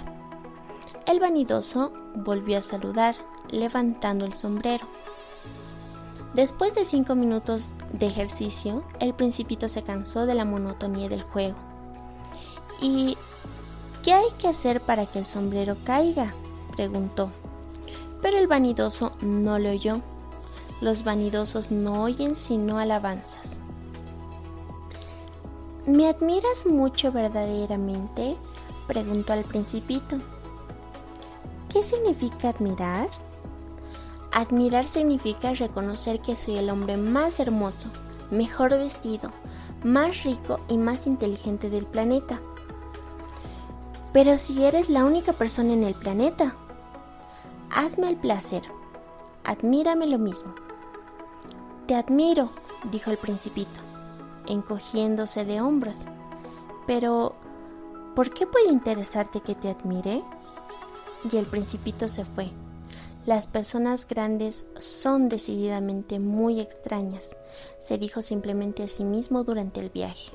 El 1.05 1.19
vanidoso 1.19 1.91
volvió 2.15 2.57
a 2.57 2.61
saludar, 2.61 3.15
levantando 3.53 4.25
el 4.25 4.33
sombrero. 4.33 4.85
Después 6.33 6.73
de 6.73 6.83
cinco 6.83 7.13
minutos 7.13 7.73
de 7.91 8.07
ejercicio, 8.07 8.83
el 8.99 9.13
principito 9.13 9.69
se 9.69 9.83
cansó 9.83 10.25
de 10.25 10.33
la 10.33 10.45
monotonía 10.45 11.07
del 11.07 11.21
juego. 11.21 11.55
¿Y 12.81 13.17
qué 14.03 14.13
hay 14.13 14.31
que 14.39 14.47
hacer 14.47 14.81
para 14.81 15.05
que 15.05 15.19
el 15.19 15.25
sombrero 15.25 15.77
caiga? 15.83 16.33
preguntó. 16.75 17.29
Pero 18.21 18.37
el 18.37 18.47
vanidoso 18.47 19.11
no 19.21 19.59
le 19.59 19.69
oyó. 19.69 20.01
Los 20.81 21.03
vanidosos 21.03 21.71
no 21.71 22.01
oyen 22.01 22.35
sino 22.35 22.79
alabanzas. 22.79 23.59
¿Me 25.85 26.07
admiras 26.07 26.65
mucho 26.65 27.11
verdaderamente? 27.11 28.37
preguntó 28.87 29.33
al 29.33 29.43
principito. 29.43 30.17
¿Qué 31.69 31.83
significa 31.83 32.49
admirar? 32.49 33.09
Admirar 34.33 34.87
significa 34.87 35.53
reconocer 35.53 36.19
que 36.19 36.35
soy 36.35 36.57
el 36.57 36.69
hombre 36.69 36.97
más 36.97 37.39
hermoso, 37.39 37.89
mejor 38.31 38.71
vestido, 38.71 39.29
más 39.83 40.23
rico 40.23 40.59
y 40.67 40.77
más 40.77 41.07
inteligente 41.07 41.69
del 41.69 41.85
planeta. 41.85 42.41
Pero 44.11 44.37
si 44.37 44.63
eres 44.63 44.89
la 44.89 45.05
única 45.05 45.33
persona 45.33 45.73
en 45.73 45.83
el 45.83 45.93
planeta, 45.93 46.55
hazme 47.69 48.09
el 48.09 48.17
placer, 48.17 48.63
admírame 49.43 50.07
lo 50.07 50.17
mismo. 50.17 50.53
Te 51.87 51.95
admiro, 51.95 52.49
dijo 52.91 53.11
el 53.11 53.17
principito 53.17 53.81
encogiéndose 54.47 55.45
de 55.45 55.61
hombros. 55.61 55.97
Pero, 56.85 57.35
¿por 58.15 58.31
qué 58.31 58.47
puede 58.47 58.69
interesarte 58.69 59.41
que 59.41 59.55
te 59.55 59.69
admire? 59.69 60.23
Y 61.31 61.37
el 61.37 61.45
principito 61.45 62.09
se 62.09 62.25
fue. 62.25 62.51
Las 63.25 63.47
personas 63.47 64.05
grandes 64.07 64.65
son 64.77 65.29
decididamente 65.29 66.19
muy 66.19 66.59
extrañas, 66.59 67.35
se 67.79 67.97
dijo 67.97 68.21
simplemente 68.21 68.83
a 68.83 68.87
sí 68.87 69.05
mismo 69.05 69.45
durante 69.45 69.79
el 69.79 69.89
viaje. 69.89 70.33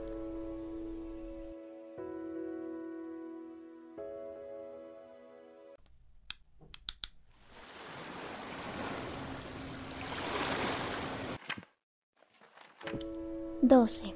12. 13.61 14.15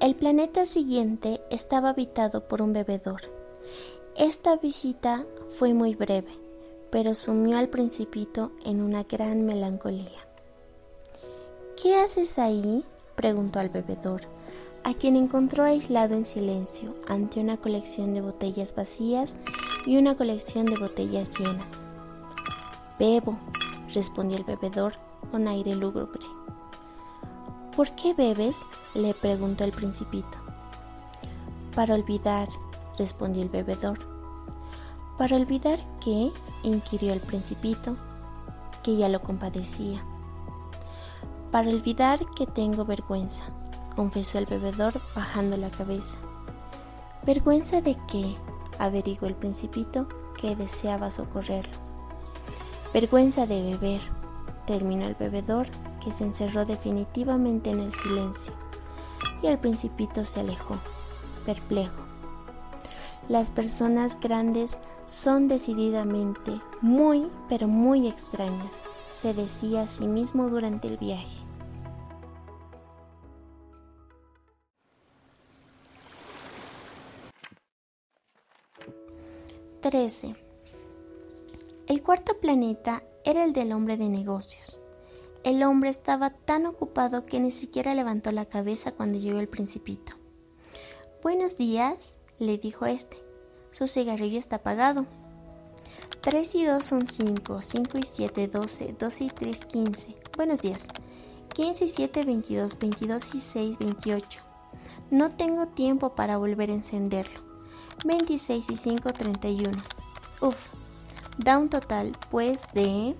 El 0.00 0.14
planeta 0.16 0.66
siguiente 0.66 1.40
estaba 1.50 1.90
habitado 1.90 2.46
por 2.46 2.60
un 2.60 2.74
bebedor. 2.74 3.22
Esta 4.16 4.56
visita 4.56 5.24
fue 5.48 5.72
muy 5.72 5.94
breve, 5.94 6.41
pero 6.92 7.14
sumió 7.14 7.56
al 7.56 7.70
principito 7.70 8.52
en 8.66 8.82
una 8.82 9.04
gran 9.04 9.46
melancolía. 9.46 10.20
¿Qué 11.82 11.96
haces 11.96 12.38
ahí? 12.38 12.84
preguntó 13.16 13.60
al 13.60 13.70
bebedor, 13.70 14.20
a 14.84 14.92
quien 14.92 15.16
encontró 15.16 15.64
aislado 15.64 16.14
en 16.14 16.26
silencio 16.26 16.94
ante 17.08 17.40
una 17.40 17.56
colección 17.56 18.12
de 18.12 18.20
botellas 18.20 18.74
vacías 18.74 19.38
y 19.86 19.96
una 19.96 20.18
colección 20.18 20.66
de 20.66 20.78
botellas 20.78 21.30
llenas. 21.30 21.82
Bebo, 22.98 23.38
respondió 23.94 24.36
el 24.36 24.44
bebedor 24.44 24.92
con 25.30 25.48
aire 25.48 25.74
lúgubre. 25.74 26.26
¿Por 27.74 27.90
qué 27.92 28.12
bebes? 28.12 28.58
le 28.94 29.14
preguntó 29.14 29.64
el 29.64 29.72
principito. 29.72 30.36
Para 31.74 31.94
olvidar, 31.94 32.50
respondió 32.98 33.42
el 33.42 33.48
bebedor. 33.48 33.98
Para 35.16 35.36
olvidar 35.36 35.78
qué, 36.04 36.30
inquirió 36.62 37.12
el 37.12 37.20
principito, 37.20 37.96
que 38.82 38.96
ya 38.96 39.08
lo 39.08 39.22
compadecía. 39.22 40.02
Para 41.50 41.68
olvidar 41.68 42.20
que 42.34 42.46
tengo 42.46 42.84
vergüenza, 42.84 43.44
confesó 43.94 44.38
el 44.38 44.46
bebedor 44.46 45.00
bajando 45.14 45.56
la 45.56 45.70
cabeza. 45.70 46.18
¿Vergüenza 47.24 47.80
de 47.80 47.96
qué? 48.08 48.36
averiguó 48.78 49.28
el 49.28 49.34
principito, 49.34 50.08
que 50.36 50.56
deseaba 50.56 51.10
socorrerlo. 51.10 51.76
Vergüenza 52.92 53.46
de 53.46 53.62
beber, 53.62 54.00
terminó 54.66 55.06
el 55.06 55.14
bebedor, 55.14 55.68
que 56.02 56.12
se 56.12 56.24
encerró 56.24 56.64
definitivamente 56.64 57.70
en 57.70 57.80
el 57.80 57.92
silencio, 57.92 58.52
y 59.40 59.46
el 59.46 59.58
principito 59.58 60.24
se 60.24 60.40
alejó, 60.40 60.78
perplejo. 61.44 62.02
Las 63.28 63.50
personas 63.50 64.18
grandes 64.20 64.80
son 65.06 65.48
decididamente 65.48 66.60
muy, 66.80 67.28
pero 67.48 67.68
muy 67.68 68.08
extrañas, 68.08 68.84
se 69.10 69.34
decía 69.34 69.82
a 69.82 69.88
sí 69.88 70.06
mismo 70.06 70.48
durante 70.48 70.88
el 70.88 70.96
viaje. 70.96 71.42
13. 79.82 80.36
El 81.88 82.02
cuarto 82.04 82.38
planeta 82.38 83.02
era 83.24 83.44
el 83.44 83.52
del 83.52 83.72
hombre 83.72 83.96
de 83.96 84.08
negocios. 84.08 84.78
El 85.42 85.64
hombre 85.64 85.90
estaba 85.90 86.30
tan 86.30 86.66
ocupado 86.66 87.26
que 87.26 87.40
ni 87.40 87.50
siquiera 87.50 87.92
levantó 87.92 88.30
la 88.30 88.46
cabeza 88.46 88.92
cuando 88.92 89.18
llegó 89.18 89.40
el 89.40 89.48
principito. 89.48 90.12
Buenos 91.20 91.58
días, 91.58 92.22
le 92.38 92.58
dijo 92.58 92.86
este. 92.86 93.21
Su 93.72 93.88
cigarrillo 93.88 94.38
está 94.38 94.56
apagado. 94.56 95.06
Tres 96.20 96.54
y 96.54 96.64
dos 96.64 96.86
son 96.86 97.08
cinco, 97.08 97.62
cinco 97.62 97.98
y 97.98 98.04
siete, 98.04 98.46
doce, 98.46 98.94
doce 98.98 99.24
y 99.24 99.28
tres, 99.28 99.64
quince. 99.64 100.14
Buenos 100.36 100.62
días. 100.62 100.86
Quince 101.54 101.86
y 101.86 101.88
siete, 101.88 102.22
veintidós, 102.22 102.78
veintidós 102.78 103.34
y 103.34 103.40
seis, 103.40 103.76
veintiocho. 103.78 104.40
No 105.10 105.30
tengo 105.30 105.66
tiempo 105.66 106.14
para 106.14 106.38
volver 106.38 106.70
a 106.70 106.74
encenderlo. 106.74 107.52
26 108.04 108.70
y 108.70 108.76
5, 108.76 109.12
31. 109.12 109.70
Uf, 110.40 110.70
da 111.38 111.58
un 111.58 111.68
total 111.68 112.12
pues 112.30 112.66
de 112.72 113.16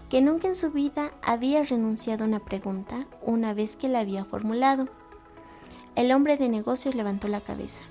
que 0.10 0.22
nunca 0.22 0.48
en 0.48 0.56
su 0.56 0.70
vida 0.70 1.12
había 1.24 1.64
renunciado 1.64 2.24
a 2.24 2.28
una 2.28 2.40
pregunta 2.40 3.08
una 3.24 3.56
vez 3.56 3.78
que 3.78 3.90
la 3.90 4.02
había 4.02 4.26
formulado. 4.26 4.90
El 5.96 6.12
hombre 6.12 6.38
de 6.38 6.50
negocios 6.50 6.94
levantó 6.94 7.28
la 7.30 7.42
cabeza. 7.42 7.82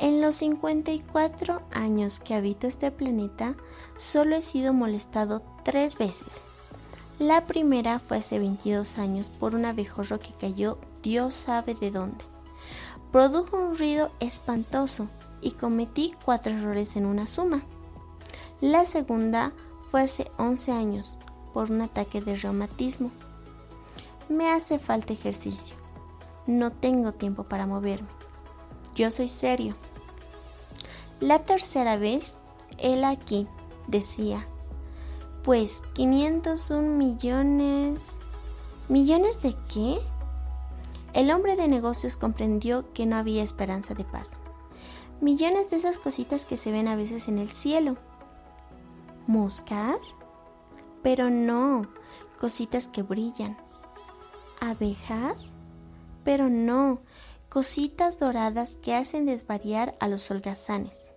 En 0.00 0.20
los 0.20 0.36
54 0.36 1.62
años 1.70 2.18
que 2.18 2.34
habito 2.34 2.66
este 2.66 2.90
planeta, 2.90 3.54
solo 3.96 4.34
he 4.34 4.42
sido 4.42 4.72
molestado 4.72 5.42
tres 5.62 5.98
veces. 5.98 6.44
La 7.20 7.44
primera 7.44 8.00
fue 8.00 8.16
hace 8.16 8.40
22 8.40 8.98
años 8.98 9.28
por 9.28 9.54
un 9.54 9.66
abejorro 9.66 10.18
que 10.18 10.32
cayó 10.32 10.78
Dios 11.02 11.34
sabe 11.34 11.74
de 11.74 11.92
dónde 11.92 12.24
produjo 13.10 13.56
un 13.56 13.76
ruido 13.76 14.10
espantoso 14.20 15.08
y 15.40 15.52
cometí 15.52 16.14
cuatro 16.24 16.52
errores 16.52 16.96
en 16.96 17.06
una 17.06 17.26
suma. 17.26 17.62
La 18.60 18.84
segunda 18.84 19.52
fue 19.90 20.02
hace 20.02 20.30
11 20.38 20.72
años 20.72 21.18
por 21.52 21.70
un 21.70 21.80
ataque 21.80 22.20
de 22.20 22.36
reumatismo. 22.36 23.10
Me 24.28 24.50
hace 24.50 24.78
falta 24.78 25.12
ejercicio. 25.12 25.74
No 26.46 26.70
tengo 26.70 27.12
tiempo 27.12 27.44
para 27.44 27.66
moverme. 27.66 28.08
Yo 28.94 29.10
soy 29.10 29.28
serio. 29.28 29.74
La 31.20 31.40
tercera 31.40 31.96
vez, 31.98 32.38
él 32.78 33.04
aquí, 33.04 33.46
decía, 33.86 34.46
pues 35.42 35.82
501 35.94 36.82
millones... 36.96 38.20
¿Millones 38.88 39.40
de 39.42 39.54
qué? 39.72 40.00
El 41.12 41.30
hombre 41.30 41.56
de 41.56 41.68
negocios 41.68 42.16
comprendió 42.16 42.92
que 42.92 43.06
no 43.06 43.16
había 43.16 43.42
esperanza 43.42 43.94
de 43.94 44.04
paz. 44.04 44.40
Millones 45.20 45.70
de 45.70 45.76
esas 45.76 45.98
cositas 45.98 46.44
que 46.44 46.56
se 46.56 46.72
ven 46.72 46.88
a 46.88 46.96
veces 46.96 47.28
en 47.28 47.38
el 47.38 47.50
cielo. 47.50 47.98
¿Moscas? 49.26 50.18
Pero 51.02 51.30
no, 51.30 51.86
cositas 52.38 52.88
que 52.88 53.02
brillan. 53.02 53.56
¿Abejas? 54.60 55.56
Pero 56.24 56.48
no, 56.48 57.00
cositas 57.48 58.18
doradas 58.18 58.76
que 58.76 58.94
hacen 58.94 59.26
desvariar 59.26 59.94
a 60.00 60.08
los 60.08 60.30
holgazanes. 60.30 61.09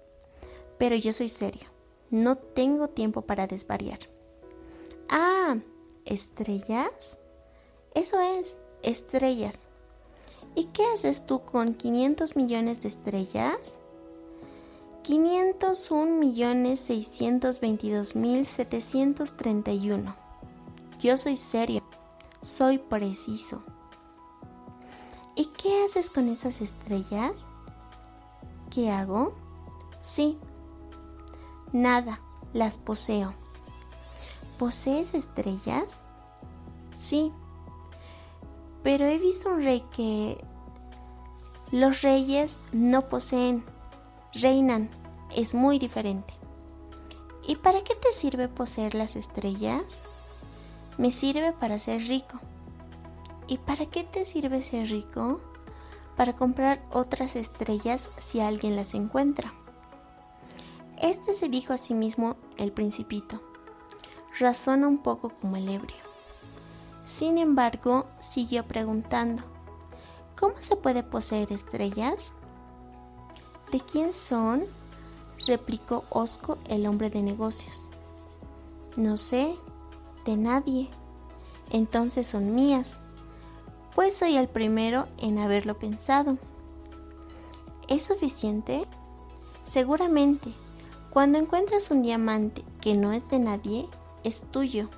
Pero 0.77 0.95
yo 0.95 1.13
soy 1.13 1.29
serio, 1.29 1.67
no 2.09 2.37
tengo 2.37 2.87
tiempo 2.87 3.21
para 3.21 3.47
desvariar. 3.47 3.99
Ah, 5.09 5.57
¿estrellas? 6.05 7.19
Eso 7.95 8.19
es, 8.19 8.59
estrellas. 8.81 9.65
¿Y 10.55 10.65
qué 10.65 10.83
haces 10.93 11.25
tú 11.25 11.41
con 11.41 11.73
500 11.73 12.35
millones 12.35 12.81
de 12.81 12.87
estrellas? 12.89 13.79
501 15.03 16.15
millones 16.15 16.79
622 16.79 18.15
mil 18.15 18.45
731. 18.45 20.15
Yo 20.99 21.17
soy 21.17 21.35
serio, 21.37 21.83
soy 22.41 22.77
preciso. 22.77 23.63
¿Y 25.35 25.45
qué 25.57 25.83
haces 25.83 26.09
con 26.09 26.29
esas 26.29 26.61
estrellas? 26.61 27.49
¿Qué 28.69 28.89
hago? 28.89 29.33
Sí. 30.01 30.37
Nada, 31.73 32.19
las 32.53 32.77
poseo. 32.77 33.33
¿Posees 34.59 35.15
estrellas? 35.15 36.03
Sí, 36.95 37.33
pero 38.83 39.05
he 39.05 39.17
visto 39.17 39.49
un 39.49 39.63
rey 39.63 39.83
que 39.95 40.37
los 41.71 42.03
reyes 42.03 42.59
no 42.71 43.09
poseen, 43.09 43.65
reinan, 44.33 44.87
es 45.35 45.55
muy 45.55 45.79
diferente. 45.79 46.35
¿Y 47.47 47.55
para 47.55 47.81
qué 47.81 47.95
te 47.95 48.11
sirve 48.11 48.47
poseer 48.47 48.93
las 48.93 49.15
estrellas? 49.15 50.05
Me 50.99 51.11
sirve 51.11 51.53
para 51.53 51.79
ser 51.79 52.03
rico. 52.03 52.39
¿Y 53.47 53.57
para 53.57 53.87
qué 53.87 54.03
te 54.03 54.25
sirve 54.25 54.61
ser 54.61 54.89
rico? 54.89 55.41
Para 56.15 56.33
comprar 56.35 56.85
otras 56.91 57.35
estrellas 57.35 58.11
si 58.19 58.39
alguien 58.41 58.75
las 58.75 58.93
encuentra. 58.93 59.53
Este 61.03 61.33
se 61.33 61.49
dijo 61.49 61.73
a 61.73 61.77
sí 61.77 61.93
mismo 61.93 62.37
el 62.55 62.71
principito. 62.71 63.41
Razona 64.39 64.87
un 64.87 64.99
poco 64.99 65.33
como 65.41 65.57
el 65.57 65.67
ebrio. 65.67 65.97
Sin 67.03 67.37
embargo, 67.37 68.05
siguió 68.19 68.65
preguntando, 68.65 69.43
¿cómo 70.39 70.53
se 70.59 70.77
puede 70.77 71.03
poseer 71.03 71.51
estrellas? 71.51 72.37
¿De 73.69 73.81
quién 73.81 74.13
son? 74.13 74.63
replicó 75.45 76.05
Osco, 76.09 76.57
el 76.69 76.87
hombre 76.87 77.09
de 77.09 77.21
negocios. 77.21 77.89
No 78.95 79.17
sé, 79.17 79.55
de 80.23 80.37
nadie. 80.37 80.89
Entonces 81.69 82.27
son 82.27 82.55
mías, 82.55 83.01
pues 83.93 84.15
soy 84.15 84.37
el 84.37 84.47
primero 84.47 85.09
en 85.17 85.37
haberlo 85.37 85.77
pensado. 85.77 86.37
¿Es 87.89 88.05
suficiente? 88.05 88.85
Seguramente, 89.65 90.53
cuando 91.13 91.37
encuentras 91.37 91.91
un 91.91 92.01
diamante 92.01 92.65
que 92.81 92.95
no 92.95 93.13
es 93.13 93.29
de 93.29 93.37
nadie, 93.37 93.87
es 94.23 94.45
tuyo. 94.49 94.89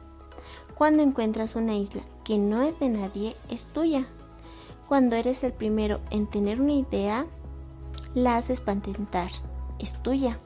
Cuando 0.78 1.04
encuentras 1.04 1.58
una 1.58 1.76
isla 1.76 2.04
que 2.24 2.38
no 2.38 2.62
es 2.62 2.80
de 2.80 2.88
nadie, 2.88 3.36
es 3.50 3.66
tuya. 3.66 4.08
Cuando 4.88 5.18
eres 5.18 5.44
el 5.44 5.52
primero 5.52 6.00
en 6.12 6.28
tener 6.28 6.62
una 6.62 6.72
idea, 6.72 7.26
la 8.14 8.38
haces 8.38 8.62
patentar, 8.62 9.30
es 9.78 10.02
tuya. 10.04 10.40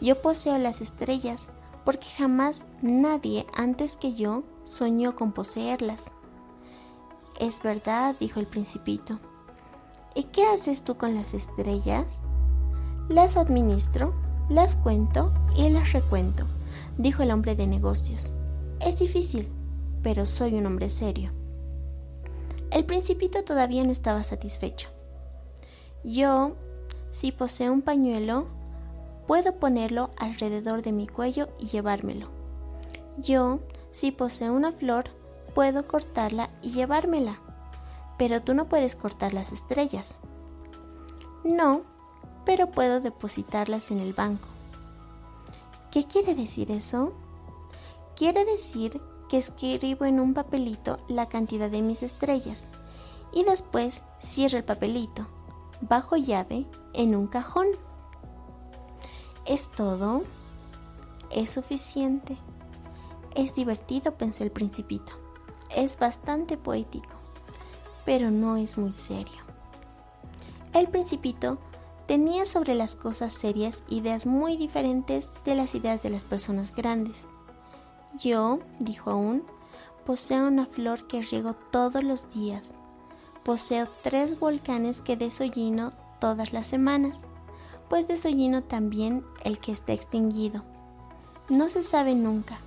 Yo 0.00 0.22
poseo 0.22 0.58
las 0.58 0.80
estrellas 0.80 1.50
porque 1.84 2.06
jamás 2.16 2.66
nadie 2.80 3.48
antes 3.52 3.96
que 3.96 4.14
yo 4.14 4.44
soñó 4.62 5.16
con 5.16 5.32
poseerlas. 5.32 6.12
Es 7.40 7.64
verdad, 7.64 8.14
dijo 8.20 8.38
el 8.38 8.46
principito. 8.46 9.18
¿Y 10.14 10.22
qué 10.22 10.44
haces 10.44 10.84
tú 10.84 10.96
con 10.96 11.16
las 11.16 11.34
estrellas? 11.34 12.22
Las 13.08 13.36
administro, 13.36 14.14
Las 14.50 14.76
cuento 14.76 15.32
y 15.56 15.70
las 15.70 15.92
recuento, 15.92 16.44
dijo 16.98 17.22
el 17.22 17.30
hombre 17.30 17.54
de 17.54 17.66
negocios. 17.66 18.32
Es 18.78 18.98
difícil, 18.98 19.48
pero 20.02 20.26
soy 20.26 20.54
un 20.54 20.66
hombre 20.66 20.90
serio. 20.90 21.32
El 22.70 22.84
principito 22.84 23.42
todavía 23.42 23.84
no 23.84 23.90
estaba 23.90 24.22
satisfecho. 24.22 24.88
Yo, 26.04 26.56
si 27.10 27.32
poseo 27.32 27.72
un 27.72 27.80
pañuelo, 27.80 28.46
puedo 29.26 29.56
ponerlo 29.56 30.10
alrededor 30.18 30.82
de 30.82 30.92
mi 30.92 31.06
cuello 31.06 31.48
y 31.58 31.68
llevármelo. 31.68 32.28
Yo, 33.16 33.60
si 33.92 34.10
poseo 34.10 34.52
una 34.52 34.72
flor, 34.72 35.04
puedo 35.54 35.88
cortarla 35.88 36.50
y 36.60 36.72
llevármela. 36.72 37.38
Pero 38.18 38.42
tú 38.42 38.52
no 38.52 38.68
puedes 38.68 38.94
cortar 38.94 39.32
las 39.32 39.52
estrellas. 39.52 40.20
No, 41.44 41.93
pero 42.44 42.70
puedo 42.70 43.00
depositarlas 43.00 43.90
en 43.90 44.00
el 44.00 44.12
banco. 44.12 44.48
¿Qué 45.90 46.04
quiere 46.04 46.34
decir 46.34 46.70
eso? 46.70 47.12
Quiere 48.16 48.44
decir 48.44 49.00
que 49.28 49.38
escribo 49.38 50.04
en 50.04 50.20
un 50.20 50.34
papelito 50.34 50.98
la 51.08 51.26
cantidad 51.26 51.70
de 51.70 51.82
mis 51.82 52.02
estrellas 52.02 52.68
y 53.32 53.44
después 53.44 54.04
cierro 54.20 54.58
el 54.58 54.64
papelito 54.64 55.26
bajo 55.80 56.16
llave 56.16 56.66
en 56.92 57.14
un 57.14 57.26
cajón. 57.26 57.66
¿Es 59.46 59.70
todo? 59.70 60.22
Es 61.30 61.50
suficiente. 61.50 62.36
Es 63.34 63.54
divertido, 63.54 64.16
pensó 64.16 64.44
el 64.44 64.52
principito. 64.52 65.12
Es 65.74 65.98
bastante 65.98 66.56
poético, 66.56 67.10
pero 68.04 68.30
no 68.30 68.56
es 68.56 68.78
muy 68.78 68.92
serio. 68.92 69.42
El 70.72 70.88
principito 70.88 71.58
tenía 72.06 72.44
sobre 72.44 72.74
las 72.74 72.96
cosas 72.96 73.32
serias 73.32 73.84
ideas 73.88 74.26
muy 74.26 74.56
diferentes 74.56 75.30
de 75.44 75.54
las 75.54 75.74
ideas 75.74 76.02
de 76.02 76.10
las 76.10 76.24
personas 76.24 76.74
grandes. 76.74 77.28
Yo, 78.18 78.60
dijo 78.78 79.10
aún, 79.10 79.42
poseo 80.04 80.46
una 80.46 80.66
flor 80.66 81.06
que 81.06 81.22
riego 81.22 81.54
todos 81.54 82.04
los 82.04 82.32
días. 82.32 82.76
Poseo 83.42 83.88
tres 84.02 84.38
volcanes 84.38 85.00
que 85.00 85.16
desollino 85.16 85.92
todas 86.20 86.52
las 86.52 86.66
semanas, 86.66 87.26
pues 87.88 88.08
desollino 88.08 88.62
también 88.62 89.24
el 89.42 89.58
que 89.58 89.72
está 89.72 89.92
extinguido. 89.92 90.62
No 91.48 91.68
se 91.68 91.82
sabe 91.82 92.14
nunca. 92.14 92.58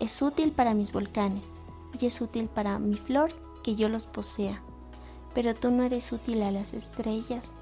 Es 0.00 0.20
útil 0.20 0.52
para 0.52 0.74
mis 0.74 0.92
volcanes 0.92 1.50
y 1.98 2.06
es 2.06 2.20
útil 2.20 2.48
para 2.48 2.78
mi 2.78 2.96
flor 2.96 3.32
que 3.62 3.76
yo 3.76 3.88
los 3.88 4.06
posea, 4.06 4.60
pero 5.34 5.54
tú 5.54 5.70
no 5.70 5.84
eres 5.84 6.12
útil 6.12 6.42
a 6.42 6.50
las 6.50 6.74
estrellas. 6.74 7.54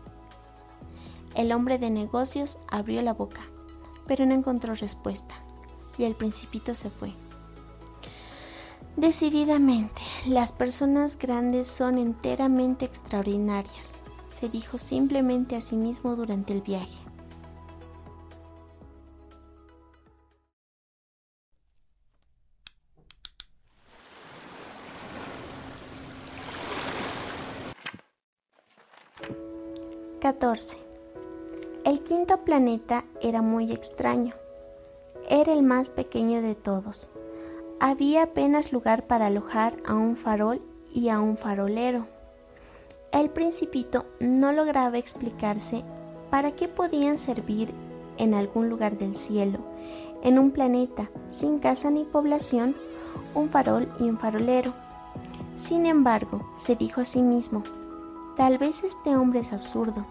El 1.34 1.52
hombre 1.52 1.78
de 1.78 1.90
negocios 1.90 2.58
abrió 2.68 3.00
la 3.02 3.14
boca, 3.14 3.40
pero 4.06 4.26
no 4.26 4.34
encontró 4.34 4.74
respuesta 4.74 5.34
y 5.96 6.04
el 6.04 6.14
principito 6.14 6.74
se 6.74 6.90
fue. 6.90 7.12
Decididamente, 8.96 10.02
las 10.26 10.52
personas 10.52 11.18
grandes 11.18 11.66
son 11.68 11.96
enteramente 11.96 12.84
extraordinarias, 12.84 13.98
se 14.28 14.50
dijo 14.50 14.76
simplemente 14.76 15.56
a 15.56 15.62
sí 15.62 15.76
mismo 15.76 16.14
durante 16.14 16.52
el 16.52 16.60
viaje. 16.60 16.98
¡14! 30.20 30.91
Quinto 32.12 32.44
planeta 32.44 33.06
era 33.22 33.40
muy 33.40 33.72
extraño. 33.72 34.34
Era 35.30 35.54
el 35.54 35.62
más 35.62 35.88
pequeño 35.88 36.42
de 36.42 36.54
todos. 36.54 37.08
Había 37.80 38.24
apenas 38.24 38.70
lugar 38.70 39.06
para 39.06 39.28
alojar 39.28 39.78
a 39.86 39.94
un 39.94 40.14
farol 40.14 40.60
y 40.92 41.08
a 41.08 41.22
un 41.22 41.38
farolero. 41.38 42.06
El 43.14 43.30
principito 43.30 44.04
no 44.20 44.52
lograba 44.52 44.98
explicarse 44.98 45.84
para 46.28 46.50
qué 46.52 46.68
podían 46.68 47.18
servir 47.18 47.72
en 48.18 48.34
algún 48.34 48.68
lugar 48.68 48.98
del 48.98 49.16
cielo, 49.16 49.60
en 50.22 50.38
un 50.38 50.50
planeta 50.50 51.10
sin 51.28 51.60
casa 51.60 51.90
ni 51.90 52.04
población, 52.04 52.76
un 53.34 53.48
farol 53.48 53.90
y 53.98 54.02
un 54.02 54.18
farolero. 54.18 54.74
Sin 55.54 55.86
embargo, 55.86 56.46
se 56.58 56.76
dijo 56.76 57.00
a 57.00 57.06
sí 57.06 57.22
mismo, 57.22 57.62
tal 58.36 58.58
vez 58.58 58.84
este 58.84 59.16
hombre 59.16 59.40
es 59.40 59.54
absurdo. 59.54 60.04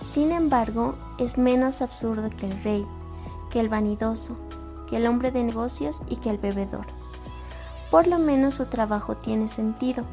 Sin 0.00 0.30
embargo, 0.30 0.94
es 1.18 1.38
menos 1.38 1.82
absurdo 1.82 2.30
que 2.30 2.46
el 2.46 2.62
rey, 2.62 2.86
que 3.50 3.58
el 3.58 3.68
vanidoso, 3.68 4.36
que 4.88 4.96
el 4.96 5.06
hombre 5.06 5.32
de 5.32 5.42
negocios 5.42 6.02
y 6.08 6.16
que 6.16 6.30
el 6.30 6.38
bebedor. 6.38 6.86
Por 7.90 8.06
lo 8.06 8.18
menos 8.18 8.56
su 8.56 8.66
trabajo 8.66 9.16
tiene 9.16 9.48
sentido. 9.48 10.04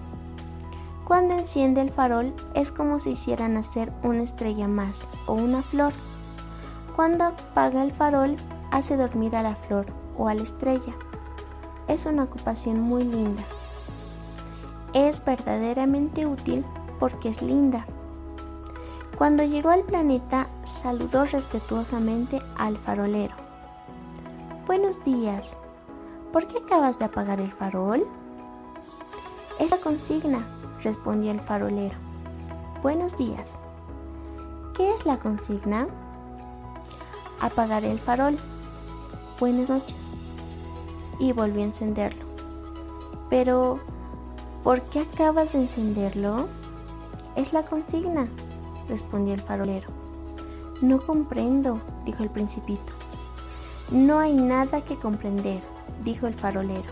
Cuando 1.05 1.35
enciende 1.35 1.81
el 1.81 1.91
farol 1.91 2.33
es 2.55 2.71
como 2.71 2.97
si 2.97 3.11
hiciera 3.11 3.47
nacer 3.47 3.93
una 4.01 4.23
estrella 4.23 4.67
más 4.67 5.09
o 5.27 5.33
una 5.33 5.61
flor. 5.61 5.93
Cuando 6.95 7.25
apaga 7.25 7.83
el 7.83 7.91
farol 7.91 8.37
hace 8.71 8.97
dormir 8.97 9.35
a 9.35 9.43
la 9.43 9.55
flor 9.55 9.85
o 10.17 10.29
a 10.29 10.33
la 10.33 10.41
estrella. 10.41 10.95
Es 11.87 12.07
una 12.07 12.23
ocupación 12.23 12.79
muy 12.79 13.03
linda. 13.03 13.43
Es 14.93 15.23
verdaderamente 15.23 16.25
útil 16.25 16.65
porque 16.99 17.29
es 17.29 17.43
linda. 17.43 17.85
Cuando 19.17 19.45
llegó 19.45 19.69
al 19.69 19.83
planeta, 19.83 20.49
saludó 20.61 21.23
respetuosamente 21.23 22.41
al 22.57 22.77
farolero. 22.77 23.33
Buenos 24.67 25.05
días. 25.05 25.61
¿Por 26.33 26.47
qué 26.47 26.57
acabas 26.57 26.99
de 26.99 27.05
apagar 27.05 27.39
el 27.39 27.49
farol? 27.49 28.05
Es 29.57 29.71
la 29.71 29.77
consigna, 29.77 30.45
respondió 30.83 31.31
el 31.31 31.39
farolero. 31.39 31.95
Buenos 32.81 33.15
días. 33.15 33.57
¿Qué 34.75 34.91
es 34.93 35.05
la 35.05 35.17
consigna? 35.17 35.87
Apagar 37.39 37.85
el 37.85 37.99
farol. 37.99 38.37
Buenas 39.39 39.69
noches. 39.69 40.11
Y 41.19 41.31
volvió 41.31 41.61
a 41.61 41.67
encenderlo. 41.67 42.25
Pero, 43.29 43.79
¿por 44.61 44.81
qué 44.81 44.99
acabas 44.99 45.53
de 45.53 45.59
encenderlo? 45.59 46.49
Es 47.37 47.53
la 47.53 47.63
consigna, 47.63 48.27
respondió 48.87 49.33
el 49.33 49.41
farolero. 49.41 49.89
No 50.81 50.99
comprendo, 50.99 51.79
dijo 52.05 52.23
el 52.23 52.29
principito. 52.29 52.93
No 53.91 54.19
hay 54.19 54.33
nada 54.33 54.81
que 54.81 54.97
comprender, 54.97 55.61
dijo 56.01 56.27
el 56.27 56.33
farolero. 56.33 56.91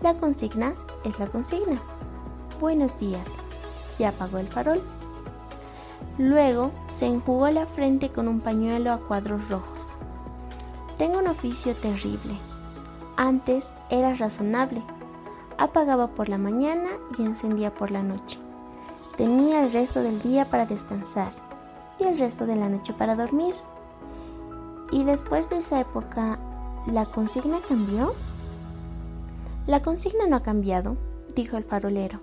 La 0.00 0.14
consigna 0.14 0.74
es 1.04 1.18
la 1.18 1.26
consigna. 1.26 1.80
Buenos 2.60 2.98
días. 2.98 3.36
Y 3.98 4.04
apagó 4.04 4.38
el 4.38 4.48
farol. 4.48 4.80
Luego 6.18 6.72
se 6.88 7.06
enjugó 7.06 7.50
la 7.50 7.66
frente 7.66 8.10
con 8.10 8.28
un 8.28 8.40
pañuelo 8.40 8.92
a 8.92 8.98
cuadros 8.98 9.48
rojos. 9.48 9.86
Tengo 10.96 11.18
un 11.18 11.26
oficio 11.28 11.74
terrible. 11.76 12.34
Antes 13.16 13.74
era 13.90 14.14
razonable. 14.14 14.82
Apagaba 15.58 16.08
por 16.08 16.28
la 16.28 16.38
mañana 16.38 16.90
y 17.18 17.22
encendía 17.22 17.74
por 17.74 17.90
la 17.90 18.02
noche. 18.02 18.38
Tenía 19.18 19.64
el 19.64 19.72
resto 19.72 20.04
del 20.04 20.22
día 20.22 20.48
para 20.48 20.64
descansar 20.64 21.32
y 21.98 22.04
el 22.04 22.16
resto 22.16 22.46
de 22.46 22.54
la 22.54 22.68
noche 22.68 22.92
para 22.92 23.16
dormir. 23.16 23.52
¿Y 24.92 25.02
después 25.02 25.50
de 25.50 25.58
esa 25.58 25.80
época, 25.80 26.38
la 26.86 27.04
consigna 27.04 27.58
cambió? 27.68 28.14
La 29.66 29.82
consigna 29.82 30.28
no 30.28 30.36
ha 30.36 30.42
cambiado, 30.44 30.96
dijo 31.34 31.56
el 31.56 31.64
farolero. 31.64 32.20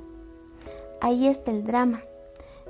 Ahí 1.02 1.28
está 1.28 1.52
el 1.52 1.66
drama. 1.66 2.00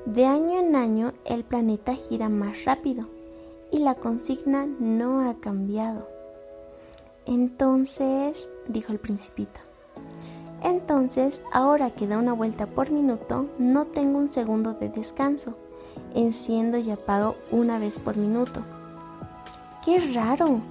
De 0.07 0.25
año 0.25 0.59
en 0.59 0.75
año 0.75 1.13
el 1.25 1.43
planeta 1.43 1.93
gira 1.93 2.27
más 2.27 2.65
rápido 2.65 3.07
y 3.71 3.77
la 3.77 3.93
consigna 3.93 4.65
no 4.65 5.29
ha 5.29 5.35
cambiado. 5.35 6.09
Entonces, 7.27 8.51
dijo 8.67 8.91
el 8.91 8.97
principito, 8.97 9.59
entonces, 10.63 11.43
ahora 11.53 11.91
que 11.91 12.07
da 12.07 12.17
una 12.17 12.33
vuelta 12.33 12.65
por 12.65 12.91
minuto, 12.91 13.47
no 13.59 13.85
tengo 13.85 14.17
un 14.17 14.29
segundo 14.29 14.73
de 14.73 14.89
descanso. 14.89 15.57
Enciendo 16.13 16.77
y 16.77 16.91
apago 16.91 17.35
una 17.51 17.79
vez 17.79 17.99
por 17.99 18.17
minuto. 18.17 18.61
¡Qué 19.83 19.99
raro! 20.13 20.61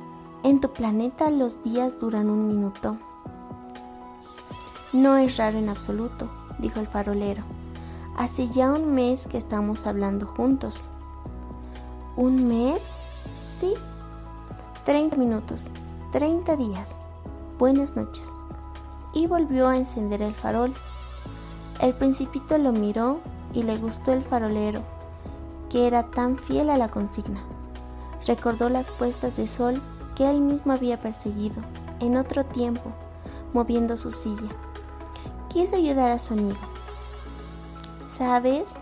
En 0.42 0.60
tu 0.60 0.72
planeta 0.72 1.30
los 1.30 1.62
días 1.62 1.98
duran 2.00 2.28
un 2.28 2.48
minuto. 2.48 2.96
No 4.92 5.16
es 5.16 5.36
raro 5.36 5.58
en 5.58 5.68
absoluto, 5.68 6.30
dijo 6.58 6.80
el 6.80 6.86
farolero. 6.86 7.42
Hace 8.16 8.48
ya 8.48 8.72
un 8.72 8.94
mes 8.94 9.26
que 9.26 9.38
estamos 9.38 9.86
hablando 9.86 10.26
juntos. 10.26 10.84
¿Un 12.16 12.46
mes? 12.46 12.96
Sí. 13.44 13.74
Treinta 14.84 15.16
minutos. 15.16 15.68
Treinta 16.12 16.56
días. 16.56 17.00
Buenas 17.58 17.96
noches 17.96 18.38
y 19.14 19.26
volvió 19.26 19.68
a 19.68 19.76
encender 19.76 20.20
el 20.20 20.34
farol. 20.34 20.74
El 21.80 21.94
principito 21.94 22.58
lo 22.58 22.72
miró 22.72 23.20
y 23.52 23.62
le 23.62 23.76
gustó 23.76 24.12
el 24.12 24.22
farolero, 24.22 24.82
que 25.70 25.86
era 25.86 26.02
tan 26.10 26.36
fiel 26.36 26.68
a 26.68 26.76
la 26.76 26.88
consigna. 26.88 27.42
Recordó 28.26 28.68
las 28.68 28.90
puestas 28.90 29.36
de 29.36 29.46
sol 29.46 29.80
que 30.14 30.28
él 30.28 30.40
mismo 30.40 30.72
había 30.72 31.00
perseguido 31.00 31.62
en 32.00 32.16
otro 32.16 32.44
tiempo, 32.44 32.92
moviendo 33.52 33.96
su 33.96 34.12
silla. 34.12 34.48
Quiso 35.48 35.76
ayudar 35.76 36.10
a 36.10 36.18
su 36.18 36.34
amigo. 36.34 36.58
¿Sabes? 38.00 38.76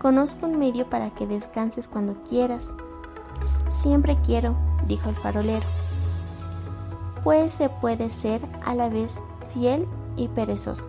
Conozco 0.00 0.46
un 0.46 0.58
medio 0.58 0.88
para 0.88 1.10
que 1.10 1.26
descanses 1.26 1.88
cuando 1.88 2.14
quieras. 2.22 2.74
Siempre 3.68 4.18
quiero, 4.24 4.56
dijo 4.86 5.08
el 5.08 5.14
farolero. 5.14 5.66
Pues 7.22 7.52
se 7.52 7.68
puede 7.68 8.08
ser 8.10 8.40
a 8.64 8.74
la 8.74 8.88
vez 8.88 9.20
fiel 9.54 9.86
y 10.16 10.28
perezoso. 10.28 10.84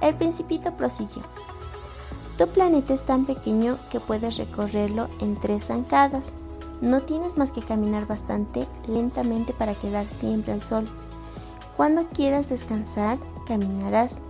El 0.00 0.14
principito 0.14 0.76
prosiguió. 0.76 1.22
Tu 2.38 2.46
planeta 2.46 2.94
es 2.94 3.02
tan 3.02 3.26
pequeño 3.26 3.76
que 3.90 4.00
puedes 4.00 4.38
recorrerlo 4.38 5.08
en 5.20 5.36
tres 5.36 5.66
zancadas. 5.66 6.34
No 6.80 7.02
tienes 7.02 7.36
más 7.36 7.52
que 7.52 7.60
caminar 7.60 8.06
bastante 8.06 8.66
lentamente 8.86 9.52
para 9.52 9.74
quedar 9.74 10.08
siempre 10.08 10.54
al 10.54 10.62
sol. 10.62 10.88
Cuando 11.76 12.06
quieras 12.08 12.48
descansar, 12.48 13.18
caminarás 13.46 14.20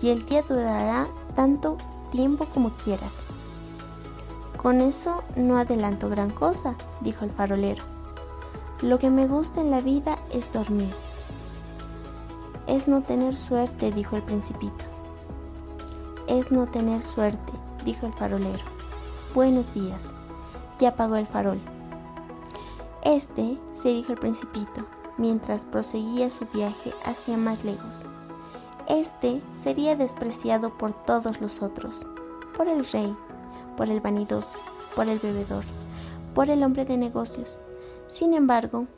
y 0.00 0.10
el 0.10 0.24
día 0.24 0.42
durará 0.48 1.08
tanto 1.34 1.76
tiempo 2.12 2.44
como 2.46 2.70
quieras. 2.70 3.18
Con 4.56 4.80
eso 4.80 5.22
no 5.36 5.58
adelanto 5.58 6.08
gran 6.08 6.30
cosa, 6.30 6.76
dijo 7.00 7.24
el 7.24 7.30
farolero. 7.30 7.82
Lo 8.82 8.98
que 8.98 9.10
me 9.10 9.26
gusta 9.26 9.60
en 9.60 9.70
la 9.70 9.80
vida 9.80 10.18
es 10.32 10.52
dormir. 10.52 10.94
Es 12.68 12.86
no 12.86 13.00
tener 13.00 13.38
suerte, 13.38 13.90
dijo 13.90 14.14
el 14.14 14.22
principito. 14.22 14.84
Es 16.26 16.52
no 16.52 16.66
tener 16.66 17.02
suerte, 17.02 17.52
dijo 17.86 18.06
el 18.06 18.12
farolero. 18.12 18.62
Buenos 19.34 19.72
días. 19.72 20.12
Y 20.78 20.84
apagó 20.84 21.16
el 21.16 21.26
farol. 21.26 21.58
Este, 23.02 23.56
se 23.72 23.88
dijo 23.88 24.12
el 24.12 24.18
principito, 24.18 24.84
mientras 25.16 25.64
proseguía 25.64 26.28
su 26.28 26.44
viaje 26.52 26.92
hacia 27.06 27.38
más 27.38 27.64
lejos. 27.64 28.02
Este 28.86 29.40
sería 29.54 29.96
despreciado 29.96 30.76
por 30.76 30.92
todos 31.06 31.40
los 31.40 31.62
otros, 31.62 32.06
por 32.54 32.68
el 32.68 32.84
rey, 32.84 33.16
por 33.78 33.88
el 33.88 34.02
vanidoso, 34.02 34.58
por 34.94 35.08
el 35.08 35.18
bebedor, 35.20 35.64
por 36.34 36.50
el 36.50 36.62
hombre 36.62 36.84
de 36.84 36.98
negocios. 36.98 37.58
Sin 38.08 38.34
embargo, 38.34 38.88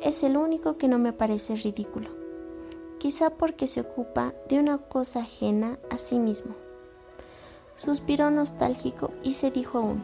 es 0.00 0.24
el 0.24 0.36
único 0.36 0.76
que 0.76 0.88
no 0.88 0.98
me 0.98 1.12
parece 1.12 1.54
ridículo, 1.54 2.21
quizá 3.02 3.30
porque 3.30 3.66
se 3.66 3.80
ocupa 3.80 4.32
de 4.48 4.60
una 4.60 4.78
cosa 4.78 5.22
ajena 5.22 5.76
a 5.90 5.98
sí 5.98 6.20
mismo. 6.20 6.54
Suspiró 7.76 8.30
nostálgico 8.30 9.10
y 9.24 9.34
se 9.34 9.50
dijo 9.50 9.78
aún, 9.78 10.00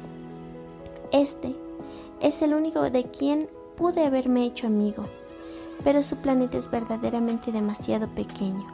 este 1.12 1.55
es 2.20 2.42
el 2.42 2.55
único 2.55 2.90
de 2.90 3.05
quien 3.05 3.49
pude 3.76 4.05
haberme 4.05 4.44
hecho 4.46 4.66
amigo, 4.66 5.05
pero 5.84 6.03
su 6.03 6.16
planeta 6.16 6.59
es 6.59 6.72
verdaderamente 6.72 7.53
demasiado 7.53 8.09
pequeño. 8.09 8.66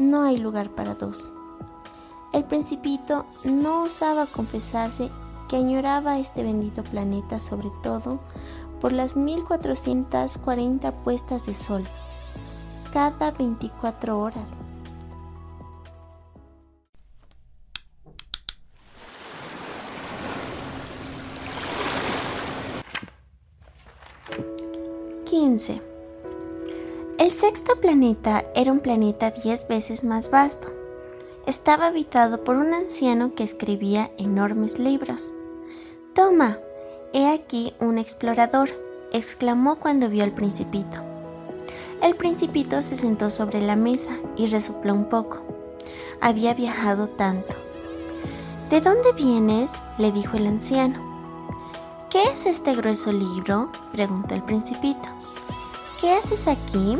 No 0.00 0.24
hay 0.24 0.36
lugar 0.36 0.70
para 0.70 0.96
dos. 0.96 1.32
El 2.32 2.42
principito 2.42 3.24
no 3.44 3.84
osaba 3.84 4.26
confesarse 4.26 5.10
que 5.48 5.54
añoraba 5.54 6.18
este 6.18 6.42
bendito 6.42 6.82
planeta 6.82 7.38
sobre 7.38 7.70
todo 7.84 8.18
por 8.80 8.92
las 8.92 9.16
1440 9.16 10.90
puestas 11.04 11.46
de 11.46 11.54
sol 11.54 11.84
cada 12.94 13.32
24 13.32 14.18
horas. 14.18 14.56
El 27.18 27.30
sexto 27.30 27.80
planeta 27.80 28.44
era 28.56 28.72
un 28.72 28.80
planeta 28.80 29.30
diez 29.30 29.68
veces 29.68 30.02
más 30.02 30.28
vasto. 30.28 30.72
Estaba 31.46 31.86
habitado 31.86 32.42
por 32.42 32.56
un 32.56 32.74
anciano 32.74 33.36
que 33.36 33.44
escribía 33.44 34.10
enormes 34.18 34.80
libros. 34.80 35.32
Toma, 36.12 36.58
he 37.12 37.32
aquí 37.32 37.72
un 37.78 37.98
explorador, 37.98 38.70
exclamó 39.12 39.76
cuando 39.78 40.08
vio 40.08 40.24
al 40.24 40.32
principito. 40.32 41.13
El 42.04 42.16
principito 42.16 42.82
se 42.82 42.96
sentó 42.96 43.30
sobre 43.30 43.62
la 43.62 43.76
mesa 43.76 44.10
y 44.36 44.46
resopló 44.46 44.92
un 44.92 45.06
poco. 45.06 45.40
Había 46.20 46.52
viajado 46.52 47.08
tanto. 47.08 47.56
¿De 48.68 48.82
dónde 48.82 49.14
vienes? 49.14 49.80
le 49.96 50.12
dijo 50.12 50.36
el 50.36 50.46
anciano. 50.46 51.00
¿Qué 52.10 52.22
es 52.24 52.44
este 52.44 52.74
grueso 52.74 53.10
libro? 53.10 53.72
preguntó 53.90 54.34
el 54.34 54.42
principito. 54.42 55.08
¿Qué 55.98 56.12
haces 56.12 56.46
aquí? 56.46 56.98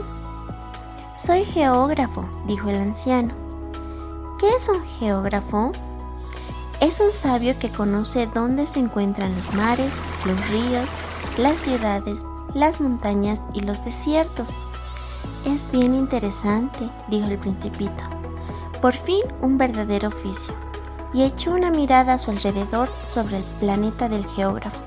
Soy 1.15 1.45
geógrafo, 1.45 2.25
dijo 2.47 2.71
el 2.71 2.77
anciano. 2.77 3.35
¿Qué 4.41 4.49
es 4.57 4.71
un 4.71 4.83
geógrafo? 4.99 5.73
Es 6.81 7.01
un 7.01 7.13
sabio 7.13 7.59
que 7.59 7.69
conoce 7.69 8.27
dónde 8.27 8.67
se 8.67 8.79
encuentran 8.79 9.37
los 9.37 9.53
mares, 9.53 10.01
los 10.25 10.49
ríos, 10.49 10.89
las 11.37 11.61
ciudades, 11.61 12.25
las 12.55 12.81
montañas 12.81 13.43
y 13.53 13.61
los 13.61 13.85
desiertos. 13.85 14.55
Es 15.45 15.71
bien 15.71 15.95
interesante, 15.95 16.89
dijo 17.09 17.29
el 17.29 17.39
principito. 17.39 18.03
Por 18.81 18.95
fin 18.95 19.21
un 19.43 19.59
verdadero 19.59 20.09
oficio. 20.09 20.55
Y 21.13 21.23
echó 21.23 21.53
una 21.53 21.71
mirada 21.71 22.15
a 22.15 22.19
su 22.19 22.31
alrededor 22.31 22.91
sobre 23.11 23.37
el 23.37 23.45
planeta 23.61 24.09
del 24.09 24.27
geógrafo. 24.27 24.81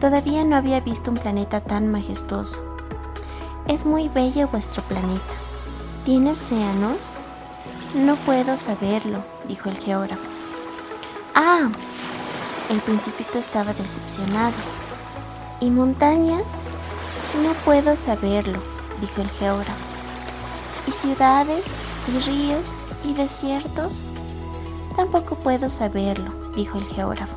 Todavía 0.00 0.44
no 0.44 0.56
había 0.56 0.80
visto 0.80 1.10
un 1.10 1.16
planeta 1.16 1.60
tan 1.60 1.88
majestuoso. 1.88 2.62
Es 3.68 3.86
muy 3.86 4.08
bello 4.08 4.48
vuestro 4.48 4.82
planeta. 4.82 5.22
¿Tiene 6.04 6.32
océanos? 6.32 7.12
No 7.94 8.16
puedo 8.16 8.56
saberlo, 8.56 9.24
dijo 9.48 9.70
el 9.70 9.78
geógrafo. 9.78 10.28
Ah, 11.34 11.70
el 12.70 12.80
principito 12.80 13.38
estaba 13.38 13.72
decepcionado. 13.72 14.54
¿Y 15.60 15.70
montañas? 15.70 16.60
No 17.42 17.52
puedo 17.64 17.96
saberlo, 17.96 18.60
dijo 19.00 19.20
el 19.20 19.30
geógrafo. 19.30 19.84
¿Y 20.86 20.92
ciudades? 20.92 21.76
¿Y 22.08 22.18
ríos? 22.20 22.74
¿Y 23.04 23.14
desiertos? 23.14 24.04
Tampoco 24.96 25.36
puedo 25.36 25.68
saberlo, 25.70 26.32
dijo 26.54 26.78
el 26.78 26.84
geógrafo. 26.84 27.36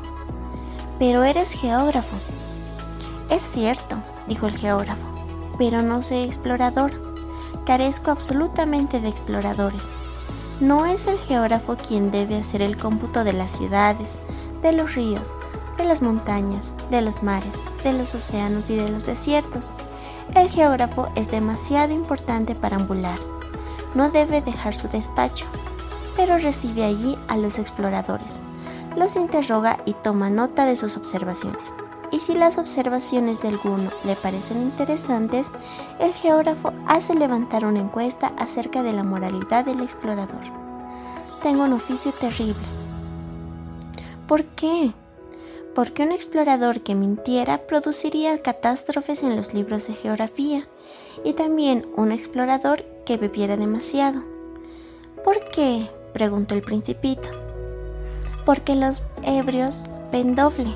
Pero 0.97 1.23
eres 1.23 1.53
geógrafo. 1.53 2.15
Es 3.29 3.41
cierto, 3.41 3.97
dijo 4.27 4.47
el 4.47 4.57
geógrafo 4.57 5.19
pero 5.59 5.83
no 5.83 6.01
soy 6.01 6.19
explorador. 6.19 6.91
Carezco 7.65 8.09
absolutamente 8.09 8.99
de 8.99 9.09
exploradores. 9.09 9.89
No 10.59 10.87
es 10.87 11.05
el 11.05 11.19
geógrafo 11.19 11.75
quien 11.75 12.09
debe 12.09 12.37
hacer 12.37 12.63
el 12.63 12.77
cómputo 12.77 13.23
de 13.23 13.33
las 13.33 13.51
ciudades, 13.51 14.19
de 14.63 14.71
los 14.71 14.95
ríos, 14.95 15.33
de 15.77 15.83
las 15.83 16.01
montañas, 16.01 16.73
de 16.89 17.01
los 17.01 17.21
mares, 17.21 17.65
de 17.83 17.93
los 17.93 18.15
océanos 18.15 18.69
y 18.69 18.75
de 18.75 18.89
los 18.89 19.05
desiertos. 19.05 19.73
El 20.35 20.49
geógrafo 20.49 21.09
es 21.15 21.31
demasiado 21.31 21.93
importante 21.93 22.55
para 22.55 22.77
ambular. 22.77 23.19
No 23.95 24.09
debe 24.09 24.41
dejar 24.41 24.75
su 24.75 24.87
despacho, 24.87 25.45
pero 26.15 26.37
recibe 26.37 26.83
allí 26.83 27.17
a 27.27 27.37
los 27.37 27.59
exploradores, 27.59 28.41
los 28.95 29.15
interroga 29.15 29.77
y 29.85 29.93
toma 29.93 30.29
nota 30.29 30.65
de 30.65 30.75
sus 30.75 30.97
observaciones 30.97 31.73
y 32.11 32.19
si 32.19 32.35
las 32.35 32.57
observaciones 32.57 33.41
de 33.41 33.49
alguno 33.49 33.91
le 34.03 34.15
parecen 34.15 34.61
interesantes, 34.61 35.51
el 35.99 36.13
geógrafo 36.13 36.73
hace 36.87 37.15
levantar 37.15 37.65
una 37.65 37.79
encuesta 37.79 38.33
acerca 38.37 38.83
de 38.83 38.93
la 38.93 39.03
moralidad 39.03 39.65
del 39.65 39.81
explorador. 39.81 40.41
Tengo 41.43 41.63
un 41.63 41.73
oficio 41.73 42.11
terrible. 42.11 42.55
¿Por 44.27 44.43
qué? 44.43 44.93
Porque 45.79 46.03
un 46.03 46.11
explorador 46.11 46.81
que 46.81 46.93
mintiera 46.93 47.65
produciría 47.65 48.37
catástrofes 48.37 49.23
en 49.23 49.37
los 49.37 49.53
libros 49.53 49.87
de 49.87 49.93
geografía 49.93 50.67
y 51.23 51.31
también 51.31 51.87
un 51.95 52.11
explorador 52.11 52.83
que 53.05 53.15
bebiera 53.15 53.55
demasiado. 53.55 54.21
¿Por 55.23 55.39
qué? 55.51 55.89
preguntó 56.11 56.53
el 56.55 56.63
principito. 56.63 57.29
Porque 58.45 58.75
los 58.75 59.01
ebrios 59.23 59.85
ven 60.11 60.35
doble 60.35 60.75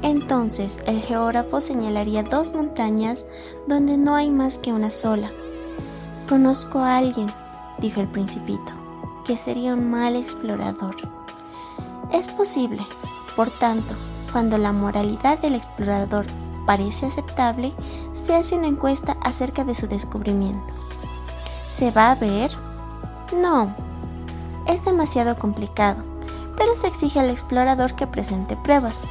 entonces 0.00 0.80
el 0.86 1.02
geógrafo 1.02 1.60
señalaría 1.60 2.22
dos 2.22 2.54
montañas 2.54 3.26
donde 3.66 3.98
no 3.98 4.14
hay 4.14 4.30
más 4.30 4.58
que 4.58 4.72
una 4.72 4.88
sola. 4.88 5.30
Conozco 6.30 6.78
a 6.78 6.96
alguien, 6.96 7.26
dijo 7.78 8.00
el 8.00 8.08
principito, 8.08 8.72
que 9.26 9.36
sería 9.36 9.74
un 9.74 9.90
mal 9.90 10.16
explorador. 10.16 10.96
Es 12.10 12.26
posible, 12.28 12.80
por 13.36 13.50
tanto, 13.50 13.94
cuando 14.32 14.58
la 14.58 14.72
moralidad 14.72 15.38
del 15.38 15.54
explorador 15.54 16.26
parece 16.66 17.06
aceptable, 17.06 17.72
se 18.12 18.34
hace 18.34 18.56
una 18.56 18.68
encuesta 18.68 19.16
acerca 19.22 19.64
de 19.64 19.74
su 19.74 19.86
descubrimiento. 19.86 20.72
¿Se 21.68 21.90
va 21.90 22.10
a 22.10 22.14
ver? 22.14 22.50
No, 23.40 23.74
es 24.66 24.84
demasiado 24.84 25.36
complicado, 25.38 26.02
pero 26.56 26.74
se 26.76 26.86
exige 26.86 27.20
al 27.20 27.30
explorador 27.30 27.94
que 27.94 28.06
presente 28.06 28.56
pruebas. 28.56 29.04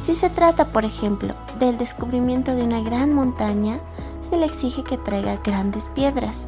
Si 0.00 0.14
se 0.14 0.30
trata, 0.30 0.72
por 0.72 0.84
ejemplo, 0.84 1.34
del 1.58 1.76
descubrimiento 1.76 2.54
de 2.54 2.62
una 2.62 2.80
gran 2.80 3.12
montaña, 3.12 3.80
se 4.20 4.36
le 4.36 4.46
exige 4.46 4.82
que 4.82 4.96
traiga 4.96 5.36
grandes 5.44 5.88
piedras. 5.90 6.46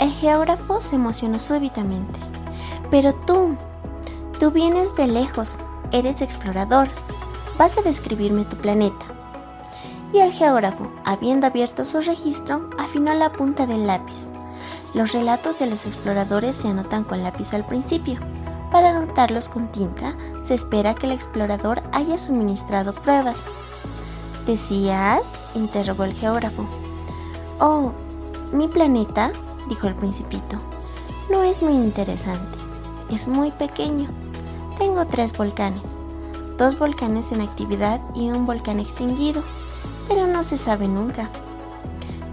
El 0.00 0.10
geógrafo 0.10 0.80
se 0.80 0.96
emocionó 0.96 1.38
súbitamente. 1.38 2.18
Pero 2.90 3.14
tú, 3.14 3.56
tú 4.38 4.50
vienes 4.50 4.96
de 4.96 5.06
lejos, 5.06 5.58
eres 5.98 6.22
explorador, 6.22 6.88
vas 7.58 7.78
a 7.78 7.82
describirme 7.82 8.44
tu 8.44 8.56
planeta. 8.56 9.06
Y 10.12 10.18
el 10.20 10.32
geógrafo, 10.32 10.90
habiendo 11.04 11.46
abierto 11.46 11.84
su 11.84 12.00
registro, 12.00 12.70
afinó 12.78 13.14
la 13.14 13.32
punta 13.32 13.66
del 13.66 13.86
lápiz. 13.86 14.30
Los 14.94 15.12
relatos 15.12 15.58
de 15.58 15.66
los 15.66 15.84
exploradores 15.86 16.56
se 16.56 16.68
anotan 16.68 17.04
con 17.04 17.22
lápiz 17.22 17.52
al 17.54 17.66
principio. 17.66 18.18
Para 18.70 18.90
anotarlos 18.90 19.48
con 19.48 19.70
tinta, 19.72 20.14
se 20.42 20.54
espera 20.54 20.94
que 20.94 21.06
el 21.06 21.12
explorador 21.12 21.82
haya 21.92 22.18
suministrado 22.18 22.94
pruebas. 22.94 23.46
¿Decías? 24.46 25.40
interrogó 25.54 26.04
el 26.04 26.14
geógrafo. 26.14 26.66
Oh, 27.58 27.92
mi 28.52 28.68
planeta, 28.68 29.32
dijo 29.68 29.86
el 29.86 29.94
principito, 29.94 30.58
no 31.30 31.42
es 31.42 31.62
muy 31.62 31.74
interesante. 31.74 32.58
Es 33.10 33.28
muy 33.28 33.50
pequeño. 33.50 34.08
Tengo 34.78 35.06
tres 35.06 35.32
volcanes, 35.36 35.96
dos 36.58 36.78
volcanes 36.78 37.32
en 37.32 37.40
actividad 37.40 38.00
y 38.14 38.30
un 38.30 38.44
volcán 38.44 38.78
extinguido, 38.78 39.42
pero 40.08 40.26
no 40.26 40.42
se 40.44 40.58
sabe 40.58 40.86
nunca. 40.86 41.30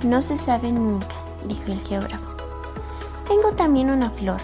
No 0.04 0.22
se 0.22 0.38
sabe 0.38 0.72
nunca, 0.72 1.16
dijo 1.48 1.72
el 1.72 1.80
geógrafo. 1.80 2.36
Tengo 3.28 3.54
también 3.54 3.89
una 3.89 4.10
flor. 4.10 4.41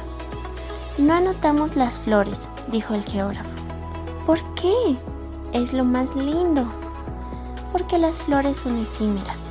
No 0.97 1.13
anotamos 1.13 1.75
las 1.75 1.99
flores, 1.99 2.49
dijo 2.67 2.93
el 2.93 3.03
geógrafo. 3.03 3.51
¿Por 4.25 4.39
qué? 4.55 4.97
Es 5.51 5.73
lo 5.73 5.83
más 5.83 6.15
lindo. 6.15 6.65
Porque 7.71 7.97
las 7.97 8.21
flores 8.21 8.59
son 8.59 8.79
efímeras. 8.79 9.43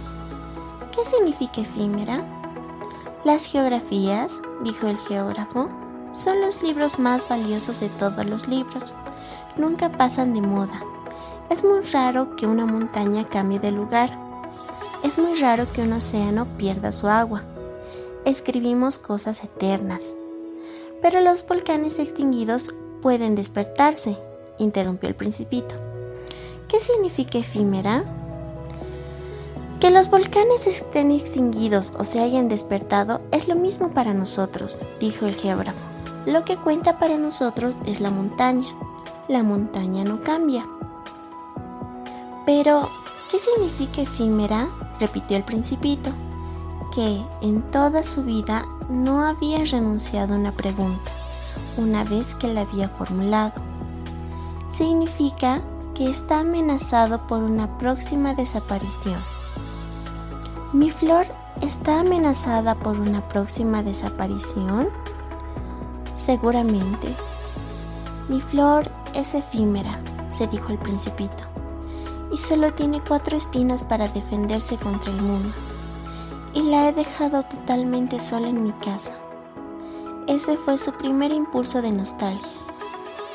¿Qué 0.92 1.04
significa 1.04 1.60
efímera? 1.60 2.24
Las 3.24 3.46
geografías, 3.46 4.40
dijo 4.62 4.86
el 4.86 4.96
geógrafo, 4.96 5.68
son 6.12 6.40
los 6.40 6.62
libros 6.62 6.98
más 6.98 7.28
valiosos 7.28 7.80
de 7.80 7.88
todos 7.90 8.24
los 8.24 8.48
libros. 8.48 8.94
Nunca 9.56 9.90
pasan 9.90 10.34
de 10.34 10.40
moda. 10.40 10.82
Es 11.50 11.64
muy 11.64 11.80
raro 11.92 12.36
que 12.36 12.46
una 12.46 12.66
montaña 12.66 13.24
cambie 13.24 13.58
de 13.58 13.72
lugar. 13.72 14.10
Es 15.02 15.18
muy 15.18 15.34
raro 15.34 15.70
que 15.72 15.82
un 15.82 15.92
océano 15.92 16.46
pierda 16.56 16.92
su 16.92 17.08
agua. 17.08 17.42
Escribimos 18.24 18.98
cosas 18.98 19.44
eternas. 19.44 20.16
Pero 21.00 21.20
los 21.20 21.46
volcanes 21.46 21.98
extinguidos 21.98 22.74
pueden 23.00 23.34
despertarse, 23.34 24.18
interrumpió 24.58 25.08
el 25.08 25.14
principito. 25.14 25.76
¿Qué 26.66 26.80
significa 26.80 27.38
efímera? 27.38 28.02
Que 29.80 29.90
los 29.90 30.10
volcanes 30.10 30.66
estén 30.66 31.12
extinguidos 31.12 31.92
o 31.96 32.04
se 32.04 32.20
hayan 32.20 32.48
despertado 32.48 33.20
es 33.30 33.46
lo 33.46 33.54
mismo 33.54 33.90
para 33.90 34.12
nosotros, 34.12 34.78
dijo 34.98 35.26
el 35.26 35.34
geógrafo. 35.34 35.87
Lo 36.28 36.44
que 36.44 36.58
cuenta 36.58 36.98
para 36.98 37.16
nosotros 37.16 37.78
es 37.86 38.00
la 38.02 38.10
montaña. 38.10 38.68
La 39.28 39.42
montaña 39.42 40.04
no 40.04 40.22
cambia. 40.22 40.68
Pero, 42.44 42.86
¿qué 43.30 43.38
significa 43.38 44.02
efímera? 44.02 44.68
repitió 45.00 45.38
el 45.38 45.44
principito, 45.44 46.10
que 46.94 47.24
en 47.40 47.62
toda 47.70 48.04
su 48.04 48.24
vida 48.24 48.66
no 48.90 49.22
había 49.22 49.64
renunciado 49.64 50.34
a 50.34 50.36
una 50.36 50.52
pregunta, 50.52 51.10
una 51.78 52.04
vez 52.04 52.34
que 52.34 52.48
la 52.48 52.60
había 52.60 52.90
formulado. 52.90 53.54
Significa 54.68 55.62
que 55.94 56.10
está 56.10 56.40
amenazado 56.40 57.26
por 57.26 57.42
una 57.42 57.78
próxima 57.78 58.34
desaparición. 58.34 59.22
¿Mi 60.74 60.90
flor 60.90 61.24
está 61.62 62.00
amenazada 62.00 62.74
por 62.74 63.00
una 63.00 63.26
próxima 63.28 63.82
desaparición? 63.82 64.90
Seguramente. 66.18 67.14
Mi 68.28 68.40
flor 68.40 68.90
es 69.14 69.34
efímera, 69.34 70.00
se 70.26 70.48
dijo 70.48 70.72
el 70.72 70.78
principito, 70.78 71.44
y 72.32 72.36
solo 72.36 72.74
tiene 72.74 73.00
cuatro 73.06 73.36
espinas 73.36 73.84
para 73.84 74.08
defenderse 74.08 74.76
contra 74.78 75.12
el 75.12 75.22
mundo. 75.22 75.56
Y 76.54 76.62
la 76.62 76.88
he 76.88 76.92
dejado 76.92 77.44
totalmente 77.44 78.18
sola 78.18 78.48
en 78.48 78.64
mi 78.64 78.72
casa. 78.72 79.12
Ese 80.26 80.56
fue 80.56 80.76
su 80.76 80.90
primer 80.92 81.30
impulso 81.30 81.82
de 81.82 81.92
nostalgia, 81.92 82.50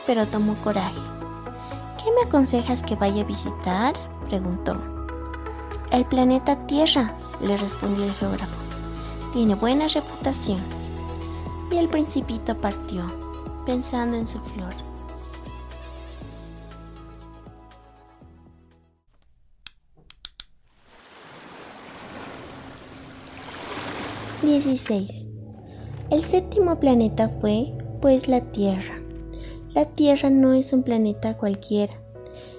pero 0.05 0.27
tomó 0.27 0.55
coraje. 0.55 1.01
¿Qué 1.97 2.11
me 2.11 2.27
aconsejas 2.27 2.84
que 2.84 2.97
vaya 2.97 3.21
a 3.21 3.25
visitar? 3.25 3.93
preguntó. 4.25 4.75
El 5.89 6.03
planeta 6.03 6.57
Tierra, 6.67 7.15
le 7.39 7.55
respondió 7.55 8.03
el 8.03 8.11
geógrafo. 8.11 8.57
Tiene 9.31 9.55
buena 9.55 9.88
reputación 9.88 10.82
y 11.74 11.78
el 11.78 11.89
principito 11.89 12.55
partió, 12.55 13.03
pensando 13.65 14.15
en 14.15 14.28
su 14.28 14.39
flor. 14.39 14.74
XVI. 24.41 25.07
El 26.11 26.21
séptimo 26.21 26.80
planeta 26.80 27.30
fue, 27.30 27.74
pues, 28.01 28.28
la 28.28 28.41
Tierra. 28.41 29.01
La 29.74 29.86
Tierra 29.86 30.30
no 30.30 30.53
es 30.53 30.74
un 30.74 30.84
planeta 30.84 31.38
cualquiera. 31.38 31.93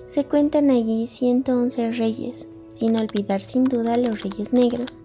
Se 0.08 0.24
cuentan 0.24 0.70
allí 0.70 1.06
111 1.06 1.92
reyes, 1.92 2.48
sin 2.66 2.96
olvidar 2.96 3.40
sin 3.40 3.64
duda 3.64 3.96
los 3.96 4.22
reyes 4.22 4.52
negros, 4.52 4.96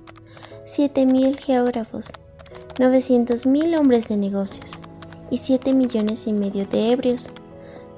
7.000 0.66 1.38
geógrafos, 1.38 2.12
900.000 2.80 3.78
hombres 3.78 4.08
de 4.08 4.16
negocios 4.16 4.72
y 5.30 5.38
7 5.38 5.74
millones 5.74 6.28
y 6.28 6.34
medio 6.34 6.66
de 6.66 6.94
ebrios, 6.94 7.28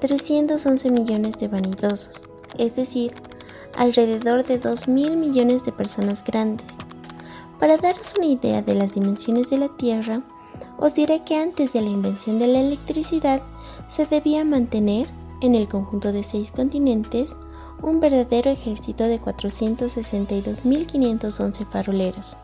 311 0.00 0.90
millones 0.90 1.36
de 1.36 1.46
vanidosos, 1.46 2.24
es 2.58 2.74
decir, 2.74 3.14
alrededor 3.76 4.42
de 4.42 4.60
2.000 4.60 5.16
millones 5.16 5.64
de 5.64 5.70
personas 5.70 6.24
grandes. 6.24 6.78
Para 7.60 7.76
daros 7.76 8.14
una 8.18 8.26
idea 8.26 8.60
de 8.60 8.74
las 8.74 8.94
dimensiones 8.94 9.50
de 9.50 9.58
la 9.58 9.68
Tierra, 9.68 10.24
os 10.78 10.96
diré 10.96 11.22
que 11.22 11.36
antes 11.36 11.72
de 11.72 11.80
la 11.80 11.90
invención 11.90 12.40
de 12.40 12.48
la 12.48 12.58
electricidad 12.58 13.40
se 13.86 14.06
debía 14.06 14.44
mantener, 14.44 15.06
en 15.42 15.54
el 15.54 15.68
conjunto 15.68 16.10
de 16.10 16.24
seis 16.24 16.50
continentes, 16.50 17.36
un 17.82 18.00
verdadero 18.00 18.50
ejército 18.50 19.04
de 19.04 19.20
462.511 19.20 21.70
faroleros. 21.70 22.36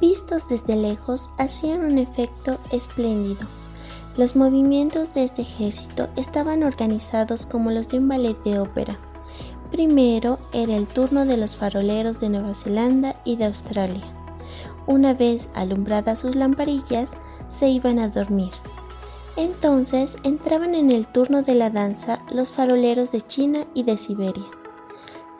Vistos 0.00 0.48
desde 0.48 0.76
lejos, 0.76 1.32
hacían 1.38 1.84
un 1.84 1.98
efecto 1.98 2.58
espléndido. 2.70 3.48
Los 4.16 4.36
movimientos 4.36 5.14
de 5.14 5.24
este 5.24 5.42
ejército 5.42 6.08
estaban 6.16 6.62
organizados 6.62 7.46
como 7.46 7.70
los 7.70 7.88
de 7.88 7.98
un 7.98 8.08
ballet 8.08 8.36
de 8.44 8.60
ópera. 8.60 8.98
Primero 9.70 10.38
era 10.52 10.76
el 10.76 10.86
turno 10.86 11.24
de 11.24 11.36
los 11.36 11.56
faroleros 11.56 12.20
de 12.20 12.28
Nueva 12.28 12.54
Zelanda 12.54 13.20
y 13.24 13.36
de 13.36 13.46
Australia. 13.46 14.04
Una 14.86 15.14
vez 15.14 15.50
alumbradas 15.54 16.20
sus 16.20 16.34
lamparillas, 16.34 17.16
se 17.48 17.68
iban 17.68 17.98
a 17.98 18.08
dormir. 18.08 18.52
Entonces 19.36 20.16
entraban 20.22 20.74
en 20.74 20.90
el 20.90 21.06
turno 21.06 21.42
de 21.42 21.54
la 21.54 21.70
danza 21.70 22.20
los 22.30 22.52
faroleros 22.52 23.12
de 23.12 23.20
China 23.20 23.60
y 23.74 23.82
de 23.82 23.96
Siberia. 23.96 24.46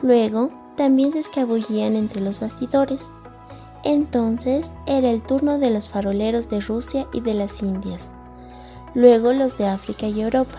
Luego 0.03 0.51
también 0.77 1.13
se 1.13 1.19
escabullían 1.19 1.97
entre 1.97 2.21
los 2.21 2.39
bastidores. 2.39 3.11
Entonces 3.85 4.73
era 4.87 5.11
el 5.11 5.23
turno 5.23 5.59
de 5.59 5.71
los 5.71 5.89
faroleros 5.89 6.51
de 6.51 6.61
Rusia 6.61 7.07
y 7.13 7.21
de 7.21 7.35
las 7.35 7.63
Indias, 7.63 8.11
luego 8.95 9.33
los 9.33 9.57
de 9.57 9.69
África 9.69 10.07
y 10.07 10.21
Europa, 10.21 10.59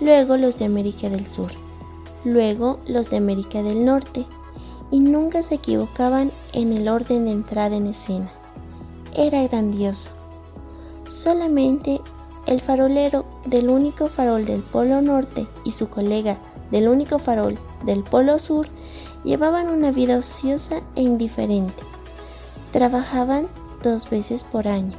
luego 0.00 0.36
los 0.36 0.56
de 0.56 0.64
América 0.64 1.08
del 1.08 1.26
Sur, 1.26 1.52
luego 2.24 2.80
los 2.86 3.08
de 3.10 3.18
América 3.18 3.62
del 3.62 3.84
Norte, 3.84 4.26
y 4.90 5.00
nunca 5.00 5.42
se 5.42 5.56
equivocaban 5.56 6.32
en 6.52 6.72
el 6.72 6.88
orden 6.88 7.24
de 7.24 7.32
entrada 7.32 7.76
en 7.76 7.86
escena. 7.86 8.30
Era 9.16 9.42
grandioso. 9.46 10.10
Solamente 11.08 12.00
el 12.46 12.60
farolero 12.60 13.24
del 13.46 13.70
único 13.70 14.08
farol 14.08 14.44
del 14.44 14.62
Polo 14.62 15.00
Norte 15.00 15.46
y 15.64 15.70
su 15.70 15.88
colega 15.88 16.38
del 16.70 16.88
único 16.88 17.18
farol 17.18 17.58
del 17.84 18.02
Polo 18.02 18.38
Sur 18.38 18.68
llevaban 19.22 19.68
una 19.68 19.92
vida 19.92 20.18
ociosa 20.18 20.82
e 20.96 21.02
indiferente 21.02 21.93
Trabajaban 22.74 23.46
dos 23.84 24.10
veces 24.10 24.42
por 24.42 24.66
año. 24.66 24.98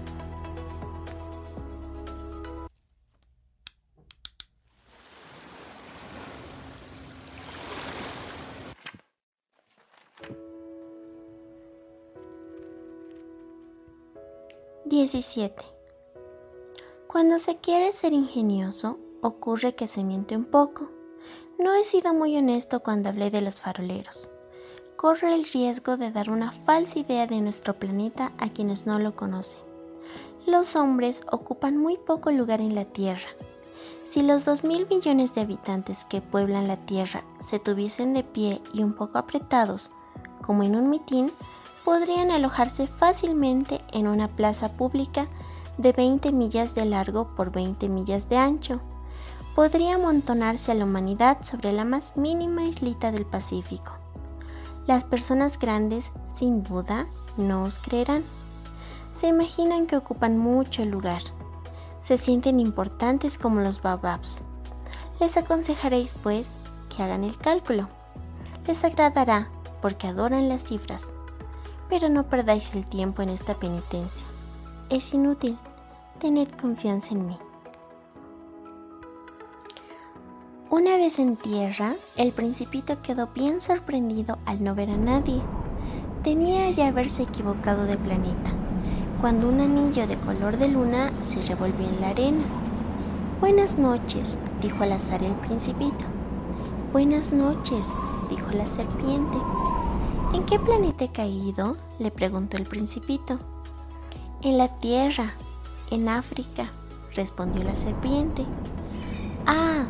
Diecisiete. 14.86 15.66
Cuando 17.08 17.40
se 17.40 17.58
quiere 17.58 17.92
ser 17.92 18.14
ingenioso 18.14 19.00
ocurre 19.22 19.76
que 19.76 19.90
se 19.90 20.06
miente 20.06 20.38
un 20.38 20.46
poco. 20.46 20.90
No 21.60 21.76
he 21.76 21.84
sido 21.84 22.14
muy 22.14 22.38
honesto 22.38 22.80
cuando 22.80 23.10
hablé 23.10 23.32
de 23.32 23.42
los 23.42 23.60
faroleros. 23.60 24.30
Corre 24.98 25.36
el 25.36 25.44
riesgo 25.44 25.98
de 25.98 26.10
dar 26.10 26.30
una 26.30 26.54
falsa 26.54 27.00
idea 27.00 27.28
de 27.28 27.42
nuestro 27.42 27.74
planeta 27.74 28.32
a 28.38 28.48
quienes 28.50 28.88
no 28.88 28.98
lo 28.98 29.14
conocen. 29.14 29.60
Los 30.48 30.78
hombres 30.78 31.26
ocupan 31.32 31.78
muy 31.78 31.98
poco 31.98 32.32
lugar 32.32 32.62
en 32.62 32.76
la 32.76 32.86
Tierra. 32.86 33.28
Si 34.06 34.22
los 34.22 34.48
2.000 34.48 34.88
millones 34.88 35.36
de 35.36 35.42
habitantes 35.42 36.06
que 36.06 36.22
pueblan 36.22 36.70
la 36.70 36.78
Tierra 36.78 37.26
se 37.40 37.60
tuviesen 37.60 38.14
de 38.14 38.24
pie 38.24 38.62
y 38.74 38.84
un 38.84 38.94
poco 38.94 39.18
apretados, 39.18 39.92
como 40.42 40.64
en 40.64 40.78
un 40.78 40.90
mitin, 40.90 41.30
podrían 41.84 42.32
alojarse 42.32 42.88
fácilmente 42.88 43.82
en 43.92 44.08
una 44.08 44.30
plaza 44.30 44.78
pública 44.78 45.28
de 45.78 45.92
20 45.92 46.32
millas 46.32 46.74
de 46.74 46.86
largo 46.86 47.28
por 47.36 47.52
20 47.52 47.90
millas 47.90 48.30
de 48.30 48.38
ancho. 48.38 48.80
Podría 49.56 49.96
amontonarse 49.96 50.72
a 50.72 50.76
la 50.76 50.86
humanidad 50.86 51.44
sobre 51.44 51.74
la 51.74 51.84
más 51.84 52.16
mínima 52.16 52.64
islita 52.64 53.12
del 53.12 53.26
Pacífico. 53.26 54.05
Las 54.88 55.04
personas 55.04 55.58
grandes, 55.58 56.14
sin 56.26 56.62
duda, 56.62 57.08
no 57.38 57.64
os 57.64 57.80
creerán. 57.80 58.24
Se 59.14 59.28
imaginan 59.28 59.88
que 59.88 59.98
ocupan 59.98 60.38
mucho 60.38 60.86
lugar. 60.86 61.24
Se 62.00 62.18
sienten 62.18 62.60
importantes 62.60 63.40
como 63.40 63.62
los 63.62 63.82
bababs. 63.82 64.42
Les 65.20 65.38
aconsejaréis, 65.38 66.14
pues, 66.22 66.58
que 66.96 67.02
hagan 67.02 67.24
el 67.24 67.36
cálculo. 67.38 67.88
Les 68.68 68.84
agradará 68.84 69.50
porque 69.82 70.08
adoran 70.08 70.50
las 70.50 70.64
cifras. 70.66 71.14
Pero 71.90 72.10
no 72.10 72.28
perdáis 72.28 72.76
el 72.76 72.86
tiempo 72.86 73.24
en 73.24 73.30
esta 73.30 73.56
penitencia. 73.56 74.26
Es 74.90 75.14
inútil. 75.14 75.58
Tened 76.20 76.50
confianza 76.60 77.16
en 77.16 77.26
mí. 77.26 77.38
Una 80.76 80.98
vez 80.98 81.20
en 81.20 81.38
tierra, 81.38 81.96
el 82.18 82.34
principito 82.34 83.02
quedó 83.02 83.30
bien 83.34 83.62
sorprendido 83.62 84.40
al 84.46 84.62
no 84.62 84.76
ver 84.76 84.90
a 84.90 84.98
nadie. 84.98 85.42
Temía 86.22 86.70
ya 86.70 86.88
haberse 86.88 87.24
equivocado 87.24 87.86
de 87.86 87.96
planeta, 87.96 88.52
cuando 89.22 89.48
un 89.48 89.62
anillo 89.62 90.06
de 90.06 90.18
color 90.18 90.58
de 90.58 90.68
luna 90.68 91.14
se 91.22 91.42
revolvió 91.42 91.88
en 91.88 92.02
la 92.02 92.10
arena. 92.10 92.44
Buenas 93.40 93.78
noches, 93.78 94.38
dijo 94.62 94.84
al 94.84 94.92
azar 94.92 95.24
el 95.24 95.32
principito. 95.36 96.04
Buenas 96.92 97.32
noches, 97.32 97.94
dijo 98.30 98.52
la 98.52 98.68
serpiente. 98.68 99.38
¿En 100.34 100.44
qué 100.44 100.60
planeta 100.60 101.06
he 101.06 101.10
caído? 101.10 101.78
le 102.00 102.12
preguntó 102.12 102.58
el 102.58 102.66
principito. 102.66 103.40
En 104.42 104.58
la 104.58 104.68
Tierra, 104.68 105.32
en 105.90 106.10
África, 106.10 106.66
respondió 107.16 107.64
la 107.64 107.78
serpiente. 107.78 108.44
Ah, 109.48 109.86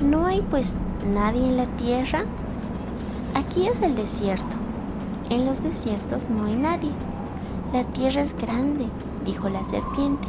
¿no 0.00 0.26
hay 0.26 0.42
pues 0.42 0.76
nadie 1.12 1.46
en 1.46 1.56
la 1.56 1.66
Tierra? 1.76 2.24
Aquí 3.34 3.66
es 3.66 3.82
el 3.82 3.94
desierto. 3.94 4.56
En 5.28 5.46
los 5.46 5.62
desiertos 5.62 6.28
no 6.28 6.46
hay 6.46 6.56
nadie. 6.56 6.90
La 7.72 7.84
Tierra 7.84 8.22
es 8.22 8.36
grande, 8.36 8.86
dijo 9.24 9.48
la 9.48 9.62
serpiente. 9.62 10.26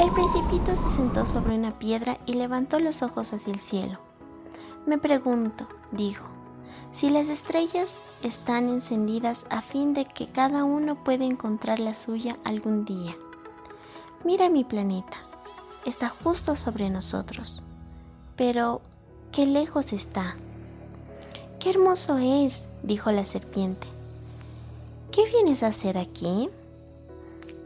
El 0.00 0.10
principito 0.12 0.74
se 0.76 0.88
sentó 0.88 1.26
sobre 1.26 1.54
una 1.54 1.78
piedra 1.78 2.18
y 2.24 2.34
levantó 2.34 2.80
los 2.80 3.02
ojos 3.02 3.32
hacia 3.32 3.52
el 3.52 3.60
cielo. 3.60 3.98
Me 4.86 4.96
pregunto, 4.96 5.68
dijo, 5.92 6.24
si 6.90 7.10
las 7.10 7.28
estrellas 7.28 8.02
están 8.22 8.68
encendidas 8.68 9.46
a 9.50 9.60
fin 9.60 9.92
de 9.92 10.06
que 10.06 10.26
cada 10.26 10.64
uno 10.64 11.04
pueda 11.04 11.24
encontrar 11.24 11.80
la 11.80 11.94
suya 11.94 12.38
algún 12.44 12.86
día. 12.86 13.14
Mira 14.24 14.48
mi 14.48 14.64
planeta, 14.64 15.18
está 15.84 16.08
justo 16.08 16.56
sobre 16.56 16.88
nosotros. 16.88 17.62
Pero, 18.40 18.80
¿qué 19.32 19.44
lejos 19.44 19.92
está? 19.92 20.34
¡Qué 21.58 21.68
hermoso 21.68 22.16
es! 22.16 22.70
dijo 22.82 23.10
la 23.10 23.26
serpiente. 23.26 23.86
¿Qué 25.12 25.26
vienes 25.26 25.62
a 25.62 25.66
hacer 25.66 25.98
aquí? 25.98 26.48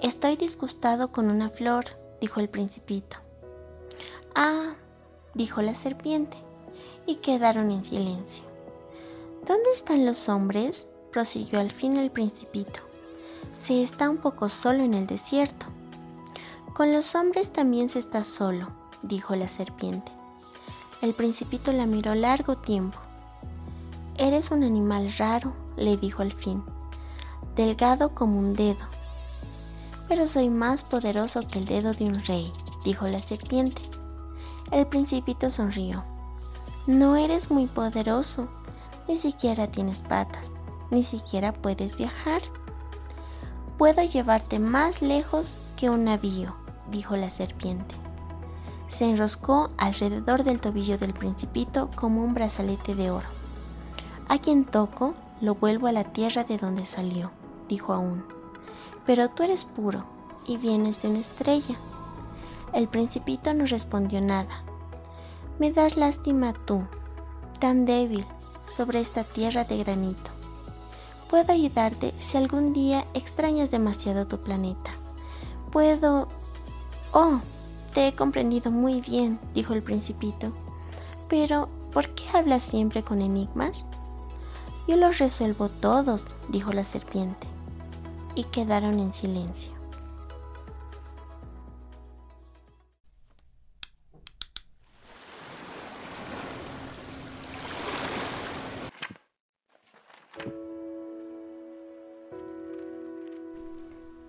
Estoy 0.03 0.35
disgustado 0.35 1.13
con 1.13 1.31
una 1.31 1.49
flor, 1.49 1.85
dijo 2.21 2.41
el 2.41 2.49
principito. 2.49 3.19
Ah, 4.35 4.75
dijo 5.33 5.63
la 5.63 5.77
serpiente, 5.77 6.37
y 7.07 7.15
quedaron 7.19 7.71
en 7.71 7.85
silencio. 7.85 8.43
¿Dónde 9.47 9.71
están 9.73 10.05
los 10.05 10.29
hombres? 10.29 10.89
prosiguió 11.13 11.61
al 11.61 11.71
fin 11.71 11.99
el 11.99 12.11
principito. 12.11 12.81
Se 13.57 13.81
está 13.81 14.11
un 14.11 14.17
poco 14.17 14.49
solo 14.49 14.83
en 14.83 14.95
el 14.95 15.07
desierto. 15.07 15.67
Con 16.73 16.93
los 16.93 17.15
hombres 17.15 17.53
también 17.53 17.89
se 17.89 18.01
está 18.01 18.25
solo, 18.25 18.71
dijo 19.05 19.37
la 19.37 19.47
serpiente. 19.47 20.11
El 21.03 21.15
principito 21.15 21.73
la 21.73 21.87
miró 21.87 22.15
largo 22.15 22.57
tiempo. 22.57 22.99
Eres 24.17 24.51
un 24.51 24.63
animal 24.63 25.13
raro, 25.19 25.53
le 25.77 25.97
dijo 25.97 26.23
al 26.23 26.33
fin, 26.33 26.63
delgado 27.57 28.15
como 28.15 28.39
un 28.39 28.55
dedo. 28.55 28.87
Pero 30.09 30.27
soy 30.27 30.51
más 30.51 30.85
poderoso 30.85 31.41
que 31.41 31.59
el 31.59 31.65
dedo 31.65 31.93
de 31.93 32.05
un 32.05 32.15
rey, 32.15 32.51
dijo 32.85 33.07
la 33.09 33.19
serpiente. 33.19 33.83
El 34.71 34.87
principito 34.87 35.51
sonrió. 35.51 36.05
No 36.87 37.17
eres 37.17 37.51
muy 37.51 37.67
poderoso, 37.67 38.49
ni 39.09 39.17
siquiera 39.17 39.67
tienes 39.67 40.03
patas, 40.03 40.53
ni 40.91 41.03
siquiera 41.03 41.53
puedes 41.53 41.97
viajar. 41.97 42.41
Puedo 43.79 44.03
llevarte 44.05 44.59
más 44.59 45.03
lejos 45.03 45.59
que 45.77 45.91
un 45.91 46.05
navío, 46.05 46.55
dijo 46.91 47.17
la 47.17 47.31
serpiente. 47.31 48.04
Se 48.95 49.05
enroscó 49.05 49.71
alrededor 49.77 50.45
del 50.45 50.61
tobillo 50.61 50.97
del 50.99 51.15
principito 51.15 51.91
como 51.97 52.23
un 52.23 52.33
brazalete 52.33 52.95
de 52.95 53.11
oro. 53.11 53.27
A 54.29 54.39
quien 54.39 54.65
toco, 54.65 55.15
lo 55.41 55.57
vuelvo 55.57 55.89
a 55.89 55.93
la 55.93 56.05
tierra 56.05 56.45
de 56.45 56.59
donde 56.59 56.87
salió, 56.87 57.33
dijo 57.69 57.93
aún. 57.93 58.25
Pero 59.05 59.31
tú 59.31 59.43
eres 59.43 59.65
puro 59.65 60.05
y 60.47 60.59
vienes 60.59 61.03
de 61.03 61.09
una 61.09 61.19
estrella. 61.19 61.75
El 62.73 62.87
principito 62.87 63.53
no 63.53 63.67
respondió 63.67 64.21
nada. 64.21 64.63
Me 65.59 65.73
das 65.73 65.97
lástima 65.97 66.53
tú, 66.53 66.85
tan 67.59 67.87
débil, 67.87 68.25
sobre 68.65 69.01
esta 69.01 69.25
tierra 69.25 69.65
de 69.65 69.79
granito. 69.79 70.31
Puedo 71.29 71.53
ayudarte 71.53 72.15
si 72.19 72.37
algún 72.37 72.73
día 72.73 73.05
extrañas 73.13 73.73
demasiado 73.73 74.29
tu 74.29 74.39
planeta. 74.39 74.93
Puedo... 75.73 76.29
Oh, 77.11 77.41
te 77.95 78.09
he 78.09 78.13
comprendido 78.13 78.71
muy 78.71 79.01
bien, 79.01 79.39
dijo 79.55 79.73
el 79.73 79.83
principito. 79.83 80.53
Pero, 81.29 81.69
¿por 81.93 82.09
qué 82.11 82.25
hablas 82.35 82.65
siempre 82.65 83.03
con 83.03 83.23
enigmas? 83.23 83.87
Yo 84.87 84.97
los 84.97 85.19
resuelvo 85.19 85.69
todos, 85.69 86.35
dijo 86.49 86.73
la 86.73 86.85
serpiente. 86.85 87.47
Y 88.35 88.45
quedaron 88.45 88.99
en 88.99 89.13
silencio. 89.13 89.73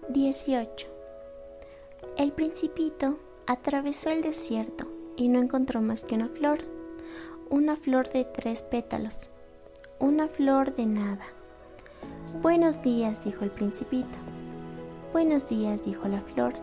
18. 0.09 0.87
El 2.17 2.31
principito 2.31 3.19
atravesó 3.47 4.09
el 4.09 4.22
desierto 4.22 4.88
y 5.15 5.27
no 5.27 5.39
encontró 5.39 5.81
más 5.81 6.03
que 6.03 6.15
una 6.15 6.30
flor, 6.30 6.59
una 7.49 7.76
flor 7.76 8.11
de 8.11 8.26
tres 8.26 8.63
pétalos, 8.63 9.30
una 9.99 10.27
flor 10.27 10.76
de 10.76 10.85
nada. 10.85 11.26
Buenos 12.41 12.81
días, 12.81 13.23
dijo 13.23 13.43
el 13.43 13.51
principito. 13.51 14.17
Buenos 15.13 15.47
días, 15.47 15.84
dijo 15.84 16.07
la 16.07 16.22
flor. 16.22 16.53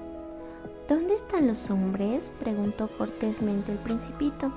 ¿Dónde 0.89 1.15
están 1.15 1.47
los 1.47 1.71
hombres? 1.71 2.33
preguntó 2.41 2.91
cortésmente 2.99 3.73
el 3.73 3.79
principito. 3.79 4.53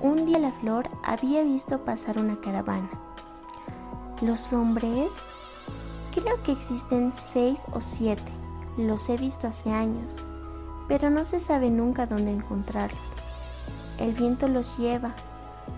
Un 0.00 0.24
día 0.26 0.38
la 0.38 0.52
flor 0.52 0.88
había 1.02 1.42
visto 1.42 1.84
pasar 1.84 2.18
una 2.18 2.40
caravana. 2.40 2.90
¿Los 4.22 4.52
hombres? 4.52 5.22
Creo 6.14 6.42
que 6.42 6.52
existen 6.52 7.14
seis 7.14 7.60
o 7.72 7.80
siete. 7.80 8.32
Los 8.78 9.08
he 9.10 9.16
visto 9.16 9.48
hace 9.48 9.70
años, 9.70 10.18
pero 10.90 11.08
no 11.08 11.24
se 11.24 11.38
sabe 11.38 11.70
nunca 11.70 12.06
dónde 12.06 12.32
encontrarlos. 12.32 13.14
El 13.98 14.12
viento 14.12 14.48
los 14.48 14.76
lleva, 14.76 15.14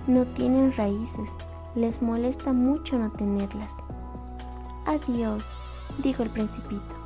no 0.07 0.25
tienen 0.25 0.73
raíces, 0.75 1.37
les 1.75 2.01
molesta 2.01 2.55
mucho 2.55 2.99
no 2.99 3.13
tenerlas. 3.13 3.77
Adiós, 4.87 5.45
dijo 5.99 6.23
el 6.23 6.31
principito. 6.31 6.97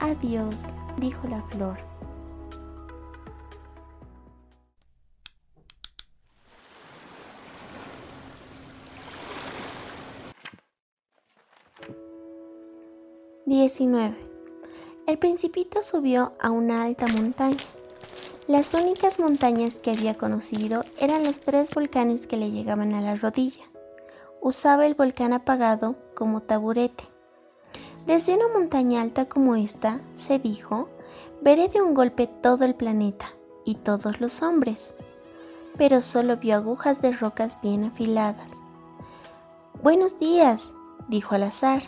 Adiós, 0.00 0.70
dijo 0.98 1.26
la 1.26 1.40
flor. 1.40 1.78
19. 13.46 14.33
El 15.06 15.18
principito 15.18 15.82
subió 15.82 16.32
a 16.40 16.50
una 16.50 16.82
alta 16.84 17.06
montaña. 17.08 17.62
Las 18.46 18.72
únicas 18.72 19.20
montañas 19.20 19.78
que 19.78 19.90
había 19.90 20.16
conocido 20.16 20.82
eran 20.98 21.24
los 21.24 21.40
tres 21.40 21.70
volcanes 21.70 22.26
que 22.26 22.38
le 22.38 22.50
llegaban 22.50 22.94
a 22.94 23.02
la 23.02 23.14
rodilla. 23.14 23.64
Usaba 24.40 24.86
el 24.86 24.94
volcán 24.94 25.34
apagado 25.34 25.96
como 26.14 26.40
taburete. 26.40 27.04
Desde 28.06 28.34
una 28.34 28.48
montaña 28.48 29.02
alta 29.02 29.26
como 29.26 29.56
esta, 29.56 30.00
se 30.14 30.38
dijo, 30.38 30.88
veré 31.42 31.68
de 31.68 31.82
un 31.82 31.92
golpe 31.92 32.26
todo 32.26 32.64
el 32.64 32.74
planeta 32.74 33.34
y 33.66 33.74
todos 33.74 34.22
los 34.22 34.42
hombres. 34.42 34.94
Pero 35.76 36.00
solo 36.00 36.38
vio 36.38 36.56
agujas 36.56 37.02
de 37.02 37.12
rocas 37.12 37.58
bien 37.62 37.84
afiladas. 37.84 38.62
Buenos 39.82 40.18
días, 40.18 40.74
dijo 41.08 41.34
al 41.34 41.42
azar. 41.42 41.82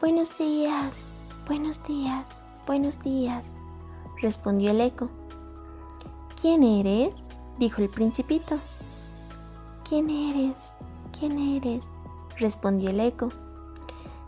Buenos 0.00 0.38
días, 0.38 1.08
buenos 1.50 1.82
días, 1.82 2.44
buenos 2.64 3.00
días, 3.00 3.56
respondió 4.22 4.70
el 4.70 4.80
eco. 4.80 5.10
¿Quién 6.40 6.62
eres? 6.62 7.28
dijo 7.58 7.82
el 7.82 7.88
principito. 7.88 8.60
¿Quién 9.82 10.10
eres? 10.10 10.76
¿Quién 11.10 11.40
eres? 11.40 11.90
respondió 12.38 12.90
el 12.90 13.00
eco. 13.00 13.30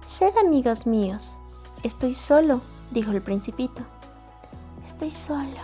Sed 0.05 0.37
amigos 0.37 0.85
míos. 0.89 1.39
Estoy 1.85 2.15
solo, 2.15 2.61
dijo 2.91 3.13
el 3.13 3.23
principito. 3.23 3.83
Estoy 4.85 5.13
solo, 5.13 5.61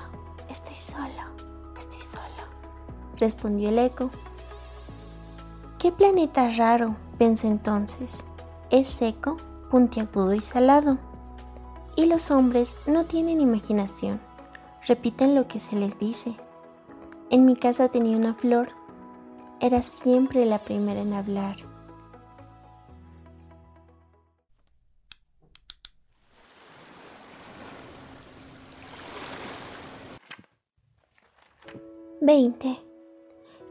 estoy 0.49 0.77
solo, 0.77 1.25
estoy 1.77 2.03
solo, 2.03 2.23
respondió 3.17 3.71
el 3.71 3.81
eco. 3.81 4.11
¿Qué 5.81 5.91
planeta 5.91 6.51
raro? 6.51 6.95
pensó 7.19 7.49
entonces. 7.49 8.25
Es 8.71 8.87
seco, 8.87 9.39
puntiagudo 9.71 10.35
y 10.35 10.41
salado. 10.41 11.08
Y 11.99 12.07
los 12.07 12.31
hombres 12.31 12.79
no 12.87 13.07
tienen 13.07 13.41
imaginación 13.41 14.21
repiten 14.87 15.35
lo 15.35 15.49
que 15.49 15.59
se 15.59 15.75
les 15.75 15.99
dice. 15.99 16.37
En 17.29 17.45
mi 17.45 17.57
casa 17.57 17.89
tenía 17.89 18.17
una 18.17 18.35
flor. 18.35 18.69
Era 19.61 19.83
siempre 19.83 20.45
la 20.47 20.61
primera 20.61 21.01
en 21.01 21.13
hablar. 21.13 21.57
Veinte. 32.21 32.79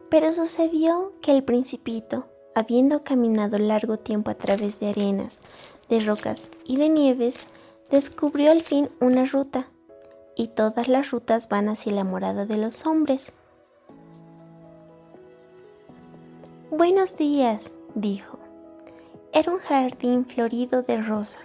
Pero 0.09 0.33
sucedió 0.33 1.13
que 1.21 1.31
el 1.31 1.45
principito, 1.45 2.27
habiendo 2.55 3.05
caminado 3.05 3.57
largo 3.57 3.99
tiempo 3.99 4.31
a 4.31 4.35
través 4.35 4.81
de 4.81 4.89
arenas, 4.89 5.39
de 5.87 6.01
rocas 6.01 6.49
y 6.65 6.75
de 6.75 6.89
nieves, 6.89 7.39
descubrió 7.89 8.51
al 8.51 8.61
fin 8.61 8.89
una 8.99 9.25
ruta 9.25 9.67
y 10.35 10.49
todas 10.49 10.87
las 10.87 11.11
rutas 11.11 11.49
van 11.49 11.69
hacia 11.69 11.93
la 11.93 12.03
morada 12.03 12.45
de 12.45 12.57
los 12.57 12.85
hombres. 12.85 13.35
Buenos 16.69 17.17
días, 17.17 17.73
dijo. 17.95 18.37
Era 19.33 19.51
un 19.51 19.59
jardín 19.59 20.25
florido 20.25 20.81
de 20.81 21.01
rosas. 21.01 21.41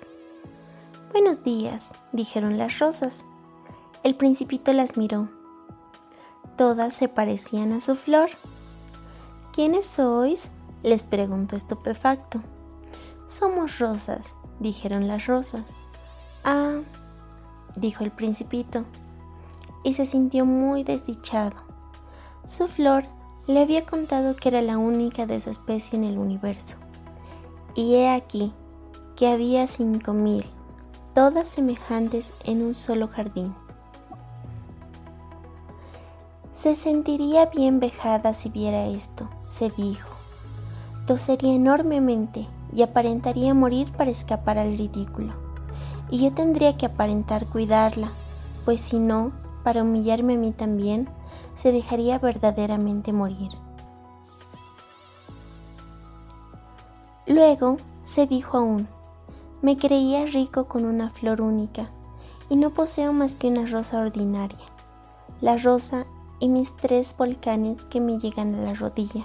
Buenos 1.13 1.43
días, 1.43 1.93
dijeron 2.13 2.59
las 2.59 2.79
rosas. 2.79 3.25
El 4.03 4.17
principito 4.17 4.73
las 4.73 4.97
miró. 4.97 5.29
Todas 6.57 6.95
se 6.95 7.09
parecían 7.09 7.73
a 7.73 7.81
su 7.81 7.95
flor. 7.95 8.31
¿Quiénes 9.53 9.87
sois? 9.87 10.53
les 10.83 11.05
preguntó 11.05 11.55
estupefacto. 11.55 12.41
Somos 13.27 13.79
rosas, 13.79 14.37
dijeron 14.59 15.07
las 15.07 15.27
rosas. 15.27 15.82
Ah, 16.45 16.81
dijo 17.77 18.03
el 18.03 18.11
principito, 18.11 18.85
y 19.85 19.95
se 19.95 20.07
sintió 20.07 20.45
muy 20.45 20.83
desdichado. 20.83 21.55
Su 22.47 22.67
flor 22.67 23.05
le 23.47 23.61
había 23.61 23.87
contado 23.87 24.35
que 24.35 24.49
era 24.49 24.61
la 24.61 24.77
única 24.77 25.25
de 25.27 25.41
su 25.41 25.51
especie 25.51 25.97
en 25.97 26.03
el 26.03 26.19
universo. 26.19 26.79
Y 27.77 27.95
he 27.95 28.11
aquí 28.11 28.53
que 29.15 29.29
había 29.29 29.69
cinco 29.69 30.15
mil, 30.15 30.45
todas 31.15 31.49
semejantes 31.49 32.35
en 32.45 32.63
un 32.63 32.75
solo 32.75 33.07
jardín. 33.07 33.55
Se 36.51 36.75
sentiría 36.75 37.47
bien 37.47 37.79
vejada 37.79 38.35
si 38.35 38.49
viera 38.49 38.87
esto, 38.87 39.29
se 39.47 39.71
dijo. 39.71 40.09
Tosería 41.07 41.55
enormemente 41.55 42.49
y 42.73 42.83
aparentaría 42.83 43.55
morir 43.55 43.93
para 43.93 44.11
escapar 44.11 44.59
al 44.59 44.77
ridículo 44.77 45.42
y 46.13 46.19
yo 46.19 46.33
tendría 46.35 46.77
que 46.77 46.85
aparentar 46.85 47.47
cuidarla, 47.47 48.13
pues 48.67 48.83
si 48.83 48.99
no, 48.99 49.33
para 49.65 49.83
humillarme 49.83 50.35
a 50.35 50.37
mí 50.37 50.53
también, 50.53 51.09
se 51.55 51.73
dejaría 51.73 52.19
verdaderamente 52.19 53.15
morir. 53.15 53.51
Luego 57.27 57.79
se 58.05 58.27
dijo 58.27 58.59
aún, 58.59 58.89
me 59.63 59.79
creía 59.79 60.27
rico 60.27 60.67
con 60.67 60.85
una 60.85 61.09
flor 61.09 61.41
única, 61.41 61.89
y 62.51 62.57
no 62.57 62.75
poseo 62.75 63.15
más 63.15 63.37
que 63.37 63.49
una 63.49 63.65
rosa 63.65 63.99
ordinaria, 63.99 64.67
la 65.41 65.57
rosa 65.57 66.05
y 66.41 66.51
mis 66.51 66.77
tres 66.77 67.17
volcanes 67.17 67.87
que 67.87 68.03
me 68.03 68.19
llegan 68.19 68.55
a 68.55 68.61
la 68.61 68.75
rodilla, 68.75 69.25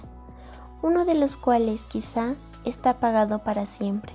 uno 0.82 1.04
de 1.04 1.16
los 1.16 1.36
cuales 1.36 1.84
quizá 1.84 2.36
está 2.64 2.92
apagado 2.92 3.40
para 3.40 3.66
siempre. 3.66 4.14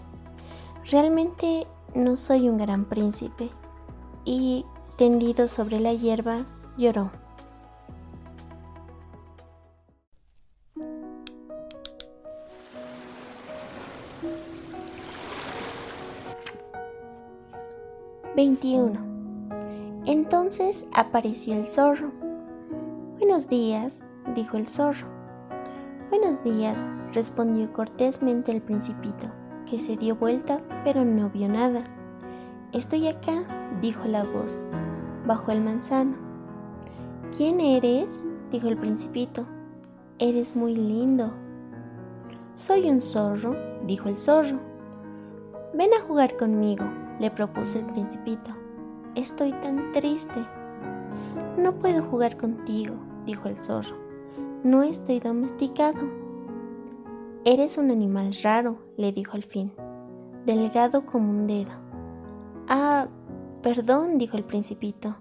Realmente 0.90 1.66
no 1.94 2.16
soy 2.16 2.48
un 2.48 2.58
gran 2.58 2.84
príncipe. 2.84 3.50
Y, 4.24 4.64
tendido 4.96 5.48
sobre 5.48 5.80
la 5.80 5.92
hierba, 5.92 6.46
lloró. 6.76 7.10
Veintiuno. 18.34 19.00
Entonces 20.06 20.88
apareció 20.94 21.54
el 21.54 21.68
zorro. 21.68 22.12
Buenos 23.18 23.48
días, 23.48 24.06
dijo 24.34 24.56
el 24.56 24.66
zorro. 24.66 25.06
Buenos 26.10 26.42
días, 26.42 26.88
respondió 27.12 27.72
cortésmente 27.72 28.52
el 28.52 28.62
principito 28.62 29.41
que 29.72 29.80
se 29.80 29.96
dio 29.96 30.16
vuelta 30.16 30.60
pero 30.84 31.02
no 31.02 31.30
vio 31.30 31.48
nada. 31.48 31.82
Estoy 32.74 33.08
acá, 33.08 33.70
dijo 33.80 34.06
la 34.06 34.22
voz, 34.22 34.66
bajo 35.26 35.50
el 35.50 35.62
manzano. 35.62 36.14
¿Quién 37.34 37.58
eres? 37.58 38.28
dijo 38.50 38.68
el 38.68 38.76
principito. 38.76 39.46
Eres 40.18 40.56
muy 40.56 40.76
lindo. 40.76 41.32
Soy 42.52 42.90
un 42.90 43.00
zorro, 43.00 43.56
dijo 43.86 44.10
el 44.10 44.18
zorro. 44.18 44.58
Ven 45.72 45.94
a 45.94 46.02
jugar 46.06 46.36
conmigo, 46.36 46.84
le 47.18 47.30
propuso 47.30 47.78
el 47.78 47.86
principito. 47.86 48.50
Estoy 49.14 49.52
tan 49.52 49.90
triste. 49.92 50.44
No 51.56 51.76
puedo 51.76 52.02
jugar 52.04 52.36
contigo, 52.36 52.96
dijo 53.24 53.48
el 53.48 53.58
zorro. 53.58 53.96
No 54.64 54.82
estoy 54.82 55.18
domesticado. 55.18 56.21
Eres 57.44 57.76
un 57.76 57.90
animal 57.90 58.32
raro, 58.44 58.78
le 58.96 59.10
dijo 59.10 59.32
al 59.32 59.42
fin, 59.42 59.72
delgado 60.46 61.04
como 61.04 61.28
un 61.28 61.48
dedo. 61.48 61.72
Ah, 62.68 63.08
perdón, 63.62 64.16
dijo 64.16 64.36
el 64.36 64.44
principito, 64.44 65.16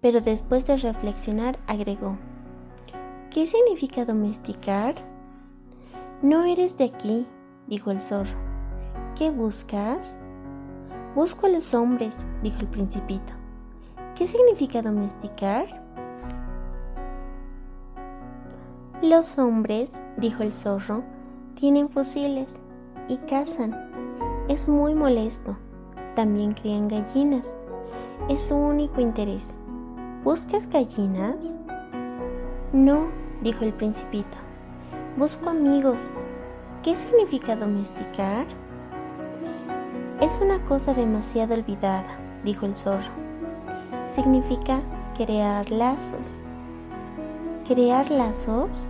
pero 0.00 0.20
después 0.20 0.66
de 0.66 0.76
reflexionar 0.78 1.56
agregó, 1.68 2.18
¿qué 3.30 3.46
significa 3.46 4.04
domesticar? 4.04 4.96
No 6.22 6.42
eres 6.42 6.76
de 6.76 6.86
aquí, 6.86 7.24
dijo 7.68 7.92
el 7.92 8.00
zorro. 8.00 8.36
¿Qué 9.14 9.30
buscas? 9.30 10.18
Busco 11.14 11.46
a 11.46 11.50
los 11.50 11.72
hombres, 11.72 12.26
dijo 12.42 12.58
el 12.58 12.66
principito. 12.66 13.32
¿Qué 14.16 14.26
significa 14.26 14.82
domesticar? 14.82 15.86
Los 19.02 19.38
hombres, 19.38 20.02
dijo 20.16 20.42
el 20.42 20.52
zorro, 20.52 21.04
tienen 21.58 21.88
fusiles 21.88 22.60
y 23.08 23.16
cazan. 23.16 23.74
Es 24.48 24.68
muy 24.68 24.94
molesto. 24.94 25.56
También 26.14 26.52
crían 26.52 26.86
gallinas. 26.86 27.60
Es 28.28 28.48
su 28.48 28.56
único 28.56 29.00
interés. 29.00 29.58
¿Buscas 30.22 30.68
gallinas? 30.70 31.58
No, 32.72 33.08
dijo 33.42 33.64
el 33.64 33.72
principito. 33.72 34.36
Busco 35.16 35.50
amigos. 35.50 36.12
¿Qué 36.84 36.94
significa 36.94 37.56
domesticar? 37.56 38.46
Es 40.20 40.38
una 40.40 40.64
cosa 40.64 40.94
demasiado 40.94 41.54
olvidada, 41.54 42.18
dijo 42.44 42.66
el 42.66 42.76
zorro. 42.76 43.10
Significa 44.06 44.78
crear 45.16 45.68
lazos. 45.72 46.36
¿Crear 47.66 48.12
lazos? 48.12 48.86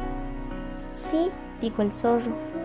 Sí, 0.93 1.31
dijo 1.63 1.81
el 1.81 1.93
zorro. 1.93 2.58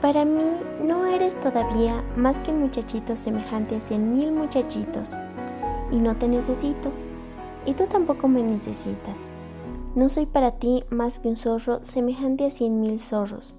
Para 0.00 0.24
mí 0.24 0.44
no 0.82 1.06
eres 1.06 1.38
todavía 1.38 2.02
más 2.16 2.40
que 2.40 2.50
un 2.50 2.60
muchachito 2.60 3.16
semejante 3.16 3.76
a 3.76 3.80
cien 3.80 4.14
mil 4.14 4.32
muchachitos. 4.32 5.12
y 5.92 5.98
no 5.98 6.16
te 6.16 6.28
necesito, 6.28 6.90
y 7.66 7.74
tú 7.74 7.86
tampoco 7.86 8.28
me 8.28 8.42
necesitas. 8.42 9.28
No 9.94 10.08
soy 10.08 10.26
para 10.26 10.52
ti 10.52 10.84
más 10.88 11.18
que 11.18 11.28
un 11.28 11.36
zorro 11.36 11.82
semejante 11.82 12.46
a 12.46 12.50
cien 12.50 12.80
mil 12.80 13.00
zorros, 13.00 13.56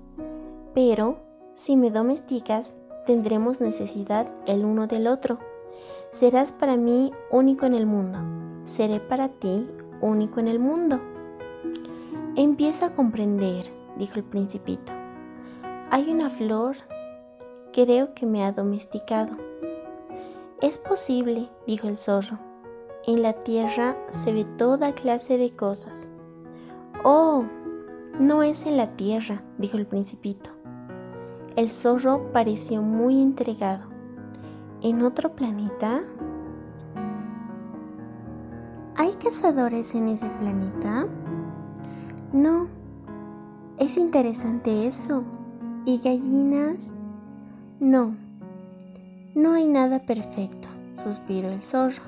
pero 0.74 1.18
si 1.56 1.76
me 1.76 1.92
domesticas, 1.92 2.78
tendremos 3.06 3.60
necesidad 3.60 4.28
el 4.46 4.64
uno 4.64 4.88
del 4.88 5.08
otro. 5.08 5.40
Serás 6.12 6.54
para 6.54 6.78
mí 6.78 7.12
único 7.32 7.66
en 7.66 7.74
el 7.74 7.86
mundo, 7.86 8.20
seré 8.64 9.00
para 9.00 9.28
ti 9.28 9.70
único 10.02 10.40
en 10.40 10.48
el 10.48 10.60
mundo. 10.60 11.02
Empiezo 12.36 12.86
a 12.86 12.92
comprender, 12.92 13.66
dijo 13.98 14.16
el 14.16 14.24
principito. 14.24 15.01
Hay 15.94 16.10
una 16.10 16.30
flor, 16.30 16.78
creo 17.74 18.14
que 18.14 18.26
me 18.26 18.46
ha 18.46 18.54
domesticado. 18.54 19.36
Es 20.62 20.78
posible, 20.78 21.50
dijo 21.68 21.90
el 21.90 21.98
zorro. 21.98 22.40
En 23.06 23.22
la 23.22 23.34
tierra 23.34 23.98
se 24.10 24.32
ve 24.32 24.46
toda 24.46 24.94
clase 24.94 25.38
de 25.38 25.54
cosas. 25.54 26.08
Oh, 27.04 27.44
no 28.18 28.42
es 28.42 28.66
en 28.68 28.78
la 28.78 28.96
tierra, 28.96 29.44
dijo 29.58 29.76
el 29.76 29.86
principito. 29.86 30.52
El 31.58 31.70
zorro 31.70 32.32
pareció 32.32 32.82
muy 32.82 33.20
intrigado. 33.20 33.84
¿En 34.82 35.04
otro 35.04 35.36
planeta? 35.36 36.04
¿Hay 38.96 39.12
cazadores 39.16 39.94
en 39.94 40.08
ese 40.08 40.30
planeta? 40.40 41.06
No. 42.32 42.70
Es 43.78 43.98
interesante 43.98 44.88
eso. 44.88 45.26
¿Y 45.84 45.98
gallinas? 45.98 46.94
No. 47.80 48.16
No 49.34 49.54
hay 49.54 49.66
nada 49.66 50.06
perfecto, 50.06 50.68
suspiró 50.94 51.50
el 51.50 51.64
zorro. 51.64 52.04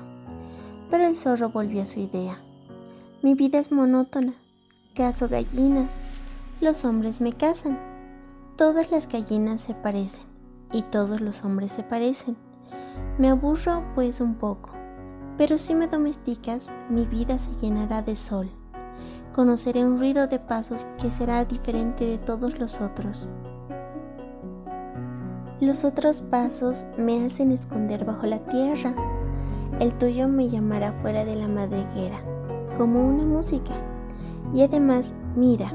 Pero 0.92 1.04
el 1.04 1.16
zorro 1.16 1.48
volvió 1.48 1.82
a 1.82 1.86
su 1.86 1.98
idea. 1.98 2.38
Mi 3.20 3.34
vida 3.34 3.58
es 3.58 3.72
monótona. 3.72 4.34
Cazo 4.94 5.28
gallinas. 5.28 5.98
Los 6.60 6.84
hombres 6.84 7.20
me 7.20 7.32
cazan. 7.32 7.80
Todas 8.56 8.92
las 8.92 9.08
gallinas 9.08 9.62
se 9.62 9.74
parecen 9.74 10.26
y 10.72 10.82
todos 10.82 11.20
los 11.20 11.42
hombres 11.42 11.72
se 11.72 11.82
parecen. 11.82 12.36
Me 13.18 13.28
aburro 13.28 13.82
pues 13.96 14.20
un 14.20 14.36
poco, 14.36 14.70
pero 15.36 15.58
si 15.58 15.74
me 15.74 15.88
domesticas, 15.88 16.72
mi 16.88 17.06
vida 17.06 17.40
se 17.40 17.50
llenará 17.60 18.02
de 18.02 18.14
sol. 18.14 18.48
Conoceré 19.34 19.84
un 19.84 19.98
ruido 19.98 20.28
de 20.28 20.38
pasos 20.38 20.84
que 21.02 21.10
será 21.10 21.44
diferente 21.44 22.06
de 22.06 22.18
todos 22.18 22.60
los 22.60 22.80
otros. 22.80 23.28
Los 25.64 25.86
otros 25.86 26.20
pasos 26.20 26.84
me 26.98 27.24
hacen 27.24 27.50
esconder 27.50 28.04
bajo 28.04 28.26
la 28.26 28.38
tierra. 28.38 28.94
El 29.80 29.94
tuyo 29.94 30.28
me 30.28 30.50
llamará 30.50 30.92
fuera 30.92 31.24
de 31.24 31.36
la 31.36 31.48
madriguera, 31.48 32.20
como 32.76 33.02
una 33.02 33.24
música. 33.24 33.72
Y 34.52 34.60
además, 34.60 35.14
mira, 35.34 35.72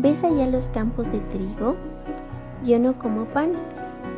¿Ves 0.00 0.24
allá 0.24 0.48
los 0.48 0.68
campos 0.68 1.12
de 1.12 1.20
trigo? 1.20 1.76
Yo 2.64 2.80
no 2.80 2.98
como 2.98 3.24
pan. 3.26 3.52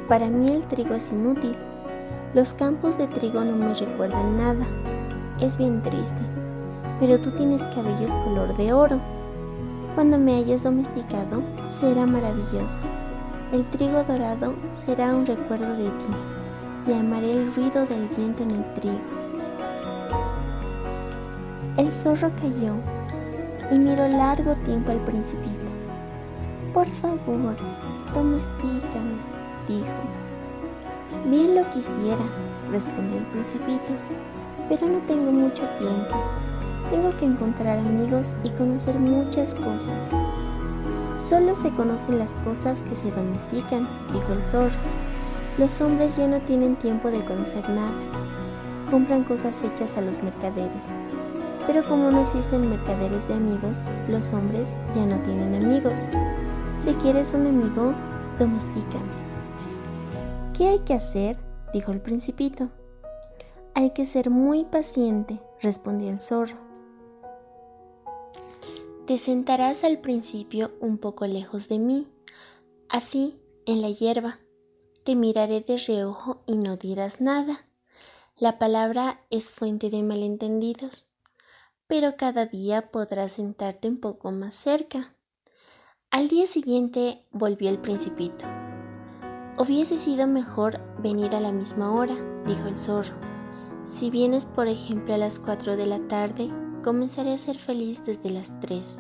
Para 0.09 0.29
mí 0.29 0.51
el 0.51 0.67
trigo 0.67 0.95
es 0.95 1.13
inútil. 1.13 1.57
Los 2.33 2.55
campos 2.55 2.97
de 2.97 3.07
trigo 3.07 3.45
no 3.45 3.57
me 3.57 3.75
recuerdan 3.75 4.39
nada. 4.39 4.67
Es 5.41 5.59
bien 5.59 5.83
triste. 5.83 6.21
Pero 7.01 7.19
tú 7.21 7.33
tienes 7.33 7.65
cabellos 7.75 8.17
color 8.17 8.57
de 8.57 8.73
oro. 8.73 8.99
Cuando 9.95 10.19
me 10.19 10.37
hayas 10.37 10.63
domesticado, 10.63 11.43
será 11.69 12.07
maravilloso. 12.07 12.81
El 13.53 13.69
trigo 13.71 14.05
dorado 14.05 14.55
será 14.71 15.13
un 15.13 15.27
recuerdo 15.27 15.77
de 15.77 15.89
ti 15.89 16.07
y 16.87 16.93
amaré 16.93 17.33
el 17.33 17.53
ruido 17.53 17.85
del 17.85 18.07
viento 18.17 18.45
en 18.45 18.53
el 18.53 18.75
trigo. 18.75 19.01
El 21.77 21.91
zorro 21.91 22.31
cayó 22.41 22.75
y 23.73 23.79
miró 23.79 24.07
largo 24.07 24.55
tiempo 24.65 24.93
al 24.93 25.01
principito. 25.01 25.67
Por 26.73 26.87
favor, 26.87 27.57
domestícame, 28.15 29.19
dijo. 29.67 29.87
Bien 31.27 31.57
lo 31.57 31.69
quisiera, 31.71 32.25
respondió 32.71 33.19
el 33.19 33.27
principito, 33.27 33.95
pero 34.69 34.87
no 34.87 35.01
tengo 35.01 35.33
mucho 35.33 35.65
tiempo. 35.77 36.17
Tengo 36.89 37.17
que 37.17 37.25
encontrar 37.25 37.81
amigos 37.81 38.37
y 38.45 38.51
conocer 38.51 38.97
muchas 39.01 39.57
cosas. 39.57 40.13
Solo 41.15 41.55
se 41.55 41.71
conocen 41.73 42.19
las 42.19 42.37
cosas 42.37 42.83
que 42.83 42.95
se 42.95 43.11
domestican, 43.11 43.89
dijo 44.13 44.33
el 44.33 44.45
zorro. 44.45 44.79
Los 45.59 45.81
hombres 45.81 46.17
ya 46.17 46.27
no 46.29 46.41
tienen 46.41 46.77
tiempo 46.77 47.11
de 47.11 47.25
conocer 47.25 47.69
nada. 47.69 47.93
Compran 48.91 49.25
cosas 49.25 49.63
hechas 49.63 49.97
a 49.97 50.01
los 50.01 50.23
mercaderes. 50.23 50.93
Pero 51.67 51.87
como 51.89 52.11
no 52.11 52.23
existen 52.23 52.71
mercaderes 52.71 53.29
de 53.29 53.35
amigos, 53.35 53.83
los 54.09 54.33
hombres 54.33 54.77
ya 54.95 55.05
no 55.05 55.17
tienen 55.23 55.63
amigos. 55.65 56.07
Si 56.79 56.95
quieres 56.95 57.35
un 57.35 57.47
amigo, 57.47 57.93
domestícame. 58.39 59.13
¿Qué 60.57 60.69
hay 60.69 60.79
que 60.81 60.95
hacer? 60.95 61.37
dijo 61.73 61.93
el 61.93 62.01
principito. 62.01 62.71
Hay 63.75 63.91
que 63.91 64.07
ser 64.07 64.31
muy 64.31 64.65
paciente, 64.65 65.41
respondió 65.61 66.11
el 66.11 66.21
zorro. 66.21 66.70
Te 69.11 69.19
sentarás 69.19 69.83
al 69.83 69.99
principio 69.99 70.71
un 70.79 70.97
poco 70.97 71.27
lejos 71.27 71.69
de 71.69 71.81
mí, 71.81 72.07
así, 72.89 73.41
en 73.67 73.83
la 73.83 73.91
hierba. 73.91 74.39
Te 75.03 75.17
miraré 75.17 75.63
de 75.63 75.79
reojo 75.79 76.43
y 76.47 76.57
no 76.57 76.77
dirás 76.77 77.21
nada. 77.21 77.67
La 78.37 78.61
palabra 78.61 79.27
es 79.29 79.51
fuente 79.51 79.91
de 79.91 80.05
malentendidos, 80.05 81.09
pero 81.89 82.17
cada 82.17 82.47
día 82.47 82.93
podrás 82.93 83.33
sentarte 83.33 83.89
un 83.89 83.99
poco 83.99 84.31
más 84.31 84.55
cerca. 84.55 85.17
Al 86.13 86.29
día 86.29 86.47
siguiente 86.47 87.27
volvió 87.33 87.69
el 87.69 87.81
principito. 87.81 88.47
Hubiese 89.59 89.99
sido 89.99 90.29
mejor 90.29 90.79
venir 91.03 91.35
a 91.35 91.41
la 91.41 91.51
misma 91.51 91.93
hora, 91.93 92.15
dijo 92.47 92.69
el 92.69 92.79
zorro. 92.79 93.17
Si 93.85 94.09
vienes, 94.09 94.47
por 94.47 94.69
ejemplo, 94.69 95.15
a 95.15 95.19
las 95.19 95.41
cuatro 95.41 95.77
de 95.77 95.87
la 95.87 95.99
tarde, 96.07 96.49
comenzaré 96.83 97.33
a 97.33 97.39
ser 97.39 97.59
feliz 97.59 98.05
desde 98.05 98.31
las 98.31 98.59
tres. 98.61 98.99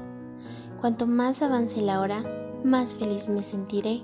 Cuanto 0.80 1.06
más 1.06 1.42
avance 1.42 1.80
la 1.80 2.00
hora, 2.00 2.24
más 2.64 2.94
feliz 2.94 3.28
me 3.28 3.42
sentiré. 3.42 4.02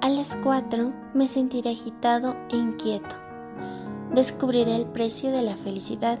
A 0.00 0.08
las 0.08 0.36
cuatro 0.36 0.92
me 1.14 1.28
sentiré 1.28 1.70
agitado 1.70 2.34
e 2.50 2.56
inquieto. 2.56 3.14
Descubriré 4.14 4.76
el 4.76 4.86
precio 4.86 5.30
de 5.30 5.42
la 5.42 5.56
felicidad. 5.56 6.18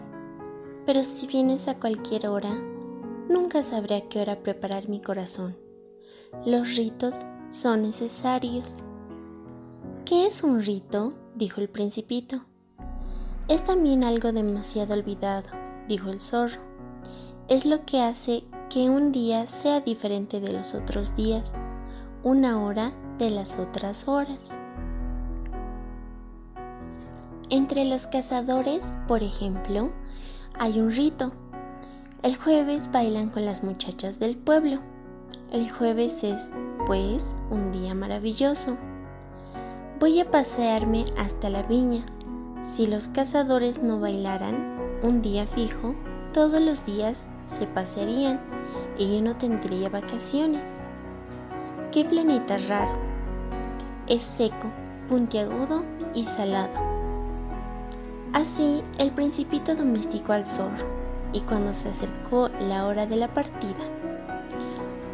Pero 0.86 1.04
si 1.04 1.26
vienes 1.26 1.68
a 1.68 1.78
cualquier 1.78 2.28
hora, 2.28 2.54
nunca 3.28 3.62
sabré 3.62 3.96
a 3.96 4.08
qué 4.08 4.20
hora 4.20 4.42
preparar 4.42 4.88
mi 4.88 5.00
corazón. 5.00 5.56
Los 6.46 6.76
ritos 6.76 7.26
son 7.50 7.82
necesarios. 7.82 8.74
¿Qué 10.04 10.26
es 10.26 10.42
un 10.42 10.62
rito? 10.62 11.14
dijo 11.34 11.60
el 11.60 11.68
principito. 11.68 12.44
Es 13.52 13.64
también 13.64 14.02
algo 14.02 14.32
demasiado 14.32 14.94
olvidado, 14.94 15.50
dijo 15.86 16.08
el 16.08 16.22
zorro. 16.22 16.58
Es 17.48 17.66
lo 17.66 17.84
que 17.84 18.00
hace 18.00 18.44
que 18.70 18.88
un 18.88 19.12
día 19.12 19.46
sea 19.46 19.82
diferente 19.82 20.40
de 20.40 20.54
los 20.54 20.72
otros 20.72 21.14
días, 21.16 21.54
una 22.22 22.64
hora 22.64 22.94
de 23.18 23.28
las 23.28 23.58
otras 23.58 24.08
horas. 24.08 24.56
Entre 27.50 27.84
los 27.84 28.06
cazadores, 28.06 28.82
por 29.06 29.22
ejemplo, 29.22 29.90
hay 30.58 30.80
un 30.80 30.90
rito 30.90 31.32
el 32.22 32.36
jueves 32.36 32.90
bailan 32.90 33.28
con 33.28 33.44
las 33.44 33.64
muchachas 33.64 34.18
del 34.18 34.34
pueblo. 34.34 34.78
El 35.50 35.70
jueves 35.70 36.24
es, 36.24 36.52
pues, 36.86 37.36
un 37.50 37.70
día 37.70 37.94
maravilloso. 37.94 38.78
Voy 40.00 40.20
a 40.20 40.30
pasearme 40.30 41.04
hasta 41.18 41.50
la 41.50 41.64
viña. 41.64 42.06
Si 42.62 42.86
los 42.86 43.08
cazadores 43.08 43.82
no 43.82 43.98
bailaran 43.98 44.78
un 45.02 45.20
día 45.20 45.48
fijo, 45.48 45.96
todos 46.32 46.60
los 46.60 46.86
días 46.86 47.26
se 47.46 47.66
pasearían 47.66 48.40
y 48.96 49.16
yo 49.16 49.20
no 49.20 49.36
tendría 49.36 49.88
vacaciones. 49.88 50.64
¿Qué 51.90 52.04
planeta 52.04 52.58
raro? 52.68 52.94
Es 54.06 54.22
seco, 54.22 54.70
puntiagudo 55.08 55.82
y 56.14 56.22
salado. 56.22 56.72
Así, 58.32 58.84
el 58.96 59.10
principito 59.10 59.74
domesticó 59.74 60.32
al 60.32 60.46
zorro 60.46 60.86
y 61.32 61.40
cuando 61.40 61.74
se 61.74 61.88
acercó 61.88 62.48
la 62.60 62.86
hora 62.86 63.06
de 63.06 63.16
la 63.16 63.34
partida. 63.34 63.84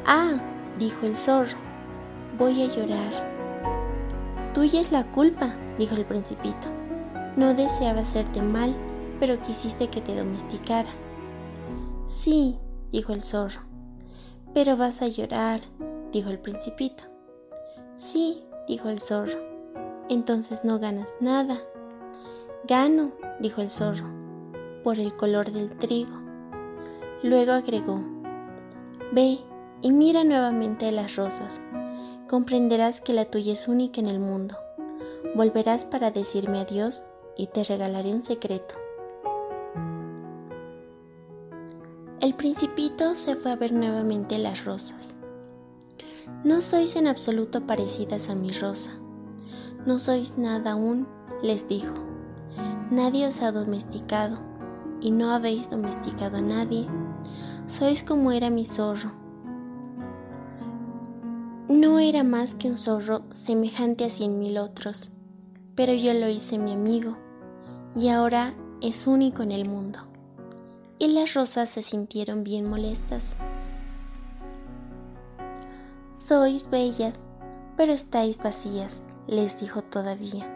Ah, 0.06 0.34
dijo 0.78 1.06
el 1.06 1.16
zorro, 1.16 1.56
voy 2.38 2.62
a 2.62 2.66
llorar. 2.66 3.10
Tuya 4.52 4.82
es 4.82 4.92
la 4.92 5.04
culpa, 5.04 5.54
dijo 5.78 5.94
el 5.94 6.04
principito. 6.04 6.77
No 7.38 7.54
deseaba 7.54 8.00
hacerte 8.00 8.42
mal, 8.42 8.74
pero 9.20 9.40
quisiste 9.40 9.86
que 9.86 10.00
te 10.00 10.16
domesticara. 10.16 10.88
Sí, 12.04 12.58
dijo 12.90 13.12
el 13.12 13.22
zorro. 13.22 13.60
Pero 14.54 14.76
vas 14.76 15.02
a 15.02 15.06
llorar, 15.06 15.60
dijo 16.10 16.30
el 16.30 16.40
principito. 16.40 17.04
Sí, 17.94 18.42
dijo 18.66 18.88
el 18.88 19.00
zorro. 19.00 19.38
Entonces 20.08 20.64
no 20.64 20.80
ganas 20.80 21.14
nada. 21.20 21.62
Gano, 22.66 23.12
dijo 23.38 23.60
el 23.60 23.70
zorro, 23.70 24.08
por 24.82 24.98
el 24.98 25.12
color 25.12 25.52
del 25.52 25.78
trigo. 25.78 26.18
Luego 27.22 27.52
agregó, 27.52 28.00
Ve 29.12 29.38
y 29.80 29.92
mira 29.92 30.24
nuevamente 30.24 30.90
las 30.90 31.14
rosas. 31.14 31.60
Comprenderás 32.28 33.00
que 33.00 33.12
la 33.12 33.26
tuya 33.26 33.52
es 33.52 33.68
única 33.68 34.00
en 34.00 34.08
el 34.08 34.18
mundo. 34.18 34.56
Volverás 35.36 35.84
para 35.84 36.10
decirme 36.10 36.58
adiós 36.58 37.04
y 37.38 37.46
te 37.46 37.64
regalaré 37.64 38.12
un 38.12 38.24
secreto. 38.24 38.74
El 42.20 42.34
principito 42.34 43.14
se 43.14 43.36
fue 43.36 43.52
a 43.52 43.56
ver 43.56 43.72
nuevamente 43.72 44.36
las 44.38 44.64
rosas. 44.64 45.14
No 46.44 46.60
sois 46.62 46.96
en 46.96 47.06
absoluto 47.06 47.66
parecidas 47.66 48.28
a 48.28 48.34
mi 48.34 48.50
rosa. 48.50 48.98
No 49.86 50.00
sois 50.00 50.36
nada 50.36 50.72
aún, 50.72 51.06
les 51.42 51.68
dijo. 51.68 51.94
Nadie 52.90 53.26
os 53.26 53.40
ha 53.40 53.52
domesticado, 53.52 54.38
y 55.00 55.12
no 55.12 55.30
habéis 55.30 55.70
domesticado 55.70 56.38
a 56.38 56.42
nadie. 56.42 56.86
Sois 57.68 58.02
como 58.02 58.32
era 58.32 58.50
mi 58.50 58.66
zorro. 58.66 59.12
No 61.68 62.00
era 62.00 62.24
más 62.24 62.56
que 62.56 62.68
un 62.68 62.78
zorro 62.78 63.22
semejante 63.32 64.04
a 64.04 64.10
cien 64.10 64.38
mil 64.40 64.58
otros, 64.58 65.12
pero 65.76 65.92
yo 65.92 66.14
lo 66.14 66.28
hice 66.28 66.58
mi 66.58 66.72
amigo, 66.72 67.16
y 67.94 68.08
ahora 68.08 68.54
es 68.80 69.06
único 69.06 69.42
en 69.42 69.52
el 69.52 69.68
mundo. 69.68 70.00
Y 70.98 71.08
las 71.08 71.34
rosas 71.34 71.70
se 71.70 71.82
sintieron 71.82 72.44
bien 72.44 72.68
molestas. 72.68 73.36
Sois 76.12 76.68
bellas, 76.70 77.24
pero 77.76 77.92
estáis 77.92 78.38
vacías, 78.38 79.02
les 79.26 79.60
dijo 79.60 79.82
todavía. 79.82 80.46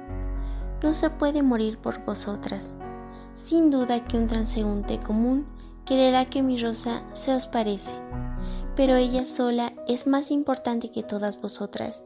No 0.82 0.92
se 0.92 1.10
puede 1.10 1.42
morir 1.42 1.78
por 1.78 2.04
vosotras. 2.04 2.74
Sin 3.34 3.70
duda 3.70 4.04
que 4.04 4.16
un 4.16 4.26
transeúnte 4.26 4.98
común 4.98 5.46
quererá 5.84 6.26
que 6.26 6.42
mi 6.42 6.58
rosa 6.58 7.02
se 7.12 7.34
os 7.34 7.46
parece, 7.46 7.94
pero 8.76 8.96
ella 8.96 9.24
sola 9.24 9.72
es 9.86 10.06
más 10.06 10.30
importante 10.30 10.90
que 10.90 11.02
todas 11.02 11.40
vosotras, 11.40 12.04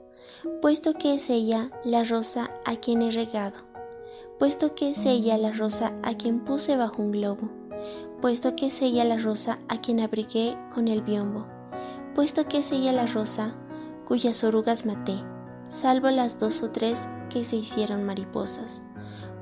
puesto 0.61 0.95
que 0.95 1.15
es 1.15 1.31
ella 1.31 1.71
la 1.85 2.05
rosa 2.05 2.51
a 2.65 2.77
quien 2.77 3.03
he 3.03 3.11
regado, 3.11 3.66
puesto 4.39 4.75
que 4.75 4.91
es 4.91 5.07
ella 5.07 5.39
la 5.39 5.53
rosa 5.53 5.95
a 6.03 6.15
quien 6.15 6.41
puse 6.41 6.77
bajo 6.77 7.03
un 7.03 7.13
globo, 7.13 7.49
puesto 8.21 8.55
que 8.57 8.67
es 8.67 8.83
ella 8.83 9.05
la 9.05 9.19
rosa 9.19 9.59
a 9.69 9.81
quien 9.81 10.01
abrigué 10.01 10.57
con 10.75 10.89
el 10.89 11.03
biombo, 11.03 11.47
puesto 12.15 12.47
que 12.47 12.59
es 12.59 12.73
ella 12.73 12.93
la 12.93 13.07
rosa 13.07 13.55
cuyas 14.07 14.45
orugas 14.45 14.87
maté 14.87 15.23
salvo 15.69 16.11
las 16.11 16.39
dos 16.39 16.63
o 16.63 16.71
tres 16.71 17.09
que 17.31 17.45
se 17.45 17.57
hicieron 17.57 18.05
mariposas, 18.05 18.83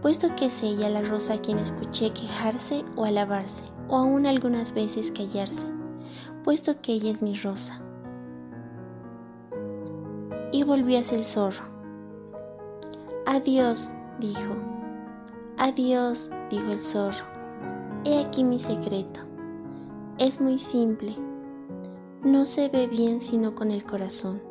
puesto 0.03 0.35
que 0.37 0.47
es 0.47 0.62
ella 0.62 0.89
la 0.89 1.03
rosa 1.03 1.35
a 1.35 1.41
quien 1.41 1.59
escuché 1.59 2.12
quejarse 2.12 2.85
o 2.97 3.05
alabarse, 3.05 3.65
o 3.89 3.97
aún 3.97 4.27
algunas 4.27 4.75
veces 4.75 5.11
callarse, 5.11 5.66
puesto 6.43 6.81
que 6.81 6.93
ella 6.93 7.12
es 7.12 7.23
mi 7.23 7.35
rosa. 7.35 7.81
Y 10.53 10.62
volvió 10.62 11.01
hacia 11.01 11.19
el 11.19 11.25
zorro. 11.25 11.65
Adiós, 13.27 13.91
dijo. 14.21 14.73
Adiós, 15.56 16.31
dijo 16.51 16.72
el 16.72 16.81
zorro. 16.81 17.24
He 18.05 18.18
aquí 18.18 18.43
mi 18.44 18.59
secreto. 18.59 19.20
Es 20.18 20.40
muy 20.40 20.59
simple. 20.59 21.16
No 22.22 22.44
se 22.44 22.68
ve 22.68 22.86
bien 22.86 23.20
sino 23.20 23.55
con 23.55 23.70
el 23.70 23.85
corazón. 23.85 24.43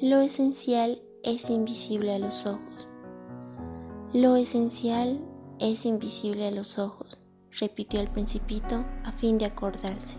Lo 0.00 0.20
esencial 0.20 1.02
es 1.22 1.50
invisible 1.50 2.14
a 2.14 2.18
los 2.18 2.46
ojos. 2.46 2.88
Lo 4.12 4.34
esencial 4.36 5.20
es 5.58 5.84
invisible 5.84 6.48
a 6.48 6.50
los 6.50 6.78
ojos, 6.78 7.20
repitió 7.50 8.00
el 8.00 8.08
principito 8.08 8.84
a 9.04 9.12
fin 9.12 9.36
de 9.36 9.44
acordarse. 9.44 10.16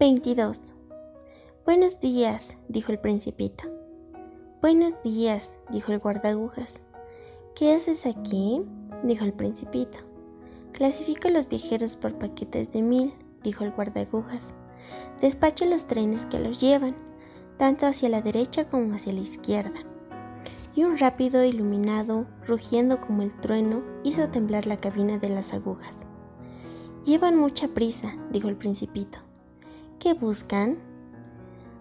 Veintidós. 0.00 0.72
Buenos 1.66 2.00
días, 2.00 2.56
dijo 2.68 2.90
el 2.90 2.98
principito. 2.98 3.64
Buenos 4.62 4.94
días, 5.02 5.58
dijo 5.70 5.92
el 5.92 5.98
guardagujas. 5.98 6.80
¿Qué 7.54 7.74
haces 7.74 8.06
aquí? 8.06 8.62
dijo 9.02 9.26
el 9.26 9.34
principito. 9.34 9.98
Clasifico 10.72 11.28
los 11.28 11.50
viajeros 11.50 11.96
por 11.96 12.14
paquetes 12.14 12.72
de 12.72 12.80
mil, 12.80 13.12
dijo 13.42 13.62
el 13.62 13.72
guardagujas. 13.72 14.54
Despacho 15.20 15.66
los 15.66 15.84
trenes 15.86 16.24
que 16.24 16.38
los 16.38 16.62
llevan, 16.62 16.96
tanto 17.58 17.84
hacia 17.84 18.08
la 18.08 18.22
derecha 18.22 18.70
como 18.70 18.94
hacia 18.94 19.12
la 19.12 19.20
izquierda. 19.20 19.80
Y 20.74 20.84
un 20.84 20.96
rápido 20.96 21.44
iluminado, 21.44 22.24
rugiendo 22.46 23.02
como 23.02 23.20
el 23.20 23.38
trueno, 23.38 23.82
hizo 24.02 24.30
temblar 24.30 24.66
la 24.66 24.78
cabina 24.78 25.18
de 25.18 25.28
las 25.28 25.52
agujas. 25.52 25.98
Llevan 27.04 27.36
mucha 27.36 27.68
prisa, 27.68 28.16
dijo 28.30 28.48
el 28.48 28.56
principito. 28.56 29.29
¿Qué 30.00 30.14
buscan? 30.14 30.78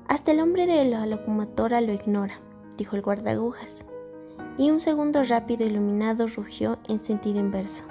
Hasta 0.10 0.34
el 0.34 0.42
hombre 0.42 0.68
de 0.68 0.84
la 0.84 1.06
locomotora 1.06 1.80
lo 1.80 1.94
ignora 1.94 2.42
dijo 2.78 2.98
el 2.98 3.02
guardagujas, 3.02 3.86
y 4.58 4.72
un 4.72 4.82
segundo 4.82 5.24
rápido 5.24 5.66
iluminado 5.66 6.28
rugió 6.28 6.80
en 6.90 7.00
sentido 7.00 7.40
inverso. 7.40 7.86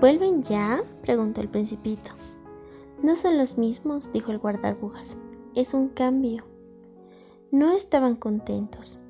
¿Vuelven 0.00 0.42
ya? 0.42 0.80
preguntó 1.02 1.42
el 1.42 1.48
principito. 1.48 2.12
No 3.02 3.14
son 3.14 3.36
los 3.36 3.58
mismos, 3.58 4.10
dijo 4.10 4.32
el 4.32 4.38
guardagujas. 4.38 5.18
Es 5.54 5.74
un 5.74 5.88
cambio. 5.88 6.44
No 7.50 7.72
estaban 7.72 8.16
contentos. 8.16 9.00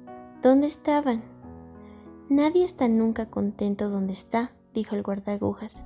¿Dónde 0.42 0.66
estaban? 0.66 1.22
Nadie 2.28 2.64
está 2.64 2.88
nunca 2.88 3.30
contento 3.30 3.90
donde 3.90 4.12
está, 4.12 4.52
dijo 4.74 4.96
el 4.96 5.02
guardagujas, 5.02 5.84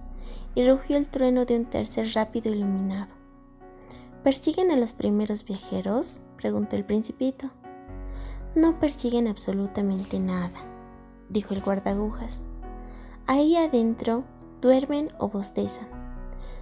y 0.55 0.66
rugió 0.66 0.96
el 0.96 1.10
trueno 1.10 1.44
de 1.44 1.59
un 1.59 1.66
tercer 1.66 2.06
rápido 2.14 2.51
iluminado. 2.51 3.23
¿Persiguen 4.24 4.70
a 4.70 4.76
los 4.76 4.94
primeros 4.94 5.44
viajeros? 5.44 6.20
preguntó 6.38 6.76
el 6.76 6.84
principito. 6.86 7.51
No 8.55 8.78
persiguen 8.78 9.28
absolutamente 9.28 10.18
nada, 10.18 10.64
dijo 11.28 11.52
el 11.52 11.60
guardagujas. 11.60 12.42
Ahí 13.26 13.55
adentro 13.55 14.24
duermen 14.62 15.10
o 15.18 15.28
bostezan. 15.28 15.88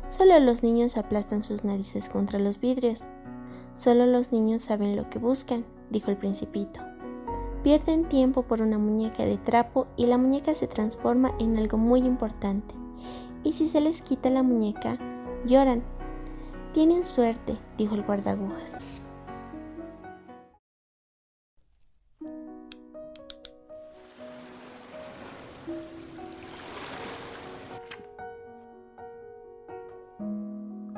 Solo 0.09 0.41
los 0.41 0.65
niños 0.65 0.97
aplastan 0.97 1.45
sus 1.45 1.63
narices 1.63 2.09
contra 2.09 2.41
los 2.41 2.59
vidrios. 2.59 3.07
Solo 3.75 4.07
los 4.07 4.33
niños 4.33 4.65
saben 4.65 4.97
lo 4.97 5.09
que 5.09 5.21
buscan, 5.21 5.65
dijo 5.89 6.11
el 6.11 6.17
principito. 6.17 6.81
Pierden 7.63 8.09
tiempo 8.09 8.43
por 8.43 8.61
una 8.61 8.79
muñeca 8.79 9.25
de 9.25 9.39
trapo 9.39 9.87
y 9.97 10.07
la 10.07 10.19
muñeca 10.19 10.53
se 10.55 10.67
transforma 10.67 11.33
en 11.39 11.57
algo 11.57 11.79
muy 11.79 12.01
importante. 12.01 12.75
Y 13.45 13.53
si 13.53 13.69
se 13.69 13.81
les 13.81 14.03
quita 14.03 14.31
la 14.31 14.43
muñeca, 14.43 14.99
lloran. 15.47 15.85
Tienen 16.73 17.05
suerte, 17.05 17.59
dijo 17.77 17.95
el 17.95 18.03
guardagujas. 18.03 18.79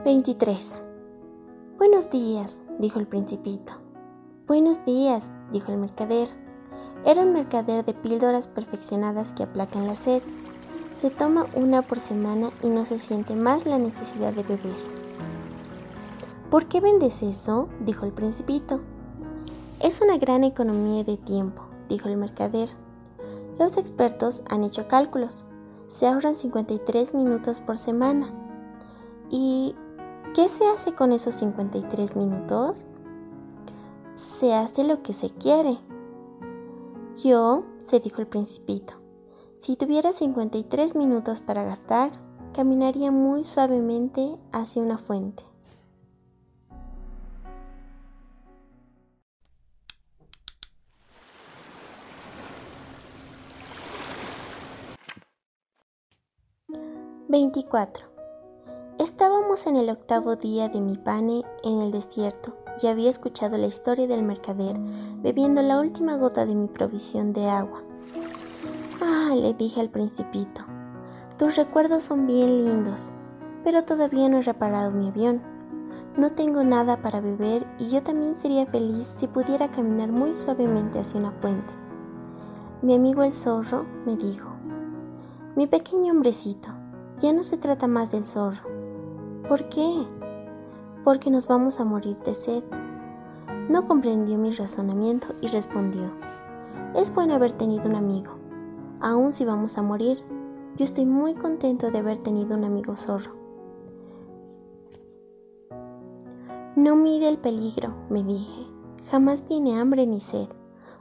23. 0.05 0.83
Buenos 1.77 2.09
días, 2.11 2.63
dijo 2.79 3.01
el 3.01 3.09
principito. 3.09 3.73
Buenos 4.47 4.85
días, 4.85 5.33
dijo 5.51 5.73
el 5.73 5.79
mercader. 5.79 6.29
Era 7.05 7.23
un 7.23 7.33
mercader 7.33 7.85
de 7.85 7.95
píldoras 7.95 8.47
perfeccionadas 8.47 9.33
que 9.33 9.43
aplacan 9.43 9.89
la 9.89 9.97
sed. 9.97 10.23
Se 10.93 11.11
toma 11.11 11.47
una 11.55 11.83
por 11.83 11.99
semana 11.99 12.51
y 12.63 12.69
no 12.69 12.85
se 12.85 13.01
siente 13.01 13.35
más 13.35 13.67
la 13.67 13.79
necesidad 13.79 14.33
de 14.33 14.45
beber. 14.45 14.94
¿Por 16.55 16.66
qué 16.66 16.81
vendes 16.81 17.24
eso? 17.24 17.68
dijo 17.81 18.06
el 18.06 18.12
principito. 18.12 18.78
Es 19.81 20.01
una 20.01 20.18
gran 20.18 20.44
economía 20.44 21.02
de 21.02 21.16
tiempo, 21.16 21.62
dijo 21.89 22.09
el 22.09 22.16
mercader. 22.16 22.68
Los 23.59 23.76
expertos 23.76 24.44
han 24.48 24.62
hecho 24.62 24.86
cálculos. 24.86 25.43
Se 25.89 26.06
ahorran 26.06 26.36
53 26.36 27.12
minutos 27.16 27.59
por 27.59 27.76
semana. 27.78 28.31
¿Y 29.31 29.74
¿Qué 30.36 30.48
se 30.48 30.64
hace 30.68 30.94
con 30.94 31.10
esos 31.10 31.35
53 31.35 32.14
minutos? 32.14 32.86
Se 34.14 34.55
hace 34.55 34.85
lo 34.85 35.02
que 35.02 35.12
se 35.12 35.31
quiere. 35.31 35.78
Yo, 37.24 37.64
se 37.82 37.98
dijo 37.98 38.20
el 38.20 38.28
principito, 38.28 38.94
si 39.59 39.74
tuviera 39.74 40.12
53 40.12 40.94
minutos 40.94 41.40
para 41.40 41.64
gastar, 41.64 42.12
caminaría 42.52 43.10
muy 43.10 43.43
suavemente 43.43 44.39
hacia 44.52 44.85
una 44.85 44.98
fuente. 44.98 45.43
Veinticuatro. 57.36 58.05
Estábamos 59.01 59.66
en 59.66 59.74
el 59.74 59.90
octavo 59.90 60.36
día 60.36 60.69
de 60.69 60.81
mi 60.81 60.97
pane 60.97 61.43
en 61.65 61.81
el 61.81 61.90
desierto 61.90 62.55
y 62.81 62.86
había 62.86 63.11
escuchado 63.11 63.59
la 63.59 63.66
historia 63.66 64.06
del 64.06 64.23
mercader 64.23 64.78
bebiendo 65.16 65.61
la 65.61 65.81
última 65.81 66.15
gota 66.15 66.47
de 66.47 66.55
mi 66.55 66.69
provisión 66.69 67.32
de 67.32 67.51
agua. 67.51 67.82
Ah, 69.02 69.35
le 69.35 69.52
dije 69.52 69.81
al 69.81 69.89
principito, 69.89 70.61
tus 71.36 71.56
recuerdos 71.56 72.05
son 72.05 72.28
bien 72.28 72.66
lindos, 72.66 73.12
pero 73.65 73.82
todavía 73.82 74.28
no 74.28 74.39
he 74.39 74.43
reparado 74.43 74.93
mi 74.93 75.09
avión. 75.09 75.43
No 76.16 76.31
tengo 76.31 76.62
nada 76.62 77.02
para 77.02 77.20
beber 77.20 77.66
y 77.81 77.89
yo 77.89 78.01
también 78.05 78.36
sería 78.36 78.65
feliz 78.66 79.09
si 79.09 79.27
pudiera 79.27 79.73
caminar 79.73 80.12
muy 80.12 80.36
suavemente 80.36 81.01
hacia 81.01 81.19
una 81.19 81.32
fuente. 81.32 81.74
Mi 82.81 82.94
amigo 82.94 83.24
el 83.24 83.35
zorro 83.35 83.86
me 84.06 84.15
dijo, 84.16 84.51
mi 85.56 85.66
pequeño 85.66 86.12
hombrecito, 86.12 86.69
ya 87.20 87.32
no 87.32 87.45
se 87.45 87.57
trata 87.57 87.86
más 87.86 88.11
del 88.12 88.27
zorro. 88.27 88.69
¿Por 89.49 89.69
qué? 89.69 90.07
Porque 91.05 91.31
nos 91.31 91.47
vamos 91.47 91.81
a 91.81 91.85
morir 91.85 92.16
de 92.19 92.35
sed. 92.35 92.65
No 93.69 93.86
comprendió 93.86 94.36
mi 94.39 94.53
razonamiento 94.53 95.28
y 95.41 95.49
respondió, 95.49 96.12
es 96.95 97.15
bueno 97.15 97.35
haber 97.35 97.53
tenido 97.53 97.86
un 97.86 97.97
amigo. 97.97 98.32
Aun 99.01 99.32
si 99.32 99.45
vamos 99.45 99.78
a 99.78 99.82
morir, 99.82 100.23
yo 100.77 100.85
estoy 100.85 101.07
muy 101.07 101.35
contento 101.35 101.91
de 101.91 101.99
haber 101.99 102.19
tenido 102.19 102.57
un 102.57 102.65
amigo 102.65 102.97
zorro. 102.97 103.32
No 106.77 106.97
mide 106.97 107.28
el 107.28 107.39
peligro, 107.39 107.95
me 108.11 108.23
dije. 108.23 108.66
Jamás 109.11 109.45
tiene 109.45 109.78
hambre 109.78 110.07
ni 110.07 110.20
sed. 110.20 110.49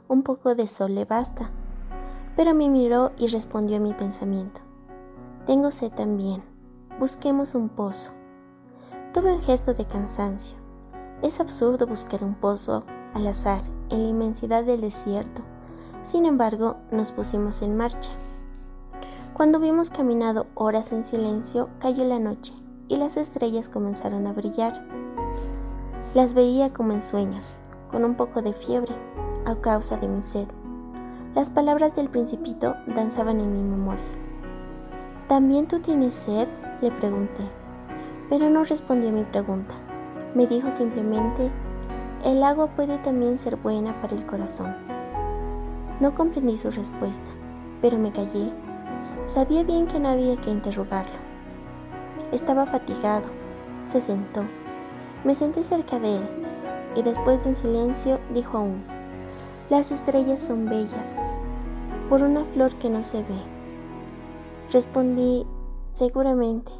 Un 0.08 0.22
poco 0.22 0.54
de 0.54 0.68
sol 0.68 0.94
le 0.94 1.04
basta. 1.04 1.50
Pero 2.36 2.54
me 2.54 2.68
miró 2.68 3.12
y 3.18 3.26
respondió 3.28 3.76
a 3.76 3.80
mi 3.80 3.92
pensamiento. 3.92 4.63
Tengo 5.46 5.70
sed 5.70 5.92
también. 5.92 6.42
Busquemos 6.98 7.54
un 7.54 7.68
pozo. 7.68 8.12
Tuve 9.12 9.34
un 9.34 9.42
gesto 9.42 9.74
de 9.74 9.84
cansancio. 9.84 10.56
Es 11.20 11.38
absurdo 11.38 11.86
buscar 11.86 12.24
un 12.24 12.34
pozo 12.34 12.84
al 13.12 13.26
azar 13.26 13.60
en 13.90 14.04
la 14.04 14.08
inmensidad 14.08 14.64
del 14.64 14.80
desierto. 14.80 15.42
Sin 16.02 16.24
embargo, 16.24 16.76
nos 16.90 17.12
pusimos 17.12 17.60
en 17.60 17.76
marcha. 17.76 18.10
Cuando 19.34 19.58
hubimos 19.58 19.90
caminado 19.90 20.46
horas 20.54 20.92
en 20.92 21.04
silencio, 21.04 21.68
cayó 21.78 22.04
la 22.04 22.18
noche 22.18 22.54
y 22.88 22.96
las 22.96 23.18
estrellas 23.18 23.68
comenzaron 23.68 24.26
a 24.26 24.32
brillar. 24.32 24.82
Las 26.14 26.32
veía 26.32 26.72
como 26.72 26.92
en 26.92 27.02
sueños, 27.02 27.58
con 27.90 28.04
un 28.06 28.14
poco 28.14 28.40
de 28.40 28.54
fiebre, 28.54 28.94
a 29.44 29.56
causa 29.56 29.98
de 29.98 30.08
mi 30.08 30.22
sed. 30.22 30.48
Las 31.34 31.50
palabras 31.50 31.94
del 31.94 32.08
principito 32.08 32.76
danzaban 32.86 33.40
en 33.40 33.52
mi 33.52 33.62
memoria. 33.62 34.23
¿También 35.28 35.66
tú 35.66 35.80
tienes 35.80 36.14
sed? 36.14 36.48
le 36.80 36.90
pregunté, 36.90 37.42
pero 38.28 38.50
no 38.50 38.64
respondió 38.64 39.08
a 39.08 39.12
mi 39.12 39.24
pregunta. 39.24 39.74
Me 40.34 40.46
dijo 40.46 40.70
simplemente, 40.70 41.50
el 42.24 42.42
agua 42.42 42.66
puede 42.68 42.98
también 42.98 43.38
ser 43.38 43.56
buena 43.56 44.00
para 44.00 44.14
el 44.14 44.26
corazón. 44.26 44.74
No 46.00 46.14
comprendí 46.14 46.56
su 46.56 46.70
respuesta, 46.70 47.30
pero 47.80 47.98
me 47.98 48.12
callé 48.12 48.52
Sabía 49.26 49.62
bien 49.62 49.86
que 49.86 49.98
no 49.98 50.10
había 50.10 50.36
que 50.36 50.50
interrogarlo. 50.50 51.16
Estaba 52.30 52.66
fatigado. 52.66 53.28
Se 53.82 53.98
sentó. 53.98 54.42
Me 55.24 55.34
senté 55.34 55.64
cerca 55.64 55.98
de 55.98 56.16
él 56.18 56.28
y 56.94 57.02
después 57.02 57.42
de 57.42 57.50
un 57.50 57.56
silencio 57.56 58.20
dijo 58.34 58.58
aún, 58.58 58.84
las 59.70 59.90
estrellas 59.90 60.42
son 60.42 60.66
bellas, 60.66 61.16
por 62.10 62.22
una 62.22 62.44
flor 62.44 62.74
que 62.74 62.90
no 62.90 63.02
se 63.02 63.18
ve. 63.22 63.53
Respondí, 64.70 65.46
seguramente, 65.92 66.72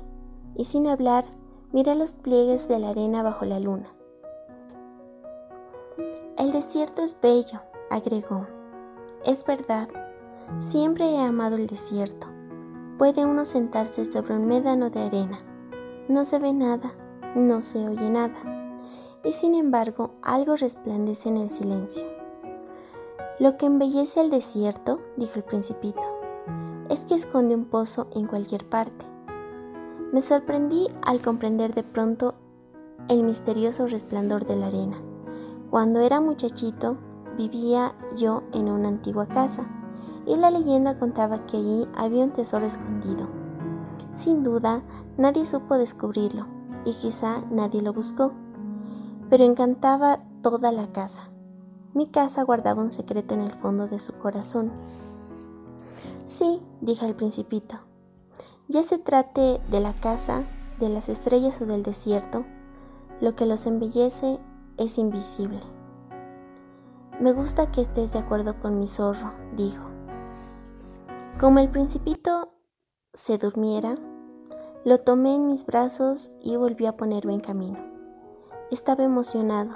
y 0.57 0.65
sin 0.65 0.87
hablar 0.87 1.25
miré 1.73 1.95
los 1.95 2.13
pliegues 2.13 2.69
de 2.69 2.79
la 2.79 2.91
arena 2.91 3.23
bajo 3.23 3.45
la 3.45 3.61
luna. 3.61 3.95
El 6.39 6.53
desierto 6.53 7.03
es 7.03 7.19
bello, 7.21 7.61
agregó. 7.91 8.47
Es 9.25 9.45
verdad, 9.47 9.89
siempre 10.59 11.11
he 11.11 11.19
amado 11.19 11.57
el 11.57 11.67
desierto. 11.67 12.27
Puede 12.99 13.25
uno 13.25 13.45
sentarse 13.45 14.05
sobre 14.05 14.35
un 14.35 14.47
médano 14.47 14.91
de 14.91 15.01
arena. 15.01 15.41
No 16.09 16.25
se 16.25 16.39
ve 16.39 16.53
nada, 16.53 16.93
no 17.35 17.63
se 17.63 17.87
oye 17.87 18.11
nada. 18.11 18.37
Y 19.25 19.33
sin 19.33 19.55
embargo, 19.55 20.11
algo 20.23 20.57
resplandece 20.57 21.29
en 21.29 21.39
el 21.39 21.51
silencio. 21.51 22.05
Lo 23.39 23.57
que 23.57 23.67
embellece 23.67 24.21
el 24.21 24.31
desierto, 24.31 25.01
dijo 25.17 25.33
el 25.37 25.45
principito, 25.45 26.03
es 26.91 27.05
que 27.05 27.15
esconde 27.15 27.55
un 27.55 27.65
pozo 27.65 28.09
en 28.15 28.27
cualquier 28.27 28.69
parte. 28.69 29.07
Me 30.13 30.23
sorprendí 30.23 30.89
al 31.03 31.21
comprender 31.21 31.75
de 31.75 31.83
pronto 31.83 32.35
el 33.09 33.23
misterioso 33.23 33.87
resplandor 33.87 34.45
de 34.45 34.57
la 34.57 34.67
arena. 34.67 34.97
Cuando 35.71 36.01
era 36.01 36.21
muchachito, 36.21 36.97
vivía 37.37 37.95
yo 38.17 38.43
en 38.53 38.69
una 38.69 38.89
antigua 38.89 39.27
casa 39.27 39.67
y 40.27 40.37
la 40.37 40.51
leyenda 40.51 40.99
contaba 40.99 41.47
que 41.47 41.57
allí 41.57 41.89
había 41.97 42.25
un 42.25 42.33
tesoro 42.33 42.67
escondido. 42.67 43.29
Sin 44.13 44.45
duda, 44.45 44.83
nadie 45.19 45.47
supo 45.47 45.77
descubrirlo 45.77 46.47
y 46.85 46.93
quizá 46.93 47.43
nadie 47.51 47.83
lo 47.83 47.93
buscó, 47.93 48.33
pero 49.29 49.45
encantaba 49.45 50.21
toda 50.43 50.71
la 50.71 50.93
casa. 50.93 51.31
Mi 51.95 52.07
casa 52.07 52.43
guardaba 52.43 52.83
un 52.83 52.93
secreto 52.93 53.35
en 53.35 53.41
el 53.41 53.53
fondo 53.53 53.87
de 53.87 53.99
su 53.99 54.13
corazón. 54.15 54.73
Sí, 56.25 56.63
dijo 56.81 57.05
el 57.05 57.15
principito, 57.15 57.81
ya 58.67 58.83
se 58.83 58.99
trate 58.99 59.61
de 59.71 59.81
la 59.81 59.93
casa, 59.93 60.45
de 60.81 60.89
las 60.89 61.11
estrellas 61.11 61.61
o 61.61 61.67
del 61.67 61.83
desierto, 61.83 62.47
lo 63.21 63.37
que 63.37 63.45
los 63.45 63.67
embellece 63.67 64.39
es 64.79 64.97
invisible. 64.97 65.61
Me 67.21 67.33
gusta 67.33 67.71
que 67.71 67.83
estés 67.83 68.13
de 68.13 68.21
acuerdo 68.21 68.59
con 68.61 68.79
mi 68.79 68.89
zorro, 68.89 69.33
dijo. 69.55 69.85
Como 71.39 71.59
el 71.59 71.69
principito 71.69 72.55
se 73.13 73.37
durmiera, 73.37 73.97
lo 74.85 75.01
tomé 75.01 75.35
en 75.35 75.47
mis 75.47 75.67
brazos 75.67 76.33
y 76.41 76.57
volví 76.57 76.87
a 76.87 76.97
ponerme 76.97 77.35
en 77.35 77.41
camino. 77.41 77.79
Estaba 78.71 79.05
emocionado. 79.05 79.71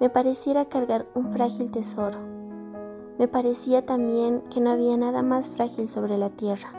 Me 0.00 0.10
pareciera 0.10 0.66
cargar 0.66 1.06
un 1.14 1.32
frágil 1.32 1.70
tesoro. 1.70 2.31
Me 3.18 3.28
parecía 3.28 3.84
también 3.84 4.42
que 4.50 4.60
no 4.60 4.70
había 4.70 4.96
nada 4.96 5.22
más 5.22 5.50
frágil 5.50 5.88
sobre 5.88 6.18
la 6.18 6.30
tierra. 6.30 6.72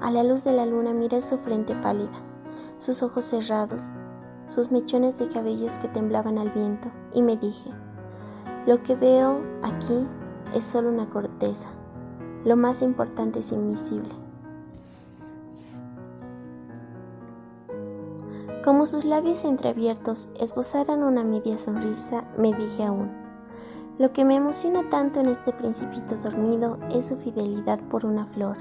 A 0.00 0.10
la 0.10 0.22
luz 0.22 0.44
de 0.44 0.52
la 0.52 0.66
luna 0.66 0.92
miré 0.92 1.20
su 1.20 1.36
frente 1.36 1.74
pálida, 1.74 2.18
sus 2.78 3.02
ojos 3.02 3.26
cerrados, 3.26 3.82
sus 4.46 4.70
mechones 4.72 5.18
de 5.18 5.28
cabellos 5.28 5.78
que 5.78 5.88
temblaban 5.88 6.38
al 6.38 6.50
viento, 6.50 6.90
y 7.12 7.22
me 7.22 7.36
dije, 7.36 7.70
lo 8.66 8.82
que 8.82 8.96
veo 8.96 9.40
aquí 9.62 10.06
es 10.54 10.64
solo 10.64 10.88
una 10.88 11.10
corteza, 11.10 11.68
lo 12.44 12.56
más 12.56 12.82
importante 12.82 13.40
es 13.40 13.52
invisible. 13.52 14.14
Como 18.64 18.86
sus 18.86 19.04
labios 19.04 19.44
entreabiertos 19.44 20.28
esbozaran 20.38 21.02
una 21.02 21.24
media 21.24 21.56
sonrisa, 21.56 22.24
me 22.36 22.52
dije 22.52 22.84
aún, 22.84 23.19
lo 24.00 24.14
que 24.14 24.24
me 24.24 24.34
emociona 24.34 24.88
tanto 24.88 25.20
en 25.20 25.26
este 25.26 25.52
principito 25.52 26.16
dormido 26.16 26.78
es 26.90 27.08
su 27.08 27.18
fidelidad 27.18 27.78
por 27.90 28.06
una 28.06 28.24
flor. 28.24 28.56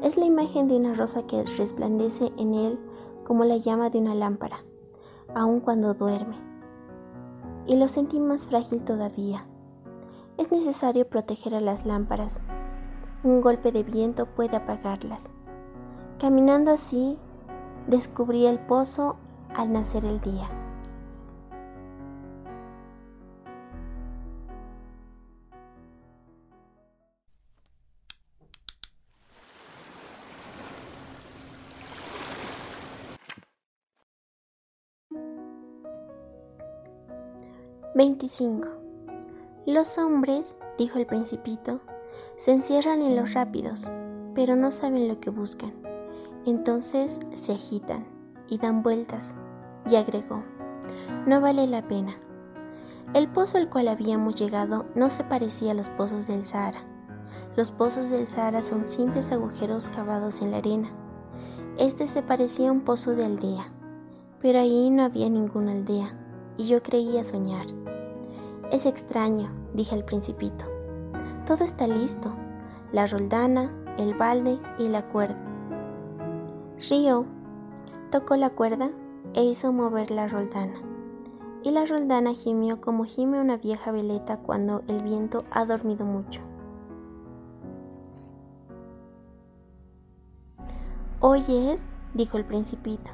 Es 0.00 0.16
la 0.16 0.26
imagen 0.26 0.68
de 0.68 0.76
una 0.76 0.94
rosa 0.94 1.26
que 1.26 1.42
resplandece 1.42 2.32
en 2.36 2.54
él 2.54 2.78
como 3.24 3.44
la 3.44 3.56
llama 3.56 3.90
de 3.90 3.98
una 3.98 4.14
lámpara, 4.14 4.58
aun 5.34 5.58
cuando 5.58 5.94
duerme. 5.94 6.36
Y 7.66 7.74
lo 7.74 7.88
sentí 7.88 8.20
más 8.20 8.46
frágil 8.46 8.84
todavía. 8.84 9.44
Es 10.38 10.52
necesario 10.52 11.08
proteger 11.08 11.56
a 11.56 11.60
las 11.60 11.84
lámparas, 11.84 12.40
un 13.24 13.40
golpe 13.40 13.72
de 13.72 13.82
viento 13.82 14.26
puede 14.26 14.56
apagarlas. 14.56 15.32
Caminando 16.20 16.70
así, 16.70 17.18
descubrí 17.88 18.46
el 18.46 18.60
pozo 18.60 19.16
al 19.52 19.72
nacer 19.72 20.04
el 20.04 20.20
día. 20.20 20.48
Veinticinco. 37.96 38.66
Los 39.66 39.98
hombres, 39.98 40.58
dijo 40.76 40.98
el 40.98 41.06
principito, 41.06 41.78
se 42.36 42.50
encierran 42.50 43.02
en 43.02 43.14
los 43.14 43.34
rápidos, 43.34 43.92
pero 44.34 44.56
no 44.56 44.72
saben 44.72 45.06
lo 45.06 45.20
que 45.20 45.30
buscan. 45.30 45.72
Entonces 46.44 47.20
se 47.34 47.52
agitan 47.52 48.04
y 48.48 48.58
dan 48.58 48.82
vueltas, 48.82 49.36
y 49.88 49.94
agregó, 49.94 50.42
no 51.28 51.40
vale 51.40 51.68
la 51.68 51.86
pena. 51.86 52.16
El 53.14 53.28
pozo 53.28 53.58
al 53.58 53.70
cual 53.70 53.86
habíamos 53.86 54.34
llegado 54.34 54.86
no 54.96 55.08
se 55.08 55.22
parecía 55.22 55.70
a 55.70 55.74
los 55.74 55.88
pozos 55.90 56.26
del 56.26 56.44
Sahara. 56.44 56.82
Los 57.54 57.70
pozos 57.70 58.10
del 58.10 58.26
Sahara 58.26 58.62
son 58.62 58.88
simples 58.88 59.30
agujeros 59.30 59.88
cavados 59.90 60.42
en 60.42 60.50
la 60.50 60.56
arena, 60.56 60.90
Este 61.78 62.08
se 62.08 62.22
parecía 62.22 62.70
a 62.70 62.72
un 62.72 62.80
pozo 62.80 63.12
de 63.14 63.24
aldea, 63.24 63.72
pero 64.40 64.58
ahí 64.58 64.90
no 64.90 65.04
había 65.04 65.30
ninguna 65.30 65.70
aldea, 65.70 66.23
y 66.56 66.66
yo 66.66 66.82
creía 66.82 67.24
soñar. 67.24 67.66
Es 68.70 68.86
extraño, 68.86 69.50
dije 69.74 69.94
al 69.94 70.04
principito. 70.04 70.64
Todo 71.46 71.64
está 71.64 71.86
listo, 71.86 72.32
la 72.92 73.06
roldana, 73.06 73.70
el 73.98 74.14
balde 74.14 74.58
y 74.78 74.88
la 74.88 75.06
cuerda. 75.08 75.38
Río 76.88 77.26
tocó 78.10 78.36
la 78.36 78.50
cuerda 78.50 78.90
e 79.34 79.44
hizo 79.44 79.72
mover 79.72 80.10
la 80.10 80.28
roldana. 80.28 80.74
Y 81.62 81.70
la 81.70 81.86
roldana 81.86 82.34
gimió 82.34 82.80
como 82.80 83.04
gime 83.04 83.40
una 83.40 83.56
vieja 83.56 83.90
veleta 83.90 84.38
cuando 84.38 84.82
el 84.86 85.02
viento 85.02 85.44
ha 85.50 85.64
dormido 85.64 86.04
mucho. 86.04 86.40
Oyes, 91.20 91.88
dijo 92.12 92.36
el 92.36 92.44
principito. 92.44 93.10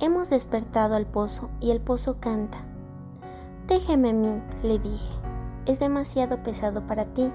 Hemos 0.00 0.30
despertado 0.30 0.96
al 0.96 1.06
pozo 1.06 1.50
y 1.60 1.70
el 1.70 1.80
pozo 1.80 2.16
canta. 2.18 2.58
Déjeme 3.68 4.10
a 4.10 4.12
mí, 4.12 4.42
le 4.62 4.78
dije. 4.78 5.14
Es 5.66 5.78
demasiado 5.78 6.42
pesado 6.42 6.86
para 6.86 7.06
ti. 7.06 7.30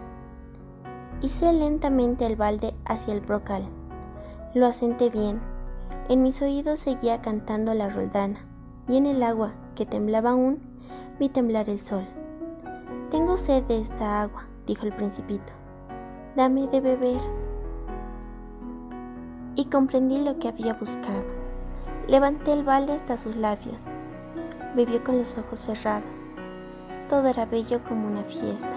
Hice 1.21 1.53
lentamente 1.53 2.25
el 2.25 2.35
balde 2.35 2.75
hacia 2.85 3.13
el 3.13 3.21
brocal. 3.21 3.63
Lo 4.53 4.67
asenté 4.67 5.09
bien. 5.09 5.39
En 6.09 6.21
mis 6.21 6.41
oídos 6.41 6.81
seguía 6.81 7.21
cantando 7.21 7.73
la 7.73 7.89
roldana, 7.89 8.45
y 8.87 8.97
en 8.97 9.05
el 9.05 9.23
agua, 9.23 9.53
que 9.75 9.85
temblaba 9.85 10.31
aún, 10.31 10.59
vi 11.19 11.29
temblar 11.29 11.69
el 11.69 11.79
sol. 11.79 12.05
Tengo 13.09 13.37
sed 13.37 13.63
de 13.63 13.79
esta 13.79 14.21
agua, 14.21 14.47
dijo 14.67 14.85
el 14.85 14.93
principito. 14.93 15.53
Dame 16.35 16.67
de 16.67 16.81
beber 16.81 17.21
y 19.55 19.65
comprendí 19.65 20.19
lo 20.19 20.39
que 20.39 20.49
había 20.49 20.73
buscado. 20.73 21.38
Levanté 22.09 22.53
el 22.53 22.63
balde 22.63 22.93
hasta 22.93 23.19
sus 23.19 23.35
labios. 23.35 23.77
Bebió 24.75 25.03
con 25.03 25.19
los 25.19 25.37
ojos 25.37 25.59
cerrados. 25.59 26.25
Todo 27.07 27.27
era 27.27 27.45
bello 27.45 27.81
como 27.87 28.07
una 28.07 28.23
fiesta. 28.23 28.73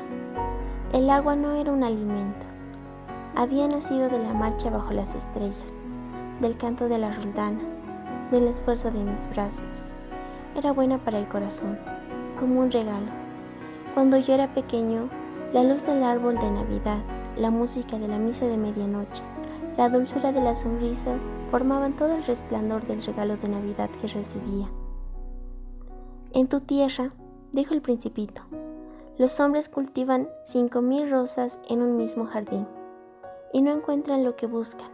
El 0.93 1.09
agua 1.09 1.35
no 1.35 1.55
era 1.55 1.73
un 1.73 1.83
alimento. 1.83 2.45
Había 3.35 3.67
nacido 3.69 4.11
de 4.11 4.19
la 4.19 4.35
marcha 4.35 4.69
bajo 4.69 4.93
las 4.93 5.15
estrellas, 5.15 5.75
del 6.43 6.59
canto 6.59 6.91
de 6.91 6.99
la 6.99 7.11
roldana, 7.11 7.61
del 8.31 8.49
esfuerzo 8.49 8.91
de 8.91 9.03
mis 9.03 9.27
brazos. 9.31 9.83
Era 10.55 10.73
buena 10.73 10.99
para 10.99 11.19
el 11.19 11.27
corazón, 11.27 11.79
como 12.39 12.61
un 12.61 12.71
regalo. 12.71 13.09
Cuando 13.95 14.19
yo 14.19 14.35
era 14.35 14.53
pequeño, 14.53 15.09
la 15.55 15.65
luz 15.65 15.87
del 15.87 16.03
árbol 16.03 16.35
de 16.35 16.51
Navidad, 16.51 17.01
la 17.39 17.51
música 17.51 17.99
de 17.99 18.09
la 18.09 18.19
misa 18.19 18.45
de 18.45 18.59
medianoche, 18.59 19.23
la 19.77 19.89
dulzura 19.89 20.33
de 20.33 20.41
las 20.41 20.61
sonrisas 20.61 21.31
formaban 21.51 21.97
todo 21.97 22.15
el 22.15 22.25
resplandor 22.25 22.87
del 22.87 23.03
regalo 23.03 23.37
de 23.37 23.49
Navidad 23.49 23.91
que 24.01 24.07
recibía. 24.07 24.71
En 26.33 26.49
tu 26.49 26.61
tierra, 26.61 27.13
dijo 27.53 27.75
el 27.75 27.83
principito, 27.83 28.43
los 29.19 29.39
hombres 29.41 29.69
cultivan 29.69 30.29
cinco 30.43 30.83
mil 30.83 31.11
rosas 31.11 31.61
en 31.69 31.83
un 31.83 31.97
mismo 31.97 32.27
jardín 32.27 32.67
y 33.53 33.63
no 33.63 33.73
encuentran 33.73 34.25
lo 34.25 34.37
que 34.37 34.47
buscan. 34.47 34.89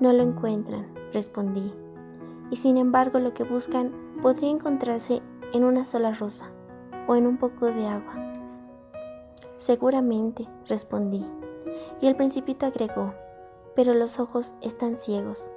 No 0.00 0.12
lo 0.12 0.22
encuentran, 0.22 0.92
respondí, 1.12 1.72
y 2.50 2.56
sin 2.56 2.76
embargo 2.76 3.20
lo 3.20 3.34
que 3.34 3.44
buscan 3.44 3.92
podría 4.20 4.50
encontrarse 4.50 5.22
en 5.52 5.64
una 5.64 5.84
sola 5.84 6.12
rosa 6.14 6.50
o 7.06 7.14
en 7.14 7.26
un 7.26 7.38
poco 7.38 7.66
de 7.66 7.86
agua. 7.86 8.32
Seguramente, 9.56 10.48
respondí, 10.66 11.24
y 12.00 12.08
el 12.08 12.16
principito 12.16 12.66
agregó, 12.66 13.14
pero 13.74 13.94
los 13.94 14.18
ojos 14.18 14.54
están 14.60 14.98
ciegos. 14.98 15.48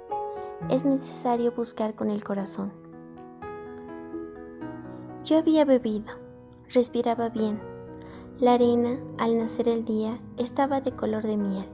Es 0.70 0.84
necesario 0.84 1.52
buscar 1.52 1.94
con 1.94 2.10
el 2.10 2.24
corazón. 2.24 2.72
Yo 5.24 5.38
había 5.38 5.64
bebido, 5.64 6.12
respiraba 6.72 7.28
bien. 7.28 7.60
La 8.38 8.54
arena, 8.54 8.98
al 9.18 9.38
nacer 9.38 9.68
el 9.68 9.84
día, 9.84 10.20
estaba 10.36 10.80
de 10.80 10.92
color 10.92 11.24
de 11.24 11.36
miel. 11.36 11.66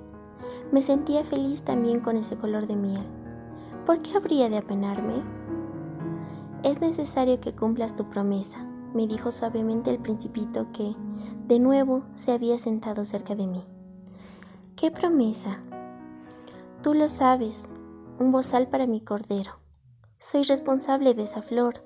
Me 0.70 0.80
sentía 0.80 1.24
feliz 1.24 1.62
también 1.62 2.00
con 2.00 2.16
ese 2.16 2.36
color 2.36 2.66
de 2.66 2.76
miel. 2.76 3.04
¿Por 3.84 4.00
qué 4.00 4.16
habría 4.16 4.48
de 4.48 4.58
apenarme? 4.58 5.22
Es 6.62 6.80
necesario 6.80 7.40
que 7.40 7.54
cumplas 7.54 7.96
tu 7.96 8.08
promesa, 8.08 8.64
me 8.94 9.06
dijo 9.06 9.32
suavemente 9.32 9.90
el 9.90 9.98
principito 9.98 10.66
que, 10.72 10.94
de 11.46 11.58
nuevo, 11.58 12.04
se 12.14 12.32
había 12.32 12.58
sentado 12.58 13.04
cerca 13.04 13.34
de 13.34 13.46
mí. 13.46 13.64
¿Qué 14.76 14.90
promesa? 14.90 15.60
Tú 16.82 16.94
lo 16.94 17.06
sabes, 17.06 17.72
un 18.18 18.32
bozal 18.32 18.66
para 18.66 18.88
mi 18.88 19.00
cordero. 19.00 19.52
Soy 20.18 20.42
responsable 20.42 21.14
de 21.14 21.22
esa 21.22 21.40
flor. 21.40 21.84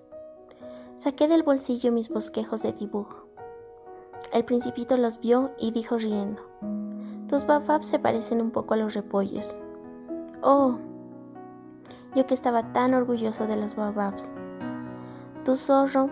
Saqué 0.96 1.28
del 1.28 1.42
bolsillo 1.42 1.92
mis 1.92 2.08
bosquejos 2.08 2.62
de 2.62 2.72
dibujo. 2.72 3.26
El 4.32 4.46
principito 4.46 4.96
los 4.96 5.20
vio 5.20 5.50
y 5.60 5.72
dijo 5.72 5.98
riendo, 5.98 6.40
Tus 7.28 7.44
bababs 7.44 7.88
se 7.88 7.98
parecen 7.98 8.40
un 8.40 8.50
poco 8.50 8.72
a 8.72 8.78
los 8.78 8.94
repollos. 8.94 9.58
Oh, 10.40 10.78
yo 12.14 12.26
que 12.26 12.32
estaba 12.32 12.72
tan 12.72 12.94
orgulloso 12.94 13.46
de 13.46 13.56
los 13.56 13.76
bababs. 13.76 14.32
Tu 15.44 15.58
zorro, 15.58 16.08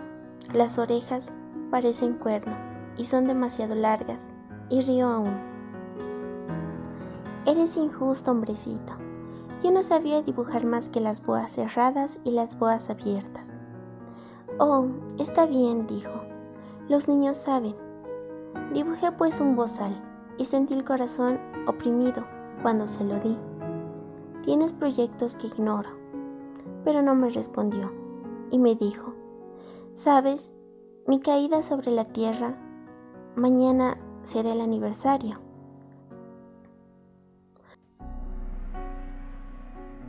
las 0.53 0.77
orejas 0.77 1.33
parecen 1.71 2.13
cuernos 2.13 2.59
y 2.97 3.05
son 3.05 3.25
demasiado 3.25 3.73
largas, 3.73 4.31
y 4.69 4.81
río 4.81 5.09
aún. 5.09 5.54
Eres 7.45 7.77
injusto, 7.77 8.31
hombrecito. 8.31 8.93
Yo 9.63 9.71
no 9.71 9.83
sabía 9.83 10.23
dibujar 10.23 10.65
más 10.65 10.89
que 10.89 10.99
las 10.99 11.23
boas 11.23 11.51
cerradas 11.51 12.19
y 12.23 12.31
las 12.31 12.57
boas 12.57 12.89
abiertas. 12.89 13.53
Oh, 14.57 14.87
está 15.19 15.45
bien, 15.45 15.85
dijo. 15.85 16.11
Los 16.89 17.07
niños 17.07 17.37
saben. 17.37 17.75
Dibujé 18.73 19.11
pues 19.11 19.39
un 19.41 19.55
bozal 19.55 19.95
y 20.37 20.45
sentí 20.45 20.73
el 20.73 20.83
corazón 20.83 21.39
oprimido 21.67 22.23
cuando 22.63 22.87
se 22.87 23.03
lo 23.03 23.19
di. 23.19 23.37
Tienes 24.43 24.73
proyectos 24.73 25.35
que 25.35 25.47
ignoro. 25.47 25.89
Pero 26.83 27.03
no 27.03 27.13
me 27.13 27.29
respondió 27.29 27.91
y 28.49 28.57
me 28.57 28.73
dijo, 28.75 29.13
sabes, 29.93 30.53
mi 31.07 31.19
caída 31.19 31.61
sobre 31.61 31.91
la 31.91 32.05
tierra, 32.05 32.57
mañana 33.35 33.97
será 34.23 34.53
el 34.53 34.61
aniversario. 34.61 35.44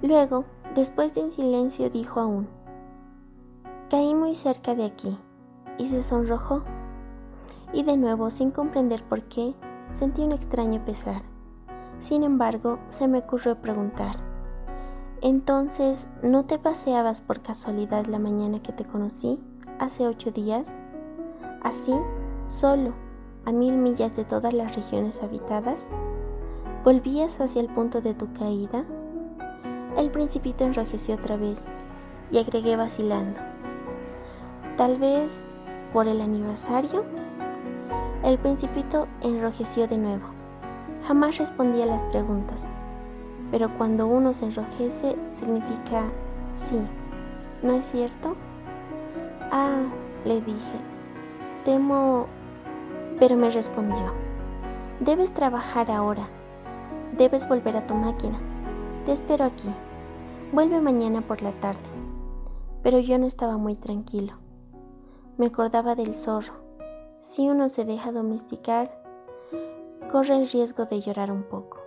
Luego, 0.07 0.45
después 0.77 1.15
de 1.15 1.25
un 1.25 1.33
silencio, 1.33 1.91
dijo 1.91 2.21
aún, 2.21 2.47
Caí 3.91 4.15
muy 4.15 4.37
cerca 4.37 4.77
de 4.77 4.85
aquí, 4.85 5.19
y 5.79 5.89
se 5.89 6.05
sonrojó. 6.05 6.63
Y 7.73 7.83
de 7.83 7.97
nuevo, 7.97 8.31
sin 8.31 8.53
comprender 8.53 9.03
por 9.03 9.23
qué, 9.23 9.55
sentí 9.89 10.23
un 10.23 10.31
extraño 10.31 10.85
pesar. 10.85 11.23
Sin 11.99 12.23
embargo, 12.23 12.79
se 12.89 13.09
me 13.09 13.19
ocurrió 13.19 13.61
preguntar, 13.61 14.17
Entonces, 15.23 16.09
¿no 16.23 16.45
te 16.45 16.61
paseabas 16.61 17.21
por 17.21 17.43
casualidad 17.43 18.07
la 18.07 18.21
mañana 18.21 18.63
que 18.63 18.73
te 18.73 18.85
conocí, 18.85 19.41
hace 19.81 20.07
ocho 20.07 20.31
días? 20.31 20.79
Así, 21.63 21.95
solo, 22.47 22.93
a 23.45 23.51
mil 23.51 23.77
millas 23.77 24.15
de 24.15 24.25
todas 24.25 24.53
las 24.53 24.77
regiones 24.77 25.25
habitadas? 25.25 25.89
¿Volvías 26.85 27.41
hacia 27.41 27.61
el 27.61 27.75
punto 27.75 28.01
de 28.01 28.15
tu 28.15 28.33
caída? 28.35 28.85
El 29.97 30.11
principito 30.11 30.65
enrojeció 30.65 31.15
otra 31.15 31.37
vez 31.37 31.69
y 32.31 32.39
agregué 32.39 32.77
vacilando. 32.77 33.39
Tal 34.77 34.99
vez 34.99 35.51
por 35.93 36.07
el 36.07 36.21
aniversario. 36.21 37.05
El 38.23 38.39
principito 38.39 39.09
enrojeció 39.23 39.89
de 39.89 39.97
nuevo. 39.97 40.27
Jamás 41.07 41.39
respondía 41.39 41.85
a 41.85 41.87
las 41.87 42.05
preguntas, 42.07 42.69
pero 43.51 43.73
cuando 43.79 44.07
uno 44.07 44.35
se 44.35 44.47
enrojece 44.47 45.17
significa 45.31 46.03
sí, 46.53 46.79
¿no 47.63 47.75
es 47.75 47.87
cierto? 47.87 48.37
Ah, 49.53 49.85
le 50.25 50.41
dije, 50.41 50.79
temo... 51.65 52.27
Pero 53.19 53.37
me 53.37 53.51
respondió, 53.51 54.13
debes 55.01 55.33
trabajar 55.33 55.91
ahora, 55.91 56.29
debes 57.17 57.49
volver 57.49 57.77
a 57.79 57.87
tu 57.87 57.95
máquina, 57.95 58.39
te 59.07 59.13
espero 59.13 59.47
aquí. 59.47 59.71
Vuelve 60.53 60.81
mañana 60.81 61.21
por 61.21 61.43
la 61.43 61.53
tarde. 61.61 61.81
Pero 62.83 62.99
yo 63.01 63.19
no 63.19 63.27
estaba 63.27 63.59
muy 63.59 63.75
tranquilo. 63.75 64.35
Me 65.37 65.47
acordaba 65.47 65.95
del 65.95 66.17
zorro. 66.17 66.55
Si 67.21 67.49
uno 67.49 67.69
se 67.69 67.85
deja 67.85 68.13
domesticar, 68.13 69.03
corre 70.11 70.37
el 70.37 70.49
riesgo 70.49 70.87
de 70.87 71.01
llorar 71.01 71.31
un 71.31 71.43
poco. 71.43 71.83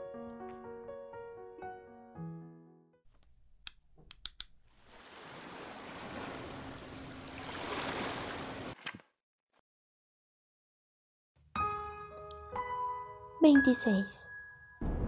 Veintiséis. 13.42 14.28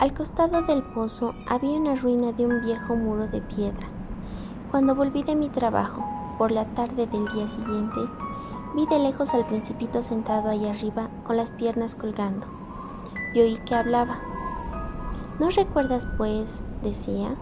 Al 0.01 0.15
costado 0.15 0.63
del 0.63 0.81
pozo 0.81 1.35
había 1.47 1.77
una 1.77 1.95
ruina 1.95 2.31
de 2.31 2.47
un 2.47 2.59
viejo 2.65 2.95
muro 2.95 3.27
de 3.27 3.39
piedra. 3.39 3.87
Cuando 4.71 4.95
volví 4.95 5.21
de 5.21 5.35
mi 5.35 5.47
trabajo, 5.47 6.03
por 6.39 6.51
la 6.51 6.65
tarde 6.73 7.05
del 7.05 7.31
día 7.31 7.47
siguiente, 7.47 7.99
vi 8.75 8.87
de 8.87 8.97
lejos 8.97 9.35
al 9.35 9.45
principito 9.45 10.01
sentado 10.01 10.49
ahí 10.49 10.67
arriba 10.67 11.07
con 11.23 11.37
las 11.37 11.51
piernas 11.51 11.93
colgando 11.93 12.47
y 13.35 13.41
oí 13.41 13.57
que 13.65 13.75
hablaba. 13.75 14.19
¿No 15.39 15.51
recuerdas, 15.51 16.07
pues? 16.17 16.63
decía. 16.81 17.35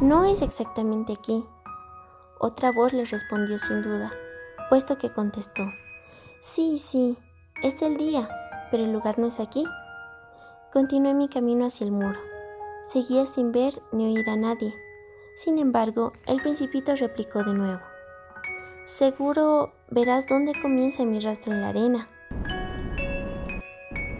No 0.00 0.24
es 0.24 0.40
exactamente 0.40 1.14
aquí. 1.14 1.44
Otra 2.38 2.70
voz 2.70 2.92
le 2.92 3.06
respondió 3.06 3.58
sin 3.58 3.82
duda, 3.82 4.12
puesto 4.68 4.98
que 4.98 5.12
contestó. 5.12 5.64
Sí, 6.40 6.78
sí, 6.78 7.18
es 7.62 7.82
el 7.82 7.96
día, 7.96 8.28
pero 8.70 8.84
el 8.84 8.92
lugar 8.92 9.18
no 9.18 9.26
es 9.26 9.40
aquí. 9.40 9.64
Continué 10.72 11.12
mi 11.12 11.28
camino 11.28 11.66
hacia 11.66 11.84
el 11.84 11.92
muro. 11.92 12.18
Seguía 12.82 13.26
sin 13.26 13.52
ver 13.52 13.74
ni 13.92 14.06
oír 14.06 14.30
a 14.30 14.36
nadie. 14.36 14.74
Sin 15.36 15.58
embargo, 15.58 16.12
el 16.26 16.40
principito 16.40 16.96
replicó 16.96 17.44
de 17.44 17.52
nuevo. 17.52 17.82
Seguro 18.86 19.74
verás 19.90 20.28
dónde 20.28 20.54
comienza 20.62 21.04
mi 21.04 21.20
rastro 21.20 21.52
en 21.52 21.60
la 21.60 21.68
arena. 21.68 22.08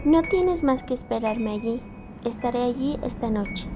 No 0.05 0.21
tienes 0.29 0.63
más 0.63 0.83
que 0.83 0.93
esperarme 0.93 1.53
allí. 1.53 1.81
Estaré 2.23 2.61
allí 2.61 2.99
esta 3.01 3.31
noche. 3.31 3.67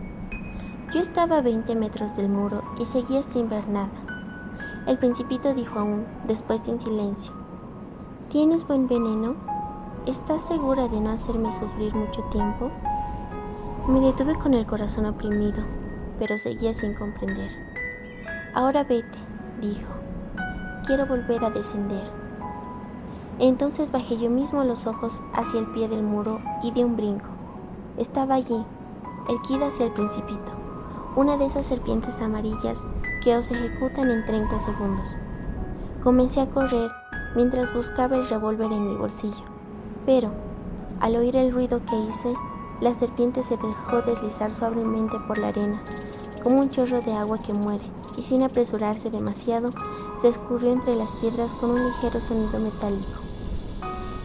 Yo 0.94 1.00
estaba 1.00 1.40
a 1.40 1.42
20 1.42 1.74
metros 1.74 2.16
del 2.16 2.30
muro 2.30 2.62
y 2.80 2.86
seguía 2.86 3.24
sin 3.24 3.50
ver 3.50 3.68
nada. 3.70 4.86
El 4.86 5.00
principito 5.00 5.56
dijo 5.56 5.80
aún, 5.80 6.06
después 6.28 6.64
de 6.64 6.74
un 6.74 6.80
silencio. 6.80 7.34
¿Tienes 8.30 8.68
buen 8.68 8.88
veneno? 8.88 9.47
¿Estás 10.08 10.46
segura 10.46 10.88
de 10.88 11.02
no 11.02 11.10
hacerme 11.12 11.52
sufrir 11.52 11.94
mucho 11.94 12.24
tiempo? 12.32 12.72
Me 13.90 14.00
detuve 14.00 14.36
con 14.40 14.54
el 14.54 14.66
corazón 14.66 15.06
oprimido, 15.06 15.62
pero 16.18 16.38
seguía 16.38 16.74
sin 16.74 16.94
comprender. 16.94 17.52
Ahora 18.54 18.86
vete, 18.86 19.18
dijo. 19.60 19.90
Quiero 20.86 21.08
volver 21.08 21.44
a 21.44 21.50
descender. 21.50 22.10
Entonces 23.38 23.92
bajé 23.92 24.18
yo 24.18 24.30
mismo 24.30 24.64
los 24.64 24.88
ojos 24.88 25.24
hacia 25.34 25.60
el 25.60 25.66
pie 25.74 25.90
del 25.90 26.04
muro 26.04 26.40
y 26.64 26.72
di 26.72 26.84
un 26.84 26.96
brinco. 26.96 27.28
Estaba 27.98 28.36
allí, 28.36 28.64
erguida 29.28 29.68
hacia 29.68 29.88
el 29.88 29.92
principito, 29.92 30.54
una 31.18 31.36
de 31.36 31.48
esas 31.48 31.66
serpientes 31.66 32.22
amarillas 32.22 32.86
que 33.26 33.36
os 33.36 33.52
ejecutan 33.52 34.10
en 34.10 34.26
30 34.26 34.58
segundos. 34.58 35.20
Comencé 36.02 36.40
a 36.40 36.50
correr 36.50 36.90
mientras 37.36 37.74
buscaba 37.74 38.16
el 38.16 38.30
revólver 38.30 38.72
en 38.72 38.88
mi 38.88 38.96
bolsillo, 38.96 39.57
pero, 40.08 40.32
al 41.02 41.18
oír 41.18 41.36
el 41.36 41.52
ruido 41.52 41.82
que 41.86 41.98
hice, 41.98 42.34
la 42.80 42.94
serpiente 42.94 43.44
se 43.44 43.58
dejó 43.58 44.02
deslizar 44.02 44.56
suavemente 44.56 45.20
por 45.28 45.38
la 45.38 45.50
arena, 45.50 45.84
como 46.44 46.62
un 46.62 46.70
chorro 46.70 47.02
de 47.02 47.12
agua 47.12 47.38
que 47.38 47.52
muere, 47.54 47.84
y 48.18 48.24
sin 48.24 48.42
apresurarse 48.42 49.12
demasiado, 49.12 49.70
se 50.18 50.30
escurrió 50.30 50.72
entre 50.72 50.96
las 50.96 51.12
piedras 51.16 51.52
con 51.56 51.72
un 51.72 51.84
ligero 51.84 52.22
sonido 52.22 52.58
metálico. 52.58 53.20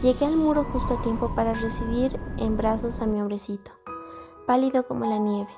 Llegué 0.05 0.25
al 0.25 0.37
muro 0.37 0.65
justo 0.73 0.95
a 0.95 1.03
tiempo 1.03 1.35
para 1.35 1.53
recibir 1.53 2.19
en 2.39 2.57
brazos 2.57 3.01
a 3.01 3.07
mi 3.07 3.21
hombrecito, 3.21 3.73
pálido 4.47 4.87
como 4.87 5.05
la 5.05 5.19
nieve. 5.19 5.51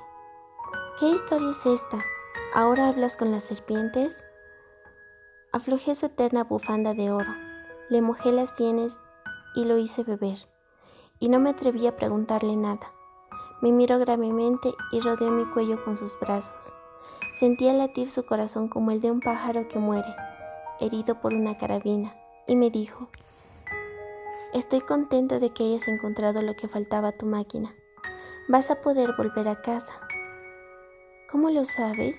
¿Qué 0.99 1.11
historia 1.11 1.51
es 1.51 1.65
esta? 1.67 2.03
¿Ahora 2.55 2.87
hablas 2.87 3.15
con 3.15 3.29
las 3.29 3.43
serpientes? 3.43 4.25
Aflojé 5.53 5.93
su 5.93 6.07
eterna 6.07 6.45
bufanda 6.45 6.95
de 6.95 7.11
oro, 7.11 7.31
le 7.89 8.01
mojé 8.01 8.31
las 8.31 8.55
sienes 8.55 8.99
y 9.55 9.65
lo 9.65 9.77
hice 9.77 10.03
beber, 10.03 10.37
y 11.19 11.29
no 11.29 11.39
me 11.39 11.51
atreví 11.51 11.87
a 11.87 11.95
preguntarle 11.95 12.55
nada. 12.55 12.91
Me 13.61 13.71
miró 13.71 13.99
gravemente 13.99 14.73
y 14.91 14.99
rodeó 14.99 15.31
mi 15.31 15.45
cuello 15.45 15.83
con 15.83 15.97
sus 15.97 16.19
brazos. 16.19 16.73
Sentía 17.35 17.73
latir 17.73 18.09
su 18.09 18.25
corazón 18.25 18.67
como 18.67 18.91
el 18.91 19.01
de 19.01 19.11
un 19.11 19.21
pájaro 19.21 19.67
que 19.67 19.79
muere, 19.79 20.13
herido 20.79 21.19
por 21.21 21.33
una 21.33 21.57
carabina, 21.57 22.15
y 22.47 22.55
me 22.55 22.69
dijo, 22.69 23.09
Estoy 24.53 24.79
contento 24.79 25.41
de 25.41 25.49
que 25.49 25.65
hayas 25.65 25.87
encontrado 25.89 26.41
lo 26.41 26.55
que 26.55 26.69
faltaba 26.69 27.09
a 27.09 27.17
tu 27.17 27.25
máquina. 27.25 27.75
Vas 28.47 28.71
a 28.71 28.81
poder 28.81 29.13
volver 29.17 29.49
a 29.49 29.61
casa. 29.61 29.99
¿Cómo 31.29 31.49
lo 31.49 31.65
sabes? 31.65 32.17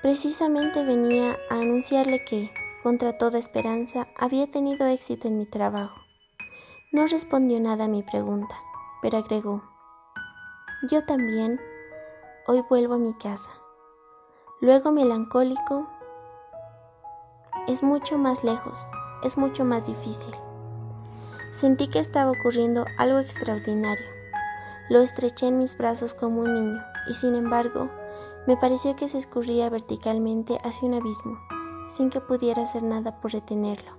Precisamente 0.00 0.84
venía 0.84 1.36
a 1.50 1.56
anunciarle 1.56 2.24
que, 2.24 2.52
contra 2.82 3.16
toda 3.16 3.38
esperanza, 3.38 4.08
había 4.18 4.50
tenido 4.50 4.86
éxito 4.86 5.28
en 5.28 5.38
mi 5.38 5.46
trabajo. 5.46 6.00
No 6.90 7.06
respondió 7.06 7.60
nada 7.60 7.84
a 7.84 7.88
mi 7.88 8.02
pregunta, 8.02 8.54
pero 9.00 9.18
agregó, 9.18 9.62
yo 10.90 11.04
también, 11.04 11.60
hoy 12.46 12.64
vuelvo 12.68 12.94
a 12.94 12.98
mi 12.98 13.14
casa. 13.14 13.52
Luego 14.60 14.90
melancólico, 14.90 15.88
es 17.68 17.84
mucho 17.84 18.18
más 18.18 18.42
lejos, 18.42 18.86
es 19.22 19.38
mucho 19.38 19.64
más 19.64 19.86
difícil. 19.86 20.34
Sentí 21.52 21.88
que 21.88 22.00
estaba 22.00 22.32
ocurriendo 22.32 22.84
algo 22.98 23.18
extraordinario. 23.18 24.06
Lo 24.88 25.00
estreché 25.00 25.46
en 25.46 25.58
mis 25.58 25.78
brazos 25.78 26.14
como 26.14 26.40
un 26.40 26.54
niño 26.54 26.82
y 27.08 27.14
sin 27.14 27.36
embargo 27.36 27.88
me 28.46 28.56
pareció 28.56 28.96
que 28.96 29.08
se 29.08 29.18
escurría 29.18 29.70
verticalmente 29.70 30.58
hacia 30.64 30.88
un 30.88 30.94
abismo, 30.94 31.38
sin 31.94 32.10
que 32.10 32.20
pudiera 32.20 32.62
hacer 32.62 32.82
nada 32.82 33.20
por 33.20 33.32
retenerlo. 33.32 33.92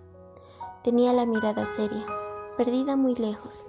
Tenía 0.84 1.14
la 1.14 1.26
mirada 1.26 1.66
seria, 1.66 2.06
perdida 2.58 2.96
muy 2.96 3.16
lejos. 3.16 3.66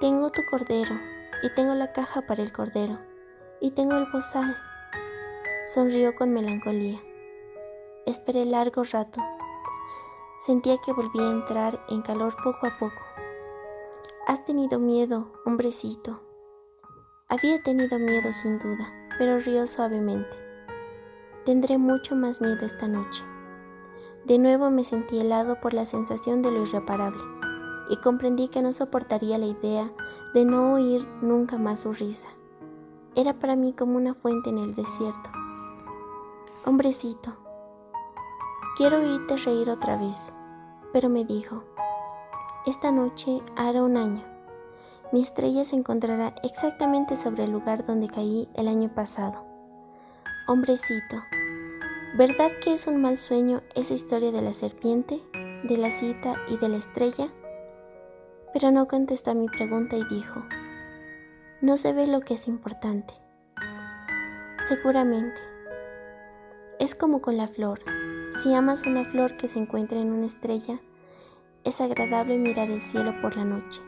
Tengo 0.00 0.30
tu 0.30 0.42
cordero, 0.50 0.94
y 1.42 1.54
tengo 1.54 1.74
la 1.74 1.92
caja 1.92 2.22
para 2.22 2.42
el 2.42 2.52
cordero, 2.52 2.98
y 3.60 3.70
tengo 3.70 3.96
el 3.96 4.10
bozal. 4.10 4.56
Sonrió 5.72 6.14
con 6.14 6.32
melancolía. 6.32 7.00
Esperé 8.06 8.44
largo 8.44 8.84
rato, 8.84 9.20
Sentía 10.44 10.76
que 10.84 10.92
volvía 10.92 11.26
a 11.26 11.32
entrar 11.32 11.80
en 11.88 12.02
calor 12.02 12.36
poco 12.44 12.66
a 12.66 12.76
poco. 12.78 13.00
Has 14.26 14.44
tenido 14.44 14.78
miedo, 14.78 15.32
hombrecito. 15.46 16.20
Había 17.30 17.62
tenido 17.62 17.98
miedo 17.98 18.30
sin 18.34 18.58
duda, 18.58 18.92
pero 19.16 19.38
rió 19.38 19.66
suavemente. 19.66 20.43
Tendré 21.44 21.78
mucho 21.78 22.16
más 22.16 22.40
miedo 22.40 22.64
esta 22.64 22.88
noche. 22.88 23.22
De 24.24 24.38
nuevo 24.38 24.70
me 24.70 24.84
sentí 24.84 25.18
helado 25.18 25.60
por 25.60 25.74
la 25.74 25.84
sensación 25.84 26.42
de 26.42 26.50
lo 26.50 26.62
irreparable, 26.62 27.22
y 27.90 27.96
comprendí 27.98 28.48
que 28.48 28.62
no 28.62 28.72
soportaría 28.72 29.38
la 29.38 29.46
idea 29.46 29.90
de 30.32 30.44
no 30.44 30.72
oír 30.72 31.06
nunca 31.20 31.58
más 31.58 31.80
su 31.80 31.92
risa. 31.92 32.28
Era 33.14 33.34
para 33.34 33.56
mí 33.56 33.72
como 33.72 33.96
una 33.96 34.14
fuente 34.14 34.50
en 34.50 34.58
el 34.58 34.74
desierto. 34.74 35.30
Hombrecito, 36.64 37.34
Quiero 38.76 38.98
oírte 38.98 39.36
reír 39.36 39.70
otra 39.70 39.96
vez. 39.96 40.34
Pero 40.92 41.08
me 41.08 41.24
dijo, 41.24 41.62
esta 42.66 42.90
noche 42.90 43.40
hará 43.54 43.84
un 43.84 43.96
año. 43.96 44.24
Mi 45.12 45.22
estrella 45.22 45.64
se 45.64 45.76
encontrará 45.76 46.34
exactamente 46.42 47.16
sobre 47.16 47.44
el 47.44 47.52
lugar 47.52 47.86
donde 47.86 48.08
caí 48.08 48.48
el 48.54 48.66
año 48.66 48.92
pasado. 48.92 49.43
Hombrecito, 50.46 51.24
¿verdad 52.18 52.50
que 52.62 52.74
es 52.74 52.86
un 52.86 53.00
mal 53.00 53.16
sueño 53.16 53.62
esa 53.74 53.94
historia 53.94 54.30
de 54.30 54.42
la 54.42 54.52
serpiente, 54.52 55.22
de 55.62 55.78
la 55.78 55.90
cita 55.90 56.34
y 56.50 56.58
de 56.58 56.68
la 56.68 56.76
estrella? 56.76 57.28
Pero 58.52 58.70
no 58.70 58.86
contestó 58.86 59.30
a 59.30 59.34
mi 59.34 59.48
pregunta 59.48 59.96
y 59.96 60.04
dijo, 60.04 60.44
no 61.62 61.78
se 61.78 61.94
ve 61.94 62.06
lo 62.06 62.20
que 62.20 62.34
es 62.34 62.46
importante. 62.46 63.14
Seguramente. 64.66 65.40
Es 66.78 66.94
como 66.94 67.22
con 67.22 67.38
la 67.38 67.48
flor. 67.48 67.80
Si 68.42 68.52
amas 68.52 68.82
una 68.82 69.06
flor 69.06 69.38
que 69.38 69.48
se 69.48 69.58
encuentra 69.58 69.98
en 69.98 70.12
una 70.12 70.26
estrella, 70.26 70.78
es 71.64 71.80
agradable 71.80 72.36
mirar 72.36 72.70
el 72.70 72.82
cielo 72.82 73.14
por 73.22 73.34
la 73.34 73.46
noche. 73.46 73.80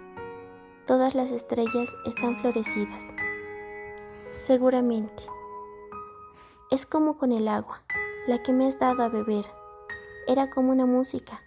Todas 0.86 1.14
las 1.14 1.32
estrellas 1.32 1.94
están 2.06 2.40
florecidas. 2.40 3.12
Seguramente. 4.38 5.35
Es 6.70 6.86
como 6.86 7.18
con 7.18 7.32
el 7.32 7.48
agua, 7.48 7.82
la 8.26 8.42
que 8.42 8.52
me 8.52 8.66
has 8.66 8.78
dado 8.78 9.02
a 9.02 9.08
beber. 9.08 9.46
Era 10.26 10.50
como 10.50 10.72
una 10.72 10.86
música, 10.86 11.42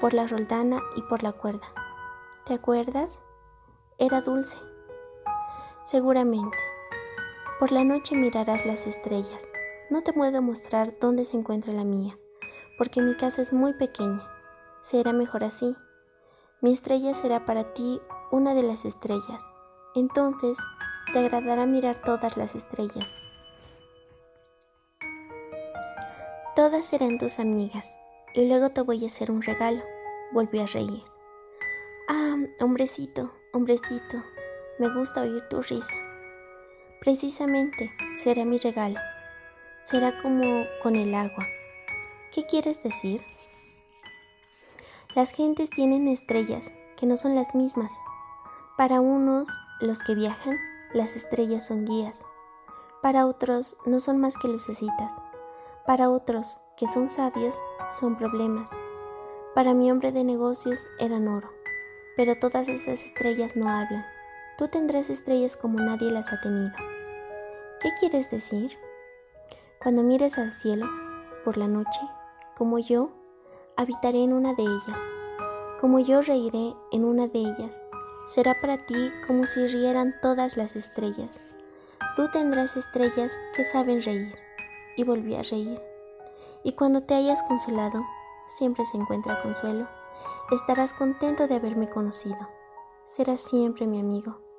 por 0.00 0.14
la 0.14 0.26
roldana 0.26 0.80
y 0.96 1.02
por 1.02 1.22
la 1.22 1.32
cuerda. 1.32 1.68
¿Te 2.46 2.54
acuerdas? 2.54 3.24
Era 3.98 4.20
dulce. 4.20 4.58
Seguramente. 5.84 6.56
Por 7.58 7.72
la 7.72 7.84
noche 7.84 8.16
mirarás 8.16 8.66
las 8.66 8.86
estrellas. 8.86 9.50
No 9.90 10.02
te 10.02 10.12
puedo 10.12 10.40
mostrar 10.42 10.98
dónde 11.00 11.24
se 11.24 11.36
encuentra 11.36 11.72
la 11.72 11.84
mía 11.84 12.16
porque 12.80 13.02
mi 13.02 13.14
casa 13.14 13.42
es 13.42 13.52
muy 13.52 13.74
pequeña. 13.74 14.26
Será 14.80 15.12
mejor 15.12 15.44
así. 15.44 15.76
Mi 16.62 16.72
estrella 16.72 17.12
será 17.12 17.44
para 17.44 17.74
ti 17.74 18.00
una 18.30 18.54
de 18.54 18.62
las 18.62 18.86
estrellas. 18.86 19.52
Entonces 19.94 20.56
te 21.12 21.18
agradará 21.18 21.66
mirar 21.66 22.00
todas 22.00 22.38
las 22.38 22.54
estrellas. 22.54 23.18
Todas 26.60 26.84
serán 26.84 27.16
tus 27.16 27.40
amigas, 27.40 27.96
y 28.34 28.44
luego 28.44 28.68
te 28.68 28.82
voy 28.82 29.02
a 29.02 29.06
hacer 29.06 29.30
un 29.30 29.40
regalo. 29.40 29.82
Volví 30.30 30.60
a 30.60 30.66
reír. 30.66 31.02
Ah, 32.06 32.36
hombrecito, 32.60 33.32
hombrecito, 33.54 34.22
Me 34.78 34.92
gusta 34.92 35.22
oír 35.22 35.42
tu 35.48 35.62
risa. 35.62 35.94
Precisamente 37.00 37.90
será 38.22 38.44
mi 38.44 38.58
regalo. 38.58 39.00
Será 39.84 40.20
como 40.20 40.66
con 40.82 40.96
el 40.96 41.14
agua. 41.14 41.46
¿Qué 42.30 42.44
quieres 42.44 42.82
decir? 42.82 43.24
Las 45.14 45.32
gentes 45.32 45.70
tienen 45.70 46.08
estrellas 46.08 46.74
que 46.98 47.06
no 47.06 47.16
son 47.16 47.34
las 47.34 47.54
mismas. 47.54 47.98
Para 48.76 49.00
unos, 49.00 49.48
los 49.80 50.02
que 50.02 50.14
viajan, 50.14 50.58
las 50.92 51.16
estrellas 51.16 51.66
son 51.66 51.86
guías. 51.86 52.26
Para 53.00 53.24
otros, 53.24 53.78
no 53.86 53.98
son 54.00 54.18
más 54.18 54.36
que 54.36 54.48
lucecitas. 54.48 55.16
Para 55.90 56.08
otros, 56.08 56.56
que 56.76 56.86
son 56.86 57.08
sabios, 57.08 57.60
son 57.88 58.14
problemas. 58.14 58.70
Para 59.56 59.74
mi 59.74 59.90
hombre 59.90 60.12
de 60.12 60.22
negocios 60.22 60.86
eran 61.00 61.26
oro. 61.26 61.50
Pero 62.16 62.38
todas 62.38 62.68
esas 62.68 63.04
estrellas 63.04 63.56
no 63.56 63.68
hablan. 63.68 64.06
Tú 64.56 64.68
tendrás 64.68 65.10
estrellas 65.10 65.56
como 65.56 65.80
nadie 65.80 66.12
las 66.12 66.32
ha 66.32 66.40
tenido. 66.40 66.70
¿Qué 67.80 67.88
quieres 67.98 68.30
decir? 68.30 68.78
Cuando 69.82 70.04
mires 70.04 70.38
al 70.38 70.52
cielo, 70.52 70.86
por 71.44 71.56
la 71.56 71.66
noche, 71.66 72.00
como 72.56 72.78
yo, 72.78 73.10
habitaré 73.76 74.22
en 74.22 74.32
una 74.32 74.54
de 74.54 74.62
ellas. 74.62 75.10
Como 75.80 75.98
yo 75.98 76.22
reiré 76.22 76.72
en 76.92 77.04
una 77.04 77.26
de 77.26 77.40
ellas, 77.40 77.82
será 78.28 78.60
para 78.60 78.86
ti 78.86 79.10
como 79.26 79.44
si 79.44 79.66
rieran 79.66 80.14
todas 80.22 80.56
las 80.56 80.76
estrellas. 80.76 81.42
Tú 82.14 82.30
tendrás 82.30 82.76
estrellas 82.76 83.36
que 83.56 83.64
saben 83.64 84.00
reír. 84.02 84.49
Y 85.00 85.02
volví 85.02 85.34
a 85.34 85.42
reír. 85.42 85.80
Y 86.62 86.72
cuando 86.72 87.02
te 87.02 87.14
hayas 87.14 87.42
consolado, 87.44 88.04
siempre 88.48 88.84
se 88.84 88.98
encuentra 88.98 89.40
consuelo, 89.40 89.88
estarás 90.50 90.92
contento 90.92 91.46
de 91.46 91.54
haberme 91.54 91.88
conocido. 91.88 92.50
Serás 93.06 93.40
siempre 93.40 93.86
mi 93.86 93.98
amigo 93.98 94.50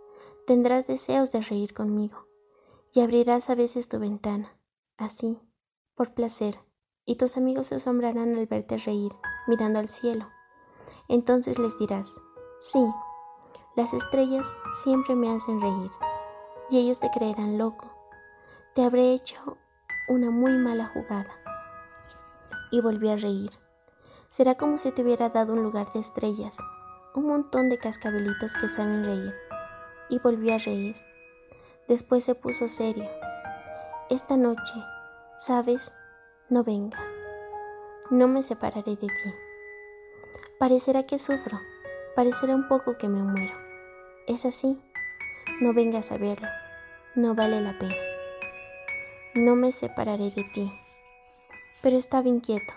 tendrás 0.46 0.88
deseos 0.88 1.32
de 1.32 1.42
reír 1.42 1.74
conmigo, 1.74 2.28
y 2.92 3.02
abrirás 3.02 3.50
a 3.50 3.56
veces 3.56 3.88
tu 3.88 4.00
ventana, 4.00 4.58
así, 4.98 5.40
por 5.96 6.14
placer, 6.14 6.60
y 7.06 7.16
tus 7.16 7.38
amigos 7.38 7.68
se 7.68 7.76
asombrarán 7.76 8.36
al 8.36 8.48
verte 8.48 8.78
reír, 8.78 9.14
mirando 9.48 9.80
al 9.80 9.90
cielo. 9.90 10.28
Entonces 11.08 11.58
les 11.58 11.78
dirás, 11.80 12.22
sí, 12.60 12.86
las 13.76 13.94
estrellas 13.94 14.56
siempre 14.84 15.16
me 15.16 15.32
hacen 15.32 15.62
reír, 15.62 15.92
y 16.70 16.80
ellos 16.80 17.00
te 17.00 17.10
creerán 17.12 17.58
loco. 17.58 17.90
Te 18.74 18.84
habré 18.84 19.14
hecho 19.14 19.58
una 20.08 20.30
muy 20.32 20.58
mala 20.58 20.86
jugada. 20.86 21.30
Y 22.72 22.82
volví 22.82 23.10
a 23.10 23.16
reír. 23.16 23.52
Será 24.30 24.56
como 24.56 24.78
si 24.78 24.92
te 24.92 25.02
hubiera 25.02 25.30
dado 25.30 25.54
un 25.54 25.64
lugar 25.64 25.92
de 25.94 26.00
estrellas, 26.00 26.60
un 27.16 27.28
montón 27.28 27.70
de 27.70 27.78
cascabelitos 27.78 28.56
que 28.56 28.70
saben 28.70 29.04
reír 29.04 29.34
y 30.12 30.20
volvió 30.20 30.56
a 30.56 30.58
reír. 30.58 30.96
Después 31.88 32.24
se 32.24 32.36
puso 32.36 32.68
serio. 32.70 33.10
Esta 34.10 34.38
noche, 34.38 34.74
sabes, 35.38 35.94
no 36.50 36.64
vengas. 36.64 37.10
No 38.10 38.28
me 38.28 38.44
separaré 38.44 38.96
de 38.96 39.08
ti. 39.08 39.34
Parecerá 40.60 41.04
que 41.04 41.18
sufro, 41.18 41.60
parecerá 42.16 42.56
un 42.56 42.68
poco 42.68 42.98
que 42.98 43.08
me 43.08 43.24
muero. 43.24 43.54
Es 44.28 44.46
así. 44.46 44.82
No 45.62 45.74
vengas 45.74 46.12
a 46.12 46.18
verlo. 46.18 46.48
No 47.16 47.34
vale 47.36 47.62
la 47.62 47.78
pena. 47.80 48.11
No 49.34 49.56
me 49.56 49.72
separaré 49.72 50.30
de 50.30 50.44
ti. 50.44 50.74
Pero 51.82 51.96
estaba 51.96 52.28
inquieto. 52.28 52.74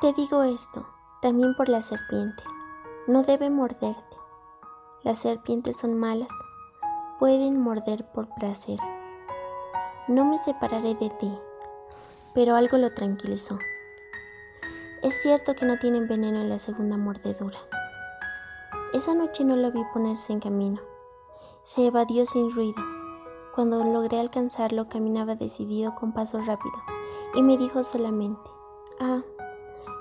Te 0.00 0.12
digo 0.14 0.42
esto 0.42 0.84
también 1.22 1.54
por 1.54 1.68
la 1.68 1.80
serpiente. 1.82 2.42
No 3.06 3.22
debe 3.22 3.50
morderte. 3.50 4.16
Las 5.04 5.20
serpientes 5.20 5.76
son 5.76 5.96
malas, 5.96 6.32
pueden 7.20 7.60
morder 7.60 8.04
por 8.10 8.28
placer. 8.34 8.80
No 10.08 10.24
me 10.24 10.38
separaré 10.38 10.96
de 10.96 11.10
ti, 11.10 11.32
pero 12.34 12.56
algo 12.56 12.78
lo 12.78 12.92
tranquilizó. 12.92 13.60
Es 15.04 15.22
cierto 15.22 15.54
que 15.54 15.66
no 15.66 15.78
tienen 15.78 16.08
veneno 16.08 16.40
en 16.40 16.48
la 16.48 16.58
segunda 16.58 16.96
mordedura. 16.96 17.60
Esa 18.92 19.14
noche 19.14 19.44
no 19.44 19.54
lo 19.54 19.70
vi 19.70 19.84
ponerse 19.92 20.32
en 20.32 20.40
camino. 20.40 20.80
Se 21.62 21.86
evadió 21.86 22.26
sin 22.26 22.52
ruido. 22.52 22.97
Cuando 23.58 23.82
logré 23.82 24.20
alcanzarlo 24.20 24.88
caminaba 24.88 25.34
decidido 25.34 25.96
con 25.96 26.12
paso 26.12 26.40
rápido 26.40 26.76
y 27.34 27.42
me 27.42 27.56
dijo 27.56 27.82
solamente, 27.82 28.48
Ah, 29.00 29.22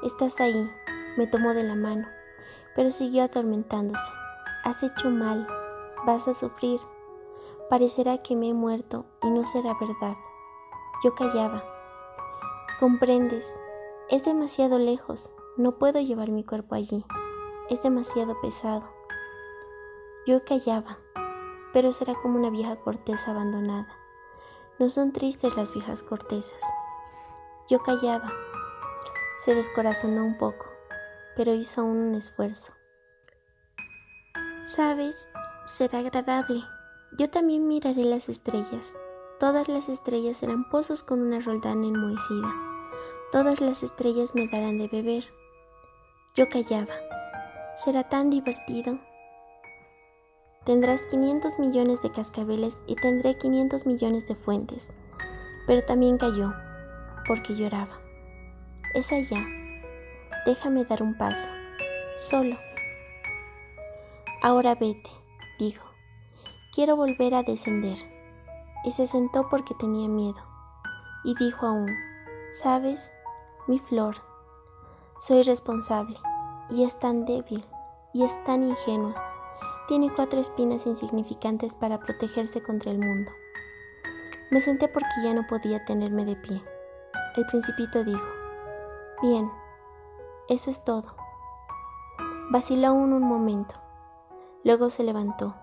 estás 0.04 0.40
ahí. 0.40 0.70
Me 1.18 1.26
tomó 1.26 1.56
de 1.56 1.64
la 1.64 1.74
mano, 1.74 2.08
pero 2.76 2.92
siguió 2.92 3.24
atormentándose. 3.24 4.12
Has 4.64 4.84
hecho 4.84 5.10
mal, 5.10 5.48
vas 6.06 6.28
a 6.28 6.36
sufrir. 6.36 6.80
Parecerá 7.68 8.20
que 8.20 8.36
me 8.36 8.50
he 8.50 8.54
muerto 8.54 9.08
y 9.24 9.32
no 9.32 9.44
será 9.44 9.74
verdad. 9.82 10.18
Yo 11.04 11.16
callaba. 11.16 11.64
Comprendes, 12.80 13.60
es 14.12 14.24
demasiado 14.24 14.78
lejos, 14.78 15.34
no 15.56 15.80
puedo 15.80 16.00
llevar 16.00 16.30
mi 16.30 16.44
cuerpo 16.44 16.76
allí, 16.76 17.04
es 17.72 17.82
demasiado 17.82 18.40
pesado. 18.40 18.88
Yo 20.28 20.46
callaba, 20.46 21.00
pero 21.74 21.94
será 21.94 22.16
como 22.16 22.38
una 22.38 22.50
vieja 22.50 22.76
corteza 22.78 23.32
abandonada. 23.32 23.96
No 24.80 24.90
son 24.90 25.12
tristes 25.12 25.56
las 25.56 25.74
viejas 25.74 26.04
cortezas. 26.04 26.62
Yo 27.70 27.80
callaba. 27.80 28.32
Se 29.40 29.56
descorazonó 29.56 30.24
un 30.24 30.38
poco, 30.38 30.66
pero 31.36 31.54
hizo 31.54 31.82
aún 31.82 31.98
un 31.98 32.16
esfuerzo. 32.16 32.74
Sabes, 34.64 35.30
será 35.66 36.00
agradable. 36.00 36.64
Yo 37.18 37.30
también 37.30 37.68
miraré 37.68 38.04
las 38.04 38.30
estrellas. 38.30 38.96
Todas 39.40 39.68
las 39.68 39.90
estrellas 39.90 40.38
serán 40.38 40.70
pozos 40.70 41.04
con 41.04 41.22
una 41.22 41.40
roldana 41.40 41.88
enmohecida. 41.88 42.54
Todas 43.32 43.62
las 43.62 43.84
estrellas 43.84 44.36
me 44.36 44.48
darán 44.48 44.78
de 44.78 44.88
beber. 44.88 45.26
Yo 46.36 46.50
callaba. 46.50 46.94
Será 47.76 48.10
tan 48.10 48.30
divertido. 48.30 49.00
Tendrás 50.68 51.06
500 51.06 51.60
millones 51.60 52.02
de 52.02 52.12
cascabeles 52.12 52.82
y 52.88 52.96
tendré 52.96 53.38
500 53.38 53.86
millones 53.86 54.28
de 54.28 54.36
fuentes. 54.36 54.92
Pero 55.66 55.82
también 55.86 56.18
cayó, 56.18 56.54
porque 57.26 57.56
lloraba. 57.56 58.02
Es 58.94 59.14
allá. 59.14 59.46
Déjame 60.46 60.84
dar 60.84 61.04
un 61.04 61.18
paso. 61.18 61.50
Solo. 62.18 62.58
Ahora 64.44 64.76
vete, 64.76 65.10
dijo. 65.58 65.88
Quiero 66.74 66.98
volver 66.98 67.36
a 67.36 67.44
descender. 67.44 67.98
Y 68.84 68.92
se 68.92 69.08
sentó 69.08 69.48
porque 69.50 69.74
tenía 69.74 70.10
miedo. 70.10 70.44
Y 71.24 71.34
dijo 71.36 71.66
aún, 71.66 71.96
¿sabes? 72.52 73.14
Mi 73.68 73.80
flor. 73.80 74.18
Soy 75.22 75.44
responsable. 75.44 76.18
Y 76.70 76.84
es 76.84 77.00
tan 77.00 77.26
débil. 77.26 77.64
Y 78.14 78.26
es 78.26 78.44
tan 78.44 78.64
ingenua. 78.64 79.27
Tiene 79.88 80.12
cuatro 80.14 80.40
espinas 80.40 80.86
insignificantes 80.86 81.74
para 81.74 82.00
protegerse 82.00 82.62
contra 82.62 82.92
el 82.92 83.00
mundo. 83.00 83.32
Me 84.52 84.60
senté 84.62 84.88
porque 84.88 85.24
ya 85.24 85.34
no 85.34 85.48
podía 85.48 85.86
tenerme 85.86 86.26
de 86.26 86.36
pie. 86.36 86.62
El 87.36 87.46
principito 87.46 88.04
dijo, 88.04 88.28
Bien, 89.22 89.50
eso 90.50 90.70
es 90.70 90.84
todo. 90.84 91.16
Vaciló 92.50 92.88
aún 92.88 93.14
un 93.14 93.24
momento 93.24 93.76
Luego 94.68 94.90
se 94.90 95.06
levantó, 95.06 95.56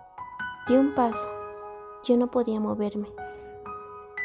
dio 0.66 0.80
un 0.80 0.94
paso. 0.94 1.28
Yo 2.04 2.16
no 2.16 2.30
podía 2.30 2.58
moverme. 2.58 3.12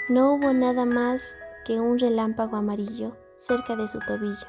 No 0.08 0.34
hubo 0.34 0.54
nada 0.54 0.86
más 0.86 1.38
que 1.66 1.82
un 1.82 2.00
relámpago 2.00 2.56
amarillo 2.56 3.12
cerca 3.36 3.76
de 3.76 3.90
su 3.90 4.00
tobillo. 4.00 4.48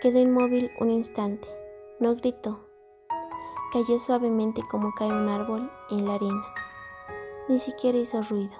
Quedó 0.00 0.18
inmóvil 0.18 0.70
un 0.80 0.90
instante. 0.90 1.46
No 2.00 2.16
gritó. 2.16 2.71
Cayó 3.72 3.98
suavemente 3.98 4.62
como 4.70 4.94
cae 4.94 5.10
un 5.10 5.30
árbol 5.30 5.70
en 5.88 6.04
la 6.04 6.16
arena. 6.16 6.44
Ni 7.48 7.58
siquiera 7.58 7.96
hizo 7.96 8.22
ruido. 8.22 8.52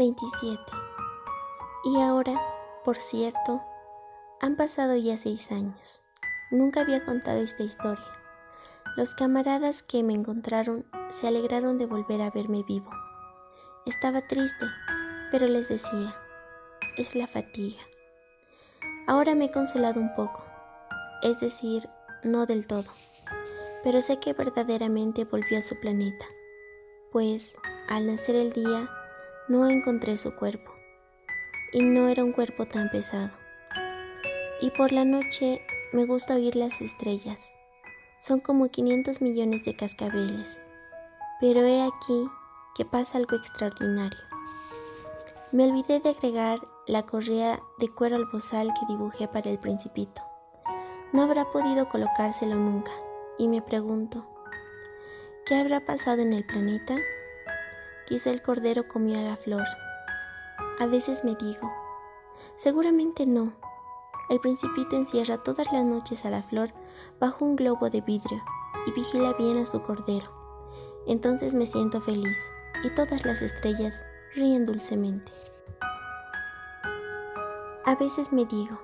27. 0.00 0.62
Y 1.84 2.00
ahora, 2.00 2.40
por 2.86 2.96
cierto, 2.96 3.60
han 4.40 4.56
pasado 4.56 4.96
ya 4.96 5.18
seis 5.18 5.52
años. 5.52 6.00
Nunca 6.50 6.80
había 6.80 7.04
contado 7.04 7.42
esta 7.42 7.64
historia. 7.64 8.06
Los 8.96 9.14
camaradas 9.14 9.82
que 9.82 10.02
me 10.02 10.14
encontraron 10.14 10.86
se 11.10 11.28
alegraron 11.28 11.76
de 11.76 11.84
volver 11.84 12.22
a 12.22 12.30
verme 12.30 12.62
vivo. 12.62 12.90
estaba 13.84 14.26
triste, 14.26 14.64
pero 15.30 15.46
les 15.46 15.68
decía, 15.68 16.16
es 16.96 17.14
la 17.14 17.26
fatiga. 17.26 17.82
Ahora 19.06 19.34
me 19.34 19.46
he 19.46 19.50
consolado 19.50 20.00
un 20.00 20.14
poco, 20.14 20.42
es 21.22 21.40
decir, 21.40 21.90
no 22.24 22.46
del 22.46 22.66
todo, 22.66 22.90
pero 23.84 24.00
sé 24.00 24.18
que 24.18 24.32
verdaderamente 24.32 25.26
volvió 25.26 25.58
a 25.58 25.62
su 25.62 25.78
planeta, 25.78 26.24
pues 27.12 27.58
al 27.90 28.06
nacer 28.06 28.36
el 28.36 28.54
día 28.54 28.88
no 29.50 29.68
encontré 29.68 30.16
su 30.16 30.36
cuerpo, 30.36 30.70
y 31.72 31.82
no 31.82 32.06
era 32.06 32.22
un 32.22 32.30
cuerpo 32.30 32.66
tan 32.66 32.88
pesado. 32.88 33.32
Y 34.60 34.70
por 34.70 34.92
la 34.92 35.04
noche 35.04 35.60
me 35.92 36.04
gusta 36.04 36.36
oír 36.36 36.54
las 36.54 36.80
estrellas. 36.80 37.52
Son 38.20 38.38
como 38.38 38.68
500 38.68 39.20
millones 39.20 39.64
de 39.64 39.74
cascabeles. 39.74 40.62
Pero 41.40 41.62
he 41.62 41.82
aquí 41.82 42.28
que 42.76 42.84
pasa 42.84 43.18
algo 43.18 43.34
extraordinario. 43.34 44.20
Me 45.50 45.64
olvidé 45.64 45.98
de 45.98 46.10
agregar 46.10 46.60
la 46.86 47.02
correa 47.02 47.60
de 47.80 47.88
cuero 47.88 48.14
al 48.14 48.26
bozal 48.26 48.72
que 48.78 48.86
dibujé 48.86 49.26
para 49.26 49.50
el 49.50 49.58
principito. 49.58 50.22
No 51.12 51.22
habrá 51.22 51.50
podido 51.50 51.88
colocárselo 51.88 52.54
nunca, 52.54 52.92
y 53.36 53.48
me 53.48 53.62
pregunto, 53.62 54.24
¿qué 55.44 55.56
habrá 55.56 55.84
pasado 55.84 56.22
en 56.22 56.34
el 56.34 56.46
planeta? 56.46 56.96
Quizá 58.10 58.30
el 58.30 58.42
cordero 58.42 58.88
comió 58.88 59.20
a 59.20 59.22
la 59.22 59.36
flor. 59.36 59.64
A 60.80 60.86
veces 60.86 61.24
me 61.24 61.36
digo, 61.36 61.72
seguramente 62.56 63.24
no, 63.24 63.52
el 64.28 64.40
principito 64.40 64.96
encierra 64.96 65.38
todas 65.38 65.72
las 65.72 65.84
noches 65.84 66.24
a 66.24 66.30
la 66.30 66.42
flor 66.42 66.72
bajo 67.20 67.44
un 67.44 67.54
globo 67.54 67.88
de 67.88 68.00
vidrio 68.00 68.42
y 68.84 68.90
vigila 68.90 69.32
bien 69.34 69.58
a 69.58 69.64
su 69.64 69.80
cordero. 69.82 70.28
Entonces 71.06 71.54
me 71.54 71.66
siento 71.66 72.00
feliz 72.00 72.50
y 72.82 72.90
todas 72.90 73.24
las 73.24 73.42
estrellas 73.42 74.04
ríen 74.34 74.66
dulcemente. 74.66 75.30
A 77.84 77.94
veces 77.94 78.32
me 78.32 78.44
digo, 78.44 78.80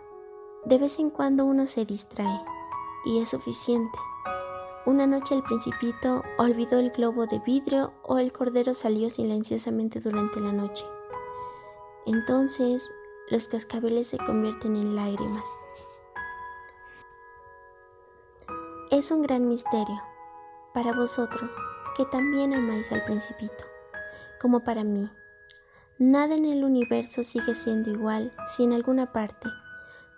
de 0.64 0.78
vez 0.78 1.00
en 1.00 1.10
cuando 1.10 1.44
uno 1.44 1.66
se 1.66 1.84
distrae 1.84 2.40
y 3.04 3.20
es 3.20 3.30
suficiente. 3.30 3.98
Una 4.86 5.08
noche 5.08 5.34
el 5.34 5.42
principito 5.42 6.22
olvidó 6.38 6.78
el 6.78 6.92
globo 6.92 7.26
de 7.26 7.40
vidrio 7.40 7.92
o 8.04 8.18
el 8.18 8.32
cordero 8.32 8.72
salió 8.72 9.10
silenciosamente 9.10 9.98
durante 9.98 10.38
la 10.38 10.52
noche. 10.52 10.84
Entonces 12.06 12.94
los 13.28 13.48
cascabeles 13.48 14.06
se 14.06 14.18
convierten 14.18 14.76
en 14.76 14.94
lágrimas. 14.94 15.42
Es 18.92 19.10
un 19.10 19.22
gran 19.22 19.48
misterio 19.48 20.00
para 20.72 20.92
vosotros 20.92 21.56
que 21.96 22.04
también 22.04 22.54
amáis 22.54 22.92
al 22.92 23.04
principito, 23.04 23.64
como 24.40 24.62
para 24.62 24.84
mí. 24.84 25.10
Nada 25.98 26.36
en 26.36 26.44
el 26.44 26.62
universo 26.62 27.24
sigue 27.24 27.56
siendo 27.56 27.90
igual 27.90 28.32
si 28.46 28.62
en 28.62 28.72
alguna 28.72 29.12
parte, 29.12 29.48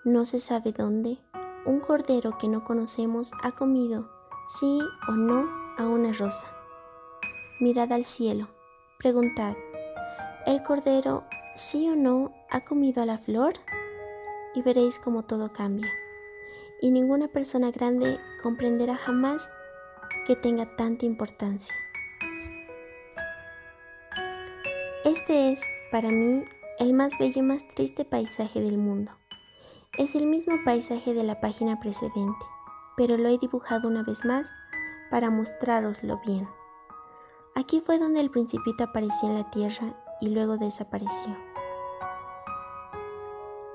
no 0.05 0.27
se 0.27 0.41
sabe 0.41 0.73
dónde, 0.73 1.17
un 1.65 1.81
cordero 1.81 2.37
que 2.37 2.49
no 2.49 2.65
conocemos 2.65 3.31
ha 3.43 3.53
comido, 3.53 4.18
sí 4.49 4.81
o 5.07 5.13
no, 5.13 5.47
a 5.77 5.87
una 5.87 6.13
rosa. 6.13 6.47
Mirad 7.61 7.93
al 7.93 8.05
cielo, 8.05 8.49
preguntad, 8.99 9.55
¿el 10.47 10.63
cordero 10.63 11.25
sí 11.55 11.89
o 11.91 11.97
no 11.97 12.33
ha 12.51 12.65
comido 12.65 13.03
a 13.03 13.07
la 13.07 13.19
flor? 13.19 13.55
Y 14.55 14.63
veréis 14.63 14.99
cómo 14.99 15.25
todo 15.25 15.53
cambia. 15.53 15.89
Y 16.81 16.91
ninguna 16.91 17.29
persona 17.29 17.71
grande 17.71 18.19
comprenderá 18.43 18.97
jamás 18.97 19.53
que 20.27 20.35
tenga 20.35 20.77
tanta 20.77 21.05
importancia. 21.05 21.75
Este 25.05 25.53
es, 25.53 25.63
para 25.93 26.09
mí, 26.09 26.45
el 26.79 26.95
más 26.95 27.19
bello 27.19 27.41
y 27.41 27.43
más 27.43 27.69
triste 27.69 28.07
paisaje 28.07 28.63
del 28.63 28.79
mundo. 28.79 29.13
Es 29.99 30.15
el 30.15 30.27
mismo 30.27 30.57
paisaje 30.65 31.13
de 31.13 31.25
la 31.25 31.41
página 31.41 31.81
precedente, 31.81 32.47
pero 32.99 33.17
lo 33.17 33.29
he 33.29 33.39
dibujado 33.39 33.87
una 33.87 34.03
vez 34.03 34.25
más 34.25 34.53
para 35.09 35.31
mostraroslo 35.31 36.21
bien. 36.27 36.49
Aquí 37.55 37.81
fue 37.81 37.99
donde 37.99 38.21
el 38.21 38.31
principito 38.31 38.85
apareció 38.85 39.29
en 39.29 39.37
la 39.37 39.51
tierra 39.51 39.95
y 40.21 40.29
luego 40.31 40.59
desapareció. 40.59 41.35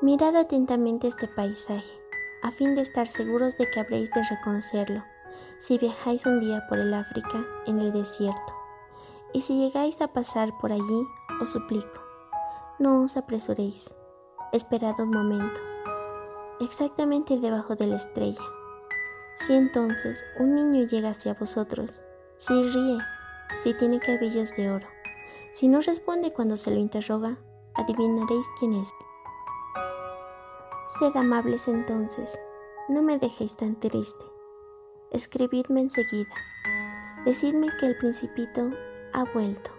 Mirad 0.02 0.36
atentamente 0.36 1.08
este 1.08 1.30
paisaje, 1.30 1.94
a 2.44 2.52
fin 2.52 2.76
de 2.76 2.82
estar 2.82 3.08
seguros 3.08 3.58
de 3.58 3.72
que 3.72 3.80
habréis 3.80 4.12
de 4.12 4.22
reconocerlo 4.24 5.02
si 5.58 5.78
viajáis 5.78 6.26
un 6.26 6.42
día 6.42 6.68
por 6.68 6.78
el 6.78 6.94
África 6.94 7.46
en 7.66 7.80
el 7.80 7.94
desierto. 7.94 8.54
Y 9.32 9.42
si 9.42 9.58
llegáis 9.58 10.02
a 10.02 10.10
pasar 10.10 10.58
por 10.58 10.74
allí, 10.74 11.08
os 11.42 11.52
suplico, 11.52 12.02
no 12.78 13.02
os 13.02 13.16
apresuréis, 13.16 13.96
esperad 14.52 15.00
un 15.00 15.12
momento, 15.12 15.62
exactamente 16.60 17.40
debajo 17.40 17.76
de 17.76 17.88
la 17.88 17.96
estrella. 17.96 18.42
Si 19.36 19.56
entonces 19.56 20.26
un 20.40 20.56
niño 20.56 20.86
llega 20.86 21.10
hacia 21.10 21.34
vosotros, 21.34 22.02
si 22.38 22.54
ríe, 22.70 23.00
si 23.64 23.74
tiene 23.74 24.00
cabellos 24.00 24.56
de 24.56 24.70
oro, 24.70 24.88
si 25.52 25.68
no 25.68 25.82
responde 25.82 26.32
cuando 26.32 26.58
se 26.58 26.72
lo 26.72 26.80
interroga, 26.80 27.38
adivinaréis 27.74 28.46
quién 28.60 28.74
es. 28.74 28.90
Sed 31.00 31.16
amables 31.16 31.68
entonces, 31.68 32.40
no 32.90 33.02
me 33.02 33.18
dejéis 33.18 33.58
tan 33.58 33.80
triste. 33.80 34.24
Escribidme 35.12 35.82
enseguida. 35.82 36.34
Decidme 37.26 37.70
que 37.80 37.88
el 37.88 37.98
principito 37.98 38.72
ha 39.14 39.24
vuelto. 39.34 39.72